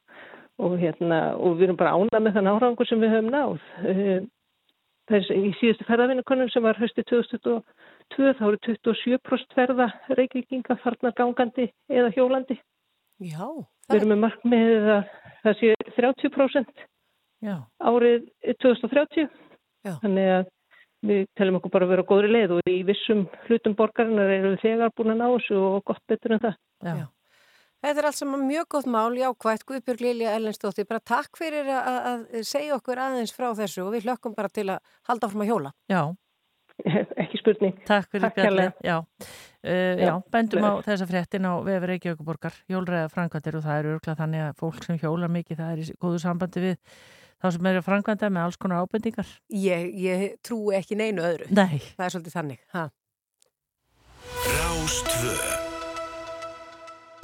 og 0.63 0.77
hérna 0.79 1.19
og 1.35 1.57
við 1.59 1.67
erum 1.67 1.81
bara 1.81 1.97
ánað 1.99 2.23
með 2.23 2.37
þann 2.37 2.51
árangur 2.53 2.87
sem 2.87 3.03
við 3.03 3.11
höfum 3.17 3.33
náð. 3.33 3.67
Þess, 5.05 5.29
í 5.29 5.51
síðustu 5.59 5.85
ferðavinnukonum 5.85 6.49
sem 6.49 6.65
var 6.65 6.79
hösti 6.81 7.03
2022 7.05 8.31
þá 8.39 8.43
eru 8.47 8.59
27% 8.65 9.53
ferða 9.53 9.89
reykvíkinga 10.17 10.79
farnar 10.81 11.13
gangandi 11.17 11.67
eða 11.93 12.09
hjólandi. 12.15 12.57
Já. 13.21 13.45
Við 13.85 13.99
erum 13.99 14.13
með 14.15 14.21
markmiðið 14.23 14.89
að 14.95 15.13
það 15.43 15.59
sé 15.59 15.71
30% 15.99 16.83
Já. 17.45 17.55
árið 17.85 18.25
2030. 18.63 19.29
Já. 19.85 19.93
Þannig 20.01 20.31
að 20.39 20.45
við 21.05 21.25
telum 21.37 21.59
okkur 21.59 21.75
bara 21.75 21.85
að 21.85 21.93
vera 21.93 22.05
á 22.05 22.09
góðri 22.09 22.31
leið 22.33 22.55
og 22.55 22.71
í 22.71 22.79
vissum 22.87 23.27
hlutum 23.45 23.75
borgarinnar 23.77 24.31
eru 24.33 24.55
við 24.55 24.63
þegar 24.63 24.93
búin 24.97 25.13
að 25.13 25.21
ná 25.21 25.27
þessu 25.27 25.59
og 25.61 25.83
gott 25.85 26.01
betur 26.09 26.33
en 26.33 26.43
það. 26.47 26.57
Já. 26.81 27.05
Þetta 27.85 28.01
er 28.01 28.05
allt 28.09 28.17
saman 28.17 28.45
mjög 28.49 28.65
gott 28.73 28.87
mál, 28.89 29.13
jákvægt, 29.13 29.63
Guðbjörg 29.69 29.99
Lilja 30.01 30.31
Ellensdóttir, 30.33 30.87
bara 30.89 31.03
takk 31.05 31.37
fyrir 31.37 31.67
að, 31.69 31.97
að 32.09 32.21
segja 32.49 32.73
okkur 32.79 32.97
aðeins 33.03 33.33
frá 33.35 33.51
þessu 33.59 33.83
og 33.83 33.91
við 33.93 34.07
hlökkum 34.07 34.33
bara 34.33 34.49
til 34.49 34.65
að 34.73 34.79
halda 35.05 35.27
áfram 35.27 35.43
að 35.45 35.49
hjóla. 35.51 35.69
Já. 35.91 36.01
Ekki 37.21 37.37
spurning. 37.43 37.75
Takk 37.85 38.09
fyrir 38.09 38.33
kærlega. 38.33 38.73
Já. 38.81 38.97
Uh, 39.61 40.01
já, 40.01 40.13
bendum 40.33 40.65
á 40.65 40.81
þessa 40.85 41.05
fréttin 41.09 41.45
á 41.45 41.53
vefur 41.65 41.89
Reykjavíkuborgar, 41.91 42.55
hjólræða 42.73 43.11
framkvæmdir 43.13 43.59
og 43.59 43.63
það 43.67 43.77
er 43.77 43.89
örgulega 43.91 44.19
þannig 44.23 44.41
að 44.47 44.57
fólk 44.63 44.81
sem 44.87 44.99
hjólar 45.03 45.31
mikið, 45.35 45.61
það 45.61 45.69
er 45.75 45.79
í 45.83 45.85
góðu 46.01 46.19
sambandi 46.25 46.59
við 46.65 46.77
þá 47.37 47.47
sem 47.53 47.69
eru 47.69 47.81
framkvæmda 47.85 48.31
með 48.33 48.47
alls 48.47 48.57
konar 48.61 48.81
ábendingar. 48.81 49.29
Ég, 49.53 49.93
ég 50.07 50.41
trúi 50.45 50.73
ekki 50.79 50.97
neinu 50.97 51.21
öðru. 51.25 51.45
Nei. 51.53 51.77
Það 51.93 52.05
er 52.07 52.11
svolítið 52.17 52.33
þannig. 52.39 52.59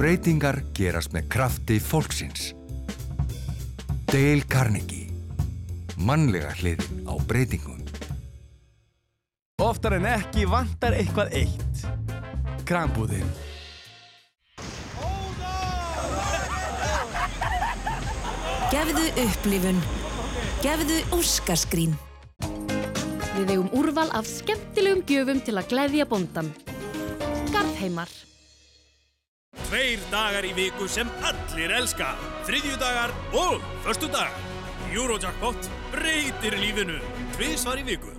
Breytingar 0.01 0.63
gerast 0.73 1.13
með 1.13 1.27
krafti 1.29 1.75
fólksins 1.77 2.55
Dale 4.09 4.47
Carnegie 4.49 5.11
Mannlega 6.01 6.55
hliðin 6.57 7.05
á 7.05 7.13
breytingum 7.29 7.81
Oftar 9.61 9.99
en 9.99 10.07
ekki 10.09 10.47
vantar 10.49 10.95
eitthvað 10.97 11.35
eitt. 11.37 11.83
Krambúðin. 12.65 13.27
Gefðu 18.71 19.05
upplifun. 19.21 19.83
Gefðu 20.65 20.97
óskaskrín. 21.13 21.93
Við 22.41 23.53
eigum 23.53 23.69
úrval 23.77 24.09
af 24.17 24.25
skemmtilegum 24.25 25.05
gjöfum 25.05 25.45
til 25.45 25.59
að 25.61 25.69
gleðja 25.75 26.09
bóndan. 26.09 26.49
Garðheimar. 27.53 28.09
Tveir 29.51 29.99
dagar 30.11 30.45
í 30.47 30.53
viku 30.55 30.87
sem 30.87 31.09
allir 31.27 31.73
elska. 31.75 32.13
Þriðjudagar 32.47 33.11
og 33.35 33.63
förstudagar. 33.83 34.31
Eurojackpot 34.91 35.67
breytir 35.91 36.55
lífinu. 36.59 36.99
Tvísvar 37.35 37.79
í 37.79 37.85
viku. 37.87 38.15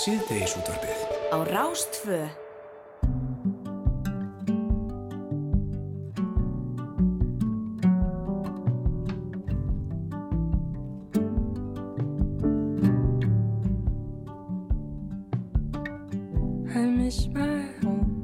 Síðdegisútvarpið 0.00 0.98
Á 1.30 1.38
Rástfö. 1.46 2.26
I 16.74 16.86
miss 16.86 17.26
my 17.28 17.70
home. 17.82 18.19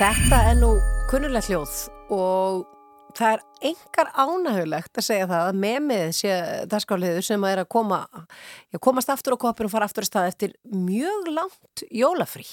Þetta 0.00 0.38
er 0.48 0.54
nú 0.56 0.68
kunnulegt 1.10 1.50
hljóð 1.50 1.72
og 2.16 2.62
það 3.18 3.34
er 3.34 3.42
engar 3.68 4.08
ánægulegt 4.16 4.96
að 4.96 5.04
segja 5.04 5.26
það 5.28 5.48
að 5.50 5.58
memið 5.60 6.04
sé 6.16 6.36
dagskáliður 6.72 7.26
sem 7.26 7.44
að 7.44 7.52
er 7.52 7.60
að 7.60 7.68
koma 7.76 7.98
já, 8.08 8.78
komast 8.80 9.12
aftur 9.12 9.36
á 9.36 9.42
koppin 9.44 9.68
og 9.68 9.74
fara 9.74 9.90
aftur 9.90 10.06
að 10.06 10.08
stað 10.08 10.30
eftir 10.30 10.56
mjög 10.72 11.28
langt 11.36 11.84
jólafrí 11.92 12.46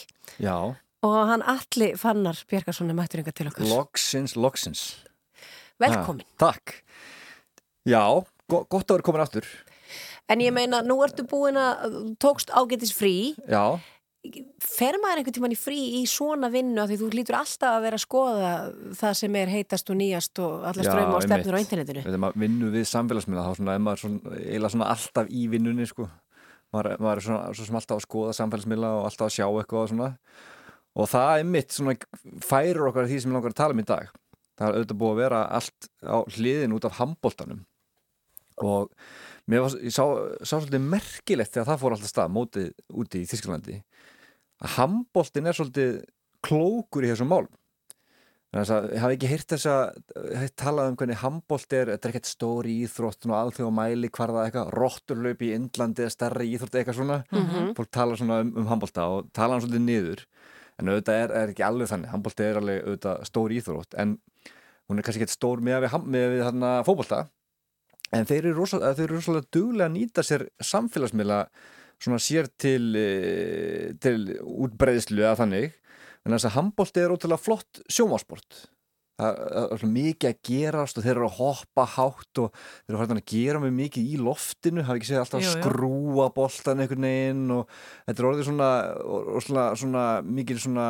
Já, 0.44 0.76
og 1.08 1.18
hann 1.32 1.48
Alli 1.56 1.94
Fannar 1.96 2.44
Björgarsson 2.52 2.92
er 2.92 3.00
mættur 3.00 3.24
yngar 3.24 3.40
til 3.40 3.48
okkar. 3.48 3.72
loksins, 3.72 4.36
loksins. 4.36 4.84
Velkomin. 5.80 6.28
Ha, 6.28 6.50
takk. 6.50 6.82
Já, 7.88 8.04
go 8.52 8.66
gott 8.68 8.92
að 8.92 8.98
vera 8.98 9.08
komin 9.08 9.24
aftur. 9.24 9.48
En 10.28 10.44
ég 10.44 10.52
meina, 10.52 10.84
nú 10.84 11.00
ertu 11.06 11.24
búin 11.24 11.56
að 11.56 12.18
tókst 12.20 12.52
ágætis 12.52 12.92
frí 12.92 13.38
Já, 13.48 13.80
fer 14.64 14.98
maður 15.02 15.22
einhvern 15.22 15.36
tímann 15.38 15.56
í 15.56 15.60
frí 15.60 15.78
í 16.00 16.04
svona 16.10 16.50
vinnu 16.54 16.86
því 16.90 16.98
þú 17.02 17.10
lítur 17.14 17.38
alltaf 17.40 17.78
að 17.78 17.86
vera 17.88 18.00
að 18.00 18.04
skoða 18.04 18.52
það 19.00 19.16
sem 19.22 19.38
er 19.42 19.52
heitast 19.52 19.92
og 19.94 20.00
nýjast 20.00 20.42
og 20.44 20.68
alla 20.72 20.86
ströma 20.86 21.18
og 21.18 21.26
stefnur 21.26 21.58
á 21.58 21.64
internetinu 21.64 22.04
Þegar 22.06 22.22
maður 22.24 22.44
vinnur 22.44 22.74
við 22.76 22.86
samfélagsmiðla 22.92 23.46
þá 23.48 23.60
svona, 23.60 23.76
er 23.76 23.84
maður 23.86 24.04
svona, 24.04 24.36
eiginlega 24.42 24.74
svona 24.76 24.92
alltaf 24.94 25.32
í 25.32 25.48
vinnunni 25.52 25.88
sko. 25.90 26.10
Maður, 26.76 27.00
maður 27.04 27.22
er 27.22 27.26
svona, 27.28 27.56
svo 27.56 27.68
sem 27.68 27.80
alltaf 27.80 27.98
að 27.98 28.06
skoða 28.06 28.36
samfélagsmiðla 28.38 28.94
og 28.98 29.08
alltaf 29.10 29.30
að 29.30 29.36
sjá 29.38 29.46
eitthvað 29.48 29.84
og 29.84 29.92
svona. 29.94 30.12
Og 30.98 31.10
það 31.12 31.32
er 31.38 31.50
mitt 31.56 31.76
svona 31.76 31.98
færir 32.44 32.88
okkar 32.90 33.08
því 33.08 33.22
sem 33.22 33.32
ég 33.32 33.38
langar 33.38 33.54
að 33.54 33.62
tala 33.62 33.78
um 33.78 33.84
í 33.84 33.88
dag. 33.88 34.14
Það 34.58 34.68
er 34.68 34.78
auðvitað 34.78 35.02
búið 35.02 35.14
að 35.14 35.22
vera 35.22 35.42
allt 35.60 35.90
á 36.02 36.18
hliðin 36.34 36.78
út 36.78 36.88
af 36.90 36.98
handbóltanum. 36.98 37.66
Og 38.66 38.90
mér 39.46 39.64
var, 39.64 39.76
ég 39.86 39.94
sá, 39.94 40.04
sá 40.42 40.56
svolítið 40.56 40.88
merkilegt 40.90 41.54
þegar 41.54 41.70
það 41.70 41.82
fór 41.84 41.96
alltaf 41.96 42.12
stað 42.12 42.34
mótið 42.34 42.72
úti 42.98 43.22
í 43.22 43.30
Þísklandi 43.30 43.78
að 44.64 44.76
handbóltin 44.78 45.50
er 45.50 45.58
svolítið 45.58 45.98
klókur 46.46 47.06
í 47.06 47.12
þessum 47.12 47.32
málum. 47.32 47.54
Þannig 48.48 48.70
að 48.72 48.86
ég 48.96 49.02
hafi 49.04 49.16
ekki 49.18 49.30
heyrt 49.30 49.52
þess 49.52 49.68
að 49.70 50.44
talað 50.58 50.90
um 50.90 50.96
hvernig 50.98 51.20
handbólt 51.20 51.74
er, 51.76 51.90
þetta 51.92 52.08
er 52.08 52.14
ekkert 52.14 52.30
stóri 52.30 52.76
íþrótt 52.86 53.28
og 53.28 53.34
alþjóð 53.36 53.74
mæli 53.76 54.10
hvar 54.16 54.32
það 54.34 54.46
eitthvað, 54.46 54.72
rotturlaup 54.78 55.44
í 55.44 55.50
Indlandi 55.58 56.06
eða 56.06 56.14
stærri 56.16 56.48
íþrótt 56.56 56.78
eitthvað 56.80 57.00
svona. 57.02 57.18
Mhm. 57.36 57.74
fólk 57.78 57.92
tala 57.92 58.16
svona 58.18 58.40
um, 58.46 58.54
um 58.56 58.70
handbólta 58.72 59.10
og 59.12 59.28
tala 59.36 59.58
hann 59.58 59.66
svolítið 59.66 59.84
niður. 59.84 60.24
En 60.80 60.94
auðvitað 60.94 61.22
er, 61.26 61.34
er 61.42 61.52
ekki 61.52 61.66
alveg 61.68 61.92
þannig. 61.92 62.12
Handbólti 62.14 62.48
er 62.48 62.62
alveg 62.62 62.84
auðvitað 62.86 63.26
stóri 63.28 63.60
íþrótt 63.60 63.98
en 64.00 64.18
hún 64.88 64.98
er 64.98 65.04
kannski 65.04 65.26
ekkert 65.26 65.36
stór 65.36 65.60
með 65.60 65.84
við, 65.84 65.98
miðað 66.08 66.36
við 66.38 66.46
þarna 66.48 66.72
fótbolta. 66.88 67.24
En 68.16 68.28
þeir 68.30 68.46
eru 68.46 68.62
rosalega, 68.62 69.08
rosalega 69.12 69.52
duglega 69.52 69.90
að 69.90 69.98
nýta 69.98 70.24
sér 70.24 70.48
samfélagsmiðla 70.64 71.42
svona 72.04 72.22
sér 72.22 72.50
til, 72.58 72.96
eh, 72.96 73.94
til 74.02 74.38
útbreiðslu 74.44 75.24
eða 75.24 75.38
þannig. 75.44 75.78
En 76.26 76.36
þess 76.36 76.50
að 76.50 76.58
handbólti 76.58 77.04
er 77.04 77.14
ótrúlega 77.14 77.40
flott 77.40 77.84
sjómasport 77.88 78.68
það 79.18 79.72
er 79.74 79.86
mikið 79.90 80.30
að 80.30 80.42
gerast 80.46 81.00
og 81.00 81.06
þeir 81.06 81.16
eru 81.16 81.28
að 81.28 81.38
hoppa 81.40 81.86
hátt 81.96 82.42
og 82.44 82.60
þeir 82.86 82.98
eru 82.98 83.16
að 83.16 83.24
gera 83.32 83.62
með 83.64 83.74
mikið 83.80 84.12
í 84.12 84.20
loftinu. 84.22 84.84
Hafa 84.86 85.00
ekki 85.00 85.10
séð 85.10 85.22
alltaf 85.24 85.42
að 85.42 85.56
skrúa 85.56 86.28
boltan 86.36 86.84
einhvern 86.84 87.08
veginn 87.08 87.56
og 87.56 87.74
þetta 88.06 88.22
er 88.22 88.30
orðið 88.30 88.50
svona, 88.52 88.70
svona, 89.48 89.66
svona 89.82 90.06
mikið 90.28 90.62
svona 90.68 90.88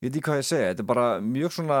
ég 0.00 0.08
veit 0.08 0.14
ekki 0.14 0.24
hvað 0.28 0.40
ég 0.40 0.44
að 0.44 0.50
segja, 0.50 0.70
þetta 0.72 0.84
er 0.84 0.90
bara 0.92 1.08
mjög 1.24 1.56
svona 1.56 1.80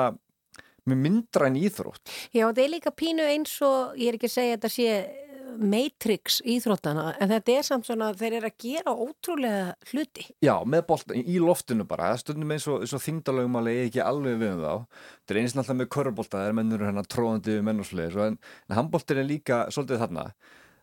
með 0.88 1.02
myndræn 1.04 1.58
íþrótt. 1.60 2.14
Já, 2.32 2.46
þetta 2.46 2.62
er 2.64 2.72
líka 2.72 2.92
pínu 2.96 3.26
eins 3.28 3.52
og, 3.64 3.98
ég 4.00 4.10
er 4.10 4.16
ekki 4.16 4.30
að 4.30 4.36
segja 4.38 4.56
að 4.56 4.58
þetta 4.58 4.72
sé 4.74 5.28
Matrix 5.58 6.38
íþróttana, 6.46 7.10
en 7.20 7.32
þetta 7.32 7.56
er 7.56 7.66
samt 7.66 7.88
svona 7.88 8.10
þeir 8.16 8.38
eru 8.38 8.50
að 8.50 8.56
gera 8.64 8.94
ótrúlega 8.94 9.74
hluti. 9.90 10.26
Já, 10.44 10.54
með 10.64 10.86
boltan 10.88 11.20
í 11.20 11.36
loftinu 11.42 11.86
bara 11.88 12.12
er 12.14 12.22
stundum 12.22 12.54
eins 12.54 12.68
og, 12.70 12.86
og 12.86 13.04
þingdalögum 13.04 13.60
alveg 13.60 13.82
ekki 13.88 14.02
alveg 14.04 14.40
við 14.40 14.54
um 14.54 14.64
þá 14.64 14.72
þetta 15.02 15.34
er 15.34 15.42
eins 15.42 15.54
og 15.54 15.62
alltaf 15.62 15.78
með 15.80 15.92
körbolta 15.96 16.38
það 16.38 16.48
er 16.48 16.58
mennur 16.60 16.86
hérna 16.86 17.06
tróðandi 17.06 17.56
við 17.56 17.68
menn 17.68 17.82
og 17.82 17.90
sliðis 17.90 18.18
en, 18.26 18.40
en 18.68 18.78
handboltin 18.78 19.22
er 19.22 19.30
líka 19.30 19.62
svolítið 19.74 20.04
þarna 20.04 20.26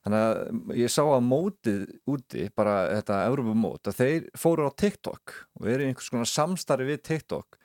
þannig 0.08 0.24
að 0.24 0.76
ég 0.80 0.94
sá 0.94 1.02
að 1.04 1.26
mótið 1.28 1.86
úti, 2.08 2.48
bara 2.56 2.76
þetta 2.94 3.22
Evropamót 3.28 3.90
að 3.92 4.02
þeir 4.02 4.28
fóru 4.40 4.68
á 4.68 4.72
TikTok 4.72 5.34
og 5.60 5.72
eru 5.72 5.84
í 5.86 5.92
einhvers 5.92 6.12
konar 6.14 6.32
samstarfi 6.32 6.88
við 6.88 7.04
TikTok 7.10 7.58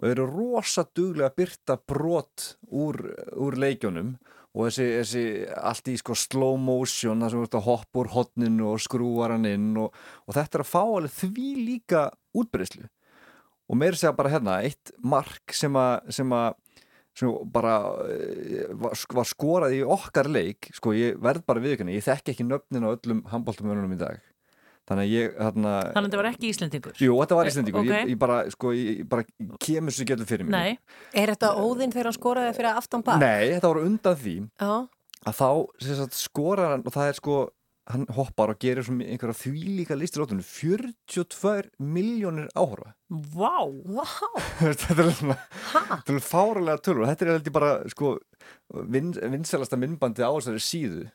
og 0.00 0.08
eru 0.08 0.26
rosa 0.28 0.84
duglega 0.96 1.30
að 1.30 1.38
byrta 1.40 1.76
brot 1.88 2.52
úr, 2.68 3.00
úr 3.36 3.56
leikjónum 3.60 4.14
og 4.50 4.66
þessi, 4.66 4.86
þessi 4.98 5.24
allt 5.70 5.90
í 5.92 5.96
sko 6.00 6.16
slow 6.18 6.56
motion 6.58 7.22
það 7.22 7.34
sem 7.34 7.44
ert 7.44 7.58
að 7.60 7.68
hoppa 7.68 8.02
úr 8.02 8.10
hotninu 8.16 8.72
og 8.72 8.80
skrúar 8.82 9.36
hann 9.36 9.46
inn 9.46 9.68
og, 9.78 9.94
og 10.26 10.36
þetta 10.36 10.58
er 10.58 10.64
að 10.64 10.72
fá 10.72 10.80
alveg 10.82 11.14
því 11.20 11.50
líka 11.68 12.06
útbreyslu 12.34 12.88
og 13.70 13.78
meira 13.78 13.98
segja 13.98 14.16
bara 14.18 14.32
hérna 14.32 14.58
eitt 14.66 14.90
mark 14.98 15.54
sem 15.54 15.76
að 15.78 16.10
sem 16.10 16.34
að 16.34 16.58
bara 17.52 17.74
eh, 18.08 18.70
var, 18.80 19.26
skorað 19.28 19.74
í 19.76 19.80
okkar 19.84 20.30
leik 20.30 20.70
sko 20.74 20.94
ég 20.96 21.18
verð 21.20 21.44
bara 21.46 21.62
viðkynni, 21.62 21.98
ég 21.98 22.06
þekki 22.06 22.32
ekki 22.34 22.46
nöfnin 22.46 22.86
á 22.86 22.94
öllum 22.94 23.24
handbóltumönunum 23.28 23.96
í 23.96 24.00
dag 24.00 24.22
þannig 24.90 25.06
að 25.06 25.12
ég 25.14 25.36
þarna 25.38 25.72
Þannig 25.80 26.00
að 26.00 26.08
þetta 26.08 26.20
var 26.20 26.28
ekki 26.32 26.48
Íslendingur? 26.50 26.96
Jú, 27.00 27.12
þetta 27.22 27.38
var 27.38 27.50
Íslendingur, 27.50 27.84
Ok. 27.86 27.92
ég, 27.94 28.08
ég 28.10 28.18
bara, 28.18 28.38
sko, 28.50 28.72
ég, 28.74 28.90
ég 29.00 29.08
bara 29.08 29.24
kemur 29.62 29.94
svo 29.94 30.06
getur 30.10 30.26
fyrir 30.28 30.48
mig. 30.48 30.52
Nei, 30.58 30.98
Er 31.14 31.32
þetta 31.34 31.52
óðinn 31.62 31.94
þegar 31.94 32.10
hann 32.10 32.18
skoraði 32.18 32.56
fyrir 32.58 32.74
aftan 32.74 33.06
bak? 33.06 33.22
Nei, 33.22 33.54
þetta 33.54 33.70
var 33.70 33.80
undan 33.86 34.18
því 34.20 34.36
Já. 34.58 34.74
að 35.30 35.40
þá 35.40 35.48
sem 35.86 35.96
sagt, 36.02 36.18
skorar 36.18 36.74
hann 36.74 36.84
og 36.84 36.92
það 36.96 37.08
er 37.12 37.18
sko, 37.20 37.38
hann 37.90 38.04
hoppar 38.14 38.52
og 38.52 38.58
gerir 38.62 38.84
svo 38.86 38.94
einhverja 39.02 39.34
þvílíka 39.40 39.96
listir 39.98 40.22
áttunum 40.22 40.44
42 40.46 41.70
miljónir 41.82 42.46
áhorfa. 42.54 42.92
Vá, 43.10 43.66
vá. 43.66 44.04
Þetta 44.60 44.94
er 44.94 45.10
svona 45.16 45.36
Þetta 45.72 46.14
er 46.14 46.22
fáralega 46.22 46.82
tölur. 46.86 47.06
Þetta 47.10 47.26
er 47.26 47.32
heldur 47.34 47.54
bara 47.56 47.72
sko, 47.90 48.12
vin, 48.94 49.10
vinselasta 49.14 49.78
minnbandi 49.80 50.22
á 50.22 50.30
þessari 50.30 50.62
síðu 50.62 51.08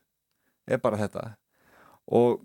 er 0.67 0.81
bara 0.83 0.97
þetta. 0.99 1.23
Og 2.11 2.41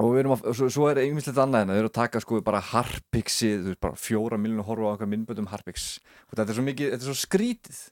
og 0.00 0.14
við 0.14 0.22
erum 0.22 0.36
að, 0.36 0.46
svo, 0.56 0.68
svo 0.72 0.88
er 0.88 1.02
einmitt 1.02 1.28
annað 1.32 1.64
en 1.64 1.72
þau 1.72 1.80
eru 1.80 1.90
að 1.90 1.98
taka 1.98 2.22
sko 2.22 2.40
bara 2.44 2.62
Harpixi 2.72 3.50
þú 3.58 3.72
veist 3.72 3.82
bara 3.84 4.00
fjóra 4.00 4.38
miljónu 4.40 4.64
horfa 4.66 4.88
á 4.88 4.92
einhver 4.94 5.10
minnböndum 5.12 5.50
Harpix 5.52 5.98
og 6.30 6.38
þetta 6.38 6.48
er 6.48 6.58
svo 6.58 6.66
mikið, 6.68 6.94
þetta 6.94 7.06
er 7.06 7.10
svo 7.10 7.18
skrítið 7.20 7.82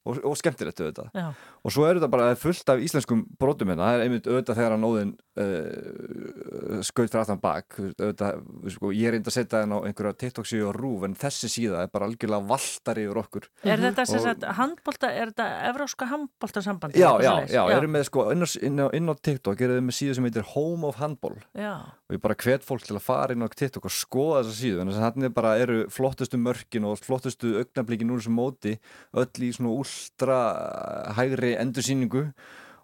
og, 0.00 0.20
og 0.24 0.36
skemmtilegt 0.40 0.80
auðvitað. 0.80 1.10
Já. 1.12 1.26
og 1.64 1.74
svo 1.74 1.86
er 1.86 1.98
þetta 1.98 2.10
bara 2.12 2.28
fullt 2.40 2.72
af 2.72 2.84
íslenskum 2.84 3.24
brotum 3.40 3.72
hérna, 3.72 3.88
það 3.88 3.96
er 3.96 4.04
einmitt 4.06 4.28
auðvitað 4.28 4.60
þegar 4.60 4.76
að 4.76 4.84
nóðin 4.84 5.14
uh, 5.40 6.80
skaut 6.86 7.10
fyrir 7.10 7.22
aftan 7.22 7.40
bak. 7.42 7.76
Auðvitað, 7.80 8.40
sko, 8.74 8.90
ég 8.94 9.08
er 9.10 9.16
einnig 9.18 9.30
að 9.30 9.36
setja 9.36 9.62
þenn 9.62 9.74
á 9.74 9.78
einhverja 9.88 10.16
TikTok 10.22 10.48
síðu 10.50 10.70
á 10.70 10.72
rúf 10.76 11.04
en 11.08 11.16
þessi 11.18 11.50
síða 11.52 11.84
er 11.84 11.92
bara 11.92 12.08
algjörlega 12.10 12.48
valtar 12.50 13.00
yfir 13.02 13.20
okkur. 13.22 13.48
Er 13.64 13.82
þetta 13.84 14.06
sem 14.06 14.20
Og- 14.20 14.26
sagt 14.28 14.46
handbólta, 14.60 15.10
er 15.10 15.32
þetta 15.32 15.48
evróska 15.70 16.08
handbóltasambandi? 16.10 17.00
Já, 17.00 17.10
já, 17.24 17.32
já, 17.48 17.62
erum 17.76 17.94
með 17.96 18.06
sko 18.10 18.26
inn 18.32 18.44
á, 18.44 18.48
inn 18.62 18.80
á, 18.80 18.86
inn 18.96 19.10
á 19.10 19.14
TikTok 19.20 19.60
erum 19.66 19.80
við 19.80 19.86
með 19.90 19.98
síðu 20.00 20.14
sem 20.18 20.28
heitir 20.30 20.48
Home 20.54 20.86
of 20.88 21.00
Handball. 21.00 21.36
Já. 21.54 21.74
og 22.10 22.16
ég 22.16 22.22
bara 22.22 22.34
hvet 22.34 22.64
fólk 22.66 22.82
til 22.82 22.96
að 22.98 23.04
fara 23.06 23.32
inn 23.36 23.42
á 23.44 23.48
TikTok 23.48 23.84
og 23.86 23.92
skoða 23.94 24.40
þessa 24.42 24.56
síðu 24.64 24.80
en 24.82 24.88
þess 24.90 24.98
að 24.98 25.04
þannig 25.14 25.34
bara 25.36 25.52
eru 25.62 25.76
flottustu 25.94 26.38
mörkin 26.42 26.86
og 26.88 26.98
flottustu 26.98 27.52
augnablikin 27.60 28.10
úr 28.10 28.18
þessu 28.18 28.32
móti 28.34 28.72
öll 29.14 29.44
í 29.46 29.52
svona 29.54 29.70
úlstra 29.78 30.38
hægri 31.16 31.52
endursýningu 31.60 32.24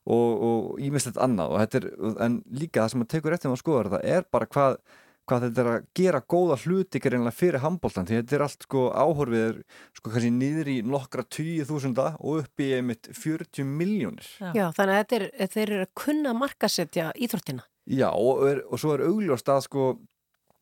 og, 0.07 0.45
og 0.49 0.79
ímislegt 0.83 1.19
annað. 1.23 1.55
Og 1.55 1.65
þetta 1.65 1.81
er, 1.81 1.91
en 2.27 2.39
líka 2.51 2.85
það 2.85 2.93
sem 2.93 3.03
maður 3.03 3.13
tekur 3.17 3.37
eftir 3.37 3.53
maður 3.53 3.65
skoðar 3.65 3.93
þetta 3.97 4.15
er 4.17 4.31
bara 4.33 4.51
hvað 4.55 4.79
hvað 5.27 5.47
þetta 5.47 5.63
er 5.63 5.69
að 5.71 5.87
gera 5.99 6.23
góða 6.23 6.57
hluti 6.63 7.01
greinlega 7.03 7.35
fyrir 7.35 7.63
handbóltan 7.65 8.07
því 8.07 8.21
þetta 8.21 8.37
er 8.37 8.45
allt 8.47 8.67
sko 8.67 8.83
áhorfið 8.95 9.41
er 9.43 9.57
sko 9.99 10.13
kannski 10.13 10.33
niður 10.35 10.71
í 10.71 10.77
nokkra 10.87 11.25
tíu 11.37 11.65
þúsunda 11.67 12.13
og 12.21 12.45
upp 12.45 12.63
í 12.63 12.69
einmitt 12.77 13.11
40 13.11 13.67
miljónir 13.67 14.29
Já, 14.55 14.69
þannig 14.77 14.93
að 14.93 15.01
þetta 15.01 15.19
er, 15.19 15.27
þeir 15.57 15.65
eru 15.65 15.81
að 15.83 15.95
kunna 15.99 16.35
markasetja 16.39 17.09
íþróttina. 17.19 17.67
Já, 17.87 18.09
og, 18.13 18.45
er, 18.51 18.63
og 18.71 18.83
svo 18.83 18.95
er 18.95 19.07
augljóst 19.09 19.51
að 19.51 19.65
sko 19.67 19.89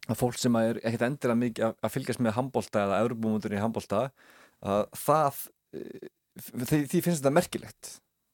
að 0.05 0.21
fólk 0.21 0.41
sem 0.41 0.57
er 0.61 0.81
ekkert 0.83 1.07
endilega 1.09 1.41
mikið 1.41 1.69
að, 1.69 1.77
að 1.81 1.95
fylgjast 1.95 2.25
með 2.25 2.37
handbólta 2.39 2.87
eða 2.87 3.03
eurubúmundur 3.05 3.57
í 3.57 3.61
handbólta 3.61 4.03
að 4.65 4.83
það 5.01 5.45
eh, 5.77 6.09
því, 6.41 6.81
því 6.89 7.05
finnst 7.05 7.21
þetta 7.21 7.37
merkilegt 7.37 7.93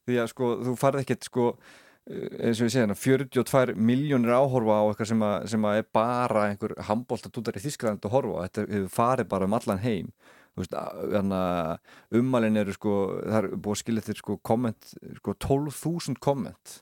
því 0.08 0.18
að 0.22 0.32
sko 0.32 0.50
þú 0.66 0.74
farið 0.80 1.04
ekkert 1.04 1.28
sko 1.28 1.46
eh, 1.52 2.26
eins 2.48 2.60
og 2.60 2.68
ég 2.68 2.74
segja 2.74 2.84
hérna 2.84 2.98
42 2.98 3.76
miljónir 3.76 4.34
áhorfa 4.34 4.80
á 4.80 4.84
eitthvað 4.88 5.10
sem, 5.12 5.24
að, 5.28 5.48
sem 5.54 5.66
að 5.70 5.80
er 5.80 5.88
bara 6.00 6.44
einhver 6.50 6.76
handbólta 6.88 7.32
dútar 7.32 7.58
í 7.58 7.64
Þískland 7.64 8.04
að 8.04 8.14
horfa 8.16 8.46
þetta 8.48 8.84
farið 8.94 9.32
bara 9.32 9.48
um 9.48 9.58
allan 9.58 9.82
heim. 9.84 10.12
Veist, 10.58 10.74
að 10.74 12.16
ummælin 12.18 12.58
eru 12.58 12.72
sko, 12.74 12.94
það 13.22 13.36
er 13.38 13.46
búið 13.54 13.76
að 13.76 13.82
skilja 13.84 14.02
til 14.08 14.16
sko 14.18 14.34
komment, 14.44 14.94
sko 15.20 15.34
12.000 15.46 16.18
komment. 16.20 16.80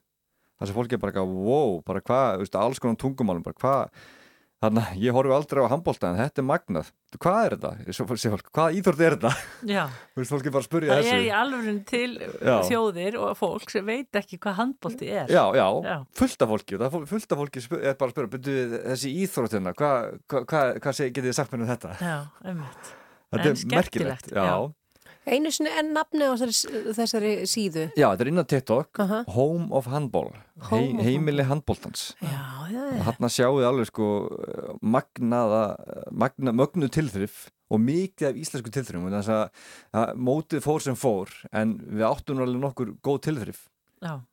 Það 0.59 0.71
sem 0.71 0.79
fólk 0.79 0.95
er 0.97 1.03
bara 1.03 1.23
wow, 1.29 1.77
bara 1.87 2.03
hvað, 2.03 2.47
alls 2.59 2.81
konar 2.83 2.99
tungumálum, 2.99 3.45
hvað 3.45 3.93
þannig 4.63 4.89
að 4.89 5.03
ég 5.05 5.15
horfi 5.15 5.35
aldrei 5.37 5.61
á 5.63 5.71
handbólta 5.73 6.09
en 6.11 6.19
þetta 6.19 6.43
er 6.43 6.47
magnað, 6.49 6.91
hvað 7.15 7.39
er 7.45 7.55
þetta? 7.55 8.43
Hvað 8.51 8.79
íþort 8.79 9.03
er 9.07 9.17
þetta? 9.17 9.33
Já. 9.71 9.83
þú 10.15 10.23
veist, 10.23 10.33
fólk 10.35 10.49
er 10.51 10.55
bara 10.57 10.67
spurja 10.67 10.91
Það 10.93 11.03
þessu 11.03 11.15
er 11.15 11.25
í 11.25 11.33
alveg 11.39 11.81
til 11.93 12.11
Já. 12.19 12.55
þjóðir 12.71 13.19
og 13.23 13.35
fólk 13.39 13.75
sem 13.75 13.89
veit 13.89 14.21
ekki 14.23 14.41
hvað 14.43 14.59
handbólti 14.63 15.11
er. 15.13 15.31
Já, 15.31 15.45
já, 15.59 15.67
Já. 15.87 15.97
fullt 16.23 16.47
af 16.47 16.55
fólki 16.55 16.81
það 16.83 16.99
fullt 17.13 17.37
af 17.37 17.43
fólki 17.45 17.65
er 17.79 17.99
bara 18.01 18.11
að 18.11 18.15
spyrja, 18.17 18.33
byrju 18.35 18.83
þessi 18.89 19.15
íþróttina, 19.25 19.75
hvað 19.79 20.09
hva, 20.27 20.43
hva, 20.43 20.65
hva 20.79 20.97
getið 20.99 21.31
þið 21.31 21.39
sagt 21.39 21.55
mér 21.55 21.65
um 21.65 21.71
þetta? 21.75 21.95
Já, 22.03 22.17
einmitt. 22.45 22.93
Þetta 23.29 23.45
En 23.45 23.53
er 23.53 23.75
merkilegt, 23.77 24.31
já. 24.33 24.53
Einu 25.29 25.51
sinni 25.53 25.73
enn 25.77 25.93
nafni 25.97 26.25
á 26.25 26.33
þessari, 26.41 26.95
þessari 26.97 27.33
síðu. 27.49 27.85
Já, 27.99 28.07
þetta 28.09 28.25
er 28.25 28.31
inn 28.31 28.41
á 28.41 28.47
TikTok, 28.49 29.01
Aha. 29.05 29.21
Home 29.35 29.69
of 29.77 29.89
Handball, 29.93 30.33
Home 30.71 30.99
of 30.99 31.05
heimili 31.07 31.45
handbóltans. 31.49 32.15
Já, 32.25 32.41
já. 32.73 32.83
Þarna 33.09 33.31
sjáu 33.33 33.59
þið 33.59 33.69
alveg 33.69 33.91
sko 33.91 34.09
magnaða, 34.97 35.63
magna, 36.25 36.55
mögnu 36.57 36.89
tilþrif 36.93 37.49
og 37.69 37.83
mikið 37.85 38.31
af 38.31 38.39
íslensku 38.41 38.73
tilþrifum 38.73 39.11
þess 39.13 39.33
að, 39.35 40.15
mótið 40.17 40.65
fór 40.65 40.85
sem 40.85 40.97
fór 40.97 41.33
en 41.53 41.77
við 41.85 42.07
áttum 42.09 42.41
alveg 42.41 42.63
nokkur 42.63 42.95
góð 43.05 43.21
tilþrif. 43.29 43.67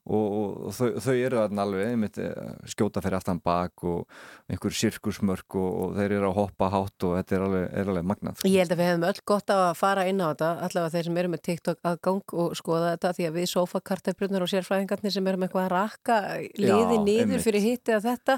Og, 0.05 0.25
og, 0.25 0.49
og 0.67 0.75
þau, 0.77 0.89
þau 1.01 1.13
eru 1.15 1.39
þarna 1.39 1.63
alveg 1.65 1.91
einmitt 1.91 2.19
eh, 2.21 2.51
skjóta 2.69 3.01
fyrir 3.01 3.17
aftan 3.17 3.39
bak 3.41 3.83
og 3.87 4.05
einhver 4.51 4.75
sirkusmörk 4.77 5.57
og, 5.57 5.69
og 5.81 5.95
þeir 5.97 6.17
eru 6.19 6.29
að 6.29 6.37
hoppa 6.37 6.69
hátt 6.73 7.07
og 7.07 7.15
þetta 7.17 7.37
er 7.37 7.45
alveg, 7.47 7.65
er 7.81 7.91
alveg 7.93 8.07
magnað. 8.11 8.43
Ég 8.45 8.61
held 8.61 8.75
að 8.75 8.81
við 8.81 8.91
hefum 8.91 9.07
öll 9.09 9.23
gott 9.31 9.53
að 9.55 9.63
fara 9.79 10.05
inn 10.09 10.21
á 10.21 10.27
þetta 10.29 10.51
allavega 10.67 10.93
þeir 10.95 11.07
sem 11.09 11.19
eru 11.21 11.33
með 11.33 11.43
TikTok 11.49 11.89
aðgang 11.91 12.35
og 12.43 12.57
skoða 12.59 12.91
þetta 12.93 13.13
því 13.17 13.27
að 13.29 13.39
við 13.39 13.49
sofakartefbrunnar 13.55 14.45
og 14.45 14.51
sérfræðingarnir 14.53 15.15
sem 15.15 15.31
eru 15.31 15.41
með 15.41 15.49
eitthvað 15.49 15.65
að 15.65 15.73
rakka 15.73 16.19
liði 16.61 16.99
einmitt. 17.23 17.45
fyrir 17.45 17.65
hitti 17.65 17.95
að 17.95 18.09
þetta 18.11 18.37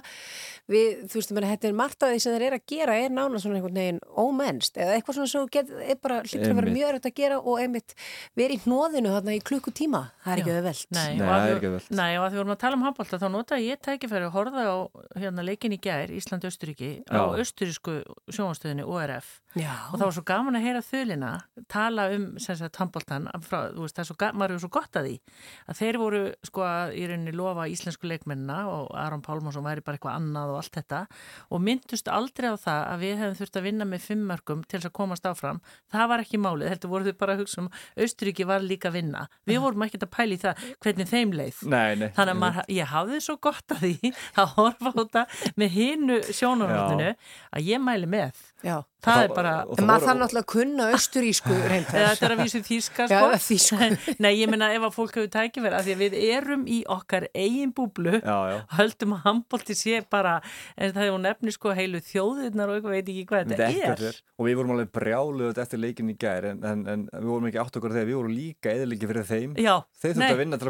við, 0.71 1.03
þú 1.11 1.19
veist, 1.19 1.35
þetta 1.47 1.69
er 1.69 1.77
margt 1.77 2.03
af 2.03 2.13
því 2.13 2.23
sem 2.23 2.35
þeir 2.37 2.47
eru 2.47 2.59
að 2.61 2.65
gera 2.71 2.97
er 3.01 3.13
nána 3.13 3.41
svona 3.41 3.59
einhvern 3.59 3.81
veginn 3.81 4.01
ómennst 4.07 4.79
eða 4.79 4.95
eitthvað 4.95 5.19
svona 5.19 5.31
sem 5.33 5.51
get, 5.51 5.71
er 5.71 5.99
bara 6.01 6.21
að 6.21 6.33
vera 6.37 6.53
Einmitt. 6.55 6.75
mjög 6.77 6.91
erfitt 6.91 7.09
að 7.11 7.15
gera 7.19 7.39
og 7.39 7.61
einmitt 7.63 7.95
verið 8.37 8.57
í 8.57 8.63
hnóðinu 8.65 9.13
þarna 9.15 9.35
í 9.37 9.43
klukkutíma 9.47 10.03
það 10.23 10.33
er 10.33 10.43
ekki 10.43 10.55
auðvelt 10.57 10.99
Nei, 11.17 11.25
Nei, 11.25 11.27
og 11.27 11.33
það 11.33 11.37
að 11.37 11.47
er 11.47 11.53
við- 11.53 11.57
ekki 11.57 11.69
auðvelt. 11.71 11.91
Nei, 11.97 12.17
og 12.17 12.23
að 12.25 12.31
því 12.33 12.37
vorum 12.41 12.53
að 12.55 12.61
tala 12.63 12.77
um 12.79 12.85
handbólta 12.87 13.19
þá 13.21 13.27
notaði 13.33 13.67
ég 13.71 13.81
tækifæri 13.87 14.27
að 14.27 14.35
horfa 14.37 14.63
á 14.67 14.75
hérna, 15.17 15.45
leikin 15.47 15.73
í 15.75 15.79
gær, 15.81 16.13
Ísland-Östuríki 16.17 16.89
á 17.09 17.21
östurísku 17.41 17.95
sjónastöðinni 18.31 18.85
ORF 18.87 19.41
Já. 19.57 19.73
og 19.91 19.97
það 19.97 20.05
var 20.05 20.15
svo 20.17 20.23
gaman 20.27 20.55
að 20.59 20.65
heyra 20.67 20.81
þulina 20.85 21.31
tala 21.71 22.07
um 22.13 22.25
sem 22.39 22.55
sagt 22.59 22.77
handbóltan 22.77 23.27
er 23.33 24.33
maður 24.37 24.53
er 24.53 24.59
svo 24.61 24.69
gott 24.69 24.93
að 24.99 25.07
því 25.07 25.15
að 25.71 25.79
þeir 25.81 25.97
voru 26.01 26.21
sko 26.45 26.61
að 26.67 26.93
í 26.99 27.07
rauninni 27.09 27.33
lofa 27.35 27.65
íslensku 27.71 28.07
leikmennina 28.09 28.59
og 28.69 28.91
Aron 28.97 29.23
Pálmarsson 29.25 29.65
væri 29.65 29.81
bara 29.85 29.97
eitthvað 29.97 30.17
annað 30.19 30.53
og 30.53 30.59
allt 30.61 30.77
þetta 30.77 30.99
og 31.49 31.63
myndust 31.65 32.07
aldrei 32.11 32.51
á 32.53 32.55
það 32.59 32.81
að 32.91 33.03
við 33.05 33.15
hefum 33.23 33.37
þurft 33.41 33.57
að 33.61 33.67
vinna 33.67 33.87
með 33.89 34.05
fimm 34.07 34.25
mörgum 34.29 34.63
til 34.67 34.77
þess 34.79 34.89
að 34.91 34.95
komast 34.99 35.25
áfram 35.29 35.61
það 35.93 36.07
var 36.13 36.23
ekki 36.25 36.41
málið, 36.43 36.69
þetta 36.75 36.91
voru 36.91 37.07
þau 37.09 37.17
bara 37.23 37.33
að 37.37 37.41
hugsa 37.43 37.61
um 37.63 37.69
Östuríki 37.97 38.45
var 38.47 38.61
líka 38.61 38.91
að 38.91 38.97
vinna 39.01 39.25
við 39.47 39.61
vorum 39.63 39.85
ekkert 39.87 40.05
að 40.07 40.13
pæla 40.17 40.37
í 40.37 40.41
það 40.43 40.63
hvernig 40.85 41.06
þeim 41.11 41.33
leið. 41.37 41.61
Nei, 41.73 41.95
nei. 42.01 42.07
Þannig 42.17 42.33
að 42.35 42.41
maður, 42.43 42.69
ég 42.77 42.91
hafði 42.93 43.21
svo 43.27 43.37
gott 43.47 43.75
að 43.75 43.83
því 43.85 44.11
að 44.43 44.53
horfa 44.57 44.91
á 44.93 44.97
þetta 44.99 45.25
með 45.61 45.75
hinu 45.77 46.19
sjónarhóttinu 46.29 47.11
að 47.13 47.71
ég 47.71 47.83
mæli 47.83 48.09
með 48.11 48.43
Já. 48.65 48.77
Það 49.05 49.23
er 49.23 49.33
bara 49.35 49.53
En 49.77 49.85
maður 49.87 50.05
þarf 50.07 50.19
náttúrulega 50.21 50.43
að 50.43 50.51
kunna 50.53 50.87
austurísku 50.95 51.53
reyndar. 51.71 51.97
Eða 51.97 52.09
þetta 52.13 52.25
er 52.27 52.33
að 52.33 52.41
vísu 52.43 52.61
þýska 52.67 53.01
Já, 53.03 53.09
sko. 53.11 53.27
eða 53.27 53.39
þýsku. 53.47 53.89
Nei, 54.23 54.31
ég 54.41 54.47
meina 54.51 54.67
ef 54.75 54.83
að 54.87 54.95
fólk 54.97 55.13
hefur 55.17 55.31
tækifæri 55.37 55.75
að 55.77 55.83
því 55.87 55.93
að 55.95 56.01
við 56.03 56.13
erum 56.37 56.63
í 56.67 56.79
okkar 56.97 57.23
eigin 57.33 57.71
búblu 57.77 58.15
Já, 58.17 58.37
já. 58.51 58.57
og 58.61 58.75
höldum 58.79 59.15
að 59.17 59.21
handbólti 59.27 59.73
sé 59.77 60.01
bara 60.09 60.33
en 60.75 60.93
það 60.95 61.03
hefur 61.05 61.21
nefni 61.27 61.51
sko 61.55 61.67
heilu 61.77 61.99
þjóðirnar 62.07 62.67
og 62.71 62.75
eitthvað 62.79 62.95
veit 62.97 63.07
ekki 63.13 63.25
hvað 63.31 63.39
þetta 63.53 63.67
er. 63.67 63.99
er. 64.11 64.15
og 64.37 64.43
við 64.47 64.55
vorum 64.59 64.73
alveg 64.75 64.89
brjáluð 64.97 65.57
eftir 65.61 65.79
leikin 65.81 66.11
í 66.11 66.17
gær 66.19 66.43
en, 66.51 66.59
en, 66.65 66.79
en 66.87 67.01
við 67.13 67.29
vorum 67.31 67.47
ekki 67.49 67.61
átt 67.61 67.77
okkur 67.79 67.93
þegar 67.95 68.09
við 68.09 68.17
vorum 68.19 68.35
líka 68.37 68.67
eðliki 68.73 69.09
fyrir 69.09 69.25
þeim 69.27 69.51
Já, 69.57 69.75
þeir 70.01 70.13
þurftu 70.17 70.33
að 70.33 70.41
vinna 70.41 70.57
til 70.61 70.67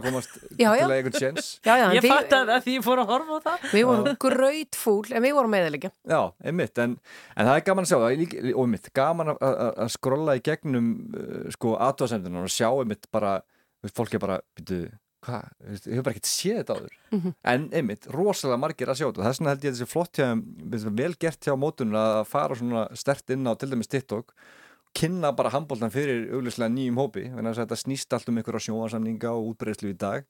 líka, 8.28 8.54
og 8.54 8.68
einmitt, 8.68 8.92
gaman 8.96 9.34
að, 9.34 9.82
skrolla 9.94 10.38
í 10.38 10.44
gegnum 10.46 10.94
uh, 11.16 11.50
sko 11.54 11.76
aðtöðasendunum 11.88 12.48
og 12.48 12.54
sjá 12.54 12.70
einmitt 12.70 13.10
bara, 13.14 13.40
veist, 13.84 13.96
fólk 13.98 14.18
er 14.18 14.24
bara 14.24 14.38
byrju, 14.60 14.92
hvað, 15.28 15.50
ég 15.74 15.98
hef 15.98 16.06
bara 16.06 16.16
ekkert 16.16 16.30
séð 16.30 16.62
þetta 16.62 16.78
áður? 16.78 17.00
Mhm. 17.16 17.36
en 17.54 17.68
einmitt, 17.80 18.08
rosalega 18.14 18.62
margir 18.62 18.92
að 18.92 19.02
sjá 19.02 19.08
þetta. 19.08 19.26
Þess 19.26 19.42
vegna 19.42 19.56
held 19.56 19.66
ég 19.66 19.74
að 19.74 19.80
þessi 19.80 19.92
flott 19.92 20.22
hjá 20.22 20.96
vel 21.02 21.12
gert 21.26 21.50
hjá 21.50 21.58
mótunum 21.60 22.00
að 22.00 22.22
fara 22.30 22.60
svona 22.60 22.88
stert 22.96 23.36
inn 23.36 23.48
á 23.48 23.54
til 23.56 23.72
dæmis 23.74 23.92
TikTok 23.92 24.34
kynna 24.98 25.34
bara 25.36 25.52
handbóltan 25.54 25.94
fyrir 25.94 26.30
augljóslega 26.34 26.72
nýjum 26.74 26.98
hópi, 27.02 27.28
þannig 27.30 27.52
að 27.52 27.60
þetta 27.64 27.78
snýst 27.82 28.16
allt 28.16 28.32
um 28.32 28.40
ykkur 28.42 28.58
á 28.58 28.66
sjónarsamninga 28.66 29.34
og 29.36 29.52
útbreyðslu 29.52 29.92
í 29.92 29.98
dag. 30.00 30.26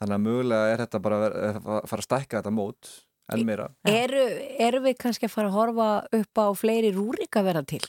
Þannig 0.00 0.16
að 0.16 0.24
mögulega 0.24 0.72
er 0.72 0.82
þetta 0.84 1.00
bara 1.04 1.18
að 1.20 1.60
fara 1.60 2.00
að 2.00 2.06
stækka 2.06 2.40
þetta 2.40 2.52
mót 2.56 2.90
enn 3.34 3.46
meira 3.48 3.70
Eru, 3.88 4.26
eru 4.58 4.82
við 4.84 4.98
kannski 5.00 5.28
að 5.28 5.34
fara 5.36 5.50
að 5.52 5.58
horfa 5.58 5.88
upp 6.20 6.42
á 6.42 6.46
fleiri 6.58 6.92
rúrika 6.96 7.44
verða 7.46 7.64
til? 7.74 7.82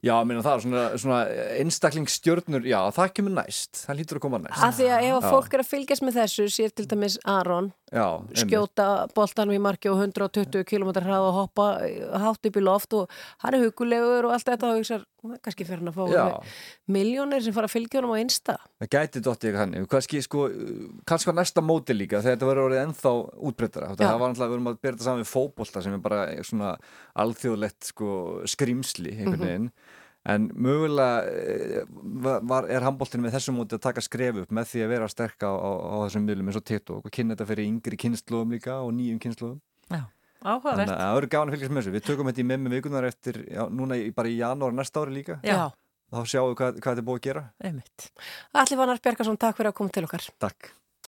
Já, 0.00 0.14
minna, 0.24 0.40
það 0.40 0.54
er 0.54 0.62
svona, 0.64 0.82
svona 0.96 1.16
einstaklingsstjörnur, 1.60 2.64
já, 2.64 2.78
það 2.96 3.10
kemur 3.18 3.34
næst, 3.36 3.82
það 3.82 3.98
lítur 3.98 4.16
að 4.16 4.22
koma 4.24 4.38
næst. 4.40 4.62
Af 4.64 4.78
því 4.78 4.86
að 4.88 5.08
ef 5.10 5.16
að 5.18 5.26
fólk 5.34 5.56
er 5.56 5.62
að 5.62 5.68
fylgjast 5.68 6.04
með 6.06 6.16
þessu, 6.16 6.46
sér 6.54 6.72
til 6.72 6.86
dæmis 6.88 7.16
Aron, 7.28 7.68
já, 7.92 8.06
skjóta 8.40 8.86
boltanum 9.12 9.58
í 9.58 9.60
marki 9.60 9.90
og 9.92 10.00
120 10.00 10.64
km 10.70 10.94
hrað 11.02 11.26
og 11.26 11.36
hoppa 11.42 11.66
hátt 12.24 12.48
upp 12.48 12.56
í 12.56 12.64
loft 12.64 12.96
og 12.96 13.12
hann 13.44 13.58
er 13.58 13.66
hugulegur 13.66 14.30
og 14.30 14.38
allt 14.38 14.48
þetta 14.48 14.70
og 14.70 14.80
hugsar, 14.80 15.04
kannski 15.44 15.66
fyrir 15.68 15.82
hann 15.82 15.90
að 15.92 15.98
fá 15.98 16.42
miljónir 16.90 17.42
sem 17.44 17.52
fara 17.56 17.68
að 17.68 17.74
fylgja 17.76 18.00
honum 18.00 18.14
á 18.16 18.22
Insta. 18.22 18.56
Það 18.80 18.90
gæti 18.96 19.22
dottið 19.26 19.48
eitthvað 19.50 19.60
hann, 19.64 19.86
kannski 19.92 20.22
sko, 20.24 20.46
kannski 21.06 21.30
á 21.30 21.34
næsta 21.40 21.60
móti 21.64 21.96
líka, 21.96 22.20
þegar 22.24 22.36
þetta 22.38 22.50
verður 22.50 22.66
orðið 22.70 22.82
ennþá 22.86 23.12
útbreyttara. 23.50 23.88
Já. 23.92 23.96
Það 24.00 24.18
var 24.20 24.28
náttúrulega, 24.32 24.50
við 24.50 24.58
erum 24.60 24.70
að 24.72 24.80
byrja 24.80 24.96
þetta 24.96 25.08
saman 25.10 25.24
við 25.24 25.32
fótbolta 25.34 25.82
sem 25.84 25.94
er 25.98 26.04
bara 26.04 26.20
svona 26.42 26.74
alþjóðlegt 27.24 27.90
sko 27.92 28.10
skrýmsli 28.48 29.16
einhvern 29.18 29.38
Mhm. 29.40 29.46
veginn. 29.46 29.70
En 30.26 30.50
mögulega 30.52 31.24
eh, 31.32 31.84
var, 32.20 32.40
var- 32.44 32.66
er 32.68 32.80
handbóltinn 32.84 33.22
með 33.24 33.32
þessum 33.38 33.56
móti 33.56 33.72
að 33.72 33.80
taka 33.86 34.00
skref 34.04 34.36
upp 34.42 34.50
með 34.52 34.66
því 34.68 34.82
að 34.84 34.88
vera 34.92 35.08
sterk 35.08 35.40
á, 35.40 35.48
á, 35.48 35.70
á 35.80 35.94
þessum 36.04 36.26
miðlum 36.28 36.46
eins 36.50 36.56
og 36.60 36.64
TikTok 36.68 37.06
og 37.06 37.10
kynna 37.10 37.34
þetta 37.34 37.46
fyrir 37.48 37.64
yngri 37.70 37.96
kynnslóðum 37.96 38.52
líka 38.52 38.74
og 38.84 38.92
nýjum 38.92 39.16
kynnslóðum. 39.18 39.60
Já, 39.90 40.04
Þannig 40.40 40.56
áhugavert. 40.56 40.90
að 40.90 41.00
það 41.00 41.14
verður 41.18 41.32
gaman 41.34 41.50
að 41.50 41.54
fylgjast 41.56 41.72
með 41.72 41.82
þessu. 41.82 41.94
Við 41.96 42.04
tökum 42.06 42.30
þetta 42.30 42.40
í 42.40 42.48
memmi 42.48 42.72
vikunar 42.72 43.06
eftir, 43.10 43.40
já, 43.44 43.62
núna 43.68 43.98
í, 44.00 44.10
bara 44.16 44.30
í 44.32 44.36
janúar 44.38 44.72
næsta 44.76 45.02
ári 45.04 45.16
líka. 45.18 45.36
Já. 45.44 45.68
Þá 46.10 46.20
sjáum 46.26 46.48
við 46.50 46.56
hvað, 46.58 46.78
hvað 46.80 46.90
þetta 46.90 47.02
er 47.02 47.08
búið 47.10 47.20
að 47.20 47.26
gera. 47.28 47.42
Einmitt. 47.62 48.06
Allir 48.62 48.80
Vannar 48.80 49.02
Bjarkarsson, 49.04 49.38
takk 49.38 49.60
fyrir 49.60 49.70
að 49.70 49.76
koma 49.78 49.94
til 49.94 50.06
okkar. 50.08 50.24
Takk. 50.42 50.72